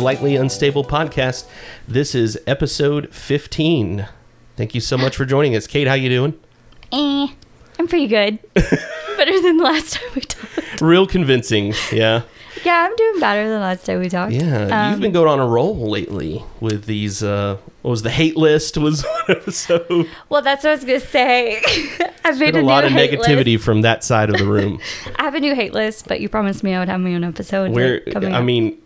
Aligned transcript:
Slightly 0.00 0.34
Unstable 0.34 0.82
Podcast. 0.82 1.46
This 1.86 2.14
is 2.14 2.40
episode 2.46 3.12
15. 3.14 4.08
Thank 4.56 4.74
you 4.74 4.80
so 4.80 4.96
much 4.96 5.14
for 5.14 5.26
joining 5.26 5.54
us. 5.54 5.66
Kate, 5.66 5.86
how 5.86 5.92
you 5.92 6.08
doing? 6.08 6.40
Eh, 6.90 7.26
I'm 7.78 7.86
pretty 7.86 8.06
good. 8.06 8.38
better 8.54 9.42
than 9.42 9.58
the 9.58 9.62
last 9.64 9.92
time 9.92 10.08
we 10.14 10.22
talked. 10.22 10.80
Real 10.80 11.06
convincing, 11.06 11.74
yeah. 11.92 12.22
Yeah, 12.64 12.86
I'm 12.88 12.96
doing 12.96 13.20
better 13.20 13.46
than 13.46 13.60
last 13.60 13.84
time 13.84 14.00
we 14.00 14.08
talked. 14.08 14.32
Yeah, 14.32 14.86
Um, 14.86 14.90
you've 14.92 15.00
been 15.02 15.12
going 15.12 15.28
on 15.28 15.38
a 15.38 15.46
roll 15.46 15.76
lately 15.90 16.42
with 16.60 16.86
these, 16.86 17.22
uh, 17.22 17.58
what 17.82 17.90
was 17.90 18.00
the 18.00 18.08
hate 18.10 18.38
list 18.38 18.78
was 18.78 19.02
one 19.26 19.36
episode. 19.36 20.08
Well, 20.30 20.40
that's 20.40 20.64
what 20.64 20.70
I 20.70 20.74
was 20.76 20.84
gonna 20.86 21.00
say. 21.00 21.60
I've 22.24 22.38
Been 22.38 22.56
a 22.56 22.62
lot 22.62 22.84
new 22.84 22.88
of 22.88 22.92
negativity 22.94 23.52
List. 23.54 23.64
from 23.66 23.82
that 23.82 24.02
side 24.02 24.30
of 24.30 24.38
the 24.38 24.46
room. 24.46 24.80
I 25.16 25.24
have 25.24 25.34
a 25.34 25.40
new 25.40 25.54
hate 25.54 25.74
list, 25.74 26.08
but 26.08 26.20
you 26.22 26.30
promised 26.30 26.62
me 26.62 26.74
I 26.74 26.78
would 26.78 26.88
have 26.88 27.00
my 27.00 27.14
own 27.14 27.24
episode. 27.24 27.72
Where, 27.72 28.00
I 28.16 28.38
up. 28.38 28.44
mean, 28.44 28.78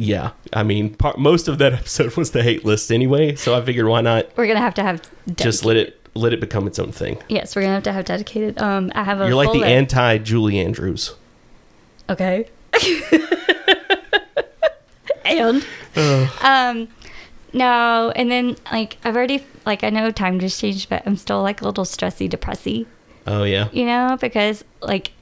yeah, 0.00 0.30
I 0.54 0.62
mean, 0.62 0.94
part, 0.94 1.18
most 1.18 1.46
of 1.46 1.58
that 1.58 1.72
episode 1.80 2.16
was 2.16 2.30
the 2.30 2.42
hate 2.42 2.64
list 2.64 2.90
anyway, 2.90 3.34
so 3.34 3.54
I 3.54 3.62
figured 3.62 3.86
why 3.86 4.00
not 4.00 4.26
we're 4.36 4.46
gonna 4.46 4.60
have 4.60 4.74
to 4.74 4.82
have 4.82 5.02
just 5.36 5.64
let 5.64 5.76
it 5.76 6.00
let 6.14 6.32
it 6.32 6.40
become 6.40 6.66
its 6.66 6.78
own 6.78 6.90
thing. 6.90 7.22
Yes, 7.28 7.54
we're 7.54 7.62
gonna 7.62 7.74
have 7.74 7.82
to 7.84 7.92
have 7.92 8.06
dedicated. 8.06 8.58
Um, 8.58 8.90
I 8.94 9.04
have 9.04 9.20
a. 9.20 9.26
You're 9.26 9.34
like 9.36 9.52
the 9.52 9.64
anti 9.64 10.18
Julie 10.18 10.58
Andrews. 10.58 11.14
Okay. 12.08 12.48
and 15.24 15.64
um 16.42 16.88
no, 17.52 18.12
and 18.16 18.30
then 18.30 18.56
like 18.72 18.96
I've 19.04 19.16
already 19.16 19.44
like 19.66 19.84
I 19.84 19.90
know 19.90 20.10
time 20.10 20.40
just 20.40 20.60
changed, 20.60 20.88
but 20.88 21.02
I'm 21.06 21.16
still 21.16 21.42
like 21.42 21.60
a 21.60 21.64
little 21.64 21.84
stressy, 21.84 22.28
depressy, 22.28 22.86
Oh 23.26 23.42
yeah. 23.42 23.68
you 23.72 23.84
know, 23.84 24.16
because 24.20 24.64
like 24.80 25.12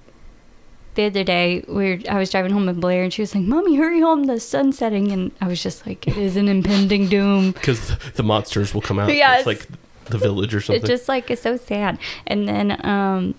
the 0.99 1.07
other 1.07 1.23
day 1.23 1.63
we 1.69 1.75
were, 1.95 1.99
I 2.11 2.19
was 2.19 2.29
driving 2.29 2.51
home 2.51 2.67
with 2.67 2.81
Blair 2.81 3.05
and 3.05 3.13
she 3.13 3.23
was 3.23 3.33
like, 3.33 3.45
"Mommy, 3.45 3.77
hurry 3.77 4.01
home, 4.01 4.25
the 4.25 4.41
sun's 4.41 4.79
setting," 4.79 5.13
and 5.13 5.31
I 5.41 5.47
was 5.47 5.63
just 5.63 5.87
like, 5.87 6.09
"It 6.09 6.17
is 6.17 6.37
an 6.37 6.49
impending 6.49 7.07
doom." 7.07 7.53
because 7.53 7.87
the, 7.87 8.13
the 8.17 8.23
monsters 8.25 8.75
will 8.75 8.81
come 8.81 8.99
out. 8.99 9.15
Yes. 9.15 9.39
It's 9.39 9.47
like 9.47 9.67
the 10.07 10.19
village 10.19 10.53
or 10.57 10.61
something. 10.61 10.83
It 10.83 10.87
just 10.87 11.09
like 11.09 11.31
is 11.31 11.41
so 11.41 11.57
sad. 11.57 12.01
And 12.27 12.49
then 12.49 12.85
um 12.85 13.37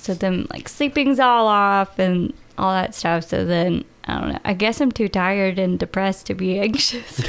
so 0.00 0.14
then 0.14 0.46
like 0.50 0.66
sleeping's 0.66 1.20
all 1.20 1.46
off 1.46 1.98
and 1.98 2.32
all 2.56 2.72
that 2.72 2.94
stuff. 2.94 3.24
So 3.24 3.44
then 3.44 3.84
I 4.04 4.20
don't 4.20 4.32
know. 4.32 4.38
I 4.46 4.54
guess 4.54 4.80
I'm 4.80 4.90
too 4.90 5.08
tired 5.08 5.58
and 5.58 5.78
depressed 5.78 6.24
to 6.28 6.34
be 6.34 6.58
anxious. 6.68 7.20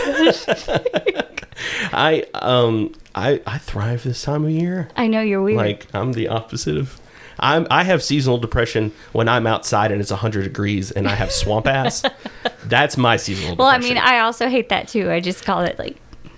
I 1.92 2.26
um 2.34 2.94
I 3.14 3.42
I 3.46 3.58
thrive 3.58 4.04
this 4.04 4.22
time 4.22 4.46
of 4.46 4.52
year. 4.52 4.88
I 4.96 5.08
know 5.08 5.20
you're 5.20 5.42
weird. 5.42 5.58
Like 5.58 5.88
I'm 5.94 6.14
the 6.14 6.30
opposite 6.30 6.78
of. 6.78 7.02
I'm 7.42 7.68
I 7.72 7.84
have 7.84 8.04
seasonal 8.04 8.38
depression 8.38 8.92
when 9.14 9.28
I'm 9.30 9.48
outside 9.48 9.92
and 9.92 10.02
it's 10.02 10.12
100 10.12 10.44
degrees 10.44 10.92
and 10.92 11.08
I 11.08 11.16
have 11.16 11.32
swamp 11.32 11.68
ass. 11.68 12.04
That's 12.66 12.98
my 12.98 13.18
seasonal. 13.18 13.56
well, 13.56 13.68
I 13.68 13.78
mean, 13.80 13.98
I 13.98 14.20
also 14.20 14.48
hate 14.50 14.70
that 14.70 14.88
too. 14.88 15.10
I 15.12 15.20
just 15.20 15.46
call 15.46 15.62
it 15.62 15.78
like 15.80 15.98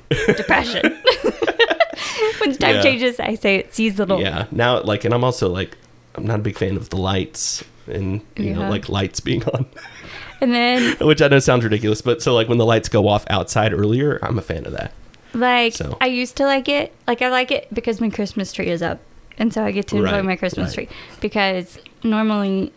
depression. 0.10 0.82
when 2.40 2.52
the 2.52 2.58
time 2.60 2.76
Yeah. 2.76 2.82
changes, 2.82 3.20
I 3.20 3.36
say 3.36 3.58
it's 3.58 3.76
seasonal. 3.76 4.20
yeah. 4.22 4.46
Now 4.52 4.82
like 4.82 5.06
and 5.06 5.14
I'm 5.14 5.24
also 5.24 5.50
like 5.50 5.78
I'm 6.16 6.26
not 6.26 6.40
a 6.40 6.44
big 6.44 6.58
fan 6.58 6.76
of 6.76 6.90
the 6.90 6.98
lights 6.98 7.64
and 7.88 8.22
you 8.38 8.54
know 8.54 8.70
like 8.70 8.90
lights 8.90 9.20
being 9.20 9.44
on, 9.46 9.66
And 10.42 10.54
then 10.54 10.98
which 11.02 11.22
I 11.22 11.28
know 11.28 11.40
sounds 11.40 11.64
ridiculous, 11.64 12.02
but 12.02 12.22
so 12.22 12.34
like 12.34 12.48
when 12.48 12.58
the 12.58 12.66
lights 12.66 12.90
go 12.90 13.08
off 13.08 13.26
outside 13.30 13.74
earlier, 13.74 14.20
I'm 14.22 14.38
a 14.38 14.42
fan 14.42 14.66
of 14.66 14.74
that. 14.74 14.94
like 15.34 15.74
So. 15.74 15.98
I 16.02 16.08
used 16.08 16.36
to 16.38 16.46
like 16.46 16.68
it. 16.70 16.94
Like 17.08 17.22
I 17.22 17.30
like 17.30 17.52
it 17.52 17.74
because 17.74 18.02
my 18.02 18.10
Christmas 18.10 18.52
tree 18.54 18.68
is 18.68 18.82
up, 18.82 19.00
and 19.42 19.52
so 19.54 19.66
I 19.66 19.72
get 19.72 19.88
to 19.90 19.98
enjoy 19.98 20.12
Right, 20.12 20.24
my 20.26 20.36
Christmas 20.38 20.78
right. 20.78 20.88
tree. 20.88 20.98
Because 21.20 21.78
normally, 22.04 22.72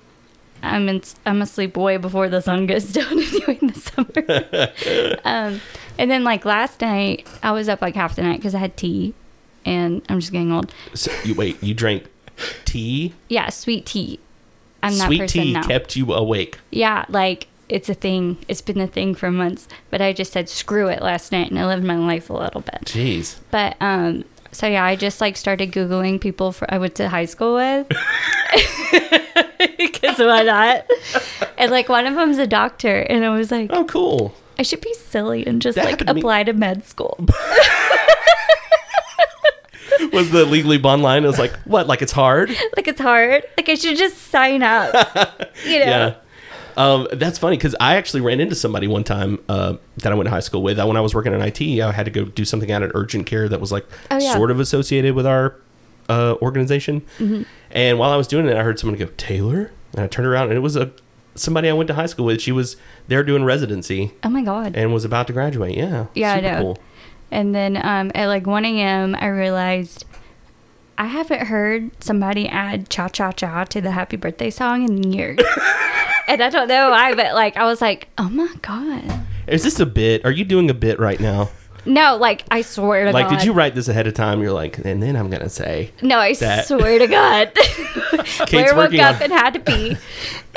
I'm 0.62 0.88
in, 0.88 1.02
I'm 1.26 1.42
asleep 1.42 1.76
way 1.76 1.98
before 1.98 2.28
the 2.28 2.40
sun 2.40 2.66
goes 2.66 2.92
down 2.98 3.12
anyway 3.12 3.58
in 3.60 3.68
the 3.68 3.78
summer. 3.78 5.18
um, 5.24 5.60
and 5.98 6.10
then 6.10 6.24
like 6.24 6.44
last 6.44 6.80
night, 6.80 7.26
I 7.42 7.52
was 7.52 7.68
up 7.68 7.80
like 7.82 7.94
half 7.94 8.16
the 8.16 8.22
night 8.22 8.38
because 8.38 8.54
I 8.54 8.58
had 8.58 8.76
tea, 8.76 9.14
and 9.64 10.02
I'm 10.08 10.20
just 10.20 10.32
getting 10.32 10.52
old. 10.52 10.72
So 10.94 11.12
you 11.24 11.34
wait, 11.34 11.62
you 11.62 11.74
drank 11.74 12.06
tea? 12.64 13.14
Yeah, 13.28 13.50
sweet 13.50 13.86
tea. 13.86 14.18
I'm 14.82 14.98
that 14.98 15.06
Sweet 15.06 15.18
person 15.20 15.42
tea 15.42 15.52
now. 15.54 15.62
kept 15.66 15.96
you 15.96 16.12
awake. 16.12 16.58
Yeah, 16.70 17.04
like 17.08 17.46
it's 17.70 17.88
a 17.88 17.94
thing. 17.94 18.36
It's 18.48 18.60
been 18.60 18.80
a 18.80 18.86
thing 18.86 19.14
for 19.14 19.30
months. 19.30 19.66
But 19.90 20.02
I 20.02 20.12
just 20.12 20.32
said 20.32 20.48
screw 20.48 20.88
it 20.88 21.00
last 21.02 21.32
night, 21.32 21.50
and 21.50 21.58
I 21.58 21.66
lived 21.66 21.84
my 21.84 21.96
life 21.96 22.28
a 22.28 22.34
little 22.34 22.60
bit. 22.60 22.82
Jeez. 22.84 23.38
But 23.50 23.76
um, 23.80 24.24
so 24.54 24.66
yeah, 24.66 24.84
I 24.84 24.96
just 24.96 25.20
like 25.20 25.36
started 25.36 25.72
googling 25.72 26.20
people 26.20 26.52
for 26.52 26.72
I 26.72 26.78
went 26.78 26.94
to 26.96 27.08
high 27.08 27.26
school 27.26 27.54
with. 27.54 27.86
Because 29.78 30.18
why 30.18 30.42
not? 30.42 30.86
And 31.58 31.70
like 31.70 31.88
one 31.88 32.06
of 32.06 32.14
them's 32.14 32.38
a 32.38 32.46
doctor, 32.46 33.00
and 33.00 33.24
I 33.24 33.30
was 33.30 33.50
like, 33.50 33.70
Oh, 33.72 33.84
cool. 33.84 34.34
I 34.58 34.62
should 34.62 34.80
be 34.80 34.92
silly 34.94 35.46
and 35.46 35.60
just 35.62 35.76
That 35.76 35.84
like 35.84 35.90
happened 35.92 36.08
to 36.08 36.14
me- 36.14 36.20
apply 36.20 36.44
to 36.44 36.52
med 36.52 36.84
school. 36.86 37.18
Was 40.12 40.30
the 40.30 40.44
Legally 40.44 40.78
Blonde 40.78 41.02
line? 41.02 41.24
It 41.24 41.26
was 41.26 41.38
like, 41.40 41.52
what? 41.64 41.86
Like 41.88 42.02
it's 42.02 42.12
hard? 42.12 42.50
like 42.76 42.86
it's 42.86 43.00
hard. 43.00 43.42
Like 43.56 43.68
I 43.68 43.74
should 43.74 43.96
just 43.96 44.16
sign 44.30 44.62
up. 44.62 44.94
You 45.64 45.78
know? 45.80 45.84
Yeah. 45.86 46.14
Um, 46.76 47.06
that's 47.12 47.38
funny 47.38 47.56
because 47.56 47.74
I 47.80 47.96
actually 47.96 48.20
ran 48.20 48.40
into 48.40 48.54
somebody 48.54 48.86
one 48.86 49.04
time 49.04 49.38
uh, 49.48 49.74
that 49.98 50.10
I 50.12 50.14
went 50.14 50.26
to 50.26 50.30
high 50.30 50.40
school 50.40 50.62
with. 50.62 50.78
Uh, 50.78 50.86
when 50.86 50.96
I 50.96 51.00
was 51.00 51.14
working 51.14 51.32
in 51.32 51.40
IT, 51.40 51.60
I 51.80 51.92
had 51.92 52.04
to 52.06 52.10
go 52.10 52.24
do 52.24 52.44
something 52.44 52.70
out 52.72 52.82
at 52.82 52.90
urgent 52.94 53.26
care 53.26 53.48
that 53.48 53.60
was 53.60 53.70
like 53.72 53.86
Oh, 54.10 54.18
yeah. 54.18 54.32
sort 54.34 54.50
of 54.50 54.58
associated 54.60 55.14
with 55.14 55.26
our 55.26 55.56
uh, 56.08 56.34
organization. 56.42 57.02
Mm-hmm. 57.18 57.42
And 57.70 57.98
while 57.98 58.10
I 58.10 58.16
was 58.16 58.26
doing 58.26 58.46
it, 58.46 58.56
I 58.56 58.62
heard 58.62 58.78
someone 58.78 58.98
go 58.98 59.06
Taylor, 59.16 59.70
and 59.92 60.00
I 60.02 60.06
turned 60.08 60.26
around 60.26 60.48
and 60.48 60.54
it 60.56 60.60
was 60.60 60.76
a 60.76 60.90
somebody 61.36 61.68
I 61.68 61.72
went 61.72 61.88
to 61.88 61.94
high 61.94 62.06
school 62.06 62.26
with. 62.26 62.40
She 62.40 62.52
was 62.52 62.76
there 63.08 63.22
doing 63.24 63.44
residency 63.44 64.12
Oh 64.22 64.28
my 64.28 64.42
god. 64.42 64.76
and 64.76 64.92
was 64.92 65.04
about 65.04 65.26
to 65.28 65.32
graduate. 65.32 65.76
Yeah. 65.76 66.06
Yeah, 66.14 66.34
I 66.34 66.40
know. 66.40 66.60
Cool. 66.60 66.78
And 67.30 67.54
then 67.54 67.76
um, 67.84 68.12
at 68.14 68.26
like 68.26 68.46
1 68.46 68.64
a.m., 68.64 69.16
I 69.18 69.26
realized 69.26 70.04
I 70.96 71.06
haven't 71.06 71.46
heard 71.46 71.90
somebody 72.02 72.48
add 72.48 72.88
cha 72.88 73.08
cha 73.08 73.32
cha 73.32 73.64
to 73.64 73.80
the 73.80 73.90
happy 73.92 74.16
birthday 74.16 74.50
song 74.50 74.84
in 74.84 75.12
years. 75.12 75.38
and 76.28 76.42
I 76.42 76.50
don't 76.50 76.68
know 76.68 76.90
why, 76.90 77.14
but 77.14 77.34
like 77.34 77.56
I 77.56 77.64
was 77.64 77.80
like, 77.80 78.08
oh 78.18 78.28
my 78.28 78.52
God. 78.62 79.02
Is 79.46 79.62
this 79.62 79.78
a 79.80 79.86
bit? 79.86 80.24
Are 80.24 80.30
you 80.30 80.44
doing 80.44 80.70
a 80.70 80.74
bit 80.74 80.98
right 80.98 81.20
now? 81.20 81.50
No, 81.86 82.16
like 82.16 82.44
I 82.50 82.62
swear 82.62 83.04
to 83.04 83.12
Like, 83.12 83.28
God. 83.28 83.36
did 83.36 83.44
you 83.44 83.52
write 83.52 83.74
this 83.74 83.88
ahead 83.88 84.06
of 84.06 84.14
time? 84.14 84.40
You're 84.40 84.52
like, 84.52 84.78
and 84.78 85.02
then 85.02 85.16
I'm 85.16 85.28
gonna 85.28 85.50
say, 85.50 85.90
No, 86.00 86.18
I 86.18 86.32
that? 86.34 86.66
swear 86.66 86.98
to 86.98 87.06
God. 87.06 87.52
Blair 88.50 88.74
woke 88.74 88.94
up 88.94 89.16
on- 89.16 89.22
and 89.24 89.32
had 89.32 89.54
to 89.54 89.60
pee. 89.60 89.96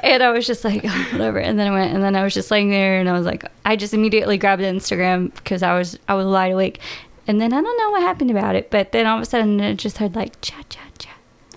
And 0.04 0.22
I 0.24 0.32
was 0.32 0.46
just 0.48 0.64
like, 0.64 0.82
oh, 0.86 1.08
whatever. 1.12 1.40
And 1.40 1.58
then 1.60 1.68
I 1.68 1.72
went, 1.72 1.94
and 1.94 2.04
then 2.04 2.16
I 2.16 2.24
was 2.24 2.34
just 2.34 2.52
laying 2.52 2.70
there, 2.70 3.00
and 3.00 3.10
I 3.10 3.14
was 3.14 3.26
like, 3.26 3.44
I 3.66 3.76
just 3.76 3.94
immediately 3.96 4.38
grabbed 4.38 4.62
the 4.62 4.68
Instagram 4.68 5.34
because 5.36 5.64
I 5.64 5.78
was 5.78 5.98
I 6.08 6.14
was 6.14 6.28
wide 6.28 6.54
awake. 6.54 6.80
And 7.28 7.42
then 7.42 7.52
I 7.52 7.60
don't 7.62 7.78
know 7.78 7.90
what 7.92 8.04
happened 8.04 8.32
about 8.32 8.56
it, 8.56 8.70
but 8.72 8.94
then 8.94 9.06
all 9.06 9.18
of 9.18 9.24
a 9.24 9.26
sudden 9.26 9.60
I 9.60 9.74
just 9.74 9.98
heard 9.98 10.16
like 10.16 10.40
cha 10.42 10.62
cha 10.70 10.80
cha. 10.98 11.10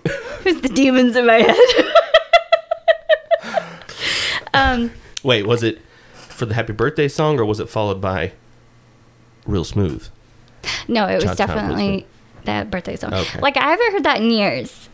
it 0.05 0.45
was 0.45 0.61
the 0.63 0.69
demons 0.69 1.15
in 1.15 1.27
my 1.27 1.43
head. 1.43 1.55
um, 4.55 4.91
wait, 5.23 5.47
was 5.47 5.63
it 5.63 5.81
for 6.15 6.47
the 6.47 6.55
happy 6.55 6.73
birthday 6.73 7.09
song 7.09 7.39
or 7.39 7.45
was 7.45 7.61
it 7.61 7.69
followed 7.69 8.01
by 8.01 8.33
real 9.47 9.65
smooth? 9.65 10.07
no, 10.89 11.07
it 11.07 11.17
was 11.17 11.25
Cha-cha 11.25 11.47
definitely 11.47 12.07
that 12.45 12.71
birthday 12.71 12.97
song. 12.97 13.15
Okay. 13.15 13.41
Like 13.41 13.57
I 13.57 13.71
haven't 13.71 13.93
heard 13.93 14.05
that 14.05 14.21
in 14.21 14.31
years. 14.31 14.89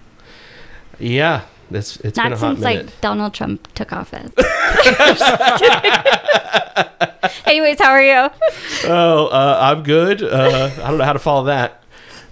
Yeah, 0.98 1.42
that's 1.70 1.96
it's 2.00 2.18
been 2.18 2.26
a 2.26 2.30
Not 2.30 2.38
since 2.38 2.60
minute. 2.60 2.86
like 2.86 3.00
Donald 3.00 3.34
Trump 3.34 3.72
took 3.74 3.92
office. 3.92 4.32
Anyways, 7.46 7.78
how 7.80 7.90
are 7.90 8.02
you? 8.02 8.30
oh, 8.84 9.26
uh, 9.26 9.58
I'm 9.60 9.82
good. 9.82 10.22
Uh, 10.22 10.70
I 10.82 10.88
don't 10.88 10.98
know 10.98 11.04
how 11.04 11.12
to 11.12 11.18
follow 11.18 11.44
that. 11.44 11.82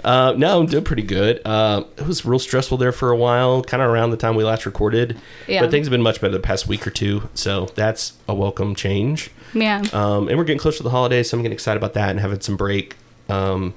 Uh, 0.05 0.35
no, 0.37 0.61
I'm 0.61 0.67
doing 0.67 0.85
pretty 0.85 1.03
good. 1.03 1.41
Uh, 1.45 1.85
it 1.97 2.07
was 2.07 2.25
real 2.25 2.39
stressful 2.39 2.77
there 2.77 2.93
for 2.93 3.11
a 3.11 3.17
while, 3.17 3.63
kind 3.63 3.83
of 3.83 3.89
around 3.89 4.11
the 4.11 4.17
time 4.19 4.35
we 4.37 4.45
last 4.45 4.67
recorded. 4.67 5.17
Yeah. 5.49 5.61
But 5.63 5.71
things 5.71 5.87
have 5.87 5.91
been 5.93 6.03
much 6.03 6.21
better 6.21 6.33
the 6.35 6.41
past 6.41 6.67
week 6.69 6.87
or 6.87 6.91
two, 6.91 7.29
so 7.35 7.67
that's 7.75 8.13
a 8.29 8.35
welcome 8.35 8.75
change. 8.75 9.31
Yeah. 9.55 9.83
Um, 9.93 10.29
and 10.29 10.37
we're 10.37 10.45
getting 10.45 10.59
close 10.59 10.77
to 10.77 10.83
the 10.83 10.91
holidays, 10.91 11.31
so 11.31 11.37
I'm 11.39 11.43
getting 11.43 11.55
excited 11.55 11.79
about 11.79 11.95
that 11.95 12.11
and 12.11 12.21
having 12.21 12.41
some 12.41 12.57
break 12.57 12.97
um, 13.29 13.73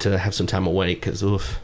to 0.00 0.18
have 0.18 0.34
some 0.34 0.46
time 0.46 0.66
away. 0.66 0.94
Because 0.94 1.22
oof. 1.22 1.58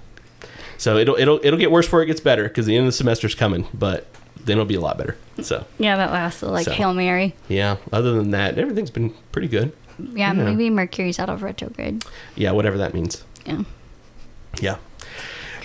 So 0.79 0.97
it'll 0.97 1.17
it'll 1.17 1.41
it'll 1.43 1.59
get 1.59 1.71
worse 1.71 1.87
before 1.87 2.03
it 2.03 2.07
gets 2.07 2.21
better 2.21 2.45
because 2.45 2.67
the 2.67 2.77
end 2.77 2.87
of 2.87 2.93
the 2.93 2.97
semester's 2.97 3.35
coming, 3.35 3.67
but 3.75 4.07
then 4.45 4.55
it'll 4.55 4.65
be 4.65 4.77
a 4.77 4.81
lot 4.81 4.97
better. 4.97 5.17
So 5.43 5.67
Yeah, 5.79 5.97
that 5.97 6.13
lasted 6.13 6.47
like 6.49 6.65
So. 6.65 6.73
Hail 6.73 6.95
Mary. 6.95 7.35
yeah. 7.49 7.77
Other 7.93 8.13
than 8.13 8.31
that, 8.31 8.57
everything's 8.59 8.91
been 8.91 9.13
pretty 9.33 9.49
good. 9.49 9.73
Yeah, 9.99 10.33
Yeah. 10.33 10.45
maybe 10.45 10.71
Mercury's 10.71 11.19
out 11.19 11.29
of 11.29 11.43
retrograde. 11.43 12.05
Yeah, 12.37 12.53
whatever 12.53 12.79
that 12.79 12.95
means. 12.95 13.25
Yeah. 13.45 13.63
Yeah. 14.61 14.77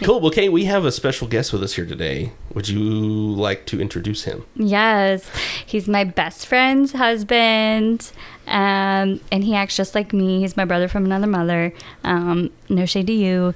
Cool. 0.02 0.20
Well, 0.20 0.32
Kate, 0.32 0.50
we 0.50 0.66
have 0.66 0.84
a 0.86 0.92
special 0.92 1.28
guest 1.28 1.54
with 1.54 1.64
us 1.64 1.76
here 1.76 1.86
today. 1.86 2.34
Would 2.54 2.68
you 2.68 2.82
like 2.82 3.66
to 3.68 3.80
introduce 3.80 4.24
him? 4.24 4.44
Yes, 4.56 5.30
he's 5.66 5.88
my 5.88 6.04
best 6.04 6.46
friend's 6.48 6.92
husband, 6.94 8.12
um, 8.48 9.22
and 9.32 9.44
he 9.44 9.56
acts 9.56 9.78
just 9.78 9.96
like 9.96 10.12
me. 10.12 10.42
He's 10.42 10.58
my 10.58 10.66
brother 10.66 10.88
from 10.90 11.06
another 11.06 11.28
mother. 11.28 11.72
Um, 12.04 12.50
no 12.70 12.86
shade 12.86 13.08
to 13.08 13.14
you. 13.14 13.54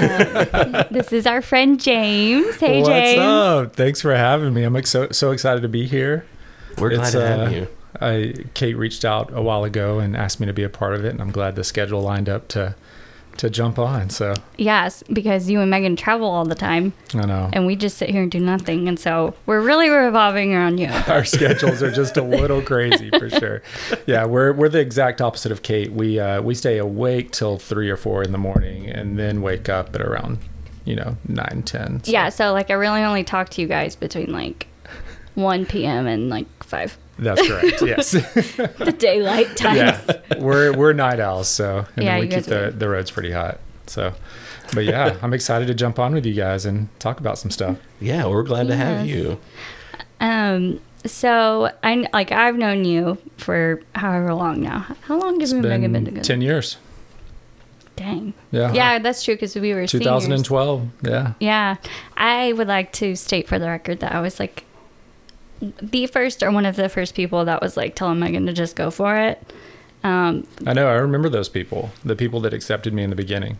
Um, 0.00 0.84
this 0.90 1.12
is 1.12 1.26
our 1.26 1.40
friend 1.42 1.78
James. 1.80 2.56
Hey, 2.56 2.78
What's 2.80 2.88
James. 2.88 3.18
What's 3.18 3.68
up? 3.68 3.76
Thanks 3.76 4.00
for 4.00 4.14
having 4.16 4.52
me. 4.54 4.64
I'm 4.64 4.74
ex- 4.74 4.90
so 4.90 5.10
so 5.10 5.30
excited 5.30 5.60
to 5.60 5.68
be 5.68 5.86
here. 5.86 6.24
We're 6.78 6.90
glad 6.90 7.12
to 7.12 7.22
uh, 7.24 7.36
have 7.44 7.52
you. 7.52 7.68
I 8.00 8.34
Kate 8.54 8.76
reached 8.76 9.04
out 9.04 9.32
a 9.32 9.42
while 9.42 9.64
ago 9.64 9.98
and 9.98 10.16
asked 10.16 10.40
me 10.40 10.46
to 10.46 10.52
be 10.52 10.62
a 10.62 10.68
part 10.68 10.94
of 10.94 11.04
it, 11.04 11.10
and 11.10 11.20
I'm 11.20 11.30
glad 11.30 11.56
the 11.56 11.64
schedule 11.64 12.00
lined 12.00 12.28
up 12.28 12.48
to 12.48 12.74
to 13.36 13.50
jump 13.50 13.78
on. 13.80 14.10
So 14.10 14.34
Yes, 14.56 15.02
because 15.12 15.50
you 15.50 15.60
and 15.60 15.68
Megan 15.68 15.96
travel 15.96 16.28
all 16.28 16.44
the 16.44 16.54
time, 16.54 16.92
I 17.14 17.26
know 17.26 17.50
and 17.52 17.66
we 17.66 17.76
just 17.76 17.96
sit 17.96 18.10
here 18.10 18.22
and 18.22 18.30
do 18.30 18.40
nothing, 18.40 18.88
and 18.88 18.98
so 18.98 19.34
we're 19.46 19.60
really 19.60 19.88
revolving 19.88 20.54
around 20.54 20.78
you. 20.78 20.88
our 21.08 21.24
schedules 21.24 21.82
are 21.82 21.90
just 21.90 22.16
a 22.16 22.22
little 22.22 22.62
crazy 22.62 23.10
for 23.10 23.28
sure. 23.40 23.62
Yeah, 24.06 24.24
we're 24.24 24.52
we're 24.52 24.68
the 24.68 24.80
exact 24.80 25.20
opposite 25.20 25.52
of 25.52 25.62
Kate. 25.62 25.92
We 25.92 26.18
uh, 26.18 26.42
we 26.42 26.54
stay 26.54 26.78
awake 26.78 27.32
till 27.32 27.58
three 27.58 27.90
or 27.90 27.96
four 27.96 28.22
in 28.22 28.32
the 28.32 28.38
morning, 28.38 28.88
and 28.88 29.18
then 29.18 29.42
wake 29.42 29.68
up 29.68 29.94
at 29.94 30.00
around 30.00 30.38
you 30.84 30.96
know 30.96 31.16
nine 31.26 31.62
ten. 31.64 32.02
So 32.04 32.12
Yeah, 32.12 32.28
so 32.28 32.52
like 32.52 32.70
I 32.70 32.74
really 32.74 33.02
only 33.02 33.24
talk 33.24 33.48
to 33.50 33.60
you 33.60 33.66
guys 33.66 33.96
between 33.96 34.32
like 34.32 34.68
1 35.34 35.66
p.m. 35.66 36.06
and 36.06 36.28
like 36.28 36.46
5. 36.62 36.96
That's 37.18 37.46
correct. 37.46 37.82
Yes. 37.86 38.10
The 38.12 38.94
daylight 38.98 39.56
times. 39.56 39.76
yeah, 39.78 40.38
we're 40.38 40.76
we're 40.76 40.92
night 40.92 41.20
owls, 41.20 41.48
so 41.48 41.86
and 41.96 42.04
Yeah, 42.04 42.16
we 42.20 42.26
keep 42.28 42.30
guys 42.44 42.48
are 42.52 42.70
the, 42.70 42.76
the 42.76 42.88
roads 42.88 43.10
pretty 43.10 43.30
hot. 43.32 43.58
So, 43.86 44.14
but 44.74 44.84
yeah, 44.84 45.16
I'm 45.22 45.34
excited 45.34 45.68
to 45.68 45.74
jump 45.74 45.98
on 45.98 46.14
with 46.14 46.24
you 46.26 46.34
guys 46.34 46.64
and 46.66 46.88
talk 46.98 47.20
about 47.20 47.38
some 47.38 47.50
stuff. 47.50 47.78
Yeah, 48.00 48.26
we're 48.26 48.42
glad 48.42 48.66
to 48.68 48.76
have 48.76 49.06
you. 49.06 49.38
Um 50.20 50.80
so 51.06 51.70
I 51.82 52.06
like 52.12 52.32
I've 52.32 52.56
known 52.56 52.84
you 52.84 53.18
for 53.36 53.82
however 53.94 54.32
long 54.34 54.62
now. 54.62 54.86
How 55.02 55.18
long 55.20 55.38
have 55.40 55.48
you 55.50 55.56
and 55.56 55.62
Megan 55.68 55.92
been 55.92 56.04
Been 56.04 56.04
together? 56.06 56.24
ten 56.24 56.40
years. 56.40 56.78
Dang. 57.96 58.34
Yeah. 58.50 58.72
Yeah, 58.72 58.98
that's 58.98 59.22
true 59.22 59.34
because 59.34 59.54
we 59.54 59.72
were 59.72 59.86
seniors. 59.86 60.06
2012. 60.24 60.88
Yeah. 61.02 61.34
Yeah, 61.38 61.76
I 62.16 62.52
would 62.52 62.66
like 62.66 62.90
to 62.94 63.14
state 63.14 63.46
for 63.46 63.58
the 63.58 63.66
record 63.66 64.00
that 64.00 64.12
I 64.12 64.20
was 64.20 64.40
like 64.40 64.64
the 65.80 66.06
first 66.06 66.42
or 66.42 66.50
one 66.50 66.66
of 66.66 66.76
the 66.76 66.88
first 66.88 67.14
people 67.14 67.44
that 67.44 67.60
was 67.60 67.76
like 67.76 67.94
telling 67.94 68.18
Megan 68.18 68.46
to 68.46 68.52
just 68.52 68.76
go 68.76 68.90
for 68.90 69.16
it. 69.16 69.42
Um, 70.02 70.46
I 70.66 70.72
know. 70.74 70.86
I 70.88 70.94
remember 70.94 71.28
those 71.28 71.48
people. 71.48 71.90
The 72.04 72.16
people 72.16 72.40
that 72.40 72.52
accepted 72.52 72.92
me 72.92 73.02
in 73.02 73.10
the 73.10 73.16
beginning. 73.16 73.56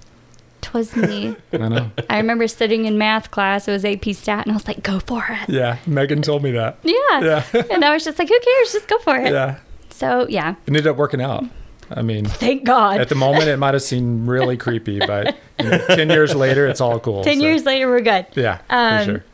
twas 0.60 0.94
me. 0.94 1.36
I 1.52 1.68
know. 1.68 1.90
I 2.10 2.18
remember 2.18 2.46
sitting 2.48 2.84
in 2.84 2.98
math 2.98 3.30
class. 3.30 3.66
It 3.66 3.72
was 3.72 3.84
AP 3.84 4.14
Stat, 4.14 4.44
and 4.44 4.52
I 4.52 4.54
was 4.54 4.66
like, 4.68 4.82
"Go 4.82 4.98
for 5.00 5.24
it!" 5.28 5.48
yeah. 5.48 5.78
Megan 5.86 6.20
told 6.22 6.42
me 6.42 6.50
that. 6.52 6.78
Yeah. 6.82 6.94
Yeah. 7.20 7.62
and 7.70 7.84
I 7.84 7.94
was 7.94 8.04
just 8.04 8.18
like, 8.18 8.28
"Who 8.28 8.38
cares? 8.38 8.72
Just 8.72 8.88
go 8.88 8.98
for 8.98 9.16
it." 9.16 9.32
yeah. 9.32 9.58
So 9.90 10.26
yeah, 10.28 10.50
It 10.50 10.56
ended 10.68 10.86
up 10.88 10.96
working 10.96 11.22
out. 11.22 11.44
I 11.90 12.02
mean, 12.02 12.24
thank 12.24 12.64
God. 12.64 13.00
at 13.00 13.08
the 13.08 13.14
moment, 13.14 13.44
it 13.44 13.58
might 13.58 13.74
have 13.74 13.82
seemed 13.82 14.26
really 14.26 14.56
creepy, 14.56 14.98
but 14.98 15.36
you 15.60 15.68
know, 15.68 15.78
10 15.86 16.10
years 16.10 16.34
later, 16.34 16.66
it's 16.66 16.80
all 16.80 16.98
cool. 16.98 17.22
Ten 17.24 17.38
so, 17.38 17.44
years 17.44 17.64
later, 17.64 17.88
we're 17.88 18.00
good. 18.00 18.26
Yeah. 18.34 18.58
Um, 18.70 18.98
for 18.98 19.04
sure. 19.04 19.24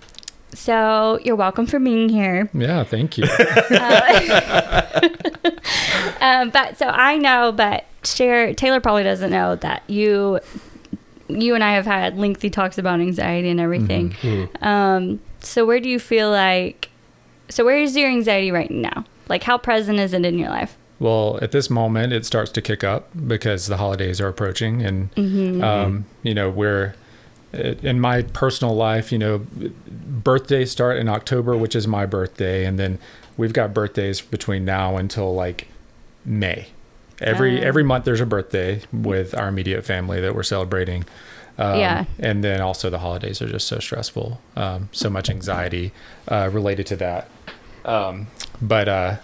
So 0.52 1.18
you're 1.24 1.36
welcome 1.36 1.66
for 1.66 1.78
being 1.78 2.08
here. 2.08 2.50
Yeah. 2.52 2.84
Thank 2.84 3.16
you. 3.18 3.26
Um, 6.22 6.50
but 6.50 6.76
so 6.76 6.86
I 6.86 7.16
know, 7.16 7.50
but 7.50 7.86
Cher, 8.04 8.52
Taylor 8.52 8.78
probably 8.80 9.02
doesn't 9.04 9.30
know 9.30 9.56
that 9.56 9.82
you, 9.88 10.38
you 11.28 11.54
and 11.54 11.64
I 11.64 11.72
have 11.72 11.86
had 11.86 12.18
lengthy 12.18 12.50
talks 12.50 12.76
about 12.76 13.00
anxiety 13.00 13.48
and 13.48 13.58
everything. 13.58 14.10
Mm-hmm. 14.10 14.62
Um, 14.64 15.20
so 15.40 15.64
where 15.64 15.80
do 15.80 15.88
you 15.88 15.98
feel 15.98 16.30
like? 16.30 16.90
So 17.48 17.64
where 17.64 17.78
is 17.78 17.96
your 17.96 18.08
anxiety 18.10 18.50
right 18.50 18.70
now? 18.70 19.04
Like 19.28 19.42
how 19.44 19.56
present 19.56 19.98
is 19.98 20.12
it 20.12 20.24
in 20.26 20.38
your 20.38 20.50
life? 20.50 20.76
Well, 20.98 21.38
at 21.40 21.52
this 21.52 21.70
moment, 21.70 22.12
it 22.12 22.26
starts 22.26 22.50
to 22.52 22.60
kick 22.60 22.84
up 22.84 23.08
because 23.26 23.66
the 23.66 23.78
holidays 23.78 24.20
are 24.20 24.28
approaching, 24.28 24.82
and 24.82 25.10
Mm-hmm. 25.14 25.62
um, 25.64 26.04
you 26.22 26.34
know 26.34 26.50
we're 26.50 26.94
in 27.52 28.00
my 28.00 28.22
personal 28.22 28.74
life. 28.74 29.10
You 29.12 29.18
know, 29.18 29.46
birthdays 29.88 30.70
start 30.70 30.98
in 30.98 31.08
October, 31.08 31.56
which 31.56 31.74
is 31.76 31.86
my 31.86 32.06
birthday, 32.06 32.64
and 32.64 32.78
then 32.78 32.98
we've 33.36 33.52
got 33.52 33.72
birthdays 33.74 34.20
between 34.20 34.64
now 34.64 34.96
until 34.96 35.34
like 35.34 35.68
May. 36.24 36.68
Every 37.20 37.60
Oh. 37.60 37.66
every 37.66 37.82
month 37.82 38.04
there's 38.04 38.20
a 38.20 38.26
birthday 38.26 38.80
with 38.92 39.34
our 39.36 39.48
immediate 39.48 39.84
family 39.84 40.20
that 40.20 40.34
we're 40.34 40.42
celebrating. 40.42 41.04
Um, 41.58 41.78
Yeah. 41.78 42.04
and 42.18 42.42
then 42.42 42.60
also 42.62 42.88
the 42.88 43.00
holidays 43.00 43.42
are 43.42 43.48
just 43.48 43.66
so 43.66 43.78
stressful, 43.78 44.40
um, 44.56 44.88
so 44.92 45.10
much 45.10 45.28
anxiety 45.28 45.92
uh, 46.28 46.48
related 46.50 46.86
to 46.86 46.96
that. 46.96 47.28
Um, 47.84 48.28
but 48.62 48.88
uh, 48.88 49.16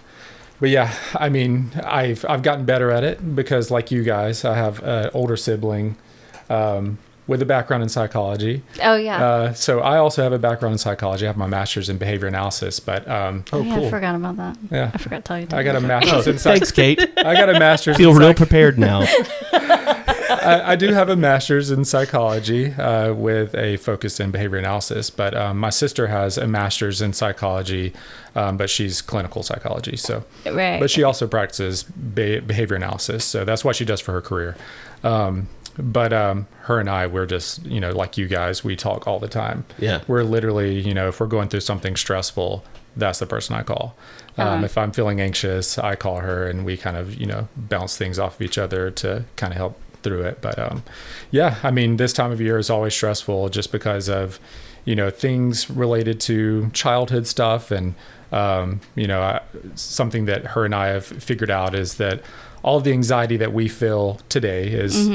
but 0.60 0.68
yeah, 0.70 0.92
I 1.18 1.28
mean, 1.30 1.70
I've 1.84 2.24
I've 2.28 2.42
gotten 2.42 2.64
better 2.66 2.90
at 2.90 3.04
it 3.04 3.34
because, 3.34 3.70
like 3.70 3.90
you 3.90 4.02
guys, 4.02 4.44
I 4.44 4.54
have 4.56 4.82
an 4.82 5.10
older 5.14 5.36
sibling 5.36 5.96
um, 6.50 6.98
with 7.26 7.42
a 7.42 7.44
background 7.46 7.82
in 7.82 7.88
psychology. 7.88 8.62
Oh 8.82 8.96
yeah. 8.96 9.24
Uh, 9.24 9.52
so 9.52 9.80
I 9.80 9.96
also 9.98 10.22
have 10.22 10.32
a 10.32 10.38
background 10.38 10.74
in 10.74 10.78
psychology. 10.78 11.26
I 11.26 11.28
have 11.28 11.36
my 11.36 11.46
master's 11.48 11.88
in 11.88 11.98
behavior 11.98 12.28
analysis. 12.28 12.78
But 12.80 13.06
um, 13.08 13.44
Oh, 13.52 13.60
yeah, 13.62 13.74
cool. 13.76 13.86
I 13.86 13.90
forgot 13.90 14.14
about 14.14 14.36
that. 14.36 14.56
yeah, 14.70 14.90
I 14.94 14.98
forgot 14.98 15.16
to 15.16 15.22
tell 15.22 15.40
you. 15.40 15.46
I 15.50 15.62
got 15.62 15.74
a 15.74 15.78
Oh, 15.78 15.80
master's 15.82 16.26
in 16.28 16.38
psych- 16.38 16.58
thanks, 16.58 16.72
Kate. 16.72 17.00
I 17.18 17.34
got 17.34 17.48
a 17.48 17.58
master's. 17.58 17.96
Feel 17.96 18.10
in 18.12 18.16
real 18.18 18.28
psych- 18.28 18.36
prepared 18.36 18.78
now. 18.78 19.04
I, 19.52 20.72
I 20.72 20.76
do 20.76 20.92
have 20.92 21.08
a 21.08 21.16
master's 21.16 21.70
in 21.70 21.84
psychology 21.84 22.72
uh, 22.74 23.12
with 23.14 23.54
a 23.54 23.76
focus 23.78 24.20
in 24.20 24.30
behavior 24.30 24.58
analysis, 24.58 25.10
but 25.10 25.34
um, 25.36 25.58
my 25.58 25.70
sister 25.70 26.06
has 26.08 26.38
a 26.38 26.46
master's 26.46 27.02
in 27.02 27.12
psychology, 27.12 27.92
um, 28.34 28.56
but 28.56 28.70
she's 28.70 29.02
clinical 29.02 29.42
psychology. 29.42 29.96
So, 29.96 30.24
Right. 30.44 30.78
but 30.78 30.90
she 30.90 31.02
also 31.02 31.26
practices 31.26 31.82
be- 31.82 32.40
behavior 32.40 32.76
analysis. 32.76 33.24
So 33.24 33.44
that's 33.44 33.64
what 33.64 33.76
she 33.76 33.84
does 33.84 34.00
for 34.00 34.12
her 34.12 34.20
career. 34.20 34.56
Um, 35.02 35.48
but 35.78 36.12
um, 36.12 36.46
her 36.62 36.80
and 36.80 36.88
I, 36.88 37.06
we're 37.06 37.26
just, 37.26 37.64
you 37.64 37.80
know, 37.80 37.90
like 37.90 38.16
you 38.16 38.26
guys, 38.28 38.64
we 38.64 38.76
talk 38.76 39.06
all 39.06 39.18
the 39.18 39.28
time. 39.28 39.64
Yeah. 39.78 40.02
We're 40.06 40.22
literally, 40.22 40.80
you 40.80 40.94
know, 40.94 41.08
if 41.08 41.20
we're 41.20 41.26
going 41.26 41.48
through 41.48 41.60
something 41.60 41.96
stressful, 41.96 42.64
that's 42.96 43.18
the 43.18 43.26
person 43.26 43.56
I 43.56 43.62
call. 43.62 43.94
Um, 44.38 44.46
Uh-huh. 44.46 44.64
If 44.64 44.78
I'm 44.78 44.92
feeling 44.92 45.20
anxious, 45.20 45.78
I 45.78 45.96
call 45.96 46.20
her 46.20 46.48
and 46.48 46.64
we 46.64 46.76
kind 46.76 46.96
of, 46.96 47.14
you 47.14 47.26
know, 47.26 47.48
bounce 47.56 47.96
things 47.96 48.18
off 48.18 48.36
of 48.36 48.42
each 48.42 48.58
other 48.58 48.90
to 48.92 49.24
kind 49.36 49.52
of 49.52 49.56
help 49.56 49.80
through 50.02 50.22
it. 50.22 50.40
But 50.40 50.58
um, 50.58 50.82
yeah, 51.30 51.56
I 51.62 51.70
mean, 51.70 51.96
this 51.96 52.12
time 52.12 52.32
of 52.32 52.40
year 52.40 52.58
is 52.58 52.70
always 52.70 52.94
stressful 52.94 53.48
just 53.50 53.72
because 53.72 54.08
of, 54.08 54.38
you 54.84 54.94
know, 54.94 55.10
things 55.10 55.68
related 55.68 56.20
to 56.20 56.70
childhood 56.72 57.26
stuff. 57.26 57.70
And, 57.70 57.94
um, 58.30 58.80
you 58.94 59.06
know, 59.06 59.20
I, 59.20 59.40
something 59.74 60.26
that 60.26 60.48
her 60.48 60.64
and 60.64 60.74
I 60.74 60.88
have 60.88 61.04
figured 61.04 61.50
out 61.50 61.74
is 61.74 61.96
that 61.96 62.22
all 62.62 62.78
of 62.78 62.84
the 62.84 62.92
anxiety 62.92 63.36
that 63.36 63.52
we 63.52 63.68
feel 63.68 64.20
today 64.28 64.68
is 64.68 65.08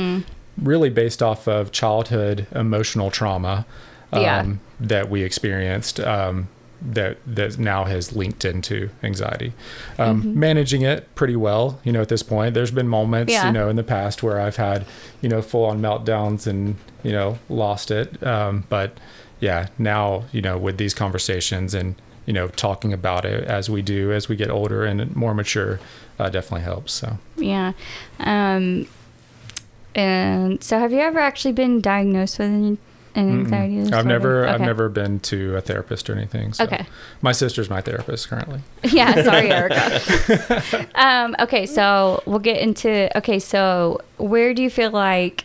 really 0.62 0.90
based 0.90 1.22
off 1.24 1.48
of 1.48 1.72
childhood 1.72 2.48
emotional 2.54 3.10
trauma 3.12 3.66
um, 4.14 4.22
Yeah. 4.22 4.46
that 4.80 5.10
we 5.10 5.24
experienced 5.24 6.00
um, 6.00 6.48
that 6.84 7.18
that 7.28 7.60
now 7.60 7.84
has 7.86 8.16
linked 8.16 8.44
into 8.44 8.90
anxiety. 9.04 9.54
Um, 10.00 10.40
Managing 10.40 10.82
it 10.82 11.14
pretty 11.16 11.36
well, 11.36 11.80
you 11.84 11.92
know, 11.92 12.02
at 12.02 12.10
this 12.10 12.24
point. 12.24 12.54
There's 12.56 12.72
been 12.72 12.88
moments, 12.88 13.32
Yeah. 13.32 13.48
you 13.48 13.52
know, 13.54 13.70
in 13.70 13.76
the 13.76 13.84
past 13.84 14.24
where 14.24 14.40
I've 14.42 14.56
had, 14.56 14.86
you 15.22 15.30
know, 15.30 15.42
full 15.44 15.66
on 15.66 15.80
meltdowns 15.82 16.48
and 16.48 16.76
you 17.04 17.12
know 17.12 17.38
lost 17.50 17.92
it. 17.92 18.22
Um, 18.26 18.64
but 18.70 18.98
yeah, 19.40 19.68
now 19.78 20.24
you 20.32 20.42
know 20.42 20.58
with 20.58 20.78
these 20.78 20.94
conversations 20.96 21.74
and 21.74 21.96
you 22.26 22.34
know 22.34 22.48
talking 22.50 22.94
about 22.94 23.26
it 23.26 23.44
as 23.46 23.70
we 23.70 23.82
do 23.84 24.12
as 24.12 24.28
we 24.30 24.36
get 24.36 24.50
older 24.50 24.84
and 24.84 25.16
more 25.16 25.34
mature, 25.36 25.80
uh, 26.20 26.30
definitely 26.30 26.62
helps. 26.64 26.94
So. 26.94 27.18
Yeah. 27.38 27.74
Um, 28.20 28.88
and 29.96 30.64
so, 30.64 30.80
have 30.80 30.92
you 30.92 31.00
ever 31.00 31.20
actually 31.20 31.52
been 31.54 31.82
diagnosed 31.82 32.40
with 32.40 32.48
an, 32.48 32.78
an 33.16 33.30
anxiety 33.30 33.76
disorder? 33.78 33.98
I've 33.98 34.06
never 34.06 34.48
I've 34.48 34.62
never 34.62 34.90
been 34.90 35.20
to 35.22 35.56
a 35.58 35.62
therapist 35.62 36.10
or 36.10 36.14
anything. 36.14 36.54
So. 36.54 36.64
Okay. 36.64 36.86
My 37.22 37.32
sister's 37.32 37.70
my 37.70 37.82
therapist 37.82 38.30
currently. 38.30 38.62
yeah, 38.84 39.24
sorry, 39.24 39.50
Erica. 39.52 40.88
um, 40.96 41.36
okay, 41.40 41.66
so 41.66 42.24
we'll 42.26 42.40
get 42.40 42.58
into. 42.62 43.16
Okay, 43.18 43.40
so 43.40 44.00
where 44.18 44.54
do 44.54 44.64
you 44.64 44.70
feel 44.70 44.92
like, 44.92 45.44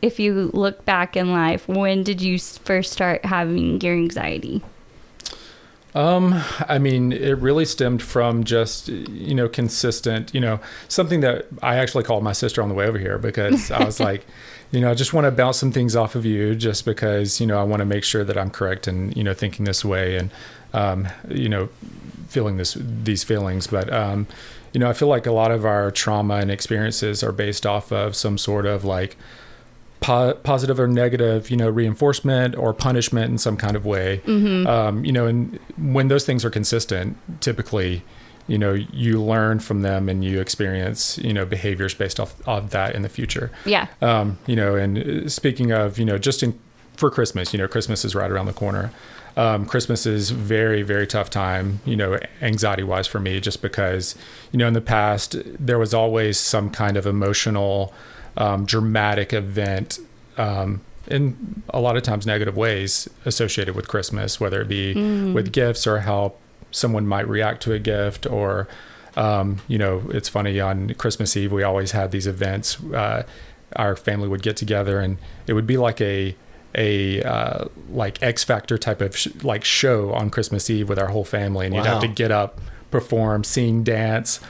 if 0.00 0.18
you 0.18 0.50
look 0.54 0.84
back 0.84 1.16
in 1.16 1.32
life, 1.32 1.68
when 1.68 2.02
did 2.02 2.22
you 2.22 2.38
first 2.38 2.92
start 2.92 3.24
having 3.24 3.80
your 3.80 3.94
anxiety? 3.94 4.62
Um, 5.96 6.44
I 6.68 6.78
mean, 6.78 7.10
it 7.10 7.38
really 7.38 7.64
stemmed 7.64 8.02
from 8.02 8.44
just 8.44 8.88
you 8.88 9.34
know 9.34 9.48
consistent, 9.48 10.34
you 10.34 10.40
know, 10.42 10.60
something 10.88 11.20
that 11.20 11.46
I 11.62 11.76
actually 11.76 12.04
called 12.04 12.22
my 12.22 12.34
sister 12.34 12.60
on 12.62 12.68
the 12.68 12.74
way 12.74 12.86
over 12.86 12.98
here 12.98 13.16
because 13.16 13.70
I 13.70 13.82
was 13.82 13.98
like, 13.98 14.26
you 14.72 14.82
know, 14.82 14.90
I 14.90 14.94
just 14.94 15.14
want 15.14 15.24
to 15.24 15.30
bounce 15.30 15.56
some 15.56 15.72
things 15.72 15.96
off 15.96 16.14
of 16.14 16.26
you, 16.26 16.54
just 16.54 16.84
because 16.84 17.40
you 17.40 17.46
know 17.46 17.58
I 17.58 17.62
want 17.62 17.80
to 17.80 17.86
make 17.86 18.04
sure 18.04 18.24
that 18.24 18.36
I'm 18.36 18.50
correct 18.50 18.86
and 18.86 19.16
you 19.16 19.24
know 19.24 19.32
thinking 19.32 19.64
this 19.64 19.86
way 19.86 20.16
and 20.18 20.30
um, 20.74 21.08
you 21.30 21.48
know 21.48 21.70
feeling 22.28 22.58
this 22.58 22.76
these 22.78 23.24
feelings, 23.24 23.66
but 23.66 23.90
um, 23.90 24.26
you 24.74 24.80
know 24.80 24.90
I 24.90 24.92
feel 24.92 25.08
like 25.08 25.24
a 25.24 25.32
lot 25.32 25.50
of 25.50 25.64
our 25.64 25.90
trauma 25.90 26.34
and 26.34 26.50
experiences 26.50 27.22
are 27.22 27.32
based 27.32 27.64
off 27.64 27.90
of 27.90 28.14
some 28.14 28.36
sort 28.36 28.66
of 28.66 28.84
like 28.84 29.16
po- 30.00 30.34
positive 30.42 30.78
or 30.78 30.88
negative, 30.88 31.50
you 31.50 31.56
know, 31.56 31.68
reinforcement 31.68 32.56
or 32.56 32.72
punishment 32.72 33.30
in 33.30 33.38
some 33.38 33.56
kind 33.56 33.76
of 33.76 33.84
way. 33.84 34.20
Mm-hmm. 34.26 34.66
Um, 34.66 35.04
you 35.04 35.12
know, 35.12 35.26
and 35.26 35.58
when 35.76 36.08
those 36.08 36.24
things 36.24 36.44
are 36.44 36.50
consistent, 36.50 37.16
typically, 37.40 38.02
you 38.48 38.58
know, 38.58 38.72
you 38.72 39.20
learn 39.20 39.58
from 39.58 39.82
them 39.82 40.08
and 40.08 40.24
you 40.24 40.40
experience, 40.40 41.18
you 41.18 41.32
know, 41.32 41.44
behaviors 41.44 41.94
based 41.94 42.20
off 42.20 42.34
of 42.46 42.70
that 42.70 42.94
in 42.94 43.02
the 43.02 43.08
future. 43.08 43.50
Yeah. 43.64 43.88
Um, 44.00 44.38
you 44.46 44.54
know, 44.54 44.76
and 44.76 44.98
uh, 44.98 45.28
speaking 45.28 45.72
of, 45.72 45.98
you 45.98 46.04
know, 46.04 46.18
just 46.18 46.42
in 46.42 46.58
for 46.96 47.10
Christmas, 47.10 47.52
you 47.52 47.58
know, 47.58 47.68
Christmas 47.68 48.04
is 48.04 48.14
right 48.14 48.30
around 48.30 48.46
the 48.46 48.52
corner. 48.52 48.90
Um, 49.36 49.66
Christmas 49.66 50.06
is 50.06 50.30
very, 50.30 50.80
very 50.82 51.06
tough 51.06 51.28
time, 51.28 51.80
you 51.84 51.94
know, 51.94 52.18
anxiety 52.40 52.82
wise 52.82 53.06
for 53.06 53.20
me, 53.20 53.38
just 53.38 53.60
because, 53.60 54.14
you 54.50 54.58
know, 54.58 54.66
in 54.66 54.72
the 54.72 54.80
past 54.80 55.36
there 55.44 55.78
was 55.78 55.92
always 55.92 56.38
some 56.38 56.70
kind 56.70 56.96
of 56.96 57.04
emotional, 57.04 57.92
um, 58.36 58.64
dramatic 58.66 59.32
event, 59.32 59.98
um, 60.36 60.80
in 61.08 61.62
a 61.70 61.80
lot 61.80 61.96
of 61.96 62.02
times 62.02 62.26
negative 62.26 62.56
ways 62.56 63.08
associated 63.24 63.74
with 63.76 63.86
Christmas, 63.88 64.40
whether 64.40 64.60
it 64.60 64.68
be 64.68 64.94
with 65.32 65.52
gifts 65.52 65.86
or 65.86 66.00
how 66.00 66.32
someone 66.72 67.06
might 67.06 67.28
react 67.28 67.62
to 67.62 67.72
a 67.72 67.78
gift 67.78 68.26
or, 68.26 68.66
um, 69.16 69.60
you 69.68 69.78
know, 69.78 70.02
it's 70.10 70.28
funny 70.28 70.58
on 70.60 70.92
Christmas 70.94 71.36
Eve, 71.36 71.52
we 71.52 71.62
always 71.62 71.92
had 71.92 72.10
these 72.10 72.26
events. 72.26 72.82
Uh, 72.84 73.22
our 73.76 73.94
family 73.96 74.28
would 74.28 74.42
get 74.42 74.56
together 74.56 75.00
and 75.00 75.16
it 75.46 75.52
would 75.52 75.66
be 75.66 75.76
like 75.76 76.00
a, 76.00 76.34
a 76.74 77.22
uh, 77.22 77.64
like 77.90 78.22
X 78.22 78.44
Factor 78.44 78.76
type 78.76 79.00
of 79.00 79.16
sh- 79.16 79.28
like 79.42 79.64
show 79.64 80.12
on 80.12 80.28
Christmas 80.28 80.68
Eve 80.68 80.88
with 80.88 80.98
our 80.98 81.08
whole 81.08 81.24
family, 81.24 81.66
and 81.66 81.74
you'd 81.74 81.86
have 81.86 82.02
to 82.02 82.08
get 82.08 82.30
up, 82.30 82.60
perform, 82.90 83.44
sing, 83.44 83.82
dance, 83.82 84.40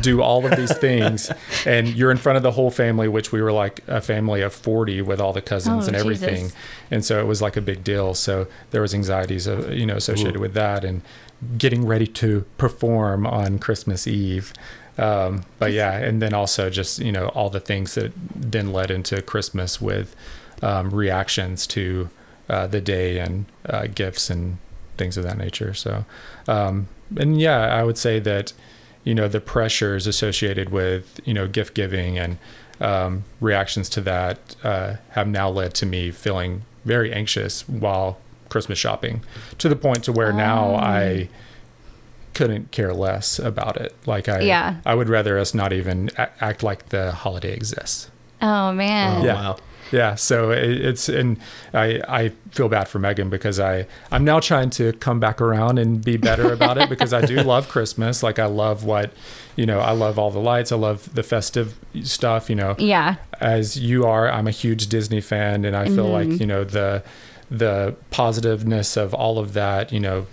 do 0.00 0.22
all 0.22 0.44
of 0.46 0.56
these 0.56 0.76
things, 0.78 1.30
and 1.66 1.88
you're 1.88 2.10
in 2.10 2.16
front 2.18 2.36
of 2.36 2.42
the 2.42 2.52
whole 2.52 2.70
family, 2.70 3.08
which 3.08 3.32
we 3.32 3.40
were 3.42 3.52
like 3.52 3.80
a 3.88 4.00
family 4.00 4.42
of 4.42 4.52
forty 4.54 5.00
with 5.02 5.20
all 5.20 5.32
the 5.32 5.42
cousins 5.42 5.84
Oh, 5.84 5.88
and 5.88 5.96
everything, 5.96 6.44
Jesus. 6.44 6.56
and 6.90 7.04
so 7.04 7.20
it 7.20 7.26
was 7.26 7.40
like 7.42 7.56
a 7.56 7.60
big 7.60 7.82
deal. 7.84 8.14
So 8.14 8.46
there 8.70 8.82
was 8.82 8.94
anxieties, 8.94 9.48
uh, 9.48 9.68
you 9.72 9.86
know, 9.86 9.96
associated 9.96 10.38
with 10.40 10.54
that, 10.54 10.84
and 10.84 11.02
getting 11.58 11.86
ready 11.86 12.06
to 12.06 12.44
perform 12.58 13.26
on 13.26 13.58
Christmas 13.58 14.06
Eve. 14.06 14.52
Um, 14.98 15.44
but 15.58 15.72
yeah, 15.72 15.92
and 15.98 16.22
then 16.22 16.32
also 16.32 16.70
just 16.70 16.98
you 17.00 17.12
know 17.12 17.28
all 17.28 17.50
the 17.50 17.60
things 17.60 17.94
that 17.96 18.12
then 18.34 18.72
led 18.72 18.90
into 18.90 19.20
Christmas 19.22 19.80
with 19.80 20.14
um, 20.62 20.90
reactions 20.90 21.66
to 21.68 22.08
uh, 22.48 22.66
the 22.66 22.80
day 22.80 23.18
and 23.18 23.44
uh, 23.68 23.86
gifts 23.94 24.30
and 24.30 24.58
things 24.96 25.18
of 25.18 25.24
that 25.24 25.36
nature. 25.36 25.74
So, 25.74 26.06
um, 26.48 26.88
and 27.18 27.38
yeah, 27.38 27.58
I 27.58 27.82
would 27.84 27.98
say 27.98 28.18
that 28.20 28.54
you 29.06 29.14
know 29.14 29.28
the 29.28 29.40
pressures 29.40 30.06
associated 30.06 30.68
with 30.68 31.18
you 31.24 31.32
know 31.32 31.46
gift 31.48 31.72
giving 31.74 32.18
and 32.18 32.36
um, 32.80 33.24
reactions 33.40 33.88
to 33.88 34.00
that 34.02 34.38
uh, 34.62 34.96
have 35.12 35.26
now 35.26 35.48
led 35.48 35.72
to 35.74 35.86
me 35.86 36.10
feeling 36.10 36.62
very 36.84 37.10
anxious 37.12 37.66
while 37.68 38.18
Christmas 38.50 38.78
shopping 38.78 39.22
to 39.58 39.68
the 39.70 39.76
point 39.76 40.04
to 40.04 40.12
where 40.12 40.32
now 40.32 40.72
Oh. 40.72 40.76
I 40.76 41.28
couldn't 42.34 42.70
care 42.70 42.92
less 42.92 43.38
about 43.38 43.78
it. 43.78 43.94
Like 44.04 44.28
I, 44.28 44.40
Yeah. 44.40 44.76
I 44.84 44.94
would 44.94 45.08
rather 45.08 45.38
us 45.38 45.54
not 45.54 45.72
even 45.72 46.10
act 46.18 46.62
like 46.62 46.90
the 46.90 47.12
holiday 47.12 47.54
exists. 47.54 48.10
Oh 48.42 48.72
man. 48.72 49.22
Oh, 49.22 49.24
Yeah. 49.24 49.34
wow. 49.34 49.56
Yeah, 49.92 50.14
so 50.16 50.50
it, 50.50 50.70
it's 50.84 51.08
and 51.08 51.38
I 51.72 52.00
I 52.08 52.28
feel 52.50 52.68
bad 52.68 52.88
for 52.88 52.98
Megan 52.98 53.30
because 53.30 53.60
I 53.60 53.86
I'm 54.10 54.24
now 54.24 54.40
trying 54.40 54.70
to 54.70 54.92
come 54.94 55.20
back 55.20 55.40
around 55.40 55.78
and 55.78 56.04
be 56.04 56.16
better 56.16 56.52
about 56.52 56.76
it 56.78 56.88
because 56.88 57.12
I 57.12 57.24
do 57.24 57.36
love 57.42 57.68
Christmas. 57.68 58.22
Like 58.22 58.38
I 58.38 58.46
love 58.46 58.84
what, 58.84 59.12
you 59.54 59.64
know, 59.66 59.78
I 59.80 59.92
love 59.92 60.18
all 60.18 60.30
the 60.30 60.40
lights. 60.40 60.72
I 60.72 60.76
love 60.76 61.14
the 61.14 61.22
festive 61.22 61.78
stuff. 62.02 62.50
You 62.50 62.56
know, 62.56 62.74
Yeah. 62.78 63.16
as 63.40 63.78
you 63.78 64.04
are, 64.06 64.28
I'm 64.30 64.46
a 64.48 64.50
huge 64.52 64.88
Disney 64.88 65.20
fan, 65.20 65.64
and 65.64 65.76
I 65.76 65.84
feel 65.86 66.08
Mhm. 66.08 66.12
like 66.30 66.40
you 66.40 66.46
know 66.46 66.64
the 66.64 67.02
the 67.48 67.94
positiveness 68.10 68.96
of 68.96 69.14
all 69.14 69.38
of 69.38 69.52
that. 69.52 69.92
You 69.92 70.00
know, 70.00 70.26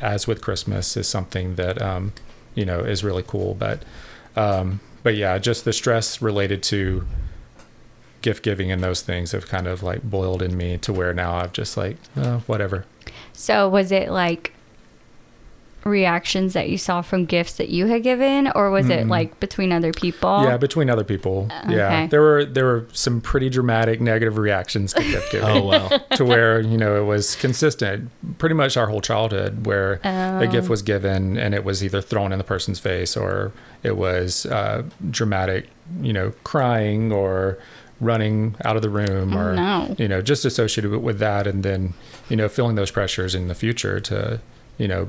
as 0.00 0.26
with 0.26 0.40
Christmas 0.42 0.96
is 0.96 1.06
something 1.08 1.54
that 1.54 1.80
um, 1.80 2.12
you 2.56 2.64
know 2.64 2.80
is 2.80 3.04
really 3.04 3.22
cool. 3.24 3.54
But 3.54 3.84
um, 4.34 4.80
but 5.04 5.14
yeah, 5.14 5.38
just 5.38 5.64
the 5.64 5.72
stress 5.72 6.20
related 6.20 6.62
to 6.64 7.06
gift 8.26 8.42
giving 8.42 8.70
and 8.72 8.82
those 8.82 9.00
things 9.02 9.32
have 9.32 9.46
kind 9.46 9.66
of 9.66 9.82
like 9.82 10.02
boiled 10.02 10.42
in 10.42 10.56
me 10.56 10.76
to 10.78 10.92
where 10.92 11.14
now 11.14 11.36
I've 11.36 11.52
just 11.52 11.76
like 11.76 11.96
uh, 12.16 12.38
whatever. 12.50 12.84
So 13.32 13.68
was 13.68 13.92
it 13.92 14.10
like 14.10 14.52
reactions 15.84 16.52
that 16.54 16.68
you 16.68 16.76
saw 16.76 17.00
from 17.00 17.24
gifts 17.26 17.52
that 17.58 17.68
you 17.68 17.86
had 17.86 18.02
given, 18.02 18.50
or 18.56 18.70
was 18.72 18.88
it 18.90 19.04
Mm-mm. 19.04 19.08
like 19.10 19.38
between 19.38 19.70
other 19.70 19.92
people? 19.92 20.42
Yeah, 20.42 20.56
between 20.56 20.90
other 20.90 21.04
people. 21.04 21.46
Yeah, 21.68 22.08
there 22.08 22.20
were 22.20 22.44
there 22.44 22.64
were 22.64 22.86
some 22.92 23.20
pretty 23.20 23.48
dramatic 23.48 24.00
negative 24.00 24.36
reactions 24.36 24.92
to 24.94 25.02
gift 25.02 25.30
giving. 25.32 25.48
Oh 25.48 25.62
wow. 25.62 25.88
to 26.16 26.24
where 26.24 26.60
you 26.60 26.76
know 26.76 27.00
it 27.00 27.04
was 27.04 27.36
consistent 27.36 28.10
pretty 28.38 28.56
much 28.56 28.76
our 28.76 28.88
whole 28.88 29.00
childhood 29.00 29.64
where 29.66 30.00
a 30.02 30.48
gift 30.50 30.66
Oh. 30.66 30.70
was 30.70 30.82
given 30.82 31.38
and 31.38 31.54
it 31.54 31.62
was 31.64 31.84
either 31.84 32.00
thrown 32.00 32.32
in 32.32 32.38
the 32.38 32.44
person's 32.44 32.80
face 32.80 33.16
or 33.16 33.52
it 33.84 33.96
was 33.96 34.44
uh, 34.46 34.82
dramatic 35.10 35.68
you 36.00 36.12
know 36.12 36.32
crying 36.42 37.12
or 37.12 37.58
running 38.00 38.54
out 38.64 38.76
of 38.76 38.82
the 38.82 38.90
room 38.90 39.32
Oh, 39.34 39.38
or 39.38 39.54
no. 39.54 39.94
you 39.98 40.06
know 40.08 40.20
just 40.20 40.44
associated 40.44 40.90
with- 40.90 41.00
with 41.00 41.18
that 41.18 41.46
and 41.46 41.62
then 41.62 41.94
you 42.28 42.36
know 42.36 42.48
feeling 42.48 42.76
those 42.76 42.90
pressures 42.90 43.34
in 43.34 43.48
the 43.48 43.54
future 43.54 44.00
to 44.00 44.40
you 44.78 44.86
know 44.88 45.08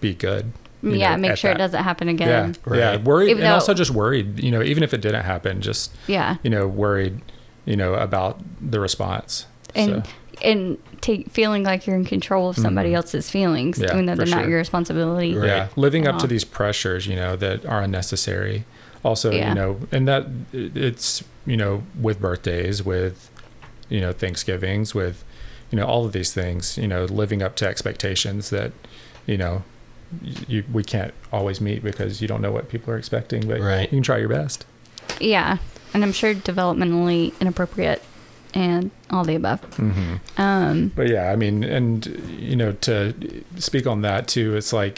be 0.00 0.12
good 0.14 0.52
you 0.82 0.92
yeah, 0.92 1.16
know, 1.16 1.22
make 1.22 1.30
at 1.32 1.38
sure 1.38 1.50
it 1.50 1.58
doesn't 1.58 1.82
happen 1.82 2.08
again. 2.08 2.54
yeah 2.70 2.90
Right. 2.90 3.02
worried 3.02 3.30
Even 3.30 3.42
and 3.44 3.50
though- 3.50 3.54
also 3.54 3.72
just 3.74 3.90
worried 3.90 4.38
you 4.42 4.50
know 4.50 4.62
even 4.62 4.82
if 4.82 4.92
it 4.92 5.00
didn't 5.00 5.24
happen 5.24 5.60
just 5.62 5.90
Yeah. 6.06 6.36
you 6.42 6.50
know 6.50 6.66
worried 6.68 7.20
you 7.64 7.76
know 7.76 7.94
about 7.94 8.40
the 8.60 8.78
response 8.80 9.46
And 9.74 10.04
so. 10.04 10.10
and 10.44 10.78
take 11.00 11.30
feeling 11.30 11.62
like 11.64 11.86
you're 11.86 11.96
in 11.96 12.04
control 12.04 12.48
of 12.50 12.56
somebody 12.56 12.90
Mhm. 12.90 12.96
else's 12.96 13.30
feelings, 13.30 13.78
Yeah, 13.78 13.92
even 13.92 14.06
though 14.06 14.14
they're 14.16 14.26
not 14.26 14.40
sure. 14.42 14.48
your 14.50 14.58
responsibility. 14.58 15.34
Right. 15.36 15.46
yeah 15.46 15.66
living 15.76 16.06
up 16.06 16.18
to 16.18 16.24
Oh. 16.24 16.28
these 16.28 16.44
pressures 16.44 17.06
you 17.06 17.16
know 17.16 17.36
that 17.36 17.64
are 17.66 17.80
unnecessary 17.82 18.64
also 19.08 19.28
Yeah. 19.32 19.48
you 19.48 19.54
know 19.60 19.70
and 19.94 20.06
that 20.10 20.22
it's 20.52 21.24
you 21.46 21.56
know 21.62 21.82
with 22.06 22.18
birthdays 22.20 22.76
with 22.92 23.16
you 23.94 24.00
know 24.04 24.12
thanksgivings 24.12 24.94
with 25.00 25.16
you 25.70 25.76
know 25.78 25.86
all 25.92 26.04
of 26.08 26.12
these 26.18 26.32
things 26.40 26.76
you 26.82 26.88
know 26.92 27.02
living 27.22 27.40
up 27.46 27.54
to 27.60 27.64
expectations 27.72 28.42
that 28.56 28.70
you 29.26 29.36
know 29.36 29.62
you, 30.52 30.64
we 30.72 30.82
can't 30.94 31.12
always 31.32 31.60
meet 31.60 31.80
because 31.90 32.12
you 32.22 32.28
don't 32.28 32.42
know 32.46 32.52
what 32.52 32.64
people 32.74 32.88
are 32.92 32.98
expecting 32.98 33.42
but 33.50 33.60
Right. 33.60 33.82
you 33.92 33.98
can 33.98 34.02
try 34.02 34.18
your 34.24 34.28
best 34.40 34.64
Yeah. 35.20 35.56
And 35.94 36.04
I'm 36.04 36.12
sure 36.12 36.34
developmentally 36.34 37.32
inappropriate 37.40 38.00
and 38.54 38.90
all 39.10 39.24
the 39.24 39.34
above. 39.42 39.60
mm-hmm. 39.76 40.14
Um, 40.40 40.92
But 40.98 41.08
yeah, 41.08 41.32
I 41.32 41.36
mean, 41.36 41.64
and 41.64 42.06
you 42.48 42.56
know, 42.60 42.72
to 42.88 43.14
speak 43.68 43.86
on 43.86 44.02
that 44.02 44.28
too, 44.34 44.48
it's 44.58 44.72
like 44.82 44.96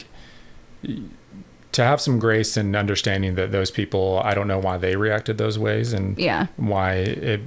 to 1.71 1.83
have 1.83 2.01
some 2.01 2.19
grace 2.19 2.57
and 2.57 2.75
understanding 2.75 3.35
that 3.35 3.51
those 3.51 3.71
people, 3.71 4.21
I 4.23 4.33
don't 4.33 4.47
know 4.47 4.59
why 4.59 4.77
they 4.77 4.95
reacted 4.95 5.37
those 5.37 5.57
ways 5.57 5.93
and 5.93 6.17
yeah. 6.19 6.47
why 6.57 6.95
it 6.95 7.41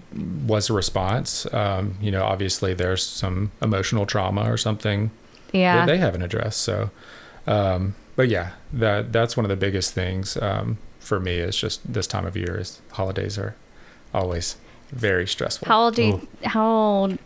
was 0.46 0.70
a 0.70 0.72
response. 0.72 1.52
Um, 1.52 1.96
you 2.00 2.10
know, 2.10 2.24
obviously 2.24 2.72
there's 2.74 3.04
some 3.04 3.52
emotional 3.60 4.06
trauma 4.06 4.50
or 4.50 4.56
something 4.56 5.10
Yeah. 5.52 5.76
that 5.76 5.86
they 5.86 5.98
haven't 5.98 6.22
addressed. 6.22 6.62
So, 6.62 6.90
um, 7.46 7.94
but 8.16 8.28
yeah, 8.28 8.52
that 8.72 9.12
that's 9.12 9.36
one 9.36 9.44
of 9.44 9.50
the 9.50 9.56
biggest 9.56 9.92
things 9.92 10.36
um, 10.38 10.78
for 11.00 11.20
me 11.20 11.34
is 11.36 11.56
just 11.56 11.92
this 11.92 12.06
time 12.06 12.24
of 12.24 12.36
year 12.36 12.58
is 12.58 12.80
holidays 12.92 13.36
are 13.38 13.54
always 14.14 14.56
very 14.90 15.26
stressful. 15.26 15.68
How 15.68 15.84
old 15.84 15.96
do 15.96 16.02
you, 16.02 16.28
how 16.44 16.66
old, 16.66 17.18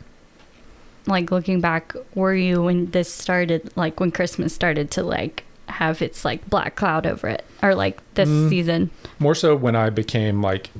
like 1.06 1.30
looking 1.30 1.60
back, 1.60 1.94
were 2.14 2.34
you 2.34 2.62
when 2.62 2.90
this 2.90 3.12
started, 3.12 3.70
like 3.76 4.00
when 4.00 4.10
Christmas 4.10 4.52
started 4.54 4.90
to 4.92 5.02
like 5.02 5.44
have 5.70 6.02
its 6.02 6.24
like 6.24 6.48
black 6.48 6.76
cloud 6.76 7.06
over 7.06 7.28
it 7.28 7.44
or 7.62 7.74
like 7.74 8.00
this 8.14 8.28
Mm. 8.28 8.48
season? 8.48 8.90
more 9.18 9.34
so 9.34 9.54
when 9.56 9.74
I 9.76 9.90
became 9.90 10.42
like 10.42 10.70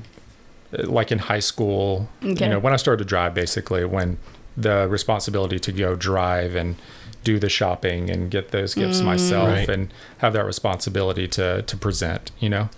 like 0.83 1.11
in 1.11 1.17
high 1.19 1.39
school, 1.39 2.09
Okay. 2.23 2.45
you 2.45 2.49
know, 2.51 2.59
when 2.59 2.73
I 2.73 2.75
started 2.75 3.03
to 3.03 3.07
drive 3.09 3.33
basically 3.33 3.83
when 3.85 4.17
the 4.55 4.87
responsibility 4.87 5.57
to 5.59 5.71
go 5.71 5.95
drive 5.95 6.55
and 6.55 6.75
do 7.23 7.39
the 7.39 7.49
shopping 7.49 8.09
and 8.09 8.29
get 8.29 8.51
those 8.51 8.75
gifts 8.75 9.01
Mm. 9.01 9.05
myself 9.05 9.47
Right. 9.49 9.69
and 9.69 9.91
have 10.19 10.33
that 10.33 10.45
responsibility 10.45 11.27
to 11.29 11.63
to 11.63 11.77
present, 11.77 12.31
you 12.39 12.49
know. 12.49 12.69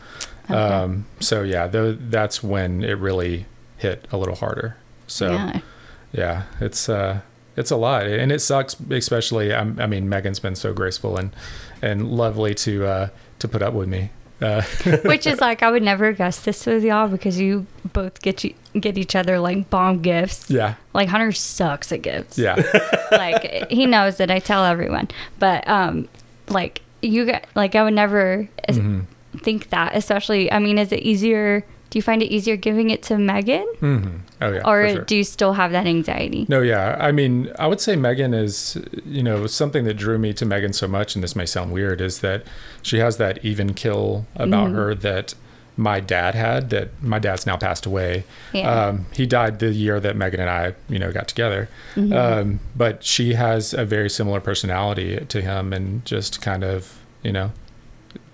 Okay. 0.50 0.54
Um 0.60 1.06
so 1.20 1.44
yeah, 1.44 1.68
tho- 1.68 1.98
that's 2.00 2.42
when 2.44 2.84
it 2.84 2.98
really 2.98 3.46
hit 3.78 4.06
a 4.12 4.18
little 4.18 4.36
harder. 4.36 4.78
So 5.08 5.32
yeah. 5.34 5.60
yeah, 6.14 6.42
it's 6.62 6.88
uh 6.88 7.20
it's 7.58 7.72
a 7.72 7.76
lot 7.76 8.08
and 8.08 8.32
it 8.32 8.40
sucks 8.40 8.76
especially 8.90 9.54
I'm, 9.54 9.78
I 9.80 9.86
mean 9.86 10.08
Megan's 10.08 10.40
been 10.40 10.56
so 10.56 10.72
graceful 10.74 11.18
and 11.18 11.32
and 11.82 12.10
lovely 12.12 12.54
to 12.56 12.86
uh 12.86 13.08
to 13.40 13.48
put 13.48 13.62
up 13.62 13.74
with 13.74 13.88
me. 13.88 14.10
Uh 14.42 14.62
Which 15.06 15.28
is 15.28 15.40
like 15.40 15.62
I 15.64 15.70
would 15.72 15.84
never 15.84 16.12
guess 16.14 16.40
this 16.40 16.66
with 16.66 16.84
y'all 16.84 17.08
because 17.08 17.40
you 17.40 17.66
both 17.94 18.22
get 18.22 18.44
you 18.44 18.54
get 18.80 18.98
each 18.98 19.16
other 19.16 19.40
like 19.40 19.70
bomb 19.70 20.02
gifts. 20.02 20.50
yeah. 20.50 20.76
Like 20.94 21.10
Hunter 21.10 21.32
sucks 21.32 21.92
at 21.92 22.02
gifts. 22.02 22.38
Yeah. 22.38 22.56
like 23.12 23.70
he 23.70 23.86
knows 23.86 24.18
that 24.18 24.32
I 24.32 24.40
tell 24.40 24.66
everyone. 24.66 25.10
But 25.40 25.68
um 25.68 26.08
like 26.50 26.82
you 27.02 27.26
got 27.26 27.46
like 27.56 27.76
I 27.76 27.84
would 27.84 27.94
never 27.94 28.48
es- 28.68 28.78
Mhm. 28.78 29.06
think 29.38 29.70
that 29.70 29.96
especially 29.96 30.52
I 30.52 30.60
mean 30.60 30.78
is 30.78 30.92
it 30.92 31.02
easier 31.02 31.64
Do 31.92 32.00
you 32.00 32.04
find 32.04 32.24
it 32.24 32.28
easier 32.28 32.56
giving 32.56 32.90
it 32.90 33.04
to 33.04 33.18
Megan, 33.18 33.68
hmm 33.80 34.08
Oh 34.42 34.52
yeah. 34.52 34.62
or 34.68 34.90
sure. 34.90 35.02
do 35.04 35.16
you 35.16 35.24
still 35.24 35.54
have 35.54 35.72
that 35.74 35.86
anxiety? 35.86 36.46
No, 36.50 36.62
yeah. 36.62 36.98
I 37.00 37.12
mean, 37.12 37.52
I 37.60 37.68
would 37.68 37.80
say 37.82 37.96
Megan 37.96 38.34
is, 38.34 38.78
you 39.06 39.22
know, 39.22 39.46
something 39.46 39.84
that 39.84 39.96
drew 39.96 40.18
me 40.18 40.34
to 40.34 40.46
Megan 40.46 40.74
so 40.74 40.88
much, 40.88 41.14
and 41.16 41.24
this 41.24 41.36
may 41.36 41.46
sound 41.46 41.72
weird, 41.72 42.02
is 42.02 42.22
that 42.22 42.44
she 42.82 42.98
has 42.98 43.18
that 43.18 43.46
even 43.46 43.74
kill 43.76 44.26
about 44.36 44.68
Mm-hmm. 44.70 44.76
her 44.78 44.96
that 44.96 45.36
my 45.78 46.00
dad 46.00 46.34
had. 46.34 46.70
That 46.70 46.90
my 47.04 47.20
dad's 47.20 47.46
now 47.46 47.58
passed 47.58 47.86
away. 47.86 48.24
Yeah. 48.54 48.70
Um, 48.88 49.06
he 49.14 49.26
died 49.26 49.60
the 49.60 49.72
year 49.72 50.00
that 50.00 50.16
Megan 50.16 50.40
and 50.40 50.50
I, 50.50 50.74
you 50.90 50.98
know, 50.98 51.12
got 51.12 51.28
together. 51.28 51.70
Mm-hmm. 51.96 52.14
Um, 52.14 52.60
but 52.76 53.04
she 53.04 53.34
has 53.36 53.74
a 53.74 53.84
very 53.86 54.10
similar 54.10 54.40
personality 54.40 55.24
to 55.28 55.42
him, 55.42 55.72
and 55.74 56.04
just 56.06 56.42
kind 56.42 56.64
of, 56.64 57.00
you 57.22 57.32
know, 57.34 57.52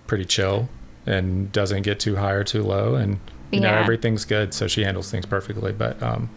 pretty 0.06 0.26
chill, 0.26 0.70
and 1.08 1.52
doesn't 1.52 1.82
get 1.82 2.00
too 2.00 2.16
high 2.18 2.34
or 2.34 2.44
too 2.44 2.62
low, 2.64 2.96
and 2.96 3.20
you 3.52 3.60
know 3.60 3.74
everything's 3.74 4.26
good. 4.26 4.54
So 4.54 4.68
she 4.68 4.84
handles 4.84 5.12
things 5.12 5.26
perfectly. 5.26 5.72
But 5.72 6.02
um, 6.02 6.30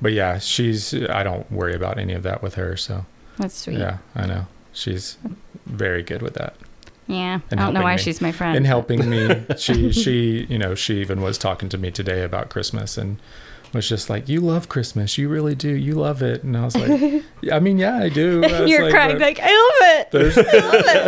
but 0.00 0.12
yeah, 0.12 0.38
she's 0.38 0.94
I 0.94 1.22
don't 1.22 1.50
worry 1.50 1.74
about 1.74 1.98
any 1.98 2.12
of 2.12 2.22
that 2.22 2.42
with 2.42 2.54
her. 2.54 2.76
So 2.76 3.06
That's 3.38 3.54
sweet. 3.54 3.78
yeah, 3.78 3.98
I 4.14 4.26
know 4.26 4.46
she's 4.72 5.16
very 5.66 6.02
good 6.02 6.22
with 6.22 6.34
that. 6.34 6.54
Yeah. 7.06 7.40
I 7.50 7.54
don't 7.56 7.74
know 7.74 7.82
why 7.82 7.96
me. 7.96 8.02
she's 8.02 8.20
my 8.20 8.30
friend. 8.30 8.56
In 8.56 8.64
helping 8.64 9.10
me, 9.10 9.42
she 9.58 9.92
she 9.92 10.46
you 10.48 10.58
know 10.58 10.74
she 10.74 11.00
even 11.00 11.20
was 11.20 11.38
talking 11.38 11.68
to 11.70 11.78
me 11.78 11.90
today 11.90 12.22
about 12.22 12.50
Christmas 12.50 12.96
and 12.96 13.18
was 13.72 13.88
just 13.88 14.10
like, 14.10 14.28
"You 14.28 14.40
love 14.40 14.68
Christmas, 14.68 15.16
you 15.16 15.28
really 15.28 15.54
do, 15.54 15.68
you 15.68 15.94
love 15.94 16.22
it." 16.22 16.42
And 16.42 16.56
I 16.56 16.64
was 16.64 16.76
like, 16.76 17.22
"I 17.52 17.60
mean, 17.60 17.78
yeah, 17.78 17.96
I 17.98 18.08
do." 18.08 18.42
I 18.44 18.64
You're 18.64 18.84
like, 18.84 18.92
crying 18.92 19.18
like, 19.18 19.38
I 19.40 19.46
love 19.46 20.00
it. 20.00 20.10
there's, 20.10 20.36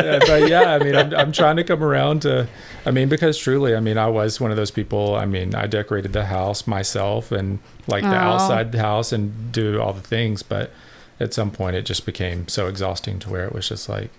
Yeah, 0.08 0.18
but 0.26 0.48
yeah, 0.48 0.74
I 0.74 0.78
mean, 0.78 0.94
I'm, 0.94 1.14
I'm 1.14 1.32
trying 1.32 1.56
to 1.56 1.64
come 1.64 1.82
around 1.82 2.22
to, 2.22 2.46
I 2.86 2.90
mean, 2.92 3.08
because 3.08 3.36
truly, 3.38 3.74
I 3.74 3.80
mean, 3.80 3.98
I 3.98 4.06
was 4.08 4.40
one 4.40 4.50
of 4.50 4.56
those 4.56 4.70
people. 4.70 5.16
I 5.16 5.26
mean, 5.26 5.54
I 5.54 5.66
decorated 5.66 6.12
the 6.12 6.26
house 6.26 6.66
myself 6.66 7.32
and 7.32 7.58
like 7.88 8.04
the 8.04 8.10
Aw. 8.16 8.34
outside 8.34 8.70
the 8.72 8.78
house 8.78 9.12
and 9.12 9.50
do 9.52 9.80
all 9.80 9.92
the 9.92 10.00
things, 10.00 10.42
but 10.42 10.70
at 11.18 11.34
some 11.34 11.50
point 11.50 11.76
it 11.76 11.82
just 11.84 12.06
became 12.06 12.46
so 12.48 12.66
exhausting 12.68 13.18
to 13.20 13.30
where 13.30 13.44
it 13.44 13.52
was 13.52 13.68
just 13.68 13.88
like, 13.88 14.10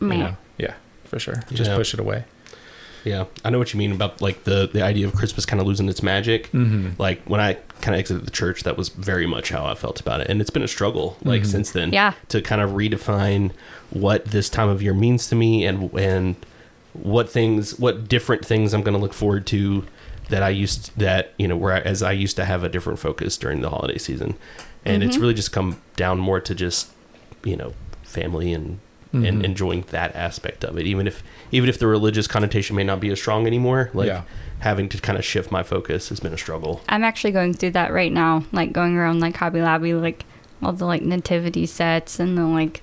you 0.00 0.08
know, 0.08 0.36
yeah, 0.58 0.74
for 1.04 1.18
sure, 1.18 1.42
just 1.50 1.70
Yeah. 1.70 1.76
push 1.76 1.92
it 1.94 2.00
away. 2.00 2.24
Yeah, 3.06 3.24
I 3.44 3.50
know 3.50 3.58
what 3.58 3.72
you 3.72 3.78
mean 3.78 3.92
about 3.92 4.20
like 4.20 4.44
the 4.44 4.68
the 4.72 4.82
idea 4.82 5.06
of 5.06 5.14
Christmas 5.14 5.46
kind 5.46 5.60
of 5.60 5.66
losing 5.66 5.88
its 5.88 6.02
magic. 6.02 6.50
Mm-hmm. 6.52 7.00
Like 7.00 7.22
when 7.24 7.40
I 7.40 7.54
kind 7.80 7.94
of 7.94 8.00
exited 8.00 8.26
the 8.26 8.30
church, 8.32 8.64
that 8.64 8.76
was 8.76 8.88
very 8.88 9.26
much 9.26 9.50
how 9.50 9.64
I 9.64 9.74
felt 9.74 10.00
about 10.00 10.20
it, 10.20 10.28
and 10.28 10.40
it's 10.40 10.50
been 10.50 10.62
a 10.64 10.68
struggle 10.68 11.16
like 11.22 11.42
Mhm. 11.42 11.46
since 11.46 11.70
then. 11.70 11.92
Yeah. 11.92 12.12
to 12.28 12.42
kind 12.42 12.60
of 12.60 12.70
redefine 12.70 13.52
what 13.90 14.24
this 14.26 14.48
time 14.50 14.68
of 14.68 14.82
year 14.82 14.92
means 14.94 15.28
to 15.28 15.34
me, 15.36 15.64
and 15.64 15.90
and 15.94 16.36
what 16.94 17.28
things, 17.30 17.78
what 17.78 18.08
different 18.08 18.44
things 18.44 18.72
I'm 18.74 18.82
going 18.82 18.94
to 18.96 19.00
look 19.00 19.12
forward 19.12 19.46
to 19.48 19.84
that 20.30 20.42
I 20.42 20.48
used 20.48 20.90
that 20.98 21.32
you 21.38 21.46
know 21.46 21.56
where 21.56 21.74
I, 21.74 21.78
as 21.80 22.02
I 22.02 22.10
used 22.12 22.34
to 22.36 22.44
have 22.44 22.64
a 22.64 22.68
different 22.68 22.98
focus 22.98 23.36
during 23.36 23.60
the 23.60 23.70
holiday 23.70 23.98
season, 23.98 24.34
and 24.84 25.02
it's 25.04 25.16
Mhm. 25.16 25.20
really 25.20 25.34
just 25.34 25.52
come 25.52 25.76
down 25.94 26.18
more 26.18 26.40
to 26.40 26.54
just 26.54 26.88
you 27.44 27.56
know 27.56 27.72
family 28.02 28.52
and 28.52 28.78
and 29.24 29.42
Mhm. 29.42 29.44
enjoying 29.44 29.84
that 29.90 30.14
aspect 30.14 30.64
of 30.64 30.76
it 30.78 30.86
even 30.86 31.06
if 31.06 31.22
even 31.52 31.68
if 31.68 31.78
the 31.78 31.86
religious 31.86 32.26
connotation 32.26 32.76
may 32.76 32.84
not 32.84 33.00
be 33.00 33.08
as 33.10 33.18
strong 33.20 33.46
anymore 33.46 33.90
like 33.94 34.08
Yeah. 34.08 34.22
having 34.60 34.88
to 34.88 34.98
kind 34.98 35.18
of 35.18 35.24
shift 35.24 35.50
my 35.52 35.62
focus 35.62 36.08
has 36.10 36.20
been 36.20 36.32
a 36.32 36.38
struggle 36.38 36.80
I'm 36.88 37.04
actually 37.04 37.32
going 37.32 37.54
through 37.54 37.70
that 37.72 37.92
right 37.92 38.12
now, 38.12 38.44
like 38.52 38.72
going 38.72 38.96
around 38.96 39.20
like 39.20 39.36
Hobby 39.36 39.60
Lobby, 39.62 39.94
like 39.94 40.24
all 40.62 40.72
the 40.72 40.86
like 40.86 41.02
nativity 41.02 41.66
sets 41.66 42.18
and 42.18 42.36
the 42.38 42.44
like 42.46 42.82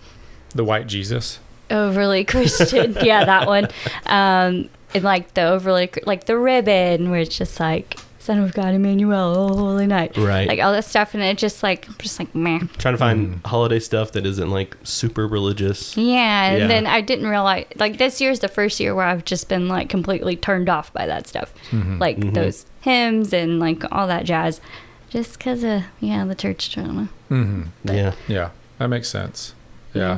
The 0.56 0.64
white 0.64 0.88
Jesus. 0.88 1.40
overly 1.72 2.24
Christian. 2.34 2.96
yeah, 3.02 3.26
that 3.26 3.48
one. 3.48 3.66
Um, 4.06 4.70
and 4.96 5.04
like 5.04 5.34
the 5.34 5.42
overly 5.44 5.90
like 6.06 6.26
the 6.26 6.38
ribbon, 6.38 7.10
where 7.10 7.22
it's 7.22 7.36
just 7.38 7.60
like 7.60 7.98
Son 8.24 8.40
of 8.40 8.54
God, 8.54 8.74
Emmanuel, 8.74 9.36
oh 9.38 9.54
holy 9.58 9.86
night, 9.86 10.16
right 10.16 10.48
like 10.48 10.62
all 10.62 10.72
this 10.72 10.88
stuff, 10.88 11.14
and 11.14 11.22
it 11.22 11.38
just 11.38 11.62
like 11.62 11.86
I'm 11.90 11.96
just 12.00 12.18
like 12.20 12.34
meh. 12.34 12.60
trying 12.78 12.94
to 12.94 12.98
find 12.98 13.28
Mm. 13.44 13.46
holiday 13.48 13.80
stuff 13.80 14.14
that 14.14 14.26
isn't 14.26 14.50
like 14.50 14.78
super 14.84 15.28
religious 15.28 15.98
Yeah, 15.98 16.46
and 16.52 16.60
Yeah. 16.62 16.68
then 16.68 16.88
I 16.88 17.02
didn't 17.02 17.28
realize 17.28 17.66
like 17.76 17.98
this 17.98 18.22
year's 18.22 18.40
the 18.40 18.48
first 18.48 18.80
year 18.80 18.96
where 18.96 19.06
I've 19.06 19.26
just 19.26 19.50
been 19.50 19.68
like 19.68 19.90
completely 19.90 20.38
turned 20.38 20.70
off 20.70 20.94
by 20.94 21.06
that 21.06 21.28
stuff, 21.28 21.54
Mhm. 21.72 22.00
like 22.00 22.18
Mhm. 22.18 22.34
those 22.34 22.66
hymns 22.80 23.34
and 23.34 23.60
like 23.60 23.84
all 23.92 24.08
that 24.08 24.24
jazz, 24.24 24.62
just 25.10 25.38
because 25.38 25.62
of 25.66 25.84
yeah 26.00 26.24
the 26.24 26.36
church 26.36 26.74
drama. 26.74 27.10
Mhm. 27.30 27.68
yeah 27.84 28.14
Yeah, 28.30 28.50
that 28.78 28.88
makes 28.88 29.10
sense. 29.10 29.54
Yeah. 29.94 30.02
Yeah. 30.02 30.18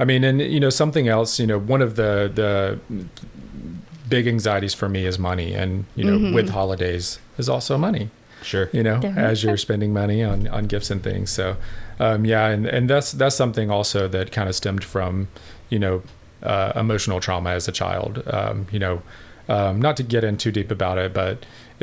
I 0.00 0.04
mean, 0.04 0.24
and 0.24 0.40
you 0.40 0.60
know, 0.60 0.70
something 0.70 1.08
else, 1.08 1.38
you 1.38 1.46
know, 1.46 1.58
one 1.58 1.82
of 1.82 1.96
the 1.96 2.30
the 2.34 2.78
big 4.08 4.26
anxieties 4.26 4.74
for 4.74 4.88
me 4.88 5.06
is 5.06 5.18
money 5.18 5.54
and, 5.54 5.84
you 5.96 6.04
know, 6.04 6.18
Mhm. 6.18 6.34
with 6.34 6.48
holidays 6.50 7.18
is 7.38 7.48
also 7.48 7.76
money, 7.78 8.08
sure 8.42 8.68
you 8.72 8.82
know, 8.82 8.98
There 9.00 9.18
as 9.18 9.42
you 9.42 9.48
you're 9.50 9.56
spending 9.58 9.92
money 9.92 10.22
on 10.24 10.48
on 10.48 10.66
gifts 10.66 10.90
and 10.90 11.02
things. 11.02 11.30
So, 11.30 11.56
um 12.00 12.24
yeah, 12.24 12.46
and 12.54 12.66
and 12.66 12.88
that's 12.90 13.12
that's 13.12 13.36
something 13.36 13.70
also 13.70 14.08
that 14.08 14.30
kind 14.32 14.48
of 14.48 14.54
stemmed 14.54 14.84
from, 14.84 15.28
you 15.70 15.78
know, 15.78 16.02
uh, 16.42 16.72
emotional 16.76 17.20
trauma 17.20 17.50
as 17.50 17.68
a 17.68 17.72
child. 17.72 18.22
Um, 18.38 18.66
you 18.70 18.78
know, 18.78 19.02
um, 19.48 19.80
not 19.80 19.96
to 19.96 20.02
get 20.02 20.22
in 20.24 20.36
too 20.36 20.52
deep 20.52 20.70
about 20.70 20.98
it, 20.98 21.12
but 21.12 21.36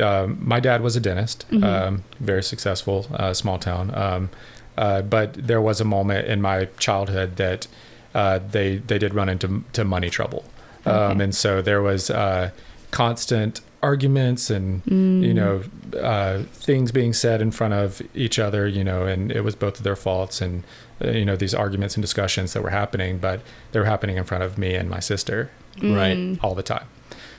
um, 0.07 0.37
my 0.41 0.59
dad 0.61 0.81
was 0.81 0.95
a 0.95 0.99
dentist, 0.99 1.45
Mhm. 1.51 1.63
um, 1.63 2.03
very 2.19 2.43
successful, 2.43 3.05
uh, 3.13 3.33
small 3.33 3.57
town. 3.59 3.91
Um, 3.95 4.29
uh, 4.77 5.01
but 5.01 5.33
there 5.47 5.61
was 5.61 5.81
a 5.81 5.85
moment 5.85 6.27
in 6.27 6.41
my 6.41 6.67
childhood 6.79 7.35
that 7.37 7.67
uh, 8.13 8.39
they 8.51 8.77
they 8.87 8.97
did 8.97 9.13
run 9.13 9.27
into 9.29 9.47
to 9.73 9.83
money 9.83 10.09
trouble, 10.09 10.43
um, 10.85 10.93
Okay. 10.93 11.23
and 11.25 11.35
so 11.35 11.61
there 11.61 11.81
was 11.81 12.09
uh, 12.09 12.51
constant 12.91 13.61
arguments 13.83 14.49
and 14.49 14.81
you 14.87 15.33
Mm. 15.33 15.35
know 15.35 15.61
uh, 15.99 16.43
things 16.53 16.91
being 16.91 17.13
said 17.13 17.41
in 17.41 17.51
front 17.51 17.73
of 17.73 18.01
each 18.15 18.39
other. 18.39 18.67
You 18.67 18.83
know, 18.83 19.05
and 19.05 19.31
it 19.31 19.41
was 19.41 19.55
both 19.55 19.77
of 19.77 19.83
their 19.83 19.95
faults 19.95 20.41
and 20.41 20.63
uh, 21.03 21.09
you 21.11 21.25
know 21.25 21.35
these 21.35 21.53
arguments 21.53 21.95
and 21.95 22.01
discussions 22.01 22.53
that 22.53 22.63
were 22.63 22.71
happening, 22.71 23.17
but 23.17 23.41
they 23.71 23.79
were 23.79 23.85
happening 23.85 24.17
in 24.17 24.23
front 24.23 24.43
of 24.43 24.57
me 24.57 24.73
and 24.75 24.89
my 24.89 24.99
sister 24.99 25.49
right 25.81 26.17
Mm. 26.17 26.39
all 26.43 26.55
the 26.55 26.63
time. 26.63 26.85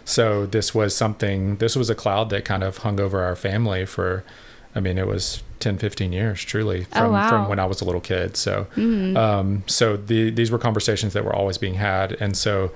So 0.05 0.47
this 0.47 0.73
was 0.75 0.95
something, 0.95 1.57
this 1.57 1.75
was 1.75 1.91
a 1.91 1.95
cloud 1.97 2.31
that 2.31 2.45
kind 2.45 2.63
of 2.63 2.79
hung 2.79 3.01
over 3.01 3.23
our 3.25 3.35
family 3.35 3.85
for, 3.87 4.23
I 4.75 4.79
mean, 4.79 4.99
it 4.99 5.07
was 5.09 5.43
10, 5.59 5.79
15 5.79 6.13
years 6.13 6.41
truly 6.45 6.87
Oh, 6.93 6.99
from, 6.99 7.13
wow. 7.13 7.29
from 7.29 7.49
when 7.49 7.59
I 7.59 7.65
was 7.65 7.81
a 7.81 7.85
little 7.85 8.01
kid. 8.01 8.37
So, 8.37 8.67
Mm. 8.77 9.17
um, 9.17 9.63
so 9.67 9.97
the, 9.97 10.31
these 10.31 10.51
were 10.53 10.59
conversations 10.59 11.13
that 11.15 11.25
were 11.25 11.35
always 11.35 11.59
being 11.59 11.75
had. 11.75 12.13
And 12.21 12.37
so, 12.37 12.71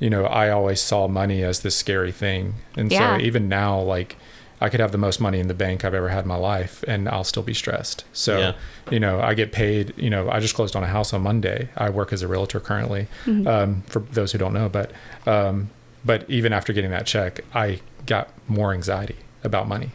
you 0.00 0.10
know, 0.10 0.24
I 0.24 0.50
always 0.50 0.80
saw 0.80 1.06
money 1.06 1.42
as 1.44 1.60
this 1.60 1.76
scary 1.76 2.10
thing. 2.12 2.54
And 2.76 2.90
Yeah. 2.90 3.16
so 3.16 3.22
even 3.22 3.48
now, 3.48 3.78
like 3.80 4.16
I 4.62 4.68
could 4.68 4.80
have 4.80 4.92
the 4.92 4.98
most 4.98 5.20
money 5.20 5.38
in 5.40 5.48
the 5.48 5.54
bank 5.54 5.84
I've 5.84 5.94
ever 5.94 6.08
had 6.10 6.24
in 6.24 6.28
my 6.28 6.36
life 6.36 6.82
and 6.88 7.08
I'll 7.08 7.24
still 7.24 7.42
be 7.42 7.54
stressed. 7.54 8.04
So, 8.12 8.38
Yeah. 8.38 8.52
you 8.90 9.00
know, 9.00 9.18
I 9.20 9.32
get 9.34 9.52
paid, 9.52 9.94
you 9.96 10.10
know, 10.10 10.28
I 10.28 10.38
just 10.40 10.54
closed 10.54 10.74
on 10.76 10.82
a 10.82 10.86
house 10.88 11.14
on 11.14 11.22
Monday. 11.22 11.68
I 11.78 11.88
work 11.88 12.12
as 12.12 12.20
a 12.22 12.28
realtor 12.28 12.60
currently 12.60 13.06
Mhm. 13.26 13.46
um, 13.46 13.82
for 13.86 14.00
those 14.12 14.32
who 14.32 14.38
don't 14.38 14.52
know. 14.52 14.68
But 14.68 14.90
um, 15.26 15.70
but 16.04 16.24
even 16.28 16.52
after 16.52 16.72
getting 16.72 16.90
that 16.90 17.06
check, 17.06 17.40
I 17.54 17.80
got 18.06 18.28
more 18.48 18.72
anxiety 18.72 19.16
about 19.44 19.68
money. 19.68 19.90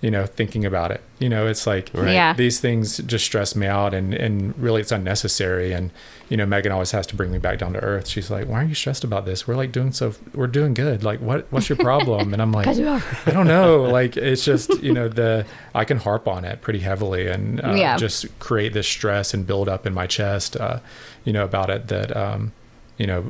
You 0.00 0.12
know, 0.12 0.26
thinking 0.26 0.64
about 0.64 0.92
it. 0.92 1.00
You 1.18 1.28
know, 1.28 1.48
it's 1.48 1.66
like 1.66 1.90
Right. 1.92 2.12
Yeah. 2.12 2.32
these 2.32 2.60
things 2.60 2.98
just 2.98 3.24
stress 3.24 3.56
me 3.56 3.66
out, 3.66 3.92
and 3.94 4.14
and 4.14 4.56
really 4.56 4.80
it's 4.80 4.92
unnecessary. 4.92 5.72
And 5.72 5.90
you 6.28 6.36
know, 6.36 6.46
Megan 6.46 6.70
always 6.70 6.92
has 6.92 7.04
to 7.08 7.16
bring 7.16 7.32
me 7.32 7.38
back 7.38 7.58
down 7.58 7.72
to 7.72 7.80
earth. 7.80 8.06
She's 8.06 8.30
like, 8.30 8.46
"Why 8.46 8.60
are 8.62 8.64
you 8.64 8.74
stressed 8.76 9.02
about 9.02 9.24
this? 9.26 9.48
We're 9.48 9.56
like 9.56 9.72
doing 9.72 9.90
so. 9.92 10.14
We're 10.34 10.46
doing 10.46 10.72
good. 10.74 11.02
Like, 11.02 11.18
what 11.20 11.46
what's 11.50 11.68
your 11.68 11.78
problem?" 11.78 12.32
And 12.32 12.40
I'm 12.40 12.52
like, 12.52 12.66
'Cause 12.66 12.78
we 12.78 12.86
are. 12.86 13.02
I 13.26 13.32
don't 13.32 13.48
know. 13.48 13.82
Like 13.82 14.16
it's 14.16 14.44
just 14.44 14.80
you 14.82 14.92
know 14.92 15.08
the 15.08 15.44
I 15.74 15.84
can 15.84 15.96
harp 15.98 16.28
on 16.28 16.44
it 16.44 16.60
pretty 16.60 16.78
heavily 16.80 17.26
and 17.26 17.60
uh, 17.64 17.72
Yeah. 17.74 17.96
just 17.96 18.38
create 18.38 18.72
this 18.74 18.86
stress 18.86 19.34
and 19.34 19.44
build 19.46 19.68
up 19.68 19.84
in 19.84 19.92
my 19.94 20.06
chest, 20.06 20.56
uh, 20.56 20.78
you 21.24 21.32
know, 21.32 21.42
about 21.44 21.70
it. 21.70 21.88
That 21.88 22.16
um, 22.16 22.52
you 22.98 23.06
know, 23.08 23.24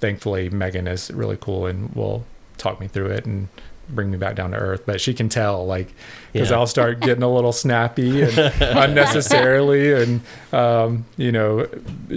thankfully 0.00 0.50
Megan 0.50 0.88
is 0.88 1.10
really 1.12 1.36
cool 1.40 1.66
and 1.66 1.94
will 1.94 2.24
talk 2.58 2.80
me 2.80 2.88
through 2.88 3.10
it 3.10 3.24
and 3.26 3.46
bring 3.94 4.10
me 4.10 4.16
back 4.18 4.36
down 4.36 4.50
to 4.52 4.56
earth. 4.56 4.82
But 4.86 5.00
she 5.00 5.14
can 5.14 5.28
tell 5.28 5.66
like 5.66 5.92
because 6.32 6.50
Yeah. 6.50 6.56
I'll 6.58 6.66
start 6.66 7.00
getting 7.00 7.22
a 7.22 7.32
little 7.32 7.52
snappy 7.52 8.22
and 8.22 8.38
unnecessarily 8.60 9.92
and 10.02 10.20
um, 10.52 11.04
you 11.16 11.32
know 11.32 11.66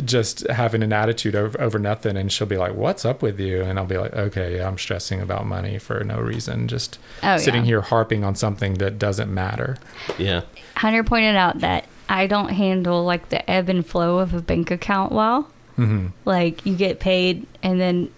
just 0.06 0.48
having 0.48 0.84
an 0.84 0.94
attitude 0.94 1.36
over, 1.36 1.60
over 1.62 1.80
nothing 1.80 2.18
and 2.18 2.32
she'll 2.32 2.48
be 2.48 2.58
like 2.58 2.74
what's 2.74 3.06
up 3.06 3.22
with 3.22 3.40
you 3.40 3.62
and 3.62 3.80
i'll 3.80 3.86
be 3.86 3.98
like 3.98 4.14
okay 4.14 4.58
yeah 4.58 4.68
i'm 4.68 4.78
stressing 4.78 5.22
about 5.22 5.46
money 5.46 5.78
for 5.78 6.04
no 6.04 6.20
reason 6.20 6.68
just 6.68 7.00
Oh, 7.22 7.38
sitting 7.38 7.62
yeah. 7.62 7.68
here 7.68 7.82
harping 7.82 8.24
on 8.24 8.36
something 8.36 8.76
that 8.76 9.00
doesn't 9.00 9.34
matter 9.34 9.78
yeah 10.18 10.42
Hunter 10.78 11.04
pointed 11.04 11.36
out 11.36 11.60
that 11.60 11.86
I 12.10 12.28
don't 12.28 12.50
handle 12.50 13.04
like 13.06 13.30
the 13.30 13.50
ebb 13.50 13.70
and 13.70 13.86
flow 13.86 14.20
of 14.20 14.34
a 14.34 14.42
bank 14.42 14.70
account 14.72 15.12
well. 15.12 15.50
hmm 15.76 16.08
Like 16.26 16.66
you 16.66 16.76
get 16.76 17.00
paid 17.00 17.46
and 17.64 17.80
then 17.80 17.96
I 17.96 18.02
know. 18.06 18.10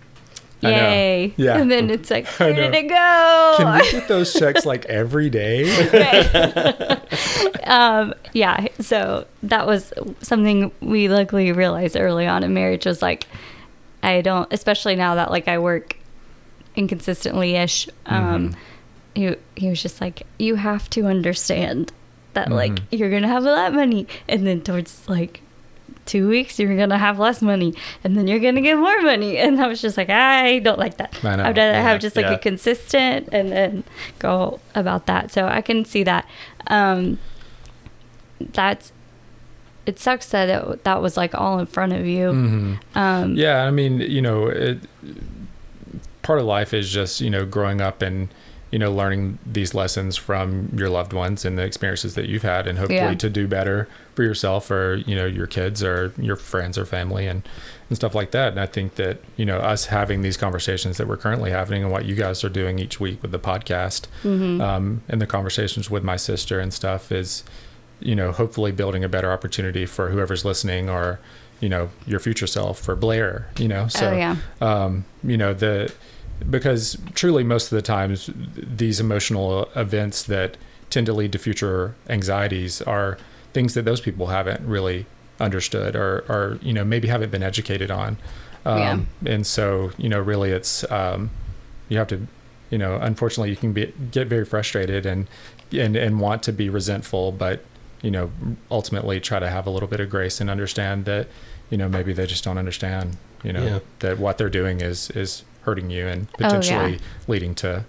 Yay. 0.71 1.33
Yeah. 1.37 1.57
And 1.57 1.69
then 1.71 1.89
it's 1.89 2.09
like, 2.11 2.27
where 2.39 2.53
did 2.53 2.73
it 2.73 2.87
go? 2.87 3.53
can 3.57 3.73
we 3.81 3.91
get 3.91 4.07
those 4.07 4.33
checks 4.39 4.65
like 4.65 4.85
every 4.85 5.29
day 5.29 5.63
um, 7.63 8.13
yeah. 8.33 8.67
So 8.79 9.25
that 9.43 9.65
was 9.67 9.93
something 10.21 10.71
we 10.81 11.07
luckily 11.09 11.51
realized 11.51 11.95
early 11.97 12.27
on 12.27 12.43
in 12.43 12.53
marriage 12.53 12.85
was 12.85 13.01
like, 13.01 13.27
I 14.03 14.21
don't, 14.21 14.51
especially 14.51 14.95
now 14.95 15.15
that 15.15 15.31
like 15.31 15.47
I 15.47 15.57
work 15.59 15.97
inconsistently 16.75 17.55
ish. 17.55 17.87
Um, 18.05 18.51
Mhm. 18.51 18.55
he 19.15 19.35
he 19.55 19.69
was 19.69 19.81
just 19.81 20.01
like, 20.01 20.23
you 20.37 20.55
have 20.55 20.89
to 20.91 21.05
understand 21.05 21.91
that 22.33 22.51
like 22.51 22.73
Mhm. 22.73 22.83
you're 22.91 23.09
gonna 23.09 23.27
have 23.29 23.45
a 23.45 23.51
lot 23.51 23.69
of 23.69 23.73
money, 23.73 24.07
and 24.27 24.45
then 24.45 24.61
towards 24.61 25.07
like 25.07 25.41
two 26.05 26.27
weeks 26.27 26.59
you're 26.59 26.75
gonna 26.77 26.97
have 26.99 27.17
less 27.19 27.41
money, 27.41 27.73
and 28.03 28.15
then 28.15 28.27
you're 28.27 28.39
gonna 28.39 28.61
get 28.61 28.77
more 28.77 29.01
money, 29.01 29.37
and 29.43 29.59
I 29.59 29.67
was 29.67 29.81
just 29.81 29.97
like, 29.97 30.09
I 30.09 30.59
don't 30.59 30.79
like 30.79 30.97
that. 30.97 31.13
I. 31.23 31.29
I'd 31.33 31.57
rather 31.57 31.71
Yeah, 31.73 31.81
have 31.81 31.99
just 32.01 32.15
like 32.15 32.25
yeah. 32.25 32.33
a 32.33 32.37
consistent 32.39 33.29
and 33.31 33.51
then 33.51 33.83
go 34.19 34.59
about 34.75 35.05
that. 35.07 35.31
So 35.31 35.47
I 35.47 35.61
can 35.61 35.83
see 35.85 36.03
that. 36.03 36.27
Um, 36.67 37.19
that's 38.39 38.91
it 39.85 39.99
sucks 39.99 40.29
that 40.29 40.49
it, 40.49 40.83
that 40.83 41.01
was 41.01 41.15
like 41.15 41.35
all 41.35 41.59
in 41.59 41.65
front 41.67 41.93
of 41.93 42.05
you. 42.05 42.31
Mhm. 42.31 42.79
Um, 42.95 43.35
Yeah, 43.35 43.63
I 43.65 43.71
mean, 43.71 43.99
you 43.99 44.21
know, 44.21 44.47
it, 44.47 44.79
part 46.23 46.39
of 46.39 46.45
life 46.45 46.73
is 46.73 46.89
just 46.91 47.21
you 47.21 47.29
know 47.29 47.45
growing 47.45 47.81
up 47.81 48.01
and 48.01 48.29
you 48.75 48.79
know 48.79 48.91
learning 48.91 49.39
these 49.45 49.73
lessons 49.73 50.17
from 50.17 50.67
your 50.75 50.89
loved 50.89 51.13
ones 51.13 51.45
and 51.45 51.57
the 51.57 51.63
experiences 51.63 52.13
that 52.15 52.27
you've 52.27 52.43
had, 52.43 52.67
and 52.67 52.77
hopefully 52.77 52.97
Yeah. 52.97 53.13
to 53.13 53.29
do 53.29 53.47
better 53.47 53.87
for 54.15 54.23
yourself 54.23 54.69
or 54.69 54.95
you 54.95 55.15
know 55.15 55.25
your 55.25 55.47
kids 55.47 55.81
or 55.81 56.11
your 56.17 56.35
friends 56.35 56.77
or 56.77 56.85
family 56.85 57.25
and 57.25 57.41
and 57.87 57.95
stuff 57.95 58.13
like 58.13 58.31
that. 58.31 58.49
And 58.49 58.59
I 58.59 58.65
think 58.65 58.95
that 58.95 59.19
you 59.37 59.45
know 59.45 59.59
us 59.59 59.85
having 59.85 60.23
these 60.23 60.35
conversations 60.35 60.97
that 60.97 61.07
we're 61.07 61.15
currently 61.15 61.51
having 61.51 61.83
and 61.83 61.89
what 61.89 62.03
you 62.03 62.15
guys 62.15 62.43
are 62.43 62.49
doing 62.49 62.77
each 62.77 62.99
week 62.99 63.21
with 63.21 63.31
the 63.31 63.39
podcast 63.39 64.07
mhm. 64.23 64.59
um, 64.59 65.03
and 65.07 65.21
the 65.21 65.27
conversations 65.27 65.89
with 65.89 66.03
my 66.03 66.17
sister 66.17 66.59
and 66.59 66.73
stuff 66.73 67.13
is, 67.13 67.45
you 68.01 68.13
know, 68.13 68.33
hopefully 68.33 68.73
building 68.73 69.05
a 69.05 69.09
better 69.09 69.31
opportunity 69.31 69.85
for 69.85 70.09
whoever's 70.09 70.43
listening 70.43 70.89
or, 70.89 71.21
you 71.61 71.69
know, 71.69 71.91
your 72.05 72.19
future 72.19 72.47
self 72.47 72.77
for 72.77 72.93
Blair, 72.93 73.47
you 73.57 73.69
know, 73.69 73.87
so, 73.87 74.09
oh 74.09 74.17
yeah. 74.17 74.35
um, 74.59 75.05
you 75.23 75.37
know, 75.37 75.53
the, 75.53 75.93
because 76.49 76.97
truly 77.13 77.43
most 77.43 77.71
of 77.71 77.75
the 77.75 77.81
times 77.81 78.29
these 78.55 78.99
emotional 78.99 79.69
events 79.75 80.23
that 80.23 80.57
tend 80.89 81.05
to 81.05 81.13
lead 81.13 81.31
to 81.31 81.37
future 81.39 81.95
anxieties 82.09 82.81
are 82.81 83.17
things 83.53 83.73
that 83.73 83.85
those 83.85 84.01
people 84.01 84.27
haven't 84.27 84.65
really 84.67 85.05
understood 85.39 85.95
or, 85.95 86.23
or, 86.29 86.59
you 86.61 86.73
know, 86.73 86.83
maybe 86.83 87.07
haven't 87.07 87.31
been 87.31 87.43
educated 87.43 87.89
on. 87.91 88.17
Um, 88.65 89.07
and 89.25 89.45
so, 89.45 89.91
you 89.97 90.09
know, 90.09 90.19
really 90.19 90.51
it's, 90.51 90.89
um, 90.91 91.29
you 91.87 91.97
have 91.97 92.07
to, 92.07 92.27
you 92.69 92.77
know, 92.77 92.95
unfortunately 92.95 93.49
you 93.51 93.55
can 93.55 93.73
be, 93.73 93.93
get 94.11 94.27
very 94.27 94.43
frustrated 94.45 95.05
and, 95.05 95.27
and, 95.71 95.95
and 95.95 96.19
want 96.19 96.41
to 96.43 96.51
be 96.53 96.69
resentful, 96.69 97.31
but, 97.31 97.63
you 98.01 98.09
know, 98.11 98.31
ultimately 98.71 99.19
try 99.19 99.39
to 99.39 99.49
have 99.49 99.67
a 99.67 99.69
little 99.69 99.87
bit 99.87 99.99
of 99.99 100.09
grace 100.09 100.41
and 100.41 100.49
understand 100.49 101.05
that, 101.05 101.27
you 101.69 101.77
know, 101.77 101.87
maybe 101.87 102.11
they 102.13 102.25
just 102.25 102.43
don't 102.43 102.57
understand, 102.57 103.17
you 103.43 103.53
know, 103.53 103.63
Yeah. 103.63 103.79
that 103.99 104.17
what 104.19 104.37
they're 104.37 104.49
doing 104.49 104.81
is, 104.81 105.09
is 105.11 105.43
hurting 105.65 105.89
you 105.89 106.07
and 106.07 106.27
Oh, 106.27 106.35
yeah. 106.39 106.47
potentially 106.47 106.99
leading 107.27 107.53
to 107.55 107.83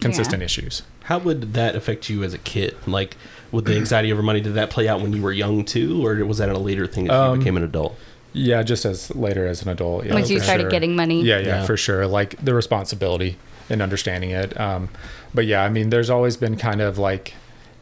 consistent 0.00 0.42
issues. 0.42 0.82
How 1.04 1.18
would 1.18 1.52
that 1.54 1.76
affect 1.76 2.08
you 2.08 2.24
as 2.24 2.34
a 2.34 2.38
kid? 2.38 2.74
Like, 2.86 3.16
with 3.52 3.66
the 3.66 3.76
anxiety 3.76 4.12
over 4.12 4.22
money, 4.22 4.40
did 4.40 4.54
that 4.54 4.70
play 4.70 4.88
out 4.88 5.00
when 5.00 5.12
you 5.12 5.22
were 5.22 5.32
young 5.32 5.64
too, 5.64 6.04
or 6.04 6.14
was 6.24 6.38
that 6.38 6.48
a 6.48 6.58
later 6.58 6.86
thing 6.86 7.08
as 7.08 7.12
Um, 7.14 7.32
you 7.34 7.38
became 7.38 7.56
an 7.56 7.62
adult? 7.62 7.96
Yeah. 8.32 8.62
Just 8.64 8.84
as 8.84 9.14
later 9.14 9.46
as 9.46 9.62
an 9.62 9.68
adult. 9.68 10.06
Yeah, 10.06 10.14
Once 10.14 10.28
you 10.30 10.40
started 10.40 10.64
sure. 10.64 10.70
getting 10.70 10.96
money. 10.96 11.22
Yeah, 11.22 11.38
yeah, 11.38 11.46
Yeah. 11.46 11.64
for 11.66 11.76
sure. 11.76 12.06
Like 12.06 12.42
the 12.44 12.52
responsibility 12.54 13.36
and 13.70 13.80
understanding 13.80 14.30
it. 14.30 14.58
Um, 14.58 14.88
but 15.32 15.46
yeah, 15.46 15.62
I 15.62 15.68
mean, 15.68 15.90
there's 15.90 16.10
always 16.10 16.36
been 16.36 16.56
kind 16.56 16.80
of 16.80 16.98
like 16.98 17.34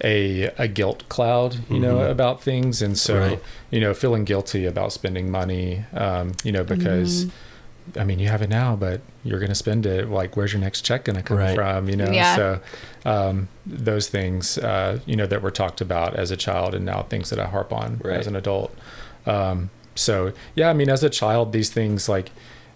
a 0.05 0.51
a 0.59 0.67
guilt 0.69 1.09
cloud, 1.09 1.57
you 1.71 1.79
know, 1.79 1.99
Mhm. 1.99 2.11
about 2.11 2.43
things, 2.43 2.83
and 2.83 2.99
so 2.99 3.19
Right. 3.19 3.43
you 3.71 3.81
know, 3.81 3.95
feeling 3.95 4.25
guilty 4.25 4.67
about 4.67 4.93
spending 4.93 5.31
money, 5.31 5.85
um, 5.95 6.33
you 6.45 6.51
know, 6.53 6.65
because 6.65 7.27
Mhm. 7.27 7.31
I 7.97 8.05
mean, 8.05 8.19
you 8.19 8.29
have 8.29 8.43
it 8.43 8.49
now, 8.51 8.77
but 8.77 9.01
you're 9.25 9.39
going 9.39 9.49
to 9.51 9.55
spend 9.57 9.87
it. 9.87 10.09
Like, 10.09 10.37
where's 10.37 10.53
your 10.53 10.61
next 10.61 10.83
check 10.83 11.05
going 11.05 11.17
to 11.17 11.23
come 11.23 11.37
Right. 11.39 11.55
from? 11.55 11.89
You 11.89 11.97
know, 11.97 12.13
Yeah. 12.13 12.37
so 12.37 12.61
um, 13.05 13.49
those 13.67 14.09
things, 14.09 14.59
uh, 14.59 14.99
you 15.07 15.17
know, 15.17 15.27
that 15.27 15.43
were 15.43 15.51
talked 15.51 15.81
about 15.81 16.15
as 16.15 16.31
a 16.31 16.37
child, 16.37 16.75
and 16.75 16.85
now 16.85 17.03
things 17.03 17.31
that 17.31 17.39
I 17.39 17.47
harp 17.47 17.73
on 17.73 18.01
Right. 18.03 18.17
as 18.19 18.27
an 18.27 18.37
adult. 18.37 18.75
Um, 19.27 19.71
so 19.95 20.33
yeah, 20.55 20.71
I 20.71 20.73
mean, 20.73 20.89
as 20.89 21.03
a 21.03 21.11
child, 21.11 21.53
these 21.53 21.71
things 21.71 22.09
like 22.09 22.31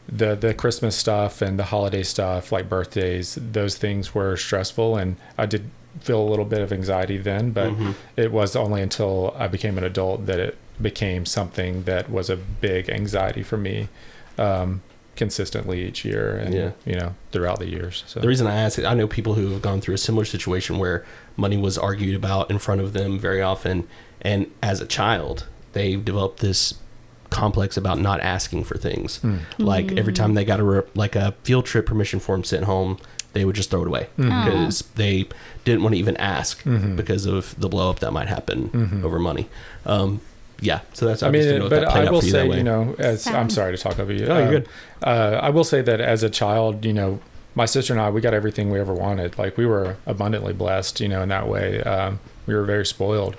the 0.08 0.34
the 0.36 0.54
Christmas 0.54 0.94
stuff 0.96 1.40
and 1.42 1.58
the 1.58 1.64
holiday 1.64 2.02
stuff, 2.02 2.52
like 2.52 2.68
birthdays, 2.68 3.38
those 3.40 3.76
things 3.76 4.14
were 4.14 4.36
stressful, 4.36 4.96
and 4.96 5.16
I 5.38 5.46
did 5.46 5.70
feel 6.00 6.20
a 6.20 6.28
little 6.28 6.44
bit 6.44 6.60
of 6.60 6.72
anxiety 6.72 7.16
then, 7.16 7.50
but 7.52 7.72
Mhm. 7.72 7.94
it 8.16 8.30
was 8.30 8.54
only 8.54 8.82
until 8.82 9.34
I 9.38 9.48
became 9.48 9.78
an 9.78 9.84
adult 9.84 10.26
that 10.26 10.38
it 10.38 10.56
became 10.80 11.24
something 11.24 11.84
that 11.84 12.10
was 12.10 12.28
a 12.28 12.36
big 12.36 12.90
anxiety 12.90 13.42
for 13.42 13.56
me 13.56 13.88
um, 14.38 14.82
consistently 15.16 15.84
each 15.86 16.04
year 16.04 16.36
and 16.36 16.54
Yeah. 16.54 16.70
you 16.84 16.94
know 16.94 17.14
throughout 17.32 17.58
the 17.58 17.68
years. 17.68 18.04
So 18.06 18.20
The 18.20 18.28
reason 18.28 18.46
I 18.46 18.54
ask, 18.54 18.78
it, 18.78 18.84
I 18.84 18.94
know 18.94 19.06
people 19.06 19.34
who 19.34 19.50
have 19.52 19.62
gone 19.62 19.80
through 19.80 19.94
a 19.94 19.98
similar 19.98 20.24
situation 20.24 20.78
where 20.78 21.04
money 21.36 21.56
was 21.56 21.76
argued 21.78 22.14
about 22.14 22.50
in 22.50 22.58
front 22.58 22.80
of 22.80 22.92
them 22.92 23.18
very 23.18 23.42
often, 23.42 23.86
and 24.22 24.46
as 24.62 24.80
a 24.80 24.86
child, 24.86 25.46
they 25.72 25.96
developed 25.96 26.40
this 26.40 26.74
complex 27.30 27.76
about 27.76 27.98
not 27.98 28.20
asking 28.20 28.64
for 28.64 28.76
things. 28.78 29.18
Mm. 29.22 29.40
Like 29.58 29.92
every 29.98 30.12
time 30.12 30.34
they 30.34 30.44
got 30.44 30.60
a 30.60 30.64
re- 30.64 30.82
like 30.94 31.16
a 31.16 31.32
field 31.42 31.66
trip 31.66 31.84
permission 31.86 32.20
form 32.20 32.44
sent 32.44 32.64
home, 32.64 32.98
they 33.32 33.44
would 33.44 33.56
just 33.56 33.70
throw 33.70 33.82
it 33.82 33.88
away 33.88 34.08
Mhm. 34.18 34.30
Aw. 34.32 34.44
because 34.44 34.84
they 34.94 35.26
didn't 35.64 35.82
want 35.82 35.94
to 35.94 35.98
even 35.98 36.16
ask 36.18 36.62
Mhm. 36.62 36.96
because 36.96 37.26
of 37.26 37.54
the 37.58 37.68
blow 37.68 37.90
up 37.90 37.98
that 37.98 38.12
might 38.12 38.28
happen 38.28 38.70
Mhm. 38.72 39.04
over 39.04 39.18
money. 39.18 39.48
Um, 39.84 40.20
yeah, 40.60 40.80
so 40.94 41.06
that's 41.06 41.22
I 41.22 41.28
I 41.28 41.30
mean, 41.30 41.42
just 41.42 41.48
didn't 41.48 41.58
know 41.60 41.66
if 41.66 41.70
but 41.70 41.80
that 41.92 42.06
I 42.06 42.10
will 42.10 42.20
for 42.20 42.26
you 42.26 42.32
say, 42.32 42.46
you 42.56 42.62
know, 42.62 42.94
as 42.98 43.26
I'm 43.26 43.50
sorry 43.50 43.76
to 43.76 43.82
talk 43.82 43.98
over 43.98 44.12
you. 44.12 44.26
No, 44.26 44.38
you're 44.38 44.46
Um, 44.46 44.50
good. 44.50 44.68
Uh, 45.02 45.38
I 45.42 45.50
will 45.50 45.64
say 45.64 45.82
that 45.82 46.00
as 46.00 46.22
a 46.22 46.30
child, 46.30 46.84
you 46.84 46.92
know, 46.92 47.20
my 47.54 47.66
sister 47.66 47.92
and 47.92 48.00
I, 48.02 48.10
we 48.10 48.20
got 48.20 48.34
everything 48.34 48.70
we 48.70 48.78
ever 48.80 48.92
wanted. 48.94 49.38
Like 49.38 49.56
we 49.56 49.66
were 49.66 49.96
abundantly 50.06 50.52
blessed, 50.52 51.00
you 51.00 51.08
know, 51.08 51.22
in 51.22 51.28
that 51.30 51.48
way. 51.48 51.82
Um, 51.82 52.20
we 52.46 52.54
were 52.54 52.64
very 52.64 52.84
spoiled. 52.86 53.34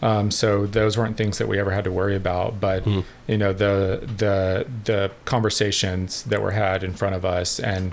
Um, 0.00 0.30
so 0.30 0.64
those 0.66 0.96
weren't 0.96 1.16
things 1.16 1.38
that 1.38 1.48
we 1.48 1.58
ever 1.58 1.70
had 1.72 1.84
to 1.84 1.90
worry 1.90 2.14
about. 2.16 2.60
But 2.60 2.84
Mhm. 2.84 3.04
you 3.26 3.36
know, 3.38 3.52
the 3.52 4.00
the 4.16 4.66
the 4.84 5.10
conversations 5.24 6.22
that 6.24 6.40
were 6.42 6.52
had 6.52 6.84
in 6.84 6.92
front 6.92 7.14
of 7.14 7.24
us 7.24 7.58
and 7.58 7.92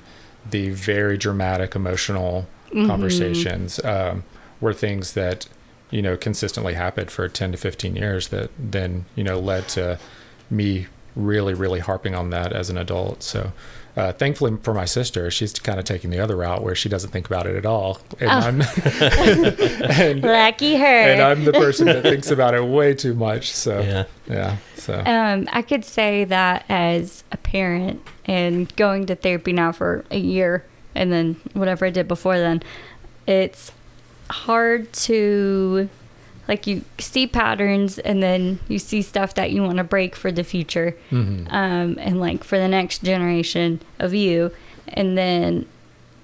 the 0.50 0.70
very 0.70 1.18
dramatic, 1.18 1.76
emotional 1.76 2.46
Mhm. 2.74 2.88
conversations 2.88 3.80
um, 3.84 4.24
were 4.62 4.74
things 4.74 5.14
that 5.14 5.48
you 5.96 6.02
know 6.02 6.18
consistently 6.18 6.74
happened 6.74 7.10
for 7.10 7.30
10 7.30 7.54
to 7.54 7.58
15 7.58 7.96
years 7.96 8.28
that 8.28 8.52
then 8.60 9.06
you 9.16 9.24
know 9.24 9.40
led 9.40 9.66
to 9.70 9.98
me 10.50 10.88
really 11.16 11.54
really 11.54 11.80
harping 11.80 12.14
on 12.14 12.30
that 12.32 12.52
as 12.52 12.70
an 12.70 12.78
adult 12.78 13.24
so 13.24 13.54
uh, 13.96 14.12
thankfully 14.12 14.58
for 14.62 14.74
my 14.74 14.84
sister 14.84 15.32
she's 15.32 15.54
kind 15.54 15.80
of 15.80 15.86
taking 15.86 16.10
the 16.10 16.20
other 16.20 16.36
route 16.36 16.62
where 16.62 16.76
she 16.76 16.90
doesn't 16.90 17.12
think 17.12 17.26
about 17.26 17.48
it 17.48 17.56
at 17.56 17.66
all 17.66 18.00
and 18.20 18.30
Oh. 18.30 18.34
i'm 18.34 18.62
and, 20.02 20.22
Lucky 20.22 20.76
her. 20.76 20.86
and 20.86 21.22
i'm 21.22 21.46
the 21.46 21.54
person 21.54 21.86
that 21.86 22.04
thinks 22.04 22.30
about 22.30 22.54
it 22.54 22.66
way 22.66 22.94
too 22.94 23.14
much 23.14 23.54
so 23.54 23.80
yeah, 23.80 24.04
yeah, 24.30 24.58
so 24.76 25.02
Um, 25.06 25.48
I 25.54 25.62
could 25.62 25.86
say 25.86 26.26
that 26.26 26.66
as 26.68 27.24
a 27.32 27.38
parent 27.38 28.06
and 28.26 28.76
going 28.76 29.06
to 29.06 29.16
therapy 29.16 29.54
now 29.54 29.72
for 29.72 30.04
a 30.12 30.18
year 30.20 30.66
and 30.94 31.12
then 31.12 31.36
whatever 31.54 31.86
I 31.86 31.90
did 31.90 32.08
before 32.08 32.38
then, 32.38 32.64
it's 33.28 33.72
hard 34.30 34.92
to 34.94 35.90
like 36.48 36.68
you 36.68 36.84
see 37.00 37.26
patterns 37.28 37.98
and 38.00 38.22
then 38.22 38.60
you 38.68 38.78
see 38.80 39.02
stuff 39.02 39.34
that 39.36 39.52
you 39.52 39.62
want 39.64 39.78
to 39.78 39.84
break 39.84 40.16
for 40.16 40.32
the 40.32 40.44
future 40.44 40.96
mhm. 41.12 41.48
um, 41.52 41.98
and 42.00 42.20
like 42.20 42.44
for 42.44 42.58
the 42.58 42.68
next 42.68 43.04
generation 43.04 43.82
of 44.00 44.14
you 44.14 44.52
and 44.88 45.18
then 45.18 45.66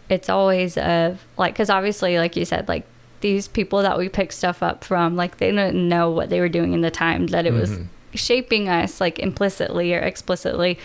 it's 0.09 0.29
always 0.29 0.77
of 0.77 1.25
like 1.37 1.53
because 1.53 1.69
obviously 1.69 2.17
like 2.17 2.35
you 2.35 2.45
said 2.45 2.67
like 2.67 2.85
these 3.21 3.47
people 3.47 3.81
that 3.81 3.97
we 3.97 4.09
pick 4.09 4.31
stuff 4.31 4.61
up 4.61 4.83
from 4.83 5.15
like 5.15 5.37
they 5.37 5.51
didn't 5.51 5.87
know 5.87 6.09
what 6.09 6.29
they 6.29 6.39
were 6.39 6.49
doing 6.49 6.73
in 6.73 6.81
the 6.81 6.91
time 6.91 7.27
that 7.27 7.45
it 7.45 7.53
was 7.53 7.71
Mhm. 7.71 7.87
shaping 8.13 8.67
us 8.69 8.99
like 9.01 9.17
implicitly 9.19 9.93
or 9.93 9.99
explicitly 9.99 10.77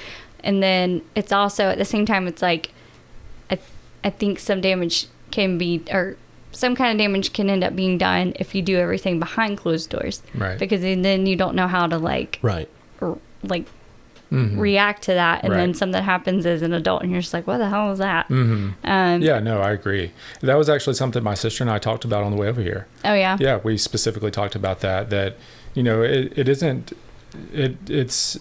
and 0.45 0.63
then 0.63 1.03
it's 1.15 1.33
also 1.33 1.65
at 1.71 1.79
the 1.79 1.85
same 1.85 2.07
time 2.07 2.27
it's 2.27 2.41
like 2.43 2.71
i, 3.51 3.59
I 4.05 4.11
think 4.11 4.39
some 4.39 4.61
damage 4.61 5.09
can 5.31 5.59
be 5.59 5.83
or 5.91 6.17
some 6.57 6.75
kind 6.75 6.91
of 6.93 6.99
damage 6.99 7.33
can 7.33 7.51
end 7.51 7.63
up 7.63 7.77
being 7.77 7.99
done 7.99 8.33
if 8.37 8.55
you 8.55 8.63
do 8.63 8.77
everything 8.79 9.19
behind 9.21 9.59
closed 9.59 9.91
doors. 9.91 10.23
Right. 10.35 10.59
Because 10.59 10.81
then 10.81 11.27
you 11.27 11.37
don't 11.37 11.55
know 11.55 11.69
how 11.69 11.87
to 11.87 11.99
like 11.99 12.39
right. 12.43 12.69
r- 13.01 13.19
like 13.43 13.67
Mhm. 14.33 14.59
react 14.59 15.03
to 15.05 15.15
that. 15.15 15.45
And 15.45 15.53
then 15.53 15.73
something 15.75 16.03
happens 16.03 16.47
as 16.47 16.61
an 16.63 16.73
adult 16.73 17.03
and 17.03 17.13
you're 17.13 17.21
just 17.21 17.33
like 17.33 17.47
what 17.47 17.59
the 17.59 17.69
hell 17.69 17.89
was 17.91 18.01
that? 18.01 18.29
Mhm. 18.29 18.73
um 18.83 19.23
yeah 19.23 19.39
no 19.39 19.61
i 19.61 19.71
agree. 19.71 20.11
That 20.41 20.57
was 20.59 20.69
actually 20.69 20.95
something 20.95 21.23
my 21.23 21.35
sister 21.35 21.63
and 21.63 21.71
i 21.71 21.79
talked 21.79 22.05
about 22.05 22.25
on 22.25 22.33
the 22.33 22.37
way 22.37 22.49
over 22.49 22.61
here. 22.61 22.87
Oh 23.05 23.15
yeah? 23.15 23.37
Yeah 23.39 23.61
we 23.63 23.79
specifically 23.79 24.33
talked 24.33 24.57
about 24.57 24.81
that 24.81 25.11
that 25.11 25.37
you 25.75 25.83
know 25.85 26.03
it, 26.03 26.33
it 26.37 26.49
isn't 26.49 26.93
it 27.53 27.77
it's 27.89 28.39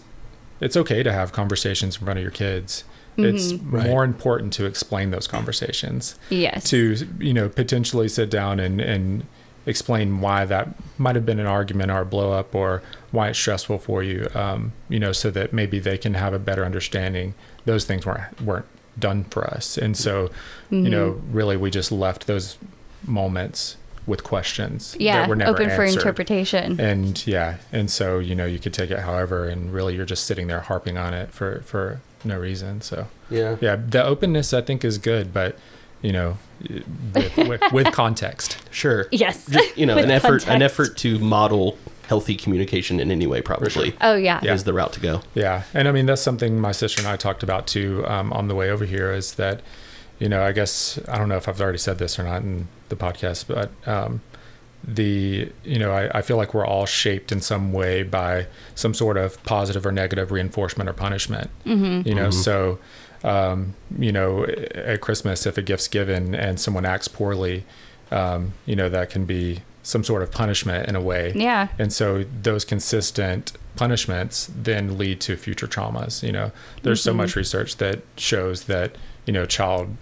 it's 0.60 0.76
okay 0.78 1.04
to 1.04 1.12
have 1.14 1.32
conversations 1.32 1.98
in 1.98 2.06
front 2.06 2.18
of 2.18 2.24
your 2.24 2.32
kids 2.32 2.84
it's 3.18 3.54
Right. 3.54 3.88
more 3.88 4.04
important 4.04 4.54
to 4.54 4.66
explain 4.66 5.12
those 5.12 5.28
conversations 5.28 6.16
yes 6.30 6.64
to 6.70 6.96
you 7.20 7.34
know 7.34 7.48
potentially 7.50 8.08
sit 8.10 8.30
down 8.30 8.60
and 8.60 8.82
and 8.82 9.26
explain 9.68 10.22
why 10.22 10.46
that 10.46 10.70
might 11.00 11.16
have 11.16 11.26
been 11.26 11.40
an 11.40 11.48
argument 11.48 11.90
or 11.92 12.02
a 12.02 12.06
blow 12.06 12.32
up 12.34 12.54
or 12.54 12.84
why 13.12 13.30
it's 13.30 13.40
stressful 13.40 13.80
for 13.80 14.04
you 14.04 14.28
um, 14.36 14.74
you 14.90 15.00
know 15.00 15.12
so 15.12 15.32
that 15.32 15.54
maybe 15.54 15.80
they 15.80 15.98
can 15.98 16.14
have 16.14 16.34
a 16.34 16.40
better 16.40 16.64
understanding 16.66 17.34
those 17.66 17.84
things 17.86 18.06
weren't 18.06 18.42
weren't 18.42 18.66
done 18.98 19.26
for 19.26 19.44
us. 19.44 19.78
And 19.78 19.98
so, 19.98 20.30
you 20.70 20.90
know, 20.90 21.22
really 21.30 21.58
we 21.58 21.70
just 21.70 21.92
left 21.92 22.28
those 22.28 22.58
moments 23.06 23.76
with 24.08 24.24
questions 24.24 24.96
Yeah, 25.00 25.20
that 25.22 25.30
were 25.30 25.36
never 25.36 25.52
open 25.52 25.70
for 25.70 25.84
interpretation. 25.84 26.80
And 26.80 27.26
yeah, 27.28 27.58
and 27.74 27.90
so 27.92 28.20
you 28.20 28.36
know 28.36 28.46
you 28.46 28.60
could 28.60 28.74
take 28.74 28.92
it 28.92 29.00
however, 29.00 29.50
and 29.50 29.74
really 29.74 29.96
you're 29.96 30.06
just 30.06 30.26
sitting 30.26 30.48
there 30.48 30.62
harping 30.62 30.98
on 30.98 31.14
it 31.14 31.32
for 31.32 31.62
for 31.66 32.00
no 32.26 32.38
reason. 32.40 32.82
So 32.82 33.08
Yeah. 33.30 33.58
yeah, 33.62 33.76
the 33.76 34.04
openness 34.04 34.54
I 34.54 34.62
think 34.62 34.84
is 34.84 34.98
good, 34.98 35.34
but 35.34 35.58
you 36.02 36.12
know, 36.12 36.38
with, 37.14 37.38
with, 37.38 37.62
with 37.72 37.92
context. 37.94 38.58
Sure. 38.72 39.08
Yes. 39.12 39.46
Just, 39.48 39.78
you 39.78 39.86
know, 39.86 39.96
With 39.96 40.04
an 40.06 40.12
effort 40.12 40.48
an 40.48 40.62
effort 40.62 40.98
to 40.98 41.18
model 41.20 41.78
healthy 42.08 42.36
communication 42.36 43.00
in 43.00 43.10
any 43.10 43.26
way 43.26 43.42
probably 43.42 43.94
Oh 44.02 44.16
yeah. 44.16 44.40
Yeah. 44.44 44.54
is 44.54 44.64
the 44.66 44.74
route 44.74 44.94
to 44.94 45.00
go. 45.00 45.22
Yeah, 45.34 45.64
and 45.74 45.88
I 45.88 45.92
mean 45.92 46.06
that's 46.06 46.22
something 46.22 46.60
my 46.60 46.72
sister 46.74 47.02
and 47.02 47.08
I 47.08 47.16
talked 47.16 47.42
about 47.42 47.68
too 47.68 48.06
um, 48.08 48.32
on 48.34 48.48
the 48.48 48.56
way 48.56 48.70
over 48.70 48.86
here. 48.86 49.12
Is 49.14 49.36
that 49.36 49.62
you 50.20 50.28
know 50.30 50.44
I 50.44 50.52
guess 50.52 51.00
I 51.08 51.18
don't 51.18 51.30
know 51.30 51.38
if 51.38 51.48
I've 51.48 51.60
already 51.62 51.78
said 51.80 51.98
this 51.98 52.20
or 52.20 52.24
not 52.24 52.42
in 52.42 52.68
the 52.90 52.96
podcast, 52.98 53.46
but 53.48 53.72
um, 53.88 54.22
the 54.88 55.52
you 55.64 55.80
know 55.80 55.92
I, 55.92 56.20
I 56.20 56.22
feel 56.22 56.38
like 56.38 56.54
we're 56.54 56.66
all 56.66 56.86
shaped 56.86 57.32
in 57.32 57.42
some 57.42 57.74
way 57.74 58.04
by 58.04 58.48
some 58.76 58.94
sort 58.94 59.18
of 59.18 59.42
positive 59.44 59.86
or 59.86 59.92
negative 59.92 60.32
reinforcement 60.32 60.90
or 60.90 60.94
punishment. 60.94 61.50
Mm-hmm. 61.66 62.08
You 62.08 62.16
know, 62.16 62.30
so 62.30 62.80
um, 63.24 63.74
you 63.98 64.12
know 64.12 64.46
at 64.46 65.02
Christmas 65.02 65.46
if 65.46 65.58
a 65.58 65.62
gift's 65.62 65.88
given 65.88 66.36
and 66.36 66.60
someone 66.60 66.86
acts 66.86 67.08
poorly, 67.08 67.66
um, 68.12 68.54
you 68.66 68.76
know 68.76 68.90
that 68.90 69.10
can 69.10 69.26
be 69.26 69.62
some 69.86 70.04
sort 70.04 70.24
of 70.24 70.32
punishment 70.32 70.88
in 70.90 70.96
a 70.96 71.02
way. 71.02 71.32
Yeah. 71.36 71.68
And 71.78 71.94
so 71.94 72.24
those 72.24 72.66
consistent 72.66 73.54
punishments 73.76 74.50
then 74.56 74.98
lead 74.98 75.22
to 75.22 75.38
future 75.38 75.68
traumas. 75.68 76.24
You 76.24 76.32
know, 76.32 76.52
there's 76.82 77.04
so 77.04 77.14
much 77.14 77.36
research 77.36 77.78
that 77.78 78.02
shows 78.18 78.64
that, 78.64 78.96
you 79.28 79.34
know, 79.34 79.46
child 79.46 79.96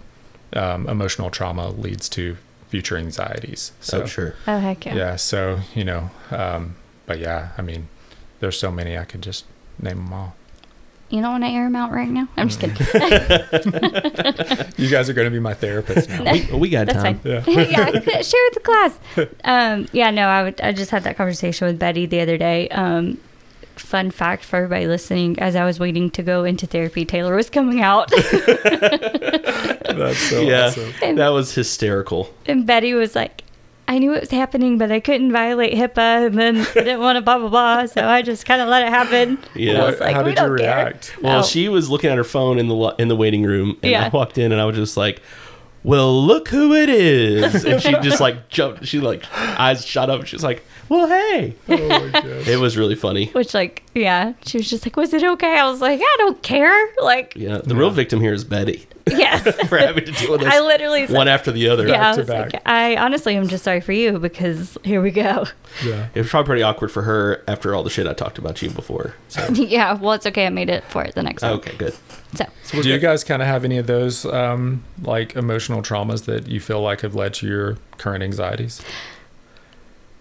um, 0.54 0.88
emotional 0.88 1.28
trauma 1.28 1.68
leads 1.68 2.08
to 2.10 2.38
future 2.74 2.96
anxieties. 2.96 3.70
So, 3.80 4.00
So 4.00 4.06
sure. 4.06 4.34
Oh 4.48 4.58
heck 4.58 4.84
yeah. 4.84 4.94
yeah. 4.96 5.14
So, 5.16 5.60
you 5.76 5.84
know, 5.84 6.10
um, 6.32 6.74
but 7.06 7.20
yeah, 7.20 7.50
I 7.56 7.62
mean, 7.62 7.86
there's 8.40 8.58
so 8.58 8.72
many, 8.72 8.98
I 8.98 9.04
could 9.04 9.22
just 9.22 9.44
name 9.80 9.98
them 9.98 10.12
all. 10.12 10.34
You 11.08 11.22
don't 11.22 11.30
want 11.30 11.44
to 11.44 11.50
air 11.50 11.62
them 11.66 11.76
out 11.76 11.92
right 11.92 12.08
now? 12.08 12.26
I'm 12.36 12.48
just 12.48 12.58
kidding. 12.58 12.74
You 14.76 14.90
guys 14.90 15.08
are 15.08 15.12
going 15.12 15.26
to 15.26 15.30
be 15.30 15.38
my 15.38 15.54
therapist 15.54 16.08
now. 16.08 16.32
We, 16.32 16.48
we 16.52 16.68
got 16.68 16.88
That's 16.88 17.00
time. 17.00 17.20
fine. 17.20 17.44
Yeah. 17.46 17.90
yeah, 17.90 17.90
share 18.22 18.40
with 18.50 18.54
the 18.54 18.60
class. 18.64 18.98
Um, 19.44 19.86
yeah, 19.92 20.10
no, 20.10 20.26
I 20.26 20.42
would. 20.42 20.60
I 20.60 20.72
just 20.72 20.90
had 20.90 21.04
that 21.04 21.16
conversation 21.16 21.68
with 21.68 21.78
Betty 21.78 22.06
the 22.06 22.18
other 22.20 22.36
day. 22.36 22.68
Um, 22.70 23.18
fun 23.76 24.10
fact 24.10 24.44
for 24.44 24.56
everybody 24.56 24.86
listening: 24.86 25.38
as 25.38 25.54
I 25.56 25.64
was 25.64 25.78
waiting 25.80 26.10
to 26.12 26.22
go 26.22 26.44
into 26.44 26.66
therapy, 26.66 27.04
Taylor 27.04 27.34
was 27.36 27.50
coming 27.50 27.80
out, 27.82 28.10
That's 28.94 30.18
so 30.18 30.40
yeah. 30.40 30.66
awesome. 30.66 31.16
That 31.16 31.28
was 31.28 31.54
hysterical. 31.54 32.32
and 32.46 32.66
Betty 32.66 32.94
was 32.94 33.14
like. 33.14 33.42
I 33.86 33.98
knew 33.98 34.14
it 34.14 34.20
was 34.22 34.30
happening, 34.30 34.78
but 34.78 34.90
I 34.90 34.98
couldn't 34.98 35.30
violate 35.30 35.74
HIPAA, 35.74 36.28
and 36.28 36.38
then 36.38 36.56
I 36.56 36.64
didn't 36.74 37.00
want 37.00 37.16
to 37.16 37.20
blah 37.20 37.38
blah 37.38 37.50
blah, 37.50 37.84
so 37.84 38.02
I 38.08 38.22
just 38.22 38.46
kind 38.46 38.62
of 38.62 38.68
let 38.70 38.82
it 38.82 38.88
happen. 38.88 39.38
Yeah. 39.54 39.82
I 39.82 39.90
was 39.90 40.00
like, 40.00 40.14
How 40.14 40.22
did 40.22 40.30
you 40.30 40.36
don't 40.36 40.56
care. 40.56 40.66
react? 40.84 41.14
Well, 41.22 41.40
No. 41.40 41.44
she 41.44 41.68
was 41.68 41.90
looking 41.90 42.08
at 42.08 42.16
her 42.16 42.24
phone 42.24 42.58
in 42.58 42.68
the 42.68 42.74
lo- 42.74 42.94
in 42.98 43.08
the 43.08 43.16
waiting 43.16 43.42
room, 43.42 43.76
and 43.82 43.92
Yeah. 43.92 44.06
I 44.06 44.08
walked 44.08 44.38
in, 44.38 44.52
and 44.52 44.60
I 44.60 44.64
was 44.64 44.76
just 44.76 44.96
like, 44.96 45.20
"Well, 45.82 46.18
look 46.24 46.48
who 46.48 46.72
it 46.72 46.88
is!" 46.88 47.62
And 47.66 47.78
she 47.82 47.92
just 48.00 48.22
like 48.22 48.48
jumped. 48.48 48.86
She 48.86 49.00
like 49.00 49.22
eyes 49.36 49.84
shot 49.84 50.08
up. 50.08 50.24
She's 50.24 50.42
like, 50.42 50.64
"Well, 50.88 51.08
hey!" 51.08 51.54
Oh 51.68 51.76
my. 51.88 52.20
It 52.46 52.58
was 52.58 52.76
really 52.76 52.94
funny. 52.94 53.26
Which, 53.26 53.54
like, 53.54 53.82
yeah, 53.94 54.34
she 54.44 54.58
was 54.58 54.68
just 54.70 54.86
like, 54.86 54.96
"Was 54.96 55.12
it 55.12 55.24
okay?" 55.24 55.58
I 55.58 55.68
was 55.70 55.80
like, 55.80 56.00
"I 56.02 56.14
don't 56.18 56.42
care." 56.42 56.88
Like, 57.02 57.34
Yeah, 57.36 57.58
the 57.58 57.74
real 57.74 57.90
victim 57.90 58.20
here 58.20 58.32
is 58.32 58.44
Betty 58.44 58.86
yes, 59.10 59.66
for 59.68 59.78
having 59.78 60.04
to 60.04 60.12
deal 60.12 60.32
with 60.32 60.40
this 60.42 60.52
I 60.52 60.60
literally 60.60 61.06
said, 61.06 61.16
one 61.16 61.28
after 61.28 61.52
the 61.52 61.68
other. 61.68 61.86
yeah, 61.86 62.12
I 62.12 62.16
was 62.16 62.26
back. 62.26 62.52
like, 62.52 62.62
I 62.66 62.96
honestly 62.96 63.36
am 63.36 63.48
just 63.48 63.64
sorry 63.64 63.80
for 63.80 63.92
you 63.92 64.18
because 64.18 64.78
here 64.84 65.00
we 65.02 65.10
go. 65.10 65.46
yeah. 65.84 66.08
It 66.14 66.20
was 66.20 66.30
probably 66.30 66.46
pretty 66.46 66.62
awkward 66.62 66.90
for 66.90 67.02
her 67.02 67.42
after 67.48 67.74
all 67.74 67.82
the 67.82 67.90
shit 67.90 68.06
I 68.06 68.12
talked 68.12 68.38
about 68.38 68.60
you 68.62 68.70
before. 68.70 69.14
So 69.28 69.46
yeah, 69.52 69.94
well, 69.94 70.12
it's 70.12 70.26
okay. 70.26 70.46
I 70.46 70.50
made 70.50 70.70
it 70.70 70.84
for 70.84 71.04
it 71.04 71.14
the 71.14 71.22
next 71.22 71.42
one. 71.42 71.52
okay, 71.52 71.74
good. 71.76 71.94
So, 72.34 72.46
So 72.64 72.78
we're 72.78 72.82
Do 72.82 72.88
you 72.90 72.98
guys 72.98 73.22
kind 73.24 73.42
of 73.42 73.48
have 73.48 73.64
any 73.64 73.78
of 73.78 73.86
those 73.86 74.24
um, 74.26 74.82
like 75.02 75.36
emotional 75.36 75.82
traumas 75.82 76.24
that 76.24 76.48
you 76.48 76.60
feel 76.60 76.80
like 76.80 77.02
have 77.02 77.14
led 77.14 77.34
to 77.34 77.46
your 77.46 77.78
current 77.98 78.22
anxieties? 78.22 78.82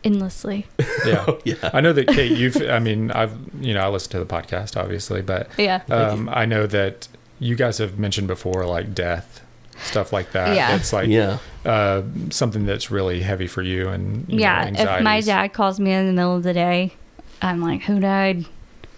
Endlessly. 0.03 0.67
Yeah. 1.05 1.25
Oh, 1.27 1.37
yeah. 1.43 1.55
I 1.73 1.81
know 1.81 1.91
that 1.91 2.07
Kate, 2.07 2.31
you've, 2.31 2.55
I 2.69 2.79
mean, 2.79 3.11
I've, 3.11 3.37
you 3.59 3.73
know, 3.73 3.81
I 3.81 3.89
listen 3.89 4.11
to 4.11 4.19
the 4.19 4.25
podcast 4.25 4.77
obviously, 4.81 5.21
but 5.21 5.49
Yeah. 5.57 5.81
um, 5.89 6.29
I 6.31 6.45
know 6.45 6.65
that 6.67 7.09
you 7.39 7.55
guys 7.57 7.77
have 7.79 7.99
mentioned 7.99 8.27
before 8.29 8.65
like 8.65 8.95
death, 8.95 9.41
stuff 9.81 10.13
like 10.13 10.31
that. 10.31 10.55
Yeah. 10.55 10.75
It's 10.77 10.93
like 10.93 11.09
yeah. 11.09 11.39
uh, 11.65 12.03
something 12.29 12.65
that's 12.65 12.89
really 12.89 13.19
heavy 13.21 13.47
for 13.47 13.61
you 13.61 13.89
and, 13.89 14.25
you 14.29 14.37
know, 14.37 14.41
yeah. 14.43 14.97
If 14.97 15.03
my 15.03 15.19
dad 15.19 15.51
calls 15.51 15.77
me 15.79 15.91
in 15.91 16.07
the 16.07 16.13
middle 16.13 16.37
of 16.37 16.43
the 16.43 16.53
day, 16.53 16.93
I'm 17.41 17.61
like, 17.61 17.81
who 17.81 17.99
died? 17.99 18.45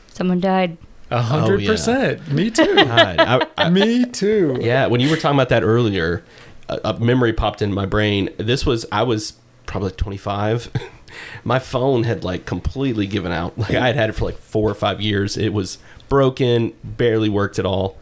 Someone 0.09 0.39
died. 0.39 0.77
A 1.09 1.21
hundred 1.23 1.55
Oh, 1.61 1.63
yeah. 1.63 1.69
percent. 1.71 2.31
Me 2.31 2.51
too. 2.51 2.75
God, 2.75 2.87
I, 3.19 3.47
I, 3.57 3.69
Me 3.71 4.05
too. 4.05 4.57
yeah. 4.61 4.85
When 4.87 5.01
you 5.01 5.09
were 5.09 5.17
talking 5.17 5.35
about 5.37 5.49
that 5.49 5.63
earlier, 5.63 6.23
a, 6.69 6.79
a 6.83 6.99
memory 6.99 7.33
popped 7.33 7.61
in 7.63 7.73
my 7.73 7.85
brain. 7.87 8.29
This 8.37 8.63
was 8.65 8.85
I 8.91 9.01
was 9.03 9.33
probably 9.65 9.91
25. 9.91 10.71
my 11.43 11.59
phone 11.59 12.03
had 12.03 12.23
like 12.23 12.45
completely 12.45 13.07
given 13.07 13.31
out. 13.31 13.57
Like 13.65 13.71
I 13.71 13.87
had 13.87 13.95
had 13.95 14.09
it 14.09 14.13
for 14.13 14.25
like 14.25 14.37
four 14.37 14.69
or 14.69 14.75
five 14.75 15.01
years. 15.01 15.37
It 15.37 15.53
was 15.53 15.77
broken, 16.09 16.73
barely 16.83 17.29
worked 17.29 17.57
at 17.59 17.65
all. 17.65 17.97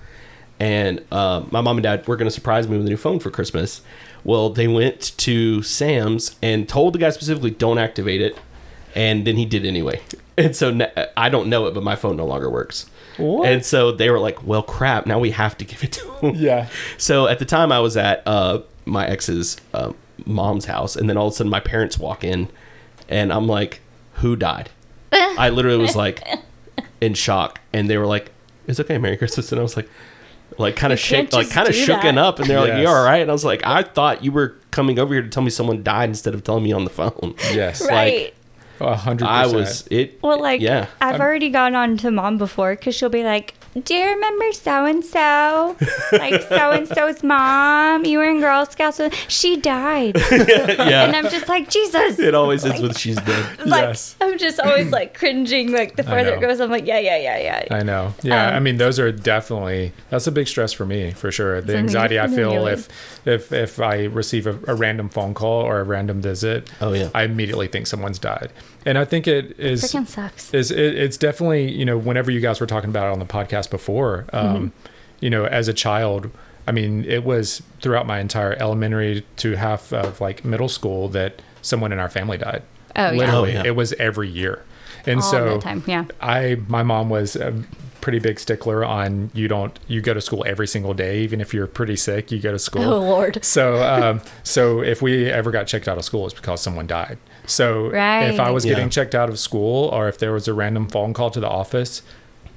And 0.60 1.04
uh, 1.12 1.44
my 1.52 1.62
mom 1.62 1.78
and 1.78 1.84
dad 1.84 2.08
were 2.08 2.16
going 2.16 2.28
to 2.28 2.32
surprise 2.34 2.68
me 2.68 2.78
with 2.78 2.86
a 2.86 2.90
new 2.90 2.98
phone 2.98 3.20
for 3.20 3.32
Christmas. 3.32 3.82
Well, 4.24 4.50
they 4.50 4.68
went 4.68 5.18
to 5.18 5.62
Sam's 5.64 6.36
and 6.42 6.70
told 6.70 6.94
the 6.94 7.00
guy 7.00 7.10
specifically, 7.10 7.52
"Don't 7.52 7.78
activate 7.78 8.22
it," 8.22 8.38
and 8.96 9.26
then 9.28 9.36
he 9.36 9.46
did 9.46 9.66
anyway. 9.66 10.02
And 10.38 10.56
so 10.56 10.80
I 11.18 11.30
don't 11.30 11.50
know 11.50 11.66
it, 11.68 11.74
but 11.74 11.84
my 11.84 11.96
phone 11.96 12.16
no 12.18 12.26
longer 12.26 12.50
works. 12.50 12.90
What? 13.18 13.48
And 13.48 13.66
so 13.66 13.92
they 13.92 14.10
were 14.10 14.20
like, 14.20 14.44
"Well, 14.46 14.64
crap! 14.64 15.06
Now 15.06 15.20
we 15.20 15.32
have 15.32 15.58
to 15.58 15.66
give 15.66 15.84
it 15.84 15.92
to 15.94 16.12
him." 16.18 16.36
Yeah. 16.40 16.68
So 16.98 17.28
at 17.28 17.40
the 17.40 17.46
time, 17.46 17.72
I 17.72 17.80
was 17.80 17.98
at 17.98 18.24
uh, 18.26 18.62
my 18.86 19.06
ex's 19.06 19.58
um, 19.74 19.96
mom's 20.26 20.66
house, 20.66 20.96
and 20.96 21.10
then 21.10 21.18
all 21.18 21.28
of 21.28 21.34
a 21.34 21.36
sudden, 21.36 21.52
my 21.52 21.60
parents 21.60 21.98
walk 21.98 22.24
in, 22.24 22.48
and 23.14 23.32
I'm 23.32 23.48
like, 23.48 23.80
"Who 24.16 24.36
died?" 24.36 24.70
I 25.12 25.50
literally 25.50 25.78
was 25.78 25.96
like 25.96 26.22
in 27.02 27.14
shock, 27.14 27.60
and 27.72 27.90
they 27.90 27.98
were 27.98 28.06
like, 28.08 28.32
"It's 28.68 28.80
okay, 28.80 28.98
Merry 28.98 29.18
Christmas," 29.18 29.52
and 29.52 29.60
I 29.60 29.64
was 29.64 29.78
like, 29.78 29.88
like 30.58 30.76
kind 30.76 30.92
of 30.94 31.00
You 31.00 31.16
can't 31.18 31.28
shake, 31.32 31.34
like 31.34 31.50
kind 31.50 31.68
of 31.68 31.74
do 31.76 31.86
shooken 31.86 32.16
that. 32.16 32.18
up, 32.18 32.40
and 32.40 32.48
they're 32.50 32.60
like, 32.60 32.70
Yes. 32.70 32.82
"You 32.82 32.88
all 32.88 33.04
right?" 33.06 33.22
And 33.22 33.30
I 33.30 33.34
was 33.34 33.46
like, 33.46 33.66
"I 33.66 33.84
thought 33.84 34.24
you 34.24 34.32
were 34.32 34.56
coming 34.72 34.98
over 35.00 35.14
here 35.14 35.24
to 35.24 35.30
tell 35.30 35.44
me 35.44 35.50
someone 35.50 35.84
died 35.84 36.10
instead 36.10 36.34
of 36.34 36.44
telling 36.44 36.64
me 36.64 36.72
on 36.74 36.84
the 36.84 36.90
phone." 36.90 37.36
Yes. 37.54 37.82
Right. 37.90 38.34
A 38.80 38.96
hundred 38.96 39.28
I 39.28 39.44
percent. 39.44 39.60
was 39.60 39.88
it. 39.92 40.20
Well, 40.24 40.42
like, 40.42 40.60
yeah. 40.60 40.88
I've 41.00 41.22
already 41.22 41.50
gone 41.50 41.76
on 41.76 41.96
to 41.98 42.10
mom 42.12 42.38
before 42.38 42.76
because 42.76 42.96
she'll 42.96 43.08
be 43.08 43.24
like, 43.24 43.54
Do 43.82 43.96
you 43.96 44.06
remember 44.08 44.52
so 44.54 44.86
and 44.86 45.04
so? 45.04 45.76
Like, 46.12 46.42
so 46.50 46.72
and 46.72 46.88
so's 46.88 47.24
mom? 47.24 48.06
You 48.06 48.20
were 48.20 48.30
in 48.30 48.40
Girl 48.40 48.66
Scouts. 48.68 49.00
with-" 49.00 49.14
She 49.28 49.58
died. 49.58 50.16
And 50.32 50.90
yeah. 50.90 51.12
I'm 51.16 51.30
just 51.30 51.48
like, 51.48 51.70
Jesus. 51.70 52.20
It 52.20 52.36
always 52.36 52.66
ends 52.66 52.82
with 52.82 52.98
she's 52.98 53.16
dead. 53.18 53.46
Like, 53.66 53.82
Yes. 53.84 54.16
I'm 54.22 54.38
just 54.38 54.60
always 54.60 54.92
like 54.92 55.14
cringing. 55.18 55.72
Like, 55.72 55.96
the 55.96 56.04
I 56.04 56.06
further 56.12 56.36
it 56.36 56.42
goes, 56.42 56.60
I'm 56.60 56.70
like, 56.70 56.86
Yeah, 56.86 57.00
yeah, 57.00 57.18
yeah, 57.18 57.38
yeah. 57.68 57.76
I 57.76 57.84
know. 57.84 58.14
Yeah, 58.22 58.48
Um, 58.50 58.56
I 58.56 58.60
mean, 58.60 58.78
those 58.78 59.00
are 59.00 59.12
definitely 59.12 59.94
that's 60.10 60.28
a 60.28 60.32
big 60.32 60.48
stress 60.48 60.72
for 60.74 60.86
me 60.86 61.12
for 61.12 61.32
sure. 61.32 61.62
The 61.62 61.76
anxiety 61.78 62.20
I 62.20 62.28
feel 62.28 62.68
if 62.68 62.88
if 63.26 63.52
if 63.52 63.80
I 63.80 64.04
receive 64.06 64.46
a, 64.48 64.58
a 64.68 64.76
random 64.76 65.10
phone 65.10 65.34
call 65.34 65.62
or 65.64 65.80
a 65.80 65.84
random 65.84 66.22
visit, 66.22 66.70
Oh, 66.82 66.94
yeah. 66.94 67.10
I 67.16 67.24
immediately 67.24 67.68
think 67.68 67.88
someone's 67.88 68.20
died, 68.20 68.52
and 68.86 68.98
I 68.98 69.06
think 69.06 69.28
it 69.28 69.58
is 69.60 69.84
Freaking 69.84 70.08
sucks. 70.08 70.54
is 70.54 70.72
it, 70.72 70.96
it's 70.96 71.18
definitely 71.18 71.72
you 71.72 71.86
know 71.86 71.98
whenever 71.98 72.30
you 72.32 72.40
guys 72.42 72.60
were 72.60 72.68
talking 72.68 72.90
about 72.90 73.08
it 73.08 73.12
on 73.14 73.20
the 73.20 73.26
podcast 73.26 73.63
before, 73.68 74.26
um, 74.34 74.48
Mm-hmm. 74.56 74.68
you 75.22 75.30
know, 75.30 75.46
as 75.46 75.68
a 75.68 75.74
child. 75.74 76.30
I 76.66 76.72
mean, 76.72 77.04
it 77.06 77.24
was 77.26 77.62
throughout 77.82 78.08
my 78.08 78.20
entire 78.20 78.54
elementary 78.54 79.26
to 79.38 79.56
half 79.58 79.92
of 79.92 80.22
like 80.22 80.46
middle 80.46 80.70
school 80.70 81.10
that 81.10 81.42
someone 81.62 81.92
in 81.92 82.00
our 82.00 82.10
family 82.10 82.38
died. 82.38 82.64
Oh, 82.96 83.12
yeah. 83.12 83.18
Literally, 83.18 83.52
Oh, 83.58 83.62
yeah. 83.64 83.68
it 83.68 83.76
was 83.76 83.92
every 83.94 84.30
year, 84.30 84.64
and 85.06 85.18
All 85.18 85.22
so 85.24 85.60
time. 85.60 85.84
Yeah. 85.88 86.06
I 86.22 86.60
my 86.68 86.84
mom 86.84 87.10
was 87.10 87.36
a 87.36 87.54
pretty 88.00 88.20
big 88.20 88.38
stickler 88.40 88.84
on 88.84 89.32
you 89.34 89.48
don't 89.48 89.80
you 89.88 90.02
go 90.02 90.14
to 90.14 90.20
school 90.20 90.44
every 90.46 90.68
single 90.68 90.94
day 90.94 91.22
even 91.22 91.40
if 91.40 91.54
you're 91.54 91.66
pretty 91.68 91.96
sick 91.96 92.32
you 92.32 92.40
go 92.40 92.52
to 92.52 92.60
school. 92.60 92.84
Oh, 92.84 93.00
Lord. 93.00 93.44
So 93.44 93.82
um, 93.82 94.22
so 94.44 94.82
if 94.82 95.02
we 95.02 95.30
ever 95.32 95.52
got 95.52 95.68
checked 95.68 95.88
out 95.88 95.98
of 95.98 96.04
school 96.06 96.26
it's 96.26 96.36
because 96.36 96.62
someone 96.62 96.86
died. 96.88 97.18
So 97.46 97.92
if 97.94 98.40
I 98.42 98.52
was 98.52 98.66
Yeah. 98.66 98.74
getting 98.76 98.90
checked 98.90 99.16
out 99.16 99.30
of 99.30 99.40
school 99.40 99.88
or 99.90 100.08
if 100.10 100.18
there 100.18 100.32
was 100.34 100.48
a 100.50 100.54
random 100.54 100.88
phone 100.90 101.14
call 101.14 101.30
to 101.32 101.40
the 101.40 101.50
office, 101.50 102.02